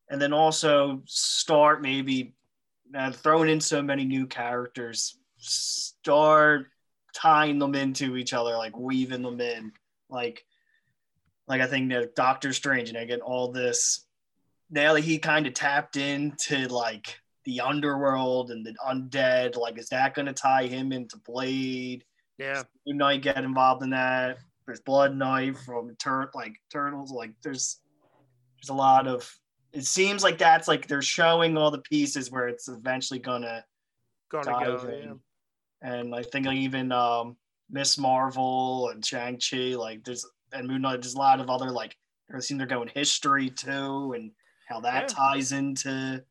And 0.08 0.20
then 0.20 0.32
also 0.32 1.02
start 1.04 1.82
maybe 1.82 2.34
uh, 2.94 3.10
throwing 3.10 3.50
in 3.50 3.60
so 3.60 3.82
many 3.82 4.04
new 4.04 4.26
characters, 4.26 5.18
start 5.38 6.68
tying 7.16 7.58
them 7.58 7.74
into 7.74 8.16
each 8.16 8.32
other, 8.34 8.56
like 8.56 8.76
weaving 8.76 9.22
them 9.22 9.40
in, 9.40 9.72
like, 10.10 10.44
like 11.48 11.60
I 11.60 11.66
think 11.66 11.90
that 11.90 12.14
Doctor 12.14 12.52
Strange 12.52 12.90
and 12.90 12.98
again 12.98 13.20
all 13.20 13.50
this. 13.50 14.04
Now 14.70 14.94
that 14.94 15.04
he 15.04 15.18
kind 15.18 15.46
of 15.46 15.54
tapped 15.54 15.96
into 15.96 16.68
like 16.68 17.18
the 17.44 17.60
underworld 17.60 18.50
and 18.50 18.66
the 18.66 18.74
undead, 18.86 19.56
like 19.56 19.78
is 19.78 19.88
that 19.90 20.14
going 20.14 20.26
to 20.26 20.32
tie 20.32 20.66
him 20.66 20.92
into 20.92 21.16
Blade? 21.18 22.04
Yeah, 22.38 22.64
Moon 22.86 22.98
Knight 22.98 23.22
get 23.22 23.38
involved 23.38 23.82
in 23.82 23.90
that. 23.90 24.38
There's 24.66 24.80
Blood 24.80 25.14
Knight 25.14 25.56
from 25.58 25.94
Turn 25.96 26.28
like 26.34 26.56
Turtles. 26.72 27.12
Like 27.12 27.32
there's 27.42 27.80
there's 28.58 28.70
a 28.70 28.74
lot 28.74 29.06
of. 29.06 29.32
It 29.72 29.84
seems 29.84 30.22
like 30.22 30.38
that's 30.38 30.68
like 30.68 30.88
they're 30.88 31.02
showing 31.02 31.56
all 31.56 31.70
the 31.70 31.78
pieces 31.78 32.30
where 32.30 32.48
it's 32.48 32.68
eventually 32.68 33.20
gonna 33.20 33.64
gonna 34.28 34.64
go. 34.64 34.88
in. 34.88 35.20
And 35.86 36.14
I 36.16 36.22
think 36.24 36.46
like 36.46 36.56
even 36.58 36.90
um, 36.90 37.36
Miss 37.70 37.96
Marvel 37.96 38.88
and 38.90 39.04
Shang 39.06 39.38
Chi, 39.38 39.76
like 39.76 40.02
there's 40.04 40.26
and 40.52 40.66
Moon 40.66 40.82
Knight. 40.82 41.00
There's 41.00 41.14
a 41.14 41.18
lot 41.18 41.40
of 41.40 41.48
other 41.48 41.70
like 41.70 41.96
there 42.28 42.40
seem 42.40 42.58
they're 42.58 42.66
going 42.66 42.90
history 42.92 43.50
too, 43.50 44.12
and 44.16 44.32
how 44.68 44.80
that 44.80 45.02
Yeah. 45.02 45.06
ties 45.16 45.52
into 45.52 46.24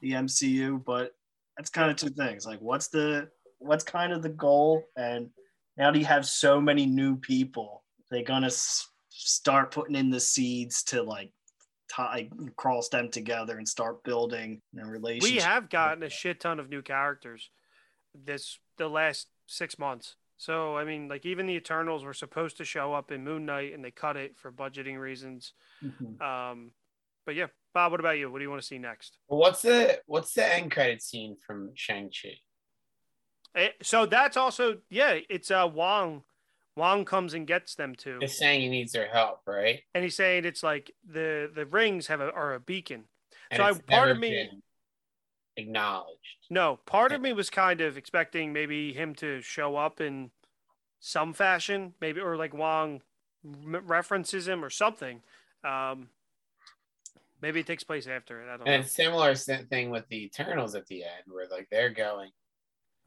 the 0.00 0.12
MCU. 0.12 0.84
But 0.84 1.16
that's 1.56 1.68
kind 1.68 1.90
of 1.90 1.96
two 1.96 2.10
things. 2.10 2.46
Like 2.46 2.60
what's 2.60 2.86
the 2.86 3.28
what's 3.58 3.82
kind 3.82 4.12
of 4.12 4.22
the 4.22 4.28
goal? 4.28 4.84
And 4.96 5.30
now 5.76 5.90
that 5.90 5.98
you 5.98 6.04
have 6.04 6.24
so 6.24 6.60
many 6.60 6.86
new 6.86 7.16
people, 7.16 7.82
they're 8.08 8.22
gonna 8.22 8.46
s- 8.46 8.88
start 9.08 9.72
putting 9.72 9.96
in 9.96 10.10
the 10.10 10.20
seeds 10.20 10.84
to 10.84 11.02
like 11.02 11.32
tie 11.90 12.30
cross 12.56 12.88
them 12.88 13.10
together 13.10 13.58
and 13.58 13.68
start 13.68 14.04
building 14.04 14.62
you 14.72 14.80
know, 14.80 14.88
relationships. 14.88 15.34
We 15.34 15.40
have 15.40 15.68
gotten 15.70 16.04
a 16.04 16.08
shit 16.08 16.38
ton 16.38 16.60
of 16.60 16.68
new 16.68 16.82
characters 16.82 17.50
this 18.14 18.58
the 18.76 18.88
last 18.88 19.28
six 19.46 19.78
months. 19.78 20.16
So 20.36 20.76
I 20.76 20.84
mean, 20.84 21.08
like 21.08 21.26
even 21.26 21.46
the 21.46 21.54
Eternals 21.54 22.02
were 22.04 22.14
supposed 22.14 22.56
to 22.58 22.64
show 22.64 22.94
up 22.94 23.10
in 23.12 23.24
Moon 23.24 23.44
Knight, 23.46 23.74
and 23.74 23.84
they 23.84 23.90
cut 23.90 24.16
it 24.16 24.36
for 24.38 24.50
budgeting 24.50 24.98
reasons. 24.98 25.52
Mhm. 25.82 26.20
Um, 26.20 26.72
but 27.26 27.34
yeah, 27.34 27.46
Bob, 27.74 27.90
what 27.92 28.00
about 28.00 28.18
you? 28.18 28.30
What 28.30 28.38
do 28.38 28.44
you 28.44 28.50
want 28.50 28.62
to 28.62 28.66
see 28.66 28.78
next? 28.78 29.18
What's 29.26 29.62
the 29.62 30.00
what's 30.06 30.32
the 30.34 30.46
end 30.54 30.70
credit 30.72 31.02
scene 31.02 31.36
from 31.36 31.72
Shang 31.74 32.10
Chi? 32.10 32.40
Eh, 33.54 33.68
So 33.82 34.06
that's 34.06 34.36
also 34.36 34.78
yeah. 34.88 35.18
It's 35.28 35.50
uh 35.50 35.68
Wong. 35.72 36.22
Wong 36.76 37.04
comes 37.04 37.34
and 37.34 37.46
gets 37.46 37.74
them 37.74 37.94
too, 37.94 38.18
Just 38.20 38.38
saying 38.38 38.60
he 38.62 38.68
needs 38.68 38.92
their 38.92 39.08
help, 39.08 39.42
right? 39.46 39.82
and 39.94 40.04
he's 40.04 40.14
saying 40.16 40.44
it's 40.44 40.62
like 40.62 40.92
the 41.06 41.50
the 41.54 41.66
rings 41.66 42.06
have 42.06 42.20
a 42.20 42.32
are 42.32 42.54
a 42.54 42.60
beacon. 42.60 43.04
And 43.50 43.58
So 43.58 43.64
I- 43.64 43.72
part 43.92 44.10
of 44.10 44.18
me- 44.18 44.30
been 44.30 44.62
acknowledged. 45.60 46.46
No, 46.50 46.78
part 46.86 47.12
of 47.12 47.20
me 47.20 47.32
was 47.32 47.50
kind 47.50 47.80
of 47.80 47.96
expecting 47.96 48.52
maybe 48.52 48.92
him 48.92 49.14
to 49.16 49.40
show 49.40 49.76
up 49.76 50.00
in 50.00 50.30
some 50.98 51.32
fashion, 51.32 51.94
maybe 52.00 52.20
or 52.20 52.36
like 52.36 52.52
Wong 52.52 53.02
references 53.42 54.46
him 54.48 54.64
or 54.64 54.70
something. 54.70 55.22
Um, 55.64 56.10
maybe 57.40 57.60
it 57.60 57.66
takes 57.66 57.84
place 57.84 58.06
after 58.06 58.42
it. 58.42 58.52
I 58.52 58.56
don't 58.56 58.68
And 58.68 58.82
know. 58.82 58.88
similar 58.88 59.34
thing 59.34 59.90
with 59.90 60.06
the 60.08 60.24
Eternals 60.24 60.74
at 60.74 60.86
the 60.86 61.04
end, 61.04 61.24
where 61.26 61.48
like 61.48 61.68
they're 61.70 61.90
going. 61.90 62.30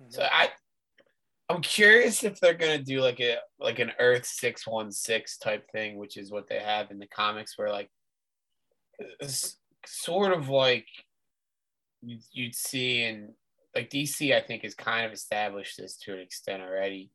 Mhm. 0.01 0.11
So 0.13 0.23
I, 0.23 0.49
I'm 1.49 1.61
curious 1.61 2.23
if 2.23 2.39
they're 2.39 2.53
gonna 2.53 2.81
do 2.81 3.01
like 3.01 3.19
a 3.19 3.37
like 3.59 3.79
an 3.79 3.91
Earth 3.99 4.25
six 4.25 4.65
one 4.65 4.91
six 4.91 5.37
type 5.37 5.69
thing, 5.71 5.97
which 5.97 6.17
is 6.17 6.31
what 6.31 6.47
they 6.47 6.59
have 6.59 6.89
in 6.89 6.99
the 6.99 7.07
comics, 7.07 7.57
where 7.57 7.69
like, 7.69 7.91
sort 9.85 10.31
of 10.31 10.49
like 10.49 10.87
you'd, 12.03 12.21
you'd 12.31 12.55
see 12.55 13.03
in 13.03 13.33
like 13.75 13.89
DC, 13.89 14.35
I 14.35 14.41
think 14.41 14.63
has 14.63 14.75
kind 14.75 15.05
of 15.05 15.11
established 15.13 15.77
this 15.77 15.97
to 15.97 16.13
an 16.13 16.19
extent 16.19 16.61
already, 16.61 17.11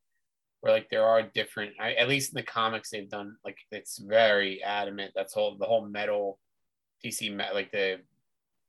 where 0.60 0.72
like 0.72 0.88
there 0.90 1.06
are 1.06 1.22
different. 1.22 1.74
I, 1.80 1.94
at 1.94 2.08
least 2.08 2.32
in 2.32 2.36
the 2.36 2.42
comics, 2.42 2.90
they've 2.90 3.08
done 3.08 3.36
like 3.44 3.58
it's 3.70 3.98
very 3.98 4.62
adamant. 4.62 5.12
That's 5.14 5.34
whole 5.34 5.56
the 5.58 5.66
whole 5.66 5.86
metal 5.86 6.38
DC 7.04 7.36
like 7.54 7.70
the 7.70 8.00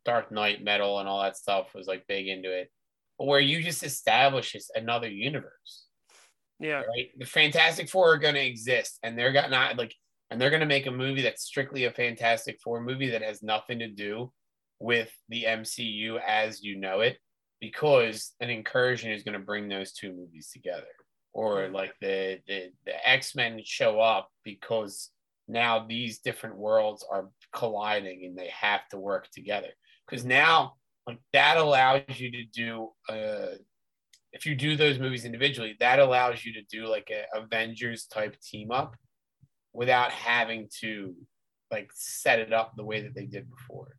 Dark 0.05 0.31
Knight 0.31 0.63
metal 0.63 0.99
and 0.99 1.09
all 1.09 1.21
that 1.23 1.37
stuff 1.37 1.73
was 1.73 1.87
like 1.87 2.07
big 2.07 2.27
into 2.27 2.51
it. 2.51 2.71
But 3.17 3.27
where 3.27 3.39
you 3.39 3.61
just 3.63 3.83
establish 3.83 4.53
this 4.53 4.71
another 4.75 5.09
universe, 5.09 5.85
Yeah, 6.59 6.81
right? 6.81 7.09
The 7.17 7.25
Fantastic 7.25 7.89
Four 7.89 8.13
are 8.13 8.17
going 8.17 8.35
to 8.35 8.45
exist, 8.45 8.99
and 9.03 9.17
they're 9.17 9.33
got 9.33 9.49
not 9.49 9.77
like, 9.77 9.93
and 10.29 10.39
they're 10.39 10.49
going 10.51 10.61
to 10.61 10.65
make 10.65 10.85
a 10.85 10.91
movie 10.91 11.21
that's 11.23 11.43
strictly 11.43 11.85
a 11.85 11.91
Fantastic 11.91 12.59
Four 12.63 12.81
movie 12.81 13.09
that 13.09 13.21
has 13.21 13.43
nothing 13.43 13.79
to 13.79 13.87
do 13.89 14.31
with 14.79 15.11
the 15.29 15.43
MCU 15.43 16.19
as 16.25 16.63
you 16.63 16.77
know 16.77 17.01
it, 17.01 17.17
because 17.59 18.33
an 18.39 18.49
incursion 18.49 19.11
is 19.11 19.23
going 19.23 19.37
to 19.37 19.45
bring 19.45 19.67
those 19.67 19.93
two 19.93 20.13
movies 20.13 20.49
together, 20.51 20.87
or 21.33 21.69
like 21.69 21.93
the 22.01 22.39
the 22.47 22.71
the 22.85 23.09
X 23.09 23.35
Men 23.35 23.61
show 23.63 23.99
up 23.99 24.29
because 24.43 25.11
now 25.47 25.85
these 25.85 26.19
different 26.19 26.57
worlds 26.57 27.05
are 27.09 27.29
colliding 27.53 28.25
and 28.25 28.37
they 28.37 28.49
have 28.49 28.87
to 28.89 28.97
work 28.97 29.29
together. 29.31 29.69
Because 30.07 30.23
now 30.23 30.73
like 31.09 31.19
that 31.33 31.57
allows 31.57 32.01
you 32.15 32.31
to 32.31 32.43
do 32.45 32.89
uh 33.09 33.55
if 34.31 34.45
you 34.45 34.53
do 34.53 34.75
those 34.75 34.99
movies 34.99 35.25
individually 35.25 35.75
that 35.79 35.99
allows 35.99 36.45
you 36.45 36.53
to 36.53 36.61
do 36.69 36.87
like 36.87 37.09
a 37.11 37.37
avengers 37.37 38.05
type 38.05 38.39
team 38.41 38.69
up 38.71 38.95
without 39.73 40.11
having 40.11 40.69
to 40.81 41.15
like 41.71 41.89
set 41.93 42.39
it 42.39 42.53
up 42.53 42.73
the 42.75 42.83
way 42.83 43.01
that 43.01 43.15
they 43.15 43.25
did 43.25 43.49
before 43.49 43.95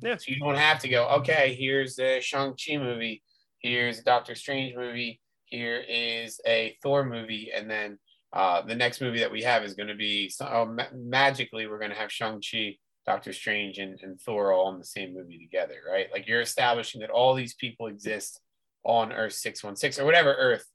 Yeah. 0.00 0.16
so 0.16 0.24
you 0.28 0.40
don't 0.40 0.56
have 0.56 0.78
to 0.80 0.88
go 0.88 1.06
okay 1.08 1.56
here's 1.58 1.98
a 1.98 2.20
shang-chi 2.20 2.76
movie 2.76 3.22
here's 3.60 3.98
a 3.98 4.04
doctor 4.04 4.34
strange 4.34 4.76
movie 4.76 5.20
here 5.46 5.82
is 5.88 6.40
a 6.46 6.76
thor 6.82 7.04
movie 7.04 7.50
and 7.54 7.70
then 7.70 7.98
uh, 8.32 8.60
the 8.62 8.74
next 8.74 9.00
movie 9.00 9.20
that 9.20 9.32
we 9.32 9.42
have 9.42 9.64
is 9.64 9.74
going 9.74 9.88
to 9.88 9.94
be 9.94 10.30
oh, 10.42 10.66
ma- 10.66 10.84
magically 10.94 11.66
we're 11.66 11.78
going 11.78 11.90
to 11.90 11.96
have 11.96 12.12
Shang-Chi, 12.12 12.76
Doctor 13.06 13.32
Strange, 13.32 13.78
and, 13.78 13.98
and 14.02 14.20
Thor 14.20 14.52
all 14.52 14.70
in 14.72 14.78
the 14.78 14.84
same 14.84 15.14
movie 15.14 15.38
together, 15.38 15.76
right? 15.90 16.08
Like 16.12 16.28
you're 16.28 16.42
establishing 16.42 17.00
that 17.00 17.10
all 17.10 17.34
these 17.34 17.54
people 17.54 17.86
exist 17.86 18.40
on 18.84 19.12
Earth 19.12 19.32
616 19.32 20.02
or 20.02 20.06
whatever 20.06 20.34
Earth. 20.34 20.66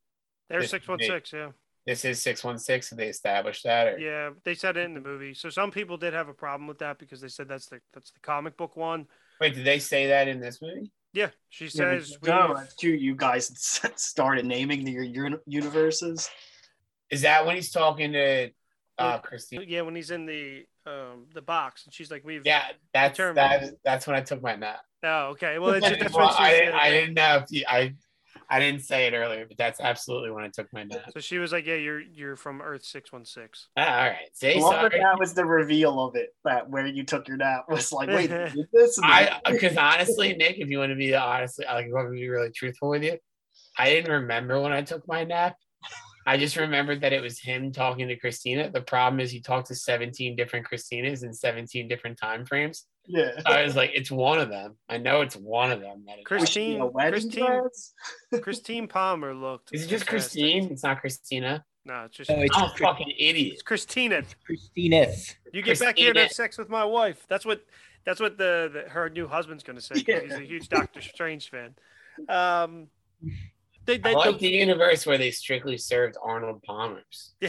there's 0.49 0.63
This 0.63 0.71
six 0.71 0.87
one 0.87 0.99
six. 0.99 1.31
Yeah, 1.31 1.49
This 1.85 2.05
is 2.05 2.21
616. 2.21 2.95
Have 2.95 3.03
they 3.03 3.09
established 3.09 3.63
that? 3.65 3.87
Or? 3.87 3.99
yeah. 3.99 4.29
They 4.43 4.55
said 4.55 4.77
it 4.77 4.85
in 4.85 4.93
the 4.93 5.01
movie. 5.01 5.33
So 5.33 5.49
some 5.49 5.71
people 5.71 5.97
did 5.97 6.13
have 6.13 6.29
a 6.29 6.33
problem 6.33 6.67
with 6.67 6.79
that 6.79 6.97
because 6.97 7.19
they 7.21 7.27
said 7.27 7.49
that's 7.49 7.65
the 7.67 7.79
that's 7.93 8.11
the 8.11 8.19
comic 8.21 8.55
book 8.55 8.77
one. 8.77 9.07
Wait, 9.41 9.53
did 9.55 9.65
they 9.65 9.79
say 9.79 10.07
that 10.07 10.27
in 10.27 10.39
this 10.39 10.61
movie? 10.61 10.91
Yeah, 11.13 11.29
she 11.49 11.65
Yeah, 11.65 11.69
says 11.69 12.17
no, 12.23 12.47
we- 12.49 12.53
that's 12.55 12.75
true. 12.75 12.91
You 12.91 13.15
guys 13.15 13.51
started 13.95 14.45
naming 14.45 14.83
the, 14.85 14.91
your 14.91 15.39
universes. 15.45 16.29
Is 17.09 17.21
that 17.21 17.45
when 17.45 17.55
he's 17.55 17.71
talking 17.71 18.13
to 18.13 18.49
uh, 18.97 19.19
Christine? 19.19 19.65
yeah 19.67 19.81
when 19.81 19.95
he's 19.95 20.11
in 20.11 20.25
the 20.25 20.65
um 20.85 21.25
the 21.33 21.41
box 21.41 21.85
and 21.85 21.93
she's 21.93 22.09
like 22.09 22.23
we've 22.23 22.45
Yeah, 22.45 22.63
that's 22.93 23.17
Determined. 23.17 23.35
that, 23.37 23.73
that's 23.83 24.07
when 24.07 24.15
I 24.15 24.21
took 24.21 24.41
my 24.41 24.55
nap. 24.55 24.79
oh 25.03 25.27
okay 25.31 25.59
well 25.59 25.73
it's, 25.73 25.87
that's 25.99 26.13
Well, 26.13 26.27
what 26.27 26.37
she 26.37 26.43
I, 26.43 26.49
said. 26.51 26.59
didn't, 26.59 26.75
I 26.75 26.89
didn't 26.91 27.13
know 27.15 27.35
if 27.37 27.51
you, 27.51 27.63
I 27.67 27.93
I 28.53 28.59
didn't 28.59 28.81
say 28.81 29.07
it 29.07 29.13
earlier, 29.13 29.47
but 29.47 29.57
that's 29.57 29.79
absolutely 29.79 30.29
when 30.29 30.43
I 30.43 30.47
took 30.47 30.71
my 30.71 30.83
nap. 30.83 31.09
So 31.11 31.19
she 31.19 31.39
was 31.39 31.51
like, 31.51 31.65
"Yeah, 31.65 31.73
you're 31.73 31.99
you're 31.99 32.35
from 32.35 32.61
Earth 32.61 32.85
six 32.85 33.11
one 33.11 33.25
six. 33.25 33.69
Ah, 33.75 33.97
all 33.97 34.07
right, 34.09 34.29
see, 34.33 34.53
I 34.53 34.59
love 34.59 34.73
that 34.73 34.91
sorry. 34.91 35.01
that 35.01 35.17
was 35.17 35.33
the 35.33 35.43
reveal 35.43 35.99
of 35.99 36.15
it. 36.15 36.35
That 36.43 36.69
where 36.69 36.85
you 36.85 37.03
took 37.03 37.27
your 37.27 37.37
nap 37.37 37.65
was 37.67 37.91
like, 37.91 38.09
wait, 38.09 38.27
did 38.29 38.67
this? 38.71 38.99
I 39.01 39.39
because 39.49 39.75
honestly, 39.75 40.35
Nick, 40.35 40.59
if 40.59 40.69
you 40.69 40.77
want 40.77 40.91
to 40.91 40.95
be 40.95 41.15
honestly, 41.15 41.65
like, 41.65 41.85
if 41.85 41.87
you 41.87 41.95
want 41.95 42.09
to 42.09 42.11
be 42.11 42.29
really 42.29 42.51
truthful 42.51 42.89
with 42.89 43.03
you, 43.03 43.17
I 43.75 43.89
didn't 43.89 44.11
remember 44.11 44.61
when 44.61 44.71
I 44.71 44.83
took 44.83 45.07
my 45.07 45.23
nap. 45.23 45.55
I 46.27 46.37
just 46.37 46.55
remembered 46.55 47.01
that 47.01 47.11
it 47.11 47.23
was 47.23 47.39
him 47.39 47.71
talking 47.71 48.07
to 48.07 48.15
Christina. 48.15 48.69
The 48.69 48.81
problem 48.81 49.19
is 49.19 49.31
he 49.31 49.41
talked 49.41 49.69
to 49.69 49.75
17 49.75 50.35
different 50.35 50.67
Christinas 50.67 51.23
in 51.23 51.33
17 51.33 51.87
different 51.87 52.19
time 52.19 52.45
frames. 52.45 52.85
Yeah. 53.07 53.31
I 53.45 53.63
was 53.63 53.75
like, 53.75 53.91
it's 53.93 54.09
one 54.11 54.39
of 54.39 54.49
them. 54.49 54.75
I 54.89 54.97
know 54.97 55.21
it's 55.21 55.35
one 55.35 55.71
of 55.71 55.81
them. 55.81 56.03
That 56.07 56.23
Chris- 56.25 56.41
is, 56.41 56.41
Was 56.43 56.49
she 56.49 56.75
in 56.75 56.81
a 56.81 56.89
Christine- 56.91 57.45
Christine- 57.45 58.41
Christine 58.41 58.87
Palmer 58.87 59.33
looked. 59.33 59.69
is 59.73 59.83
it 59.85 59.87
just. 59.87 60.07
Christine? 60.07 60.71
It's 60.71 60.83
not 60.83 60.99
Christina. 61.01 61.65
No, 61.85 62.05
it's 62.05 62.15
just 62.15 62.29
No, 62.29 62.37
it's 62.37 62.55
I'm 62.55 62.69
a 62.71 62.75
fucking 62.77 63.11
idiot. 63.19 63.53
it's 63.53 63.61
Christina. 63.61 64.23
Christina. 64.45 65.07
You 65.51 65.61
get 65.61 65.79
back 65.79 65.97
here 65.97 66.09
and 66.11 66.17
have 66.17 66.31
sex 66.31 66.57
with 66.57 66.69
my 66.69 66.85
wife. 66.85 67.25
That's 67.27 67.45
what 67.45 67.63
that's 68.05 68.19
what 68.21 68.37
the, 68.37 68.69
the 68.85 68.89
her 68.89 69.09
new 69.09 69.27
husband's 69.27 69.63
gonna 69.63 69.81
say. 69.81 70.01
'cause 70.01 70.21
He's 70.23 70.31
a 70.33 70.39
huge 70.41 70.69
Doctor 70.69 71.01
Strange 71.01 71.49
fan. 71.49 71.75
Um, 72.29 72.87
they, 73.85 73.95
I 73.95 73.97
they, 73.97 74.13
like 74.13 74.39
the 74.39 74.47
universe 74.49 75.05
where 75.05 75.17
they 75.17 75.31
strictly 75.31 75.77
served 75.77 76.15
Arnold 76.23 76.61
Palmers. 76.63 77.33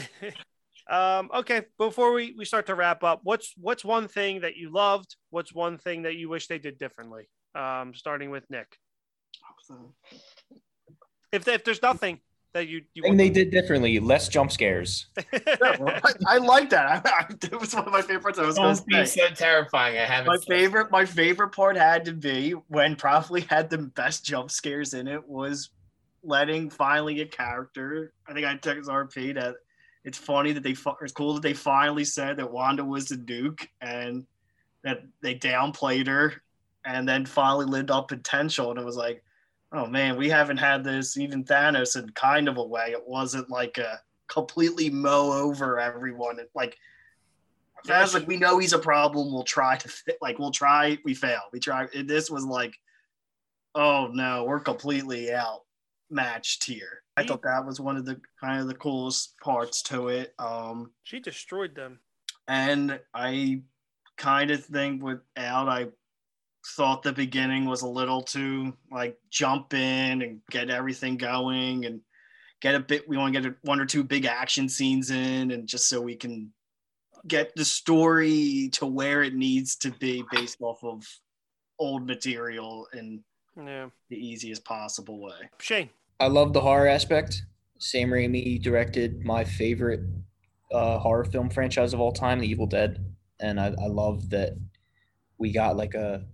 um, 0.91 1.31
okay, 1.35 1.63
before 1.79 2.13
we, 2.13 2.35
we 2.37 2.45
start 2.45 2.67
to 2.67 2.75
wrap 2.75 3.03
up, 3.03 3.21
what's 3.23 3.55
what's 3.57 3.85
one 3.85 4.09
thing 4.09 4.43
that 4.43 4.57
you 4.57 4.71
loved? 4.71 5.17
What's 5.31 5.55
one 5.55 5.79
thing 5.79 6.03
that 6.03 6.17
you 6.17 6.29
wish 6.29 6.47
they 6.47 6.59
did 6.59 6.79
differently? 6.79 7.29
Um, 7.55 7.95
starting 7.95 8.31
with 8.31 8.45
Nick. 8.51 8.77
If, 11.33 11.49
if 11.49 11.65
there's 11.65 11.83
nothing 11.83 12.21
that 12.53 12.69
you 12.69 12.83
you 12.95 13.03
Thing 13.03 13.17
they 13.17 13.31
did 13.31 13.51
differently, 13.51 13.99
less 13.99 14.29
jump 14.29 14.53
scares. 14.53 15.07
I, 15.33 16.13
I 16.27 16.39
like 16.39 16.71
that. 16.71 17.07
I, 17.07 17.11
I, 17.11 17.27
it 17.31 17.61
was 17.61 17.75
one 17.75 17.85
of 17.85 17.93
my 17.93 18.03
favorite 18.03 18.23
parts. 18.23 18.39
I 18.39 18.47
was 18.47 18.57
going 18.57 18.75
to 18.75 18.83
be 18.87 19.07
so 19.07 19.29
terrifying. 19.29 19.99
I 19.99 20.05
haven't. 20.05 20.27
My 20.27 20.37
slept. 20.37 20.49
favorite, 20.49 20.91
my 20.91 21.05
favorite 21.05 21.51
part 21.51 21.77
had 21.77 22.05
to 22.07 22.13
be 22.13 22.53
when 22.69 22.97
probably 22.97 23.43
had 23.43 23.71
the 23.71 23.79
best 23.79 24.25
jump 24.25 24.51
scares 24.51 24.95
in 24.95 25.09
it 25.09 25.27
was 25.27 25.71
letting 26.23 26.71
finally 26.71 27.21
a 27.21 27.27
character. 27.27 28.13
I 28.27 28.33
think 28.33 28.47
I 28.47 28.57
text 28.57 28.89
RP 28.89 29.35
that 29.35 29.57
it's 30.05 30.19
funny 30.19 30.53
that 30.53 30.63
they 30.63 30.77
it's 31.01 31.13
cool 31.13 31.35
that 31.35 31.43
they 31.43 31.55
finally 31.55 32.05
said 32.05 32.37
that 32.37 32.53
Wanda 32.53 32.85
was 32.85 33.07
the 33.07 33.17
Duke 33.17 33.69
and 33.81 34.27
that 34.83 35.03
they 35.23 35.35
downplayed 35.35 36.07
her 36.07 36.35
and 36.85 37.09
then 37.09 37.25
finally 37.25 37.65
lived 37.65 37.91
up 37.91 38.09
potential 38.09 38.71
and 38.71 38.79
it 38.79 38.85
was 38.85 38.97
like, 38.97 39.25
oh 39.73 39.87
man, 39.87 40.17
we 40.17 40.29
haven't 40.29 40.59
had 40.59 40.85
this 40.85 41.17
even 41.17 41.45
Thanos 41.45 41.97
in 41.97 42.11
kind 42.11 42.49
of 42.49 42.59
a 42.59 42.65
way. 42.65 42.89
It 42.91 43.07
wasn't 43.07 43.49
like 43.49 43.79
a 43.79 44.01
completely 44.29 44.91
mow 44.91 45.33
over 45.33 45.81
everyone. 45.81 46.39
Like 46.55 46.77
Thanos, 47.87 48.13
like 48.13 48.29
we 48.29 48.37
know 48.37 48.59
he's 48.59 48.75
a 48.75 48.79
problem. 48.79 49.33
We'll 49.33 49.43
try 49.43 49.77
to 49.77 49.89
fit. 49.89 50.19
Like 50.21 50.39
we'll 50.39 50.51
try. 50.51 50.99
We 51.03 51.15
fail. 51.15 51.41
We 51.51 51.61
try. 51.61 51.87
This 52.05 52.31
was 52.31 52.45
like, 52.45 52.75
oh 53.75 54.11
no, 54.13 54.45
we're 54.45 54.61
completely 54.61 55.31
outmatched 56.19 56.65
here. 56.65 57.03
I 57.17 57.25
thought 57.25 57.43
that 57.43 57.65
was 57.65 57.81
one 57.81 57.97
of 57.97 58.05
the 58.05 58.21
kind 58.41 58.61
of 58.61 58.67
the 58.67 58.75
coolest 58.75 59.39
parts 59.41 59.83
to 59.85 60.09
it. 60.09 60.35
Um, 60.39 60.91
she 61.05 61.21
destroyed 61.21 61.75
them. 61.75 62.01
and 62.49 63.01
I 63.15 63.63
kind 64.17 64.51
of 64.51 64.65
think 64.65 65.03
without 65.03 65.69
I 65.69 65.89
thought 66.77 67.03
the 67.03 67.13
beginning 67.13 67.67
was 67.67 67.83
a 67.83 67.89
little 67.89 68.23
too 68.23 68.75
like 68.91 69.19
jump 69.31 69.75
in 69.75 70.23
and 70.23 70.41
get 70.51 70.71
everything 70.71 71.17
going 71.17 71.85
and 71.85 72.01
get 72.61 72.75
a 72.75 72.81
bit 72.81 73.07
we 73.09 73.17
want 73.19 73.35
to 73.35 73.41
get 73.41 73.51
a, 73.51 73.55
one 73.63 73.81
or 73.81 73.85
two 73.87 74.03
big 74.05 74.25
action 74.25 74.69
scenes 74.69 75.11
in 75.11 75.51
and 75.51 75.67
just 75.69 75.89
so 75.89 76.01
we 76.01 76.15
can 76.17 76.51
get 77.27 77.55
the 77.57 77.65
story 77.65 78.69
to 78.73 78.87
where 78.87 79.23
it 79.23 79.35
needs 79.35 79.77
to 79.77 79.91
be 79.93 80.25
based 80.31 80.59
off 80.63 80.83
of 80.85 81.05
old 81.79 82.07
material 82.07 82.87
in 82.95 83.23
Yeah, 83.57 83.89
the 84.09 84.17
easiest 84.17 84.65
possible 84.65 85.21
way. 85.21 85.51
Shane. 85.59 85.91
I 86.21 86.29
love 86.29 86.53
the 86.53 86.61
horror 86.61 86.87
aspect. 86.87 87.43
Sam 87.79 88.11
Raimi 88.11 88.63
directed 88.63 89.25
my 89.25 89.45
favorite 89.45 90.01
uh, 90.73 90.99
horror 90.99 91.25
film 91.25 91.51
franchise 91.51 91.93
of 91.93 92.01
all 92.01 92.13
time, 92.13 92.41
The 92.41 92.49
Evil 92.49 92.67
Dead, 92.67 93.05
and 93.41 93.61
I, 93.61 93.67
I 93.67 93.87
love 93.87 94.31
that 94.31 94.53
we 95.39 95.53
got 95.53 95.77
like 95.77 95.95
a 95.95 96.25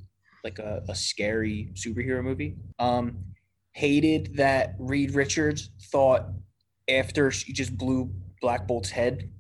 like 0.45 0.59
a, 0.59 0.83
a 0.89 0.95
scary 0.95 1.71
superhero 1.75 2.23
movie. 2.23 2.57
Um, 2.79 3.19
hated 3.73 4.37
that 4.37 4.75
Reed 4.79 5.15
Richards 5.15 5.71
thought 5.91 6.27
after 6.89 7.31
she 7.31 7.53
just 7.53 7.77
blew 7.77 8.11
Black 8.41 8.67
Bolt's 8.67 8.91
head, 8.91 9.31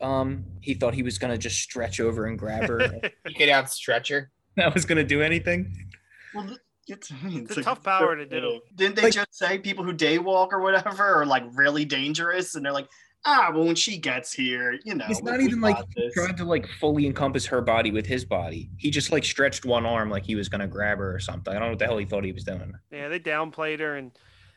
um, 0.00 0.44
he 0.60 0.74
thought 0.74 0.94
he 0.94 1.02
was 1.02 1.18
gonna 1.18 1.38
just 1.38 1.58
stretch 1.60 2.00
over 2.00 2.26
and 2.26 2.38
grab 2.38 2.68
her. 2.68 2.80
You 3.26 3.34
could 3.34 3.48
outstretch 3.48 4.08
her. 4.08 4.30
that 4.56 4.74
was 4.74 4.84
gonna 4.84 5.04
do 5.04 5.22
anything. 5.22 5.88
Well, 6.34 6.56
th- 6.86 6.98
it's, 7.24 7.50
It's 7.50 7.56
a 7.58 7.62
tough 7.62 7.82
power 7.82 8.16
to 8.16 8.26
do. 8.26 8.60
Didn't 8.74 8.96
they 8.96 9.02
Like- 9.02 9.12
just 9.12 9.34
say 9.34 9.58
people 9.58 9.84
who 9.84 9.92
daywalk 9.92 10.48
or 10.52 10.60
whatever 10.60 11.02
are 11.04 11.26
like 11.26 11.44
really 11.54 11.84
dangerous? 11.84 12.54
And 12.54 12.64
they're 12.64 12.72
like, 12.72 12.88
ah, 13.26 13.50
well, 13.54 13.64
when 13.64 13.74
she 13.74 13.98
gets 13.98 14.32
here, 14.32 14.78
you 14.84 14.94
know, 14.94 15.04
It's 15.08 15.22
not 15.22 15.40
even 15.40 15.60
like 15.60 15.76
got 15.76 15.86
he 15.94 16.10
tried 16.10 16.36
to 16.38 16.44
like 16.44 16.66
fully 16.80 17.06
encompass 17.06 17.46
her 17.46 17.60
body 17.60 17.90
with 17.90 18.06
his 18.06 18.24
body. 18.24 18.70
He 18.78 18.90
just 18.90 19.12
like 19.12 19.24
stretched 19.24 19.64
one 19.64 19.84
arm 19.86 20.10
like 20.10 20.24
he 20.24 20.34
was 20.34 20.48
gonna 20.48 20.66
grab 20.68 20.98
her 20.98 21.14
or 21.14 21.18
something. 21.20 21.50
I 21.54 21.58
don't 21.58 21.64
know 21.68 21.70
what 21.70 21.78
the 21.78 21.86
hell 21.86 21.98
he 21.98 22.06
thought 22.06 22.24
he 22.24 22.32
was 22.32 22.44
doing. 22.44 22.72
Yeah, 22.90 23.08
they 23.08 23.20
downplayed 23.20 23.80
her, 23.80 23.96
and 23.96 24.12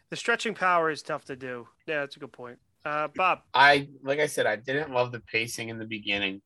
the 0.09 0.15
stretching 0.15 0.53
power 0.53 0.89
is 0.91 1.01
tough 1.01 1.25
to 1.25 1.35
do. 1.35 1.67
Yeah, 1.87 2.01
that's 2.01 2.15
a 2.15 2.19
good 2.19 2.31
point. 2.31 2.57
Uh, 2.85 3.07
Bob, 3.15 3.39
I 3.53 3.87
like 4.01 4.19
I 4.19 4.27
said, 4.27 4.45
I 4.45 4.55
didn't 4.57 4.91
love 4.91 5.11
the 5.11 5.19
pacing 5.19 5.69
in 5.69 5.77
the 5.77 5.85
beginning. 5.85 6.41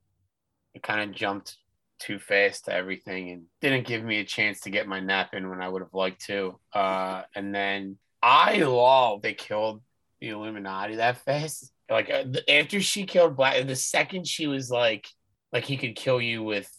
It 0.73 0.83
kind 0.83 1.01
of 1.01 1.15
jumped 1.15 1.57
too 1.99 2.19
fast 2.19 2.65
to 2.65 2.73
everything 2.73 3.31
and 3.31 3.43
didn't 3.61 3.87
give 3.87 4.03
me 4.03 4.19
a 4.19 4.23
chance 4.25 4.61
to 4.61 4.69
get 4.69 4.87
my 4.87 4.99
nap 4.99 5.33
in 5.33 5.49
when 5.49 5.61
I 5.61 5.69
would 5.69 5.81
have 5.81 5.93
liked 5.93 6.25
to. 6.27 6.59
Uh, 6.73 7.23
and 7.35 7.53
then 7.53 7.97
I 8.21 8.57
love 8.57 9.21
they 9.21 9.33
killed 9.33 9.81
the 10.19 10.29
Illuminati 10.29 10.95
that 10.95 11.17
fast. 11.17 11.71
Like 11.89 12.09
uh, 12.09 12.25
after 12.49 12.81
she 12.81 13.05
killed 13.05 13.37
Black, 13.37 13.65
the 13.65 13.75
second 13.75 14.27
she 14.27 14.47
was 14.47 14.69
like, 14.69 15.07
like 15.53 15.63
he 15.63 15.77
could 15.77 15.95
kill 15.95 16.21
you 16.21 16.43
with 16.43 16.71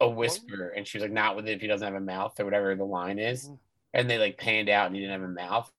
a 0.00 0.08
whisper, 0.08 0.72
and 0.76 0.86
she 0.86 0.98
was 0.98 1.02
like, 1.02 1.12
not 1.12 1.36
with 1.36 1.48
it 1.48 1.52
if 1.52 1.60
he 1.60 1.66
doesn't 1.66 1.86
have 1.86 2.00
a 2.00 2.04
mouth 2.04 2.38
or 2.38 2.44
whatever 2.44 2.74
the 2.74 2.84
line 2.84 3.18
is. 3.18 3.48
Mhm. 3.48 3.58
And 3.94 4.10
they 4.10 4.18
like 4.18 4.38
panned 4.38 4.68
out 4.68 4.86
and 4.86 4.94
he 4.94 5.00
didn't 5.00 5.20
have 5.20 5.30
a 5.30 5.32
mouth. 5.32 5.72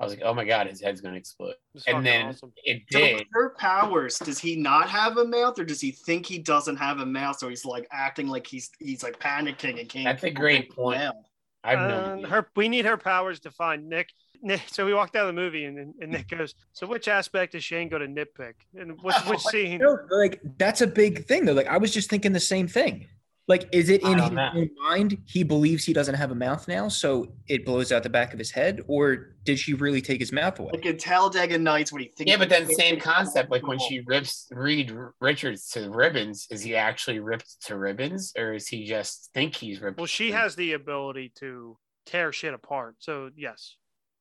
I 0.00 0.04
was 0.04 0.14
like, 0.14 0.22
oh 0.24 0.32
my 0.32 0.46
god, 0.46 0.66
his 0.66 0.80
head's 0.80 1.02
gonna 1.02 1.16
explode. 1.16 1.54
And 1.86 2.04
then 2.04 2.28
awesome. 2.28 2.52
it 2.64 2.82
did. 2.90 3.18
with 3.18 3.26
her 3.32 3.54
powers, 3.58 4.18
does 4.18 4.38
he 4.38 4.56
not 4.56 4.88
have 4.88 5.18
a 5.18 5.26
mouth, 5.26 5.58
or 5.58 5.64
does 5.64 5.80
he 5.80 5.90
think 5.90 6.24
he 6.24 6.38
doesn't 6.38 6.76
have 6.76 7.00
a 7.00 7.06
mouth? 7.06 7.38
So 7.38 7.50
he's 7.50 7.66
like 7.66 7.86
acting 7.92 8.26
like 8.26 8.46
he's 8.46 8.70
he's 8.78 9.02
like 9.02 9.20
panicking 9.20 9.78
and 9.78 9.88
can't. 9.90 10.06
That's 10.06 10.24
a 10.24 10.30
great 10.30 10.74
point. 10.74 10.98
his 10.98 11.08
mouth. 11.08 11.24
I've 11.62 11.78
known 11.78 12.24
her. 12.24 12.48
We 12.56 12.70
need 12.70 12.86
her 12.86 12.96
powers 12.96 13.40
to 13.40 13.50
find 13.50 13.90
Nick. 13.90 14.08
Nick. 14.40 14.62
So 14.68 14.86
we 14.86 14.94
walked 14.94 15.16
out 15.16 15.28
of 15.28 15.34
the 15.34 15.40
movie, 15.40 15.66
and, 15.66 15.94
and 16.00 16.10
Nick 16.10 16.28
goes, 16.28 16.54
"So 16.72 16.86
which 16.86 17.06
aspect 17.06 17.52
does 17.52 17.62
Shane 17.62 17.90
go 17.90 17.98
to 17.98 18.06
nitpick? 18.06 18.54
And 18.74 18.92
which 19.02 19.16
which 19.26 19.40
oh, 19.46 19.50
scene?" 19.50 19.80
No, 19.80 19.98
like 20.10 20.40
that's 20.56 20.80
a 20.80 20.86
big 20.86 21.26
thing 21.26 21.44
though. 21.44 21.52
Like 21.52 21.66
I 21.66 21.76
was 21.76 21.92
just 21.92 22.08
thinking 22.08 22.32
the 22.32 22.40
same 22.40 22.66
thing. 22.66 23.06
Like, 23.50 23.68
is 23.72 23.88
it 23.88 24.04
in 24.04 24.16
his 24.16 24.30
know. 24.30 24.68
mind 24.80 25.18
he 25.26 25.42
believes 25.42 25.84
he 25.84 25.92
doesn't 25.92 26.14
have 26.14 26.30
a 26.30 26.36
mouth 26.36 26.68
now, 26.68 26.86
so 26.86 27.32
it 27.48 27.66
blows 27.66 27.90
out 27.90 28.04
the 28.04 28.08
back 28.08 28.32
of 28.32 28.38
his 28.38 28.52
head, 28.52 28.80
or 28.86 29.34
did 29.42 29.58
she 29.58 29.74
really 29.74 30.00
take 30.00 30.20
his 30.20 30.30
mouth 30.30 30.56
away? 30.60 30.70
Like 30.72 30.86
in 30.86 30.96
Talladega 30.96 31.58
Nights 31.58 31.92
when 31.92 32.02
he 32.02 32.12
thinks. 32.16 32.30
Yeah, 32.30 32.36
but 32.36 32.48
then 32.48 32.72
same 32.72 33.00
concept. 33.00 33.50
Like 33.50 33.66
when 33.66 33.80
she 33.80 34.02
rips 34.06 34.46
Reed 34.52 34.96
Richards 35.20 35.68
to 35.70 35.90
ribbons, 35.90 36.46
is 36.52 36.62
he 36.62 36.76
actually 36.76 37.18
ripped 37.18 37.60
to 37.66 37.76
ribbons, 37.76 38.32
or 38.38 38.54
is 38.54 38.68
he 38.68 38.84
just 38.84 39.30
think 39.34 39.56
he's 39.56 39.80
ripped? 39.80 39.98
Well, 39.98 40.06
she 40.06 40.26
ribbons? 40.26 40.42
has 40.42 40.54
the 40.54 40.74
ability 40.74 41.32
to 41.40 41.76
tear 42.06 42.32
shit 42.32 42.54
apart. 42.54 42.98
So 43.00 43.30
yes, 43.36 43.74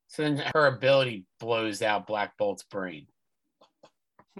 So 0.07 0.23
then 0.23 0.41
her 0.56 0.65
ability 0.65 1.26
blows 1.39 1.84
out 1.84 2.07
Black 2.07 2.35
Bolt's 2.35 2.64
brain. 2.64 3.06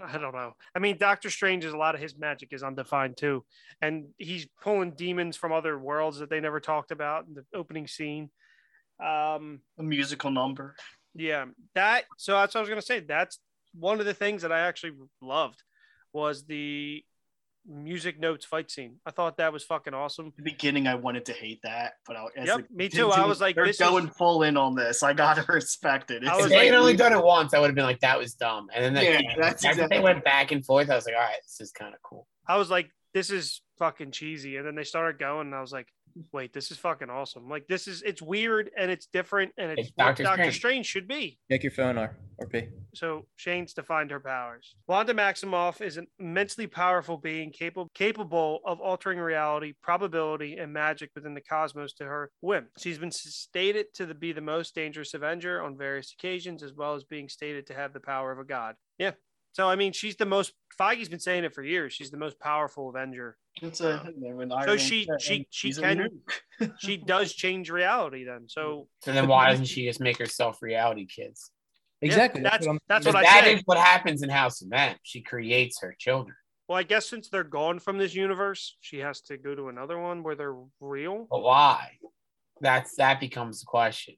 I 0.06 0.18
don't 0.18 0.34
know. 0.34 0.52
I 0.74 0.78
mean, 0.78 0.96
Doctor 0.98 1.30
Strange 1.30 1.64
is 1.64 1.72
a 1.72 1.76
lot 1.76 1.94
of 1.94 2.00
his 2.00 2.16
magic 2.16 2.52
is 2.52 2.62
undefined 2.62 3.16
too, 3.16 3.44
and 3.80 4.06
he's 4.18 4.46
pulling 4.62 4.92
demons 4.92 5.36
from 5.36 5.52
other 5.52 5.78
worlds 5.78 6.18
that 6.18 6.30
they 6.30 6.40
never 6.40 6.60
talked 6.60 6.90
about 6.90 7.26
in 7.26 7.34
the 7.34 7.44
opening 7.54 7.86
scene. 7.86 8.30
Um, 9.04 9.60
a 9.78 9.82
musical 9.82 10.30
number. 10.30 10.74
yeah, 11.14 11.46
that. 11.74 12.04
So 12.16 12.32
that's 12.32 12.54
what 12.54 12.60
I 12.60 12.62
was 12.62 12.68
gonna 12.68 12.82
say. 12.82 13.00
That's 13.00 13.38
one 13.72 14.00
of 14.00 14.06
the 14.06 14.14
things 14.14 14.42
that 14.42 14.52
I 14.52 14.60
actually 14.60 14.92
loved 15.22 15.62
was 16.12 16.44
the 16.44 17.04
music 17.66 18.18
notes 18.18 18.44
fight 18.44 18.70
scene. 18.70 18.96
I 19.06 19.10
thought 19.10 19.36
that 19.36 19.52
was 19.52 19.64
fucking 19.64 19.94
awesome. 19.94 20.28
At 20.28 20.36
the 20.36 20.42
beginning, 20.42 20.86
I 20.86 20.94
wanted 20.94 21.24
to 21.26 21.32
hate 21.32 21.60
that, 21.62 21.92
but 22.06 22.16
I, 22.16 22.24
as 22.36 22.46
Yep, 22.48 22.58
it 22.60 22.70
me 22.70 22.88
too. 22.88 23.10
I 23.10 23.24
was 23.26 23.40
like, 23.40 23.54
they're 23.54 23.66
this 23.66 23.80
is- 23.80 23.86
going 23.86 24.08
full 24.08 24.42
in 24.42 24.56
on 24.56 24.74
this. 24.74 25.02
I 25.02 25.12
gotta 25.12 25.44
respect 25.52 26.10
it. 26.10 26.22
I 26.26 26.28
It's 26.28 26.36
was 26.36 26.44
If 26.46 26.50
they 26.50 26.56
like- 26.56 26.66
had 26.66 26.74
only 26.74 26.96
done 26.96 27.12
it 27.12 27.22
once, 27.22 27.54
I 27.54 27.58
would 27.60 27.66
have 27.68 27.74
been 27.74 27.84
like, 27.84 28.00
that 28.00 28.18
was 28.18 28.34
dumb. 28.34 28.68
And 28.74 28.96
then 28.96 29.04
Yeah, 29.04 29.18
the, 29.34 29.40
that's 29.40 29.62
the 29.62 29.68
fact 29.68 29.78
that 29.78 29.90
they 29.90 30.00
went 30.00 30.24
back 30.24 30.52
and 30.52 30.64
forth. 30.64 30.90
I 30.90 30.94
was 30.96 31.06
like, 31.06 31.14
all 31.14 31.20
right, 31.20 31.36
this 31.44 31.60
is 31.60 31.72
kind 31.72 31.94
of 31.94 32.00
cool. 32.02 32.26
I 32.48 32.56
was 32.56 32.70
like, 32.70 32.90
this 33.14 33.30
is 33.30 33.60
fucking 33.78 34.12
cheesy. 34.12 34.56
And 34.56 34.66
then 34.66 34.74
they 34.74 34.84
started 34.84 35.18
going, 35.18 35.46
and 35.48 35.54
I 35.54 35.60
was 35.60 35.72
like, 35.72 35.88
wait, 36.32 36.52
this 36.52 36.70
is 36.70 36.78
fucking 36.78 37.10
awesome. 37.10 37.48
Like, 37.48 37.66
this 37.68 37.86
is, 37.88 38.02
it's 38.02 38.22
weird 38.22 38.70
and 38.76 38.90
it's 38.90 39.06
different 39.06 39.52
and 39.58 39.72
it's, 39.72 39.88
It's 39.88 39.92
what 39.96 40.16
Doctor 40.16 40.24
Strange. 40.24 40.56
Strange 40.56 40.86
should 40.86 41.08
be. 41.08 41.38
Check 41.50 41.62
your 41.62 41.72
phone, 41.72 41.98
R 41.98 42.16
RP. 42.40 42.68
So 42.94 43.26
Shane's 43.36 43.74
defined 43.74 44.10
her 44.10 44.20
powers. 44.20 44.74
Wanda 44.86 45.12
Maximoff 45.12 45.80
is 45.80 45.96
an 45.96 46.06
immensely 46.18 46.66
powerful 46.66 47.18
being 47.18 47.50
capable 47.50 47.90
capable 47.94 48.60
of 48.64 48.80
altering 48.80 49.18
reality, 49.18 49.74
probability, 49.82 50.56
and 50.56 50.72
magic 50.72 51.10
within 51.14 51.34
the 51.34 51.40
cosmos 51.40 51.92
to 51.94 52.04
her 52.04 52.30
whim. 52.40 52.68
She's 52.78 52.98
been 52.98 53.10
stated 53.10 53.86
to 53.94 54.06
the, 54.06 54.14
be 54.14 54.32
the 54.32 54.40
most 54.40 54.74
dangerous 54.74 55.14
Avenger 55.14 55.62
on 55.62 55.76
various 55.76 56.12
occasions, 56.12 56.62
as 56.62 56.72
well 56.72 56.94
as 56.94 57.04
being 57.04 57.28
stated 57.28 57.66
to 57.66 57.74
have 57.74 57.92
the 57.92 58.00
power 58.00 58.32
of 58.32 58.38
a 58.38 58.44
god. 58.44 58.74
Yeah. 58.98 59.12
So 59.52 59.68
I 59.68 59.76
mean, 59.76 59.92
she's 59.92 60.16
the 60.16 60.26
most. 60.26 60.52
Feige's 60.78 61.08
been 61.10 61.20
saying 61.20 61.44
it 61.44 61.52
for 61.54 61.62
years. 61.62 61.92
She's 61.92 62.10
the 62.10 62.16
most 62.16 62.38
powerful 62.40 62.88
Avenger. 62.88 63.36
It's 63.60 63.80
a, 63.82 63.98
when 64.16 64.50
Iron 64.50 64.66
So 64.66 64.76
she- 64.78 65.06
she- 65.18 65.46
she 65.50 65.72
can- 65.74 66.08
She 66.78 66.96
does 66.96 67.34
change 67.34 67.68
reality. 67.70 68.24
Then, 68.24 68.44
so 68.48 68.88
So 69.02 69.12
then 69.12 69.26
why 69.28 69.50
doesn't 69.50 69.66
she 69.66 69.84
just 69.84 70.00
make 70.00 70.16
herself 70.18 70.62
reality 70.62 71.04
kids? 71.06 71.50
Exactly. 72.00 72.40
that's- 72.42 72.66
what 72.66 72.78
that's 72.88 73.04
what 73.04 73.14
I 73.16 73.22
that 73.22 73.44
said. 73.44 73.56
is 73.58 73.62
what 73.66 73.76
happens 73.76 74.22
in 74.22 74.30
House 74.30 74.62
of 74.62 74.72
M. 74.72 74.96
She 75.02 75.20
creates 75.20 75.80
her 75.82 75.94
children. 75.98 76.34
well, 76.66 76.78
I 76.78 76.82
guess 76.84 77.06
since 77.10 77.28
they're 77.28 77.44
gone 77.44 77.78
from 77.78 77.98
this 77.98 78.14
universe, 78.14 78.76
she 78.80 79.00
has 79.00 79.20
to 79.22 79.36
go 79.36 79.54
to 79.54 79.68
another 79.68 79.98
one 79.98 80.22
where 80.22 80.34
they're 80.36 80.56
real. 80.80 81.26
But 81.30 81.40
why? 81.42 81.98
That's 82.62 82.94
that 82.96 83.20
becomes 83.20 83.60
the 83.60 83.66
question. 83.66 84.14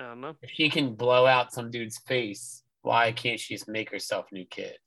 I 0.00 0.04
don't 0.04 0.20
know. 0.20 0.34
If 0.42 0.50
she 0.50 0.68
can 0.70 0.94
blow 0.94 1.26
out 1.26 1.52
some 1.52 1.70
dude's 1.70 1.98
face, 1.98 2.61
why 2.82 3.12
can't 3.12 3.40
she 3.40 3.54
just 3.54 3.68
make 3.68 3.90
herself 3.90 4.26
new 4.32 4.44
kids? 4.44 4.78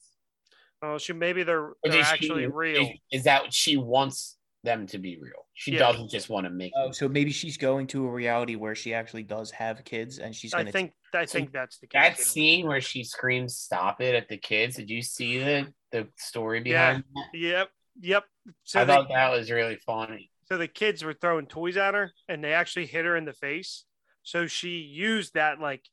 Oh, 0.82 0.98
she 0.98 1.14
maybe 1.14 1.44
they're, 1.44 1.72
they're 1.84 2.02
actually 2.02 2.44
she, 2.44 2.48
real. 2.48 2.82
Is, 2.84 2.90
is 3.12 3.24
that 3.24 3.44
what 3.44 3.54
she 3.54 3.78
wants 3.78 4.38
them 4.64 4.86
to 4.88 4.98
be 4.98 5.18
real? 5.20 5.48
She 5.54 5.72
Yeah. 5.72 5.80
doesn't 5.80 6.12
just 6.12 6.30
want 6.30 6.46
to 6.46 6.50
make 6.50 6.74
Oh, 6.76 6.86
them. 6.86 6.94
so 6.94 7.08
maybe 7.08 7.32
she's 7.32 7.58
going 7.58 7.88
to 7.88 8.06
a 8.06 8.12
reality 8.12 8.56
where 8.56 8.76
she 8.76 8.94
actually 8.94 9.24
does 9.24 9.50
have 9.52 9.84
kids, 9.86 10.20
and 10.20 10.36
she's 10.36 10.54
I 10.54 10.58
gonna. 10.60 10.72
think 10.72 10.94
I 11.14 11.26
So 11.26 11.40
think 11.40 11.54
that's 11.54 11.80
the 11.80 11.88
case. 11.88 12.02
That 12.02 12.20
scene 12.20 12.68
where 12.68 12.82
she 12.82 13.04
screams 13.04 13.58
"Stop 13.58 14.02
it" 14.02 14.14
at 14.16 14.28
the 14.28 14.38
kids. 14.38 14.76
Did 14.76 14.90
you 14.90 15.02
see 15.02 15.40
the 15.40 15.74
the 15.92 16.08
story 16.18 16.62
Yeah. 16.66 16.90
behind 16.90 17.04
that? 17.16 17.40
Yep, 17.40 17.70
yep. 18.02 18.24
So 18.64 18.82
I 18.82 18.86
the, 18.86 18.94
thought 18.94 19.08
that 19.10 19.32
was 19.32 19.50
really 19.50 19.78
funny. 19.78 20.30
so 20.44 20.58
the 20.58 20.68
kids 20.68 21.04
were 21.04 21.14
throwing 21.14 21.48
toys 21.48 21.78
at 21.78 21.94
her, 21.94 22.12
and 22.28 22.44
they 22.44 22.54
actually 22.54 22.86
hit 22.88 23.06
her 23.06 23.16
in 23.16 23.26
the 23.26 23.34
face. 23.34 23.86
So 24.24 24.46
she 24.46 24.80
used 24.80 25.36
that 25.36 25.60
like 25.60 25.86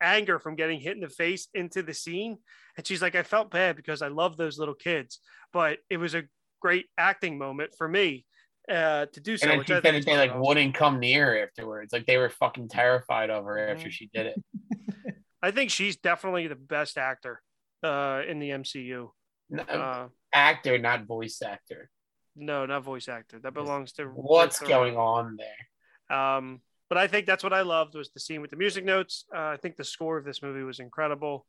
anger 0.00 0.38
from 0.38 0.56
getting 0.56 0.80
hit 0.80 0.94
in 0.94 1.00
the 1.00 1.08
face 1.08 1.48
into 1.54 1.82
the 1.82 1.94
scene, 1.94 2.38
and 2.76 2.86
she's 2.86 3.02
like, 3.02 3.14
"I 3.14 3.22
felt 3.22 3.50
bad 3.50 3.76
because 3.76 4.02
I 4.02 4.08
love 4.08 4.36
those 4.36 4.58
little 4.58 4.74
kids, 4.74 5.20
but 5.52 5.78
it 5.88 5.96
was 5.98 6.14
a 6.14 6.24
great 6.60 6.86
acting 6.98 7.38
moment 7.38 7.70
for 7.76 7.88
me 7.88 8.24
uh, 8.70 9.06
to 9.12 9.20
do 9.20 9.36
so." 9.36 9.44
And 9.44 9.50
then 9.52 9.58
which 9.58 9.66
she 9.68 9.72
I 9.74 9.76
said 9.76 9.82
think 9.82 9.94
that 9.94 9.98
is 10.00 10.04
they 10.06 10.16
like 10.16 10.30
awesome. 10.30 10.42
wouldn't 10.46 10.74
come 10.74 11.00
near 11.00 11.26
her 11.26 11.42
afterwards. 11.44 11.92
Like 11.92 12.06
they 12.06 12.18
were 12.18 12.30
fucking 12.30 12.68
terrified 12.68 13.30
of 13.30 13.44
her 13.44 13.58
after 13.68 13.90
she 13.90 14.10
did 14.12 14.26
it. 14.26 15.14
I 15.42 15.50
think 15.50 15.70
she's 15.70 15.96
definitely 15.96 16.46
the 16.48 16.54
best 16.54 16.98
actor 16.98 17.40
uh, 17.82 18.22
in 18.28 18.38
the 18.40 18.50
MCU. 18.50 19.08
No, 19.48 19.62
Uh, 19.62 20.08
actor, 20.32 20.78
not 20.78 21.06
voice 21.06 21.40
actor. 21.42 21.90
no, 22.36 22.66
not 22.66 22.84
voice 22.84 23.08
actor. 23.08 23.38
That 23.40 23.54
belongs 23.54 23.92
to 23.94 24.04
What's 24.04 24.60
Rick 24.60 24.68
going 24.70 24.96
on 24.96 25.36
there? 25.38 26.16
Um, 26.18 26.60
but 26.90 26.98
I 26.98 27.06
think 27.06 27.24
that's 27.24 27.44
what 27.44 27.52
I 27.54 27.62
loved 27.62 27.94
was 27.94 28.10
the 28.10 28.20
scene 28.20 28.42
with 28.42 28.50
the 28.50 28.56
music 28.56 28.84
notes. 28.84 29.24
Uh, 29.34 29.38
I 29.38 29.56
think 29.56 29.76
the 29.76 29.84
score 29.84 30.18
of 30.18 30.24
this 30.24 30.42
movie 30.42 30.64
was 30.64 30.80
incredible. 30.80 31.46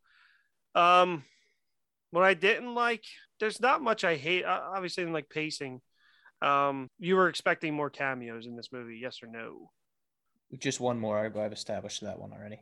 Um, 0.75 1.23
what 2.11 2.23
I 2.23 2.35
didn't 2.35 2.75
like, 2.75 3.03
there's 3.39 3.59
not 3.59 3.81
much 3.81 4.03
I 4.03 4.15
hate. 4.15 4.45
Uh, 4.45 4.61
obviously, 4.73 5.01
I 5.01 5.05
didn't 5.05 5.15
like 5.15 5.29
pacing. 5.29 5.81
Um, 6.43 6.89
you 6.99 7.15
were 7.15 7.27
expecting 7.27 7.73
more 7.73 7.89
cameos 7.89 8.45
in 8.45 8.55
this 8.55 8.69
movie, 8.71 8.99
yes 9.01 9.19
or 9.23 9.27
no? 9.27 9.71
Just 10.59 10.79
one 10.79 10.99
more. 10.99 11.17
I've 11.17 11.35
I've 11.35 11.53
established 11.53 12.01
that 12.01 12.19
one 12.19 12.33
already. 12.33 12.61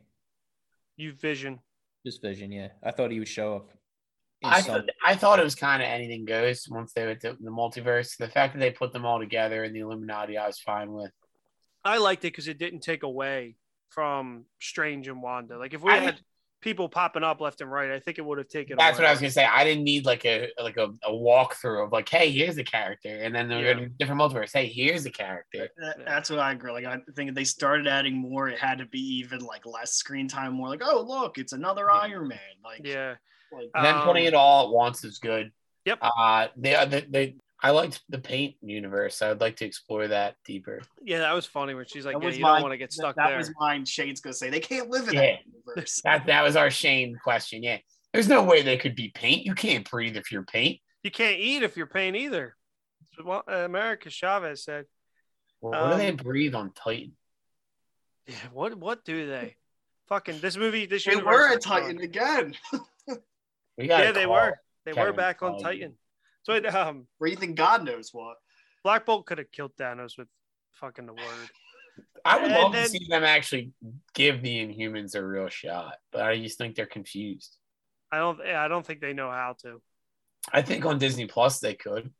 You 0.96 1.12
Vision. 1.12 1.58
Just 2.06 2.22
Vision, 2.22 2.50
yeah. 2.50 2.68
I 2.82 2.92
thought 2.92 3.10
he 3.10 3.18
would 3.18 3.28
show 3.28 3.56
up. 3.56 3.70
I 4.42 4.62
some- 4.62 4.76
thought, 4.76 4.88
I 5.04 5.16
thought 5.16 5.38
it 5.38 5.44
was 5.44 5.54
kind 5.54 5.82
of 5.82 5.88
anything 5.88 6.24
goes 6.24 6.66
once 6.70 6.94
they 6.94 7.04
went 7.04 7.20
to 7.20 7.36
the 7.38 7.50
multiverse. 7.50 8.16
The 8.16 8.28
fact 8.28 8.54
that 8.54 8.60
they 8.60 8.70
put 8.70 8.92
them 8.94 9.04
all 9.04 9.18
together 9.18 9.64
in 9.64 9.74
the 9.74 9.80
Illuminati, 9.80 10.38
I 10.38 10.46
was 10.46 10.58
fine 10.58 10.92
with. 10.92 11.12
I 11.84 11.98
liked 11.98 12.24
it 12.24 12.32
because 12.32 12.48
it 12.48 12.58
didn't 12.58 12.80
take 12.80 13.02
away 13.02 13.56
from 13.90 14.44
Strange 14.60 15.08
and 15.08 15.22
Wanda. 15.22 15.58
Like 15.58 15.74
if 15.74 15.82
we 15.82 15.92
I 15.92 15.96
had, 15.96 16.06
didn't- 16.16 16.22
people 16.62 16.90
popping 16.90 17.22
up 17.24 17.40
left 17.40 17.62
and 17.62 17.72
right. 17.72 17.90
I 17.90 17.98
think 18.00 18.18
it 18.18 18.22
would 18.24 18.36
have 18.36 18.48
taken. 18.48 18.76
That's 18.76 18.98
away. 18.98 19.04
what 19.04 19.08
I 19.08 19.12
was 19.12 19.20
gonna 19.20 19.30
say. 19.30 19.46
I 19.46 19.64
didn't 19.64 19.82
need 19.84 20.04
like 20.04 20.26
a 20.26 20.48
like 20.62 20.76
a, 20.76 20.88
a 21.04 21.10
walkthrough 21.10 21.86
of 21.86 21.92
like, 21.92 22.08
hey, 22.08 22.30
here's 22.30 22.58
a 22.58 22.64
character, 22.64 23.08
and 23.08 23.34
then 23.34 23.48
they're 23.48 23.64
Yeah. 23.64 23.82
in 23.84 23.94
different 23.98 24.20
multiverse. 24.20 24.52
Hey, 24.52 24.66
here's 24.66 25.06
a 25.06 25.10
character. 25.10 25.68
That- 25.78 26.04
That's 26.04 26.28
what 26.28 26.38
I 26.38 26.52
agree. 26.52 26.72
Like 26.72 26.84
I 26.84 26.98
think 27.16 27.30
if 27.30 27.34
they 27.34 27.44
started 27.44 27.86
adding 27.86 28.14
more, 28.16 28.48
it 28.48 28.58
had 28.58 28.78
to 28.78 28.86
be 28.86 29.00
even 29.18 29.40
like 29.40 29.64
less 29.64 29.94
screen 29.94 30.28
time. 30.28 30.52
More 30.52 30.68
like, 30.68 30.82
oh 30.84 31.00
look, 31.02 31.38
it's 31.38 31.52
another 31.54 31.86
Yeah. 31.90 31.98
Iron 32.00 32.28
Man. 32.28 32.38
Like, 32.62 32.82
Yeah. 32.84 33.14
like 33.52 33.70
And 33.74 33.84
then 33.84 34.02
putting 34.02 34.24
Um, 34.24 34.28
it 34.28 34.34
all 34.34 34.66
at 34.66 34.70
once 34.74 35.02
is 35.02 35.18
good. 35.18 35.50
Yep. 35.86 35.98
Uh, 36.02 36.48
they, 36.58 36.84
they, 36.86 37.00
they 37.08 37.34
I 37.62 37.70
liked 37.70 38.02
the 38.08 38.18
paint 38.18 38.56
universe. 38.62 39.20
I'd 39.20 39.40
like 39.40 39.56
to 39.56 39.66
explore 39.66 40.08
that 40.08 40.36
deeper. 40.46 40.80
Yeah, 41.02 41.18
that 41.18 41.32
was 41.34 41.44
funny 41.44 41.74
when 41.74 41.84
she's 41.86 42.06
like, 42.06 42.18
that 42.18 42.24
yeah, 42.24 42.30
you 42.36 42.42
my- 42.42 42.52
don't 42.54 42.62
want 42.62 42.72
to 42.72 42.78
get 42.78 42.90
that- 42.90 42.94
stuck 42.94 43.16
that 43.16 43.28
there. 43.28 43.36
was 43.38 43.50
mine. 43.60 43.84
Shane's 43.84 44.20
gonna 44.20 44.32
say 44.34 44.48
they 44.50 44.60
can't 44.60 44.88
live 44.88 45.08
in 45.08 45.14
Yeah. 45.14 45.20
that 45.20 45.38
universe. 45.46 46.00
That 46.04 46.26
that 46.26 46.42
was 46.42 46.56
our 46.56 46.70
Shane 46.70 47.18
question. 47.22 47.62
Yeah, 47.62 47.78
there's 48.12 48.28
no 48.28 48.42
way 48.42 48.62
they 48.62 48.76
could 48.78 48.94
be 48.94 49.10
paint. 49.14 49.44
You 49.44 49.54
can't 49.54 49.88
breathe 49.88 50.16
if 50.16 50.32
you're 50.32 50.44
paint. 50.44 50.80
You 51.02 51.10
can't 51.10 51.38
eat 51.38 51.62
if 51.62 51.76
you're 51.76 51.86
paint 51.86 52.16
either. 52.16 52.56
That's 53.16 53.26
what 53.26 53.44
uh, 53.48 53.58
America 53.64 54.08
Chavez 54.10 54.64
said. 54.64 54.86
Well, 55.60 55.72
what 55.82 55.92
do 55.92 55.98
they 55.98 56.08
Um, 56.10 56.16
breathe 56.16 56.54
on 56.54 56.72
Titan? 56.72 57.12
Yeah, 58.26 58.34
what 58.52 58.74
what 58.76 59.04
do 59.04 59.26
they? 59.26 59.56
Fucking 60.08 60.40
this 60.40 60.56
movie, 60.56 60.86
this 60.86 61.04
they 61.04 61.16
were 61.16 61.52
a 61.52 61.56
is 61.58 61.64
fun. 61.66 61.82
Titan 61.82 62.00
again. 62.00 62.54
We 63.78 63.88
Yeah, 63.88 64.12
they 64.12 64.26
were. 64.26 64.58
They 64.84 64.92
were 64.92 64.96
Kevin 64.96 65.16
back 65.16 65.42
on 65.42 65.58
Titan. 65.62 65.94
So 66.42 66.54
it, 66.54 66.66
um, 66.74 67.06
Breathing 67.18 67.54
God 67.54 67.84
knows 67.84 68.10
what. 68.12 68.36
Black 68.82 69.04
Bolt 69.06 69.26
could 69.26 69.38
have 69.38 69.50
killed 69.52 69.72
Thanos 69.78 70.16
with 70.16 70.28
fucking 70.72 71.06
the 71.06 71.12
word. 71.12 71.50
I 72.24 72.36
would 72.36 72.50
And 72.50 72.54
love 72.54 72.72
then- 72.72 72.84
to 72.84 72.88
see 72.90 73.06
them 73.08 73.24
actually 73.24 73.72
give 74.14 74.42
the 74.42 74.56
Inhumans 74.66 75.14
a 75.14 75.24
real 75.24 75.48
shot, 75.48 75.96
but 76.12 76.22
I 76.22 76.38
just 76.40 76.56
think 76.58 76.76
they're 76.76 76.86
confused. 76.86 77.56
I 78.12 78.18
don't. 78.18 78.40
I 78.40 78.68
don't 78.68 78.84
think 78.86 79.00
they 79.00 79.12
know 79.12 79.30
how 79.30 79.54
to. 79.62 79.80
I 80.52 80.62
think 80.62 80.84
on 80.84 80.98
Disney 80.98 81.26
Plus 81.26 81.60
they 81.60 81.74
could. 81.74 82.12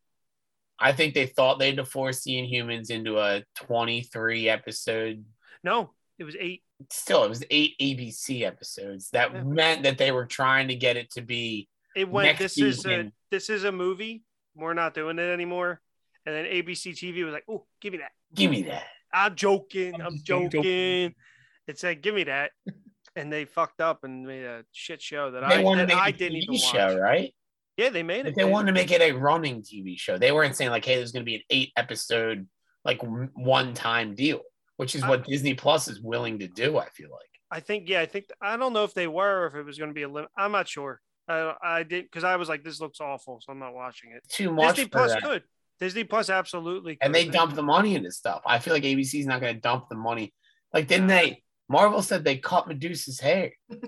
I 0.79 0.93
think 0.93 1.15
they 1.15 1.27
thought 1.27 1.59
they'd 1.59 1.87
force 1.89 2.23
the 2.23 2.33
Inhumans 2.33 2.91
into 2.91 3.19
a 3.19 3.45
23 3.57 4.49
episode. 4.49 5.25
No, 5.65 5.93
it 6.19 6.25
was 6.25 6.37
eight. 6.39 6.63
Still, 6.91 7.25
it 7.25 7.29
was 7.29 7.45
eight 7.51 7.75
ABC 7.81 8.45
episodes. 8.47 9.11
That 9.11 9.33
Yeah. 9.33 9.43
meant 9.43 9.83
that 9.83 9.99
they 9.99 10.13
were 10.13 10.27
trying 10.27 10.69
to 10.69 10.75
get 10.77 10.97
it 10.97 11.11
to 11.13 11.23
be 11.23 11.69
It 11.97 12.09
went. 12.09 12.27
Next 12.29 12.39
this 12.41 12.59
is 12.59 12.87
a 12.87 13.11
this 13.31 13.51
is 13.51 13.65
a 13.65 13.73
movie. 13.73 14.23
We're 14.55 14.75
not 14.75 14.95
doing 14.95 15.19
it 15.19 15.23
anymore. 15.33 15.81
And 16.27 16.35
then 16.35 16.45
ABC 16.45 16.93
TV 16.93 17.25
was 17.25 17.33
like, 17.33 17.45
"Oh, 17.49 17.67
give 17.81 17.93
me 17.93 17.99
that." 17.99 18.13
give 18.35 18.51
me 18.51 18.63
that. 18.63 18.85
I'm 19.13 19.35
joking. 19.35 19.95
I'm, 19.97 20.03
I'm 20.03 20.19
joking. 20.23 20.51
joking. 20.51 21.15
It 21.67 21.79
said, 21.79 22.03
"Give 22.03 22.15
me 22.15 22.25
that," 22.25 22.53
and 23.17 23.33
they 23.33 23.45
fucked 23.45 23.81
up 23.81 24.05
and 24.05 24.27
made 24.27 24.45
a 24.45 24.65
shit 24.73 25.03
show 25.03 25.31
that 25.33 25.41
They 25.49 25.65
I 25.67 25.75
that 25.87 25.93
I 25.93 26.11
didn't 26.11 26.39
TV 26.39 26.43
even 26.43 26.53
watch. 26.55 26.73
show, 26.73 26.99
right? 26.99 27.35
Yeah, 27.77 27.89
they 27.91 28.03
made 28.03 28.27
it. 28.27 28.35
they 28.37 28.45
wanted 28.45 28.67
to 28.67 28.73
make 28.73 28.91
it 28.91 29.01
a 29.01 29.13
running 29.13 29.63
TV 29.63 29.99
show. 29.99 30.19
They 30.19 30.33
weren't 30.33 30.55
saying 30.55 30.71
like, 30.71 30.85
"Hey, 30.85 30.97
there's 30.97 31.13
going 31.13 31.25
to 31.25 31.29
be 31.29 31.37
an 31.37 31.43
eight 31.51 31.73
episode 31.77 32.47
like 32.85 33.01
one 33.03 33.75
time 33.75 34.15
deal," 34.15 34.43
which 34.77 34.95
is 34.95 35.03
I- 35.03 35.09
what 35.09 35.25
Disney 35.25 35.55
Plus 35.55 35.89
is 35.89 36.01
willing 36.01 36.39
to 36.41 36.49
do. 36.49 36.77
I 36.79 36.89
feel 36.91 37.11
like. 37.11 37.21
I 37.51 37.59
think 37.61 37.89
yeah, 37.89 38.01
I 38.01 38.07
think 38.07 38.27
I 38.41 38.57
don't 38.57 38.73
know 38.73 38.85
if 38.85 38.95
they 38.95 39.09
were 39.09 39.43
or 39.43 39.47
if 39.49 39.55
it 39.55 39.65
was 39.65 39.77
going 39.79 39.91
to 39.91 39.95
be 39.95 40.03
a 40.03 40.09
limit. 40.09 40.31
I'm 40.37 40.53
not 40.53 40.69
sure. 40.69 41.01
I 41.31 41.55
I 41.63 41.83
did 41.83 42.05
because 42.05 42.25
I 42.25 42.37
was 42.37 42.49
like, 42.49 42.65
this 42.65 42.81
looks 42.81 43.01
awful, 43.01 43.41
so 43.41 43.53
I'm 43.53 43.59
not 43.59 43.75
watching 43.75 44.11
it. 44.13 44.23
Too 44.29 44.51
much 44.53 44.77
Disney 44.77 44.89
Plus 44.89 45.13
that. 45.13 45.23
could. 45.23 45.43
Disney 45.79 46.05
Plus 46.05 46.29
absolutely. 46.31 46.97
Could. 46.97 47.07
and 47.07 47.15
they 47.15 47.27
dump 47.29 47.55
the 47.55 47.63
money 47.63 47.95
into 47.95 48.11
stuff. 48.11 48.43
I 48.47 48.59
feel 48.59 48.75
like 48.75 48.83
ABC's 48.83 49.27
not 49.27 49.41
going 49.41 49.55
to 49.55 49.61
dump 49.61 49.89
the 49.89 49.97
money. 49.97 50.35
Like, 50.75 50.87
didn't 50.89 51.07
they? 51.07 51.43
Marvel 51.69 52.03
said 52.03 52.25
they 52.25 52.37
cut 52.37 52.69
Medusa's 52.69 53.21
hair. 53.21 53.53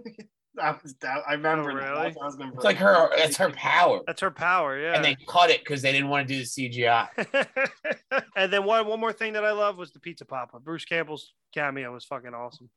That 0.55 0.83
was 0.83 0.95
that. 1.01 1.23
I 1.27 1.33
remember 1.33 1.71
Oh, 1.71 1.77
that. 1.77 1.91
really? 1.91 2.15
I 2.21 2.25
was 2.27 2.37
gonna 2.37 2.53
It's 2.55 2.63
like 2.63 2.77
her. 2.77 3.09
That's 3.17 3.39
her 3.39 3.49
power. 3.53 4.01
That's 4.07 4.21
her 4.21 4.31
power, 4.31 4.79
yeah. 4.79 4.93
And 4.95 5.03
they 5.03 5.17
cut 5.27 5.49
it 5.49 5.61
because 5.65 5.81
they 5.81 5.93
didn't 5.93 6.11
want 6.11 6.29
to 6.29 6.35
do 6.35 6.41
the 6.41 6.45
CGI. 6.45 7.09
and 8.37 8.53
then 8.53 8.65
one 8.65 8.87
one 8.87 9.01
more 9.01 9.15
thing 9.15 9.33
that 9.33 9.47
I 9.47 9.53
love 9.53 9.79
was 9.79 9.93
the 9.93 9.99
Pizza 9.99 10.27
Papa. 10.27 10.61
Bruce 10.61 10.85
Campbell's 10.85 11.33
cameo 11.55 11.91
was 11.95 12.05
fucking 12.05 12.35
awesome. 12.35 12.69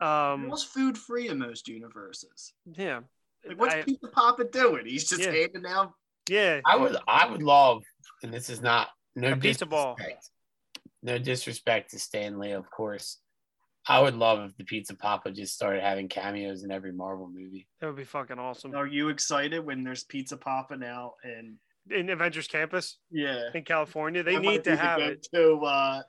Um, 0.00 0.48
What's 0.48 0.62
food 0.62 0.96
free 0.96 1.28
in 1.28 1.38
most 1.38 1.66
universes? 1.66 2.52
yeah, 2.76 3.00
Like, 3.48 3.58
what's 3.60 3.74
I- 3.74 3.82
Pizza 3.82 4.08
Papa 4.08 4.44
doing? 4.44 4.86
He's 4.86 5.08
just 5.08 5.22
Yeah. 5.22 5.32
handing 5.32 5.66
out. 5.66 5.92
yeah. 6.28 6.60
I 6.66 6.76
would. 6.76 6.96
I 7.06 7.26
would 7.30 7.42
love. 7.42 7.82
And 8.22 8.32
this 8.32 8.48
is 8.50 8.60
not 8.60 8.88
no 9.14 9.32
A 9.32 9.36
pizza 9.36 9.66
ball. 9.66 9.94
disrespect. 9.96 10.30
No 11.02 11.18
disrespect 11.18 11.90
to 11.90 11.98
Stan 11.98 12.38
Lee, 12.38 12.52
of 12.52 12.68
course. 12.70 13.18
I 13.88 14.00
would 14.00 14.16
love 14.16 14.40
if 14.50 14.56
the 14.56 14.64
Pizza 14.64 14.96
Papa 14.96 15.30
just 15.30 15.54
started 15.54 15.80
having 15.82 16.08
cameos 16.08 16.64
in 16.64 16.72
every 16.72 16.92
Marvel 16.92 17.28
movie. 17.28 17.68
That 17.80 17.86
would 17.86 17.96
be 17.96 18.02
fucking 18.04 18.38
awesome. 18.38 18.74
Are 18.74 18.86
you 18.86 19.10
excited 19.10 19.60
when 19.64 19.84
there's 19.84 20.02
Pizza 20.02 20.36
Papa 20.36 20.76
now? 20.76 21.14
And 21.22 21.58
In 21.88 22.10
Avengers 22.10 22.48
Campus 22.48 22.98
yeah, 23.12 23.44
in 23.54 23.62
California, 23.62 24.24
they 24.24 24.34
That 24.34 24.42
need 24.42 24.64
to 24.64 24.70
be 24.70 24.76
the 24.76 24.82
have 24.82 24.98
it. 25.00 25.24
go-to, 25.32 25.64
Uh, 25.64 26.02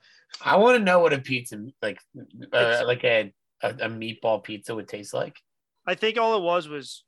I 0.44 0.56
want 0.56 0.76
to 0.76 0.82
know 0.82 0.98
what 0.98 1.12
a 1.12 1.20
pizza 1.20 1.64
like, 1.80 2.00
uh, 2.52 2.82
like 2.84 3.04
a, 3.04 3.32
a 3.62 3.68
a 3.68 3.88
meatball 3.88 4.42
pizza 4.42 4.74
would 4.74 4.88
taste 4.88 5.14
like. 5.14 5.36
I 5.86 5.94
think 5.94 6.18
all 6.18 6.36
it 6.36 6.42
was 6.42 6.66
was, 6.68 7.04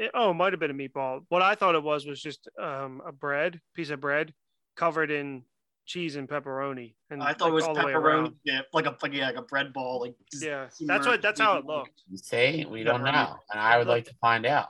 it, 0.00 0.10
oh, 0.14 0.30
it 0.30 0.34
might 0.34 0.52
have 0.52 0.60
been 0.60 0.70
a 0.70 0.74
meatball. 0.74 1.20
What 1.28 1.42
I 1.42 1.54
thought 1.54 1.74
it 1.74 1.82
was 1.82 2.06
was 2.06 2.20
just 2.20 2.48
um, 2.60 3.02
a 3.06 3.12
bread, 3.12 3.60
piece 3.74 3.90
of 3.90 4.00
bread 4.00 4.32
covered 4.76 5.10
in 5.10 5.42
cheese 5.86 6.16
and 6.16 6.28
pepperoni. 6.28 6.94
And 7.10 7.22
I 7.22 7.32
thought 7.34 7.46
like, 7.46 7.50
it 7.50 7.54
was 7.54 7.64
all 7.64 7.74
the 7.74 7.84
way 7.84 7.92
pepperoni 7.92 8.02
around. 8.02 8.34
dip, 8.44 8.66
like 8.72 8.86
a 8.86 8.96
like, 9.02 9.12
yeah, 9.12 9.26
like 9.26 9.36
a 9.36 9.42
bread 9.42 9.72
ball. 9.72 10.00
Like 10.00 10.14
Yeah, 10.40 10.68
that's 10.80 11.06
what 11.06 11.20
that's 11.20 11.40
how 11.40 11.56
it 11.56 11.60
in- 11.60 11.66
looked. 11.66 12.02
You 12.08 12.16
say 12.16 12.64
we 12.68 12.82
don't 12.82 13.02
know, 13.04 13.36
and 13.50 13.60
I 13.60 13.78
would 13.78 13.86
like 13.88 14.06
to 14.06 14.14
find 14.20 14.46
out. 14.46 14.68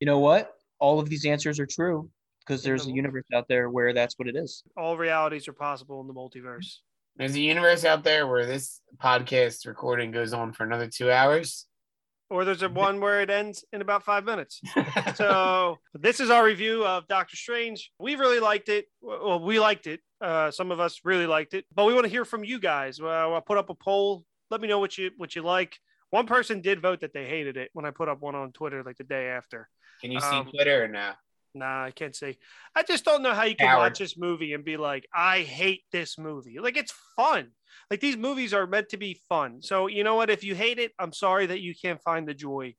You 0.00 0.06
know 0.06 0.18
what? 0.18 0.52
All 0.78 0.98
of 1.00 1.08
these 1.08 1.24
answers 1.24 1.58
are 1.60 1.66
true 1.66 2.10
because 2.40 2.62
there's 2.62 2.86
the- 2.86 2.92
a 2.92 2.94
universe 2.94 3.24
out 3.34 3.48
there 3.48 3.70
where 3.70 3.92
that's 3.92 4.18
what 4.18 4.28
it 4.28 4.36
is. 4.36 4.62
All 4.76 4.96
realities 4.96 5.46
are 5.48 5.52
possible 5.52 6.00
in 6.00 6.06
the 6.06 6.14
multiverse. 6.14 6.78
There's 7.16 7.34
a 7.34 7.40
universe 7.40 7.84
out 7.84 8.04
there 8.04 8.26
where 8.26 8.44
this 8.44 8.80
podcast 8.98 9.66
recording 9.66 10.10
goes 10.10 10.32
on 10.34 10.52
for 10.52 10.64
another 10.64 10.86
two 10.86 11.10
hours. 11.10 11.66
Or 12.28 12.44
there's 12.44 12.62
a 12.62 12.68
one 12.68 13.00
where 13.00 13.20
it 13.20 13.30
ends 13.30 13.64
in 13.72 13.80
about 13.80 14.02
five 14.02 14.24
minutes. 14.24 14.60
So 15.14 15.78
this 15.94 16.20
is 16.20 16.28
our 16.30 16.44
review 16.44 16.84
of 16.84 17.06
Doctor 17.06 17.36
Strange. 17.36 17.90
We 17.98 18.16
really 18.16 18.40
liked 18.40 18.68
it. 18.68 18.86
Well, 19.00 19.40
we 19.40 19.60
liked 19.60 19.86
it. 19.86 20.00
Uh, 20.20 20.50
some 20.50 20.70
of 20.72 20.80
us 20.80 21.00
really 21.04 21.26
liked 21.26 21.54
it, 21.54 21.64
but 21.74 21.84
we 21.86 21.94
want 21.94 22.04
to 22.04 22.10
hear 22.10 22.24
from 22.24 22.44
you 22.44 22.58
guys. 22.58 23.00
Well, 23.00 23.34
I'll 23.34 23.40
put 23.40 23.58
up 23.58 23.70
a 23.70 23.74
poll. 23.74 24.24
Let 24.50 24.60
me 24.60 24.68
know 24.68 24.78
what 24.78 24.98
you 24.98 25.10
what 25.16 25.34
you 25.36 25.42
like. 25.42 25.78
One 26.10 26.26
person 26.26 26.60
did 26.60 26.80
vote 26.80 27.00
that 27.00 27.12
they 27.12 27.26
hated 27.26 27.56
it 27.56 27.70
when 27.72 27.84
I 27.84 27.90
put 27.90 28.08
up 28.08 28.20
one 28.20 28.34
on 28.34 28.52
Twitter 28.52 28.82
like 28.84 28.96
the 28.96 29.04
day 29.04 29.28
after. 29.28 29.68
Can 30.00 30.12
you 30.12 30.20
see 30.20 30.26
Um, 30.26 30.46
Twitter 30.50 30.84
or 30.84 30.88
no? 30.88 31.12
Nah, 31.54 31.84
I 31.84 31.90
can't 31.90 32.14
see. 32.14 32.36
I 32.74 32.82
just 32.82 33.04
don't 33.04 33.22
know 33.22 33.32
how 33.32 33.44
you 33.44 33.56
can 33.56 33.66
Coward. 33.68 33.78
watch 33.92 33.98
this 33.98 34.16
movie 34.18 34.52
and 34.52 34.64
be 34.64 34.76
like, 34.76 35.06
I 35.14 35.40
hate 35.40 35.82
this 35.90 36.18
movie. 36.18 36.58
Like 36.60 36.76
it's 36.76 36.92
fun. 37.16 37.52
Like 37.90 38.00
these 38.00 38.16
movies 38.16 38.52
are 38.54 38.66
meant 38.66 38.88
to 38.90 38.96
be 38.96 39.20
fun. 39.28 39.62
So 39.62 39.86
you 39.86 40.04
know 40.04 40.14
what? 40.16 40.30
If 40.30 40.44
you 40.44 40.54
hate 40.54 40.78
it, 40.78 40.92
I'm 40.98 41.12
sorry 41.12 41.46
that 41.46 41.60
you 41.60 41.74
can't 41.80 42.02
find 42.02 42.26
the 42.26 42.34
joy. 42.34 42.74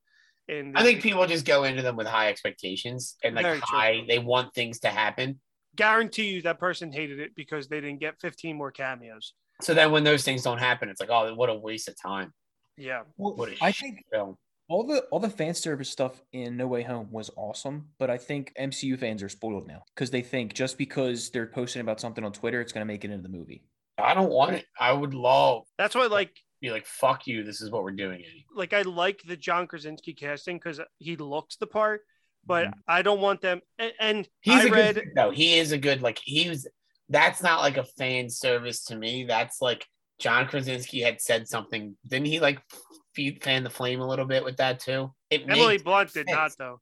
In 0.48 0.74
I 0.78 0.84
think 0.84 1.02
people 1.02 1.26
just 1.28 1.46
go 1.46 1.64
into 1.66 1.82
them 1.82 1.96
with 1.98 2.08
high 2.08 2.30
expectations 2.30 3.18
and 3.24 3.36
like 3.36 3.44
Very 3.46 3.58
true. 3.60 3.78
high. 3.78 4.06
They 4.08 4.20
want 4.20 4.54
things 4.54 4.80
to 4.82 4.88
happen. 4.90 5.40
guarantee 5.76 6.30
you 6.30 6.42
that 6.44 6.58
person 6.60 6.92
hated 6.92 7.20
it 7.20 7.36
because 7.36 7.68
they 7.68 7.82
didn't 7.82 8.00
get 8.00 8.20
15 8.22 8.56
more 8.56 8.72
cameos. 8.72 9.34
So 9.62 9.74
then 9.74 9.92
when 9.92 10.04
those 10.06 10.24
things 10.24 10.44
don't 10.44 10.60
happen, 10.60 10.88
it's 10.90 11.02
like, 11.02 11.10
oh, 11.12 11.34
what 11.36 11.50
a 11.50 11.54
waste 11.56 11.88
of 11.90 11.96
time. 12.02 12.34
Yeah. 12.78 13.02
What 13.18 13.50
a 13.50 13.56
I 13.62 13.72
think 13.72 14.04
film. 14.12 14.38
all 14.70 14.86
the 14.86 15.00
all 15.12 15.20
the 15.20 15.30
fan 15.30 15.54
service 15.54 15.90
stuff 15.90 16.22
in 16.32 16.56
No 16.58 16.68
Way 16.68 16.84
Home 16.84 17.10
was 17.12 17.30
awesome, 17.36 17.90
but 18.00 18.10
I 18.10 18.18
think 18.18 18.54
MCU 18.60 18.98
fans 19.00 19.22
are 19.24 19.30
spoiled 19.30 19.68
now 19.68 19.82
because 19.96 20.12
they 20.12 20.22
think 20.22 20.54
just 20.54 20.78
because 20.78 21.30
they're 21.32 21.48
posting 21.48 21.82
about 21.82 22.00
something 22.00 22.24
on 22.24 22.32
Twitter, 22.32 22.62
it's 22.62 22.72
going 22.72 22.86
to 22.88 22.92
make 22.94 23.04
it 23.04 23.12
into 23.12 23.24
the 23.24 23.36
movie. 23.38 23.64
I 23.98 24.14
don't 24.14 24.30
want 24.30 24.56
it. 24.56 24.66
I 24.80 24.92
would 24.94 25.14
love 25.14 25.64
That's 25.78 25.96
why 25.96 26.06
like 26.08 26.32
be 26.62 26.72
like, 26.72 26.86
fuck 26.86 27.28
you. 27.28 27.44
This 27.44 27.62
is 27.62 27.70
what 27.72 27.84
we're 27.84 27.92
doing. 27.92 28.24
Like 28.56 28.74
I 28.74 28.82
like 28.84 29.22
the 29.28 29.38
John 29.38 29.68
Krasinski 29.68 30.14
casting 30.14 30.58
because 30.58 30.80
he 30.98 31.16
looks 31.16 31.58
the 31.58 31.68
part, 31.68 32.02
but 32.46 32.68
Mhm. 32.68 32.74
I 32.88 33.02
don't 33.02 33.22
want 33.22 33.42
them 33.42 33.62
and, 33.78 33.94
and 34.00 34.30
He's 34.42 34.66
I 34.66 34.68
a 34.68 34.72
read 34.72 34.96
good 34.96 35.06
no. 35.16 35.32
He 35.32 35.58
is 35.58 35.72
a 35.72 35.78
good 35.78 36.02
like 36.02 36.20
he 36.24 36.50
was. 36.50 36.68
That's 37.10 37.42
not 37.42 37.62
like 37.62 37.78
a 37.78 37.84
fan 37.86 38.30
service 38.30 38.84
to 38.86 38.96
me. 38.96 39.26
That's 39.26 39.62
like 39.62 39.86
John 40.20 40.48
Krasinski 40.48 41.02
had 41.02 41.22
said 41.22 41.48
something. 41.48 41.96
Didn't 42.08 42.26
he 42.28 42.40
like 42.40 42.60
feed 43.16 43.44
fan 43.44 43.64
the 43.64 43.70
flame 43.70 44.02
a 44.02 44.08
little 44.08 44.26
bit 44.26 44.44
with 44.44 44.58
that 44.58 44.80
too? 44.80 45.14
It 45.30 45.44
Emily 45.48 45.78
Blunt 45.78 46.12
did 46.14 46.28
not 46.28 46.52
though. 46.58 46.82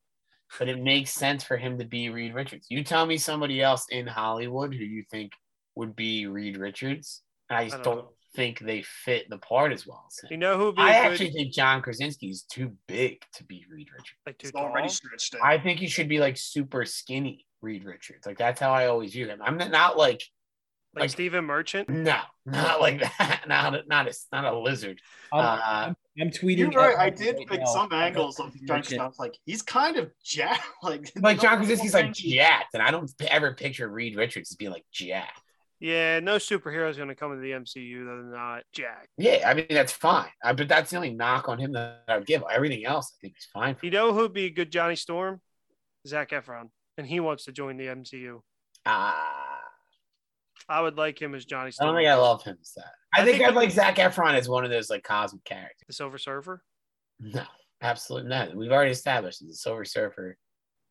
but 0.58 0.70
it 0.70 0.82
makes 0.82 1.12
sense 1.12 1.44
for 1.44 1.58
him 1.58 1.78
to 1.80 1.86
be 1.86 2.10
Reed 2.10 2.34
Richards. 2.34 2.68
You 2.70 2.84
tell 2.84 3.06
me 3.06 3.18
somebody 3.18 3.62
else 3.62 3.86
in 3.90 4.08
Hollywood 4.08 4.74
who 4.74 4.84
you 4.84 5.04
think 5.12 5.32
would 5.76 5.95
be 5.95 6.27
Reed 6.27 6.57
Richards, 6.57 7.22
and 7.49 7.57
I 7.60 7.64
just 7.65 7.77
I 7.77 7.81
don't 7.84 7.95
don't, 7.97 8.07
think 8.35 8.60
they 8.60 8.81
fit 8.81 9.30
the 9.30 9.38
part 9.38 9.72
as 9.72 9.85
well. 9.88 10.06
as. 10.07 10.30
You 10.30 10.38
know 10.38 10.57
who 10.57 10.65
would 10.68 10.76
be 10.76 10.81
I 10.81 10.95
a 10.97 11.03
good, 11.03 11.11
actually 11.11 11.31
think 11.31 11.53
John 11.53 11.81
Krasinski 11.81 12.27
is 12.30 12.43
too 12.43 12.73
big 12.88 13.22
to 13.34 13.43
be 13.45 13.65
Reed 13.72 13.88
Richards. 13.91 14.18
like 14.26 14.38
too 14.38 14.47
It's 14.47 14.56
already 14.56 14.88
tall? 14.88 14.95
stretched 14.95 15.35
out. 15.35 15.41
I 15.43 15.57
think 15.60 15.80
he 15.80 15.88
should 15.88 16.10
be 16.10 16.19
like 16.19 16.38
super 16.38 16.85
skinny 16.85 17.45
Reed 17.61 17.84
Richards. 17.85 18.26
Like 18.26 18.38
that's 18.38 18.60
how 18.60 18.72
I 18.72 18.88
always 18.88 19.14
view 19.14 19.27
him. 19.27 19.39
I'm 19.41 19.57
not, 19.57 19.72
not 19.72 19.97
like 19.97 20.22
Like, 20.95 21.02
Like- 21.03 21.10
Stephen 21.11 21.45
Merchant. 21.45 21.89
No, 21.89 22.19
not 22.45 22.80
like 22.81 22.99
that. 23.02 23.41
Not 23.47 23.76
a, 23.76 23.84
not 23.88 24.07
a, 24.07 24.14
not 24.31 24.45
a 24.53 24.57
lizard. 24.60 24.99
I'm, 25.31 25.39
Uh, 25.39 25.60
I'm, 25.64 25.95
I'm 26.19 26.30
tweeting. 26.31 26.57
You're 26.57 26.69
right. 26.72 26.97
I 26.97 27.10
did 27.11 27.35
right 27.38 27.47
pick 27.47 27.60
now. 27.60 27.65
some 27.65 27.93
angles 27.93 28.39
of 28.39 28.47
Merchant. 28.47 28.68
John 28.68 28.77
Krasinski. 28.81 28.99
I 28.99 29.06
was 29.07 29.19
like, 29.19 29.38
he's 29.45 29.61
kind 29.61 29.97
of 29.97 30.10
jacked. 30.23 30.64
Like, 30.84 31.11
Like 31.22 31.39
John 31.41 31.60
no 31.60 31.65
Krasinski's 31.65 31.93
like 31.93 32.06
offense. 32.06 32.19
jacked, 32.19 32.73
and 32.73 32.81
I 32.84 32.91
don't 32.91 33.11
ever 33.30 33.53
picture 33.53 33.88
Reed 33.88 34.15
Richards 34.15 34.52
as 34.52 34.56
being 34.57 34.72
like 34.72 34.85
jacked. 34.91 35.41
Yeah, 35.80 36.19
no 36.22 36.38
superhero 36.38 36.89
is 36.89 36.97
going 36.97 37.10
to 37.10 37.15
come 37.15 37.31
into 37.31 37.41
the 37.41 37.52
MCU 37.52 38.06
that 38.06 38.11
are 38.11 38.56
not 38.56 38.64
Jack. 38.72 39.10
Yeah, 39.18 39.47
I 39.47 39.53
mean 39.53 39.68
that's 39.69 39.91
fine. 39.91 40.30
I, 40.43 40.53
but 40.53 40.68
that's 40.68 40.91
the 40.91 40.97
only 40.97 41.14
knock 41.14 41.49
on 41.49 41.60
him 41.60 41.73
that 41.73 42.03
I 42.07 42.18
would 42.18 42.27
give. 42.27 42.43
Everything 42.49 42.85
else, 42.85 43.14
I 43.14 43.18
think 43.22 43.34
he's 43.35 43.47
fine. 43.53 43.76
You 43.81 43.91
know 43.91 44.14
who'd 44.14 44.34
be 44.34 44.45
a 44.45 44.49
good 44.49 44.72
Johnny 44.72 44.95
Storm? 44.95 45.41
Zac 46.07 46.31
Efron, 46.31 46.69
and 46.97 47.06
he 47.06 47.19
wants 47.19 47.45
to 47.45 47.52
join 47.52 47.77
the 47.77 47.88
MCU. 47.88 48.39
Ah, 48.85 49.35
I 50.69 50.81
would 50.81 50.97
like 50.97 51.22
him 51.22 51.35
as 51.35 51.45
Johnny 51.45 51.72
I 51.80 51.85
don't 51.85 51.95
think 51.95 52.07
I 52.07 52.15
love 52.15 52.43
him 52.43 52.57
as 52.61 52.72
that. 52.76 52.91
I, 53.14 53.22
I 53.22 53.26
think, 53.26 53.38
think 53.38 53.49
I'd 53.49 53.56
like 53.56 53.72
Zac 53.72 53.97
Efron 53.97 54.35
as 54.35 54.49
one 54.49 54.64
of 54.64 54.72
those 54.72 54.89
like 54.89 55.03
cosmic 55.03 55.43
characters. 55.43 55.85
the 55.88 55.93
Silver 55.93 56.18
Surfer. 56.18 56.61
No, 57.19 57.43
absolutely 57.81 58.30
not. 58.30 58.56
We've 58.56 58.72
already 58.72 58.91
established 58.91 59.39
that 59.39 59.47
the 59.47 59.56
Silver 59.56 59.85
Surfer 59.85 60.38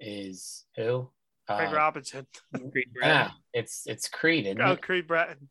is 0.00 0.64
who? 0.76 1.10
Craig 1.46 1.68
Uh, 1.72 1.76
Robinson. 1.76 2.26
Creed 2.72 2.86
Yeah, 3.00 3.30
it's 3.52 3.82
it's 3.86 4.08
Creed. 4.08 4.46
Isn't 4.46 4.60
Oh, 4.60 4.72
it? 4.72 4.82
Creed 4.82 5.06
Bratton. 5.06 5.48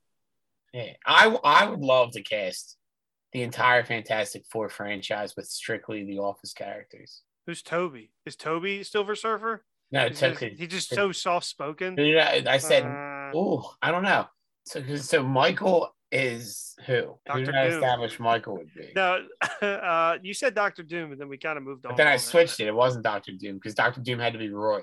Yeah, 0.74 0.94
I 1.06 1.28
I 1.44 1.66
would 1.68 1.80
love 1.82 2.12
to 2.14 2.22
cast 2.24 2.78
the 3.32 3.42
entire 3.44 3.84
Fantastic 3.84 4.44
Four 4.52 4.70
franchise 4.70 5.36
with 5.36 5.46
strictly 5.48 6.04
the 6.04 6.20
Office 6.20 6.54
characters. 6.54 7.22
Who's 7.46 7.62
Toby? 7.62 8.12
Is 8.26 8.36
Toby 8.36 8.84
Silver 8.84 9.16
Surfer? 9.16 9.66
No, 9.92 10.08
He's 10.08 10.18
so, 10.18 10.30
just, 10.32 10.42
he's 10.42 10.68
just 10.70 10.90
so 10.90 11.12
soft 11.12 11.46
spoken. 11.46 12.00
I, 12.00 12.44
I 12.48 12.58
said, 12.58 12.84
Uh, 12.84 13.32
oh, 13.38 13.76
I 13.82 13.92
don't 13.92 14.04
know. 14.04 14.26
So, 14.66 14.82
so 14.96 15.22
Michael 15.22 15.94
is 16.12 16.74
who? 16.88 16.94
Who 17.02 17.16
Dr. 17.28 17.46
did 17.46 17.56
I 17.56 17.68
Doom. 17.70 17.74
establish 17.76 18.20
Michael 18.20 18.58
would 18.58 18.74
be? 18.74 18.92
no, 18.96 19.20
uh, 19.62 20.18
you 20.24 20.34
said 20.34 20.56
Doctor 20.56 20.82
Doom, 20.82 21.12
and 21.12 21.22
then 21.22 21.28
we 21.28 21.38
kind 21.38 21.58
of 21.58 21.64
moved 21.64 21.86
on. 21.86 21.92
but 21.92 21.98
then 21.98 22.08
I 22.08 22.14
from 22.18 22.24
that. 22.24 22.30
switched 22.30 22.60
it. 22.62 22.68
It 22.68 22.74
wasn't 22.76 23.04
Doctor 23.04 23.34
Doom 23.38 23.56
because 23.56 23.76
Doctor 23.76 24.02
Doom 24.02 24.18
had 24.20 24.34
to 24.34 24.40
be 24.40 24.50
Roy. 24.50 24.82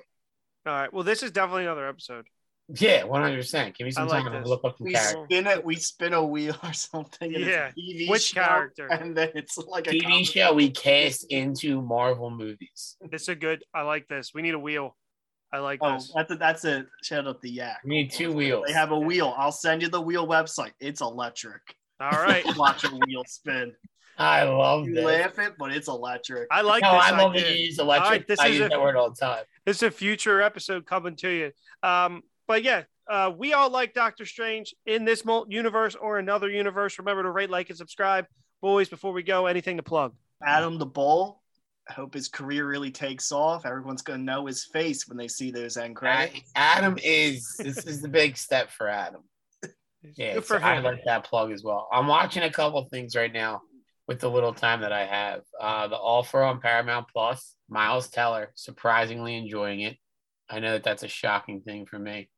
All 0.66 0.72
right. 0.74 0.92
Well, 0.92 1.04
this 1.04 1.22
is 1.22 1.30
definitely 1.30 1.64
another 1.64 1.88
episode. 1.88 2.26
Yeah, 2.78 3.02
one 3.04 3.22
hundred 3.22 3.38
percent. 3.38 3.76
Give 3.76 3.84
me 3.86 3.90
some 3.90 4.04
I 4.04 4.06
like 4.12 4.22
time 4.24 4.32
this. 4.34 4.44
to 4.44 4.48
look 4.48 4.60
up 4.64 4.76
some 4.78 4.86
We 4.86 4.92
characters. 4.92 5.24
spin 5.24 5.46
it. 5.48 5.64
We 5.64 5.74
spin 5.76 6.12
a 6.12 6.24
wheel 6.24 6.56
or 6.62 6.72
something. 6.72 7.34
and 7.34 7.42
it's 7.44 7.46
a 7.46 7.50
Yeah. 7.50 7.70
TV 7.76 8.08
Which 8.08 8.22
show, 8.22 8.40
character? 8.42 8.86
And 8.86 9.16
then 9.16 9.30
it's 9.34 9.58
like 9.58 9.88
a 9.88 9.90
TV 9.90 10.24
show 10.24 10.52
we 10.52 10.70
cast 10.70 11.26
into 11.32 11.82
Marvel 11.82 12.30
movies. 12.30 12.96
This 13.10 13.22
is 13.22 13.28
a 13.30 13.34
good. 13.34 13.64
I 13.74 13.82
like 13.82 14.06
this. 14.08 14.30
We 14.34 14.42
need 14.42 14.54
a 14.54 14.58
wheel. 14.58 14.96
I 15.52 15.58
like 15.58 15.80
Oh, 15.82 15.94
this. 15.94 16.12
that's 16.14 16.30
a, 16.30 16.36
that's 16.36 16.64
a 16.64 16.84
shout 17.02 17.26
out 17.26 17.42
the 17.42 17.50
yak. 17.50 17.78
We 17.84 17.90
need 17.90 18.12
two 18.12 18.32
wheels. 18.32 18.66
They 18.68 18.72
have 18.72 18.92
a 18.92 18.98
wheel. 19.00 19.34
I'll 19.36 19.50
send 19.50 19.82
you 19.82 19.88
the 19.88 20.00
wheel 20.00 20.28
website. 20.28 20.70
It's 20.78 21.00
electric. 21.00 21.62
All 22.00 22.08
right. 22.10 22.44
Watch 22.56 22.84
a 22.84 22.88
wheel 22.90 23.24
spin. 23.26 23.74
I 24.16 24.44
love 24.44 24.86
You 24.86 24.94
this. 24.94 25.04
laugh 25.04 25.38
it, 25.40 25.54
but 25.58 25.72
it's 25.72 25.88
electric. 25.88 26.46
I 26.52 26.60
like 26.60 26.82
no, 26.82 26.92
this. 26.92 27.02
I 27.04 27.10
love 27.20 27.32
idea. 27.32 27.42
that 27.48 27.58
you 27.58 27.64
use 27.64 27.78
electric. 27.80 28.04
All 28.04 28.10
right, 28.12 28.28
this 28.28 28.38
I 28.38 28.46
is 28.48 28.58
use 28.58 28.66
a- 28.66 28.68
that 28.68 28.80
word 28.80 28.94
all 28.94 29.10
the 29.10 29.16
time. 29.16 29.44
This 29.70 29.76
is 29.76 29.82
a 29.84 29.90
future 29.92 30.42
episode 30.42 30.84
coming 30.84 31.14
to 31.18 31.28
you. 31.28 31.52
Um, 31.84 32.24
but 32.48 32.64
yeah, 32.64 32.82
uh, 33.08 33.30
we 33.38 33.52
all 33.52 33.70
like 33.70 33.94
Doctor 33.94 34.26
Strange 34.26 34.74
in 34.84 35.04
this 35.04 35.24
mul- 35.24 35.46
universe 35.48 35.94
or 35.94 36.18
another 36.18 36.50
universe. 36.50 36.98
Remember 36.98 37.22
to 37.22 37.30
rate, 37.30 37.50
like, 37.50 37.68
and 37.68 37.78
subscribe. 37.78 38.26
Boys, 38.60 38.88
before 38.88 39.12
we 39.12 39.22
go, 39.22 39.46
anything 39.46 39.76
to 39.76 39.84
plug? 39.84 40.12
Adam 40.44 40.76
the 40.76 40.86
Bull. 40.86 41.40
I 41.88 41.92
hope 41.92 42.14
his 42.14 42.26
career 42.26 42.66
really 42.66 42.90
takes 42.90 43.30
off. 43.30 43.64
Everyone's 43.64 44.02
gonna 44.02 44.24
know 44.24 44.46
his 44.46 44.64
face 44.64 45.06
when 45.06 45.16
they 45.16 45.28
see 45.28 45.52
those 45.52 45.76
end 45.76 45.94
credits. 45.94 46.50
Adam 46.56 46.98
is 47.04 47.54
this 47.56 47.86
is 47.86 48.02
the 48.02 48.08
big 48.08 48.36
step 48.36 48.72
for 48.72 48.88
Adam. 48.88 49.22
Yeah, 50.16 50.34
Good 50.34 50.46
so 50.46 50.58
for 50.58 50.64
I 50.64 50.80
like 50.80 51.04
that 51.04 51.22
plug 51.22 51.52
as 51.52 51.62
well. 51.62 51.86
I'm 51.92 52.08
watching 52.08 52.42
a 52.42 52.50
couple 52.50 52.82
things 52.86 53.14
right 53.14 53.32
now 53.32 53.62
with 54.08 54.18
the 54.18 54.28
little 54.28 54.52
time 54.52 54.80
that 54.80 54.92
I 54.92 55.06
have. 55.06 55.42
Uh, 55.60 55.86
the 55.86 55.96
offer 55.96 56.42
on 56.42 56.60
Paramount 56.60 57.06
Plus, 57.12 57.54
Miles 57.70 58.08
Teller, 58.08 58.52
surprisingly 58.54 59.36
enjoying 59.36 59.80
it. 59.80 59.96
I 60.48 60.60
know 60.60 60.72
that 60.72 60.84
that's 60.84 61.02
a 61.02 61.08
shocking 61.08 61.60
thing 61.62 61.86
for 61.86 61.98
me, 61.98 62.28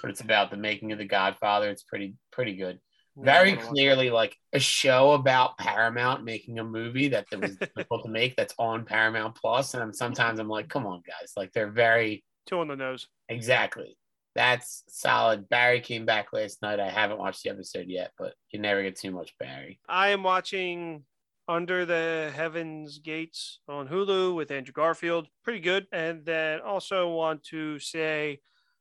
but 0.00 0.10
it's 0.10 0.20
about 0.20 0.50
the 0.50 0.56
making 0.56 0.92
of 0.92 0.98
The 0.98 1.04
Godfather. 1.04 1.70
It's 1.70 1.82
pretty 1.82 2.14
pretty 2.32 2.56
good. 2.56 2.80
Very 3.20 3.56
clearly, 3.56 4.10
like 4.10 4.36
a 4.52 4.60
show 4.60 5.12
about 5.12 5.58
Paramount 5.58 6.24
making 6.24 6.60
a 6.60 6.64
movie 6.64 7.08
that 7.08 7.26
it 7.32 7.40
was 7.40 7.56
difficult 7.56 8.04
to 8.04 8.10
make 8.10 8.36
that's 8.36 8.54
on 8.58 8.84
Paramount 8.84 9.34
Plus, 9.34 9.74
and 9.74 9.82
I'm 9.82 9.92
sometimes 9.92 10.38
I'm 10.38 10.48
like, 10.48 10.68
come 10.68 10.86
on, 10.86 11.02
guys, 11.06 11.32
like 11.36 11.52
they're 11.52 11.70
very 11.70 12.24
Two 12.48 12.60
on 12.60 12.68
the 12.68 12.76
nose. 12.76 13.06
Exactly. 13.28 13.98
That's 14.34 14.84
solid. 14.88 15.48
Barry 15.48 15.80
came 15.80 16.06
back 16.06 16.32
last 16.32 16.62
night. 16.62 16.80
I 16.80 16.88
haven't 16.88 17.18
watched 17.18 17.42
the 17.42 17.50
episode 17.50 17.88
yet, 17.88 18.12
but 18.16 18.34
you 18.50 18.60
never 18.60 18.82
get 18.82 18.96
too 18.96 19.10
much 19.10 19.34
Barry. 19.38 19.80
I 19.88 20.10
am 20.10 20.22
watching 20.22 21.04
Under 21.48 21.86
the 21.86 22.30
Heavens 22.34 22.98
Gates 22.98 23.60
on 23.68 23.88
Hulu 23.88 24.34
with 24.36 24.50
Andrew 24.50 24.72
Garfield. 24.72 25.28
Pretty 25.42 25.60
good. 25.60 25.86
And 25.92 26.24
then 26.26 26.60
also 26.60 27.08
want 27.08 27.42
to 27.44 27.78
say, 27.78 28.40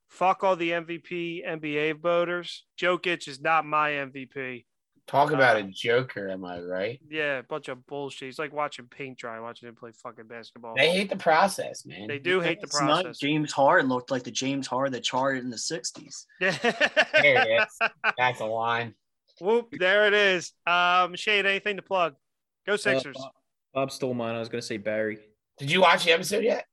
fuck 0.09 0.43
all 0.43 0.57
the 0.57 0.71
MVP 0.71 1.47
NBA 1.47 2.01
voters. 2.01 2.65
Jokic 2.77 3.27
is 3.29 3.39
not 3.39 3.65
my 3.65 3.91
MVP. 3.91 4.65
Talk 5.07 5.31
about 5.31 5.55
Uh, 5.55 5.59
a 5.59 5.63
joker, 5.63 6.27
am 6.27 6.43
I 6.43 6.59
right? 6.59 6.99
Yeah, 7.09 7.37
a 7.37 7.43
bunch 7.43 7.69
of 7.69 7.87
bullshit. 7.87 8.27
It's 8.27 8.37
like 8.37 8.51
watching 8.51 8.87
paint 8.87 9.17
dry, 9.17 9.39
watching 9.39 9.69
him 9.69 9.75
play 9.75 9.91
fucking 9.93 10.27
basketball. 10.27 10.75
They 10.75 10.91
hate 10.91 11.09
the 11.09 11.15
process, 11.15 11.85
man. 11.85 12.07
They 12.07 12.19
do 12.19 12.41
hate 12.41 12.59
the 12.59 12.65
It's 12.65 12.81
not 12.81 13.03
process. 13.03 13.17
James 13.19 13.53
Harden 13.53 13.87
looked 13.89 14.11
like 14.11 14.23
the 14.23 14.31
James 14.31 14.67
Harden 14.67 14.91
that 14.91 15.05
charted 15.05 15.45
in 15.45 15.49
the 15.49 15.55
'60s. 15.55 16.25
There 16.41 16.51
it 17.47 17.61
is. 17.63 17.89
That's 18.17 18.41
a 18.41 18.45
line. 18.45 18.93
Whoop, 19.39 19.69
there 19.71 20.07
it 20.07 20.13
is. 20.13 20.51
Um, 20.65 21.15
Shane, 21.15 21.45
anything 21.45 21.77
to 21.77 21.81
plug? 21.81 22.15
Go 22.67 22.75
Sixers. 22.75 23.15
Uh, 23.17 23.21
Bob- 23.21 23.31
Bob 23.73 23.91
stole 23.91 24.13
mine. 24.13 24.35
I 24.35 24.39
was 24.39 24.49
going 24.49 24.61
to 24.61 24.67
say 24.67 24.77
Barry. 24.77 25.19
Did 25.57 25.71
you 25.71 25.81
watch 25.81 26.05
the 26.05 26.11
episode 26.11 26.43
yet? 26.43 26.65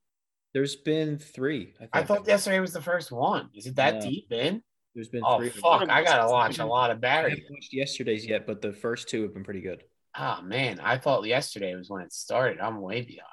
There's 0.52 0.76
been 0.76 1.18
three. 1.18 1.74
I, 1.76 1.78
think. 1.80 1.90
I 1.92 2.02
thought 2.04 2.26
yesterday 2.26 2.60
was 2.60 2.72
the 2.72 2.82
first 2.82 3.10
one. 3.10 3.50
Is 3.54 3.66
it 3.66 3.76
that 3.76 3.94
No. 3.96 4.00
deep 4.02 4.30
in? 4.32 4.62
There's 4.94 5.08
been 5.08 5.22
Oh 5.26 5.38
three. 5.38 5.48
fuck! 5.48 5.88
I 5.90 6.04
gotta 6.04 6.30
watch 6.30 6.60
a 6.60 6.64
lot 6.66 6.92
of 6.92 6.98
I 6.98 7.00
Barry. 7.00 7.30
haven't 7.30 7.46
watched 7.50 7.72
yesterday's 7.72 8.24
yet, 8.24 8.46
but 8.46 8.62
the 8.62 8.72
first 8.72 9.08
two 9.08 9.22
have 9.22 9.34
been 9.34 9.42
pretty 9.42 9.60
good. 9.60 9.82
Oh 10.16 10.40
man, 10.42 10.78
I 10.78 10.98
thought 10.98 11.26
yesterday 11.26 11.74
was 11.74 11.90
when 11.90 12.02
it 12.02 12.12
started. 12.12 12.60
I'm 12.60 12.80
way 12.80 13.02
beyond. 13.02 13.26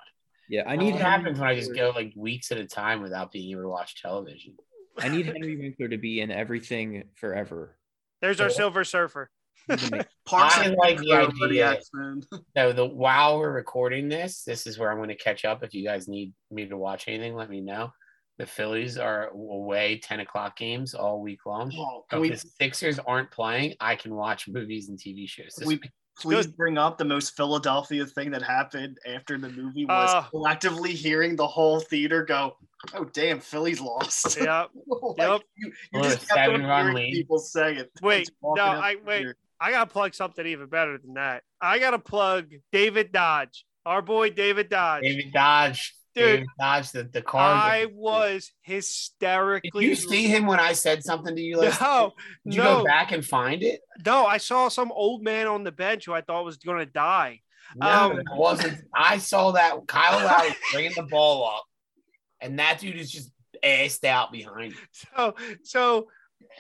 Yeah, 0.50 0.64
I 0.66 0.74
I 0.74 0.76
need. 0.76 0.86
need 0.86 0.92
what 0.94 1.02
Henry 1.04 1.12
happens 1.20 1.40
when 1.40 1.48
I 1.50 1.54
just 1.56 1.76
go 1.76 1.92
like 1.96 2.14
weeks 2.16 2.52
at 2.52 2.58
a 2.58 2.66
time 2.66 3.04
without 3.04 3.32
being 3.32 3.52
able 3.52 3.62
to 3.62 3.70
watch 3.70 4.02
television. 4.02 4.56
I 4.98 5.08
need 5.10 5.26
Henry 5.28 5.56
Winkler 5.56 5.90
to 5.90 6.00
be 6.00 6.22
in 6.22 6.32
everything 6.32 7.04
forever. 7.14 7.78
There's 8.22 8.42
our 8.42 8.50
Silver 8.50 8.84
Surfer. 8.84 9.30
He's 9.68 9.88
amazing. 9.92 10.08
Parks 10.26 10.58
I 10.58 10.66
and 10.66 10.76
like 10.76 10.98
the 10.98 11.14
idea. 11.14 11.78
So 12.58 12.74
the 12.74 12.86
while 12.86 13.40
we're 13.40 13.52
recording 13.52 14.08
this, 14.10 14.44
this 14.44 14.68
is 14.68 14.78
where 14.80 14.92
I'm 14.92 14.98
going 14.98 15.10
to 15.10 15.16
catch 15.16 15.46
up. 15.46 15.64
If 15.64 15.74
you 15.74 15.84
guys 15.86 16.08
need 16.08 16.34
me 16.52 16.68
to 16.68 16.78
watch 16.78 17.08
anything, 17.08 17.36
let 17.36 17.50
me 17.50 17.62
know. 17.62 17.92
The 18.38 18.46
Phillies 18.48 18.98
are 18.98 19.28
away 19.30 20.00
10 20.00 20.22
o'clock 20.22 20.58
games 20.58 20.94
all 20.96 21.22
week 21.22 21.46
long. 21.46 21.72
Oh, 21.78 22.06
So 22.10 22.20
we 22.22 22.32
if 22.32 22.42
the 22.42 22.50
Sixers 22.60 22.98
aren't 23.00 23.30
playing, 23.30 23.76
I 23.80 23.96
can 23.96 24.16
watch 24.16 24.48
movies 24.48 24.90
and 24.90 24.98
TV 24.98 25.28
shows. 25.30 25.54
This 25.58 25.68
we 25.68 25.76
week. 25.76 25.90
please 26.20 26.48
bring 26.48 26.78
up 26.78 26.98
the 26.98 27.06
most 27.06 27.36
Philadelphia 27.38 28.06
thing 28.06 28.32
that 28.32 28.42
happened 28.42 28.98
after 29.08 29.38
the 29.38 29.50
movie 29.50 29.86
was 29.86 30.10
Ah. 30.12 30.28
collectively 30.32 30.92
hearing 30.94 31.36
the 31.36 31.46
whole 31.48 31.80
theater 31.80 32.24
go, 32.26 32.56
"Oh 32.94 33.06
damn, 33.06 33.40
Philly's 33.40 33.80
lost." 33.82 34.38
Yep. 34.40 34.70
Like, 34.88 35.18
Yep. 35.18 35.42
You, 35.58 35.72
you 35.94 36.02
just 36.04 36.24
a 36.24 36.28
kept 36.28 36.32
on 36.32 36.46
seven-run 36.48 36.82
hearing 36.84 36.96
lead. 36.96 37.14
people 37.14 37.40
say 37.40 37.76
it. 37.76 37.92
Wait, 38.02 38.30
no, 38.44 38.62
I- 38.62 38.96
wait. 39.06 39.18
theater. 39.20 39.36
I 39.62 39.70
gotta 39.72 39.90
plug 39.90 40.14
something 40.16 40.46
even 40.46 40.68
better 40.68 40.98
than 40.98 41.14
that. 41.14 41.44
I 41.62 41.78
gotta 41.80 42.00
plug 42.00 42.46
David 42.72 43.12
Dodge, 43.12 43.64
our 43.86 44.02
boy 44.02 44.32
David 44.32 44.70
Dodge. 44.70 45.04
David 45.04 45.32
Dodge. 45.32 45.96
Dude, 46.14 46.26
David 46.26 46.48
Dodge, 46.60 46.92
the, 46.92 47.04
the 47.04 47.22
car. 47.22 47.54
I 47.54 47.86
was 47.94 48.52
Did 48.66 48.74
hysterically. 48.74 49.86
you 49.86 49.96
see 49.96 50.28
him 50.28 50.46
when 50.46 50.60
I 50.60 50.74
said 50.74 51.04
something 51.04 51.36
to 51.36 51.42
you? 51.42 51.58
Last 51.58 51.80
No, 51.80 52.12
Did 52.44 52.56
you 52.56 52.64
no, 52.64 52.80
go 52.80 52.84
back 52.86 53.12
and 53.14 53.24
find 53.26 53.64
it? 53.64 53.80
no. 54.06 54.26
I 54.26 54.38
saw 54.38 54.68
some 54.68 54.92
old 54.92 55.24
man 55.24 55.48
on 55.48 55.64
the 55.64 55.72
bench 55.72 56.06
who 56.06 56.14
I 56.14 56.22
thought 56.22 56.44
was 56.44 56.58
gonna 56.58 56.86
die. 56.86 57.40
No, 57.78 57.88
Um, 58.12 58.20
it 58.20 58.26
wasn't. 58.36 58.82
I 58.94 59.20
saw 59.20 59.52
that 59.52 59.76
Kyle 59.88 60.26
Lowry 60.26 60.54
bringing 60.74 60.92
the 60.96 61.04
ball 61.04 61.48
up, 61.48 61.64
and 62.42 62.60
that 62.60 62.80
dude 62.80 62.98
is 62.98 63.10
just 63.12 63.32
assed 63.64 64.04
out 64.04 64.32
behind. 64.34 64.74
him. 64.74 64.80
So, 65.16 65.36
so 65.64 66.08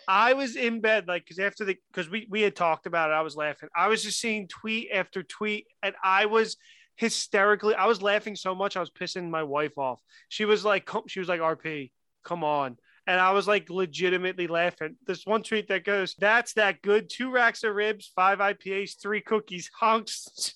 I 0.08 0.34
was 0.34 0.56
in 0.56 0.82
bed, 0.82 1.08
like, 1.08 1.24
because 1.24 1.40
after 1.40 1.66
the, 1.66 1.78
because 1.92 2.10
we 2.10 2.28
we 2.30 2.42
had 2.42 2.56
talked 2.56 2.86
about 2.86 3.12
it, 3.12 3.14
I 3.14 3.22
was 3.22 3.36
laughing. 3.36 3.70
I 3.76 3.88
was 3.88 4.04
just 4.04 4.20
seeing 4.20 4.48
tweet 4.48 4.90
after 4.94 5.24
tweet, 5.24 5.68
and 5.84 5.96
I 6.04 6.26
was 6.26 6.58
hysterically. 6.96 7.76
I 7.76 7.88
was 7.88 8.02
laughing 8.02 8.36
so 8.36 8.54
much, 8.54 8.78
I 8.78 8.80
was 8.80 8.92
pissing 8.92 9.30
my 9.30 9.44
wife 9.44 9.78
off. 9.78 10.00
She 10.30 10.46
was 10.46 10.64
like, 10.64 10.90
she 11.08 11.20
was 11.20 11.30
like, 11.30 11.42
RP, 11.42 11.92
come 12.24 12.44
on. 12.44 12.78
And 13.08 13.20
I 13.20 13.32
was 13.32 13.48
like 13.48 13.72
legitimately 13.72 14.46
laughing. 14.46 14.96
This 15.08 15.26
one 15.26 15.42
tweet 15.42 15.68
that 15.70 15.84
goes, 15.84 16.16
That's 16.20 16.54
that 16.54 16.84
good. 16.84 17.10
Two 17.10 17.32
racks 17.32 17.64
of 17.64 17.74
ribs, 17.74 18.12
five 18.16 18.38
IPAs, 18.38 19.02
three 19.02 19.22
cookies, 19.22 19.72
honks, 19.80 20.54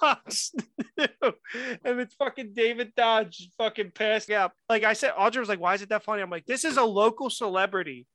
honks, 0.00 0.52
and 0.96 2.00
it's 2.00 2.14
fucking 2.14 2.54
David 2.54 2.94
Dodge 2.96 3.50
fucking 3.58 3.92
passing 3.94 4.34
out. 4.34 4.52
Like 4.70 4.84
I 4.84 4.94
said, 4.94 5.12
Audra 5.12 5.40
was 5.40 5.50
like, 5.50 5.60
Why 5.60 5.74
is 5.74 5.82
it 5.82 5.90
that 5.90 6.04
funny? 6.04 6.22
I'm 6.22 6.30
like, 6.30 6.46
This 6.46 6.64
is 6.64 6.78
a 6.78 6.82
local 6.82 7.28
celebrity 7.28 8.06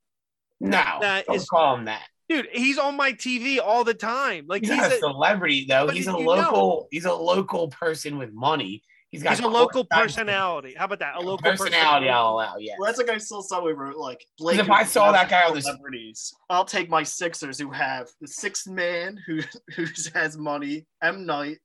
No, 0.59 0.81
That 1.01 1.25
don't 1.25 1.35
is- 1.35 1.49
call 1.49 1.75
him 1.75 1.85
that. 1.85 2.03
dude. 2.30 2.47
He's 2.51 2.77
on 2.77 2.95
my 2.95 3.13
TV 3.13 3.59
all 3.59 3.84
the 3.84 3.93
time. 3.93 4.45
Like 4.47 4.61
He's, 4.63 4.71
he's, 4.73 4.81
a 4.84 4.95
a, 4.95 4.99
celebrity 4.99 5.65
though. 5.67 5.88
He's 5.89 6.07
a 6.07 6.11
you 6.11 6.17
know- 6.19 6.23
local. 6.23 6.88
He's 6.91 7.05
a 7.05 7.13
local 7.13 7.67
person 7.69 8.17
with 8.17 8.34
money. 8.34 8.84
He's 9.11 9.21
got 9.21 9.35
he's 9.35 9.41
a 9.45 9.47
local 9.47 9.85
courtside 9.85 10.01
personality. 10.01 10.73
How 10.75 10.85
about 10.85 10.97
that? 10.99 11.15
A 11.17 11.19
local 11.19 11.51
personality. 11.51 12.09
I'll 12.09 12.30
allow. 12.30 12.55
Yes. 12.57 12.77
Well, 12.80 12.88
that's 12.88 12.97
like 12.97 13.11
I 13.11 13.19
still 13.19 13.43
saw 13.43 13.57
someone 13.57 13.75
wrote 13.75 13.95
like 13.95 14.25
Because 14.39 14.57
if 14.57 14.71
I 14.71 14.84
saw 14.85 15.11
that 15.11 15.30
guy 15.30 15.43
on 15.43 15.53
the 15.53 15.61
celebrities, 15.61 16.34
I'll 16.49 16.65
take 16.65 16.89
my 16.89 17.03
Sixers 17.03 17.59
who 17.59 17.69
have 17.69 18.07
the 18.21 18.27
sixth 18.27 18.67
man 18.67 19.19
who 19.27 19.41
who 19.75 19.85
has 20.15 20.35
money, 20.35 20.88
M 21.03 21.27
Night, 21.27 21.59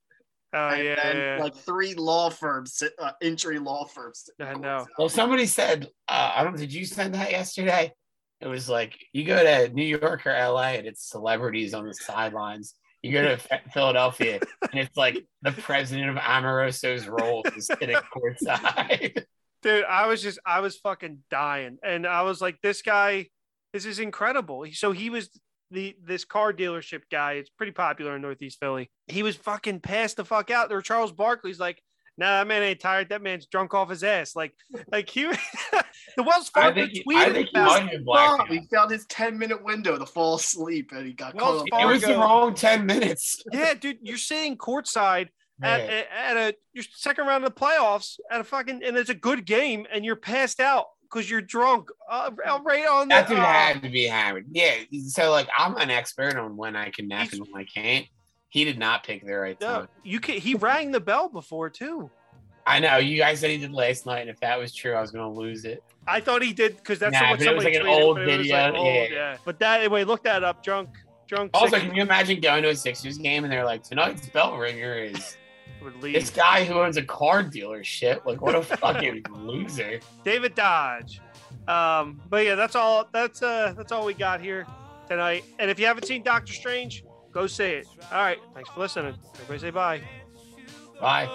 Oh 0.53 0.67
and 0.67 0.83
yeah, 0.83 0.95
then 1.01 1.15
yeah, 1.17 1.37
yeah. 1.37 1.43
like 1.43 1.55
three 1.55 1.95
law 1.95 2.29
firms, 2.29 2.83
uh, 2.99 3.11
entry 3.21 3.57
law 3.57 3.85
firms. 3.85 4.29
I 4.39 4.53
know. 4.53 4.85
Well, 4.99 5.09
somebody 5.09 5.47
said, 5.47 5.89
uh, 6.07 6.33
I 6.35 6.43
don't. 6.43 6.55
Did 6.55 6.71
you 6.71 6.85
send 6.85 7.15
that 7.15 7.31
yesterday? 7.31 7.91
It 8.41 8.47
was 8.47 8.69
like 8.69 8.97
you 9.13 9.25
go 9.25 9.43
to 9.43 9.73
New 9.73 9.85
York 9.85 10.25
or 10.25 10.31
LA 10.31 10.73
and 10.73 10.87
it's 10.87 11.09
celebrities 11.09 11.73
on 11.73 11.85
the 11.85 11.93
sidelines. 11.93 12.75
You 13.01 13.13
go 13.13 13.21
to 13.23 13.37
Philadelphia 13.73 14.39
and 14.61 14.79
it's 14.79 14.97
like 14.97 15.25
the 15.41 15.51
president 15.51 16.09
of 16.09 16.15
Amoroso's 16.17 17.07
roll 17.07 17.43
is 17.55 17.67
sitting 17.67 17.97
courtside. 18.15 19.23
dude. 19.61 19.85
I 19.85 20.07
was 20.07 20.21
just, 20.21 20.39
I 20.45 20.59
was 20.59 20.77
fucking 20.77 21.19
dying, 21.29 21.77
and 21.83 22.05
I 22.05 22.23
was 22.23 22.41
like, 22.41 22.57
this 22.61 22.81
guy, 22.81 23.27
this 23.73 23.85
is 23.85 23.99
incredible. 23.99 24.65
So 24.73 24.91
he 24.91 25.09
was 25.09 25.29
the 25.71 25.95
this 26.03 26.25
car 26.25 26.53
dealership 26.53 27.01
guy. 27.11 27.33
It's 27.33 27.49
pretty 27.49 27.71
popular 27.71 28.15
in 28.15 28.21
Northeast 28.21 28.59
Philly. 28.59 28.89
He 29.07 29.23
was 29.23 29.35
fucking 29.35 29.81
passed 29.81 30.17
the 30.17 30.25
fuck 30.25 30.49
out 30.51 30.69
there. 30.69 30.81
Charles 30.81 31.11
Barkley's 31.11 31.59
like. 31.59 31.81
Nah, 32.19 32.39
that 32.39 32.47
man 32.47 32.61
ain't 32.61 32.79
tired. 32.81 33.09
That 33.09 33.21
man's 33.21 33.45
drunk 33.45 33.73
off 33.73 33.89
his 33.89 34.03
ass. 34.03 34.35
Like, 34.35 34.53
like 34.91 35.09
he, 35.09 35.23
the 36.17 36.23
Wells 36.23 36.51
I 36.53 36.61
Fargo 36.61 36.81
think, 36.81 36.91
he- 36.91 37.03
I 37.15 37.29
tweeted 37.29 37.33
think 37.33 37.47
he 37.47 37.57
about 37.57 37.65
might 37.67 37.81
have 37.83 37.91
been 37.91 38.03
blacked 38.03 38.33
Stop, 38.35 38.39
out. 38.41 38.51
he 38.53 38.67
found 38.73 38.91
his 38.91 39.05
10 39.05 39.37
minute 39.37 39.63
window 39.63 39.97
to 39.97 40.05
fall 40.05 40.35
asleep 40.35 40.91
and 40.91 41.07
he 41.07 41.13
got 41.13 41.33
Wells 41.35 41.63
caught 41.71 41.81
It 41.81 41.85
was 41.85 42.01
the 42.01 42.15
wrong 42.15 42.53
10 42.53 42.85
minutes. 42.85 43.41
Yeah, 43.53 43.73
dude, 43.73 43.99
you're 44.01 44.17
sitting 44.17 44.57
courtside 44.57 45.29
at, 45.61 45.79
at, 45.81 46.07
at 46.13 46.37
a 46.37 46.55
your 46.73 46.83
second 46.93 47.25
round 47.25 47.43
of 47.45 47.53
the 47.53 47.59
playoffs 47.59 48.19
at 48.31 48.39
a 48.39 48.43
fucking 48.43 48.81
and 48.83 48.97
it's 48.97 49.09
a 49.09 49.13
good 49.15 49.45
game 49.45 49.87
and 49.91 50.03
you're 50.05 50.15
passed 50.15 50.59
out 50.59 50.85
because 51.03 51.29
you're 51.29 51.41
drunk 51.41 51.89
uh, 52.09 52.29
right 52.63 52.87
on 52.87 53.07
the. 53.07 53.15
That 53.15 53.27
dude 53.27 53.39
uh, 53.39 53.43
had 53.43 53.81
to 53.81 53.89
be 53.89 54.05
hammered. 54.05 54.45
Yeah. 54.51 54.75
So, 55.07 55.31
like, 55.31 55.47
I'm 55.57 55.75
an 55.77 55.89
expert 55.89 56.35
on 56.37 56.55
when 56.55 56.75
I 56.75 56.91
can 56.91 57.07
nap 57.07 57.29
and 57.33 57.41
when 57.41 57.61
I 57.61 57.65
can't. 57.65 58.05
He 58.49 58.65
did 58.65 58.79
not 58.79 59.03
pick 59.03 59.25
the 59.25 59.33
right 59.33 59.59
no, 59.61 59.67
time. 59.67 59.87
you 60.03 60.19
can. 60.19 60.35
He 60.39 60.55
rang 60.55 60.91
the 60.91 60.99
bell 60.99 61.29
before 61.29 61.69
too. 61.69 62.09
I 62.65 62.79
know 62.79 62.97
you 62.97 63.17
guys 63.17 63.39
said 63.39 63.49
he 63.51 63.57
did 63.57 63.71
last 63.71 64.05
night, 64.05 64.19
and 64.19 64.29
if 64.29 64.39
that 64.41 64.59
was 64.59 64.73
true, 64.73 64.93
I 64.93 65.01
was 65.01 65.11
going 65.11 65.31
to 65.31 65.39
lose 65.39 65.65
it. 65.65 65.83
I 66.07 66.19
thought 66.19 66.41
he 66.41 66.53
did 66.53 66.77
because 66.77 66.99
that's 66.99 67.13
Nah, 67.13 67.31
what 67.31 67.39
but 67.39 67.47
it 67.47 67.55
was 67.55 67.63
somebody 67.63 67.79
like 67.79 67.97
an 67.97 68.03
old 68.03 68.19
video, 68.19 68.55
like 68.55 68.73
old, 68.75 68.87
yeah. 68.87 69.07
yeah. 69.11 69.37
But 69.45 69.59
that 69.59 69.79
anyway, 69.81 70.03
look 70.03 70.23
that 70.23 70.43
up. 70.43 70.63
Drunk, 70.63 70.89
drunk. 71.27 71.51
Also, 71.53 71.77
six 71.77 71.83
can 71.83 71.95
you 71.95 72.01
imagine 72.01 72.39
going 72.39 72.63
to 72.63 72.69
a 72.69 72.75
Sixers 72.75 73.17
game 73.17 73.43
and 73.43 73.53
they're 73.53 73.65
like, 73.65 73.83
tonight's 73.83 74.27
bell 74.29 74.57
ringer 74.57 74.95
is 74.95 75.37
this 76.01 76.29
guy 76.31 76.63
who 76.63 76.75
owns 76.75 76.97
a 76.97 77.03
car 77.03 77.43
dealership? 77.43 78.25
Like, 78.25 78.41
what 78.41 78.55
a 78.55 78.63
fucking 78.77 79.25
loser. 79.31 79.99
David 80.23 80.55
Dodge. 80.55 81.21
Um, 81.67 82.19
but 82.29 82.45
yeah, 82.45 82.55
that's 82.55 82.75
all. 82.75 83.07
That's 83.11 83.41
uh, 83.43 83.73
that's 83.77 83.91
all 83.91 84.05
we 84.05 84.13
got 84.15 84.41
here 84.41 84.65
tonight. 85.07 85.43
And 85.59 85.69
if 85.69 85.79
you 85.79 85.85
haven't 85.85 86.05
seen 86.05 86.23
Doctor 86.23 86.53
Strange, 86.53 87.03
go 87.39 87.47
see 87.47 87.63
it. 87.63 87.87
All 88.11 88.17
right, 88.17 88.37
thanks 88.53 88.69
for 88.69 88.81
listening. 88.81 89.15
Everybody 89.35 89.59
say 89.59 89.69
bye. 89.69 90.01
Bye. 90.99 91.25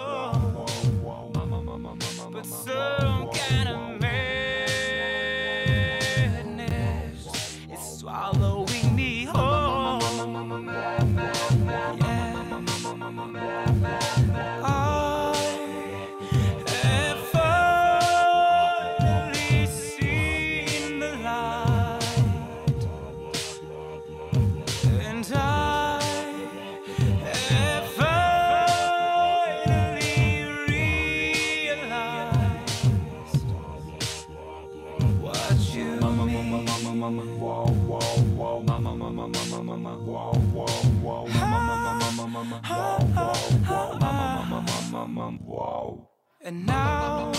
And 46.47 46.63
now 46.67 47.31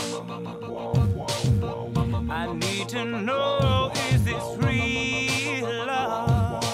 I 2.28 2.53
need 2.53 2.89
to 2.89 3.05
know 3.05 3.93
is 4.11 4.24
this 4.24 4.43
real 4.59 5.87
love 5.87 6.65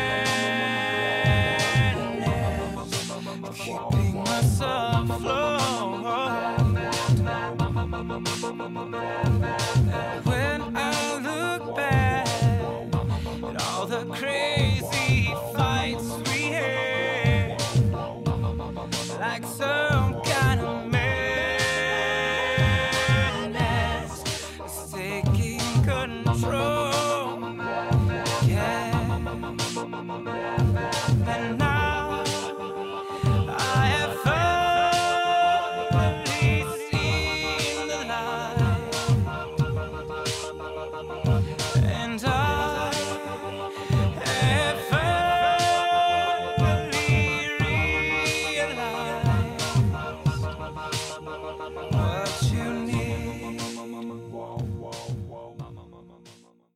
keeping 3.56 4.18
us 4.28 4.60
afloat? 4.60 5.60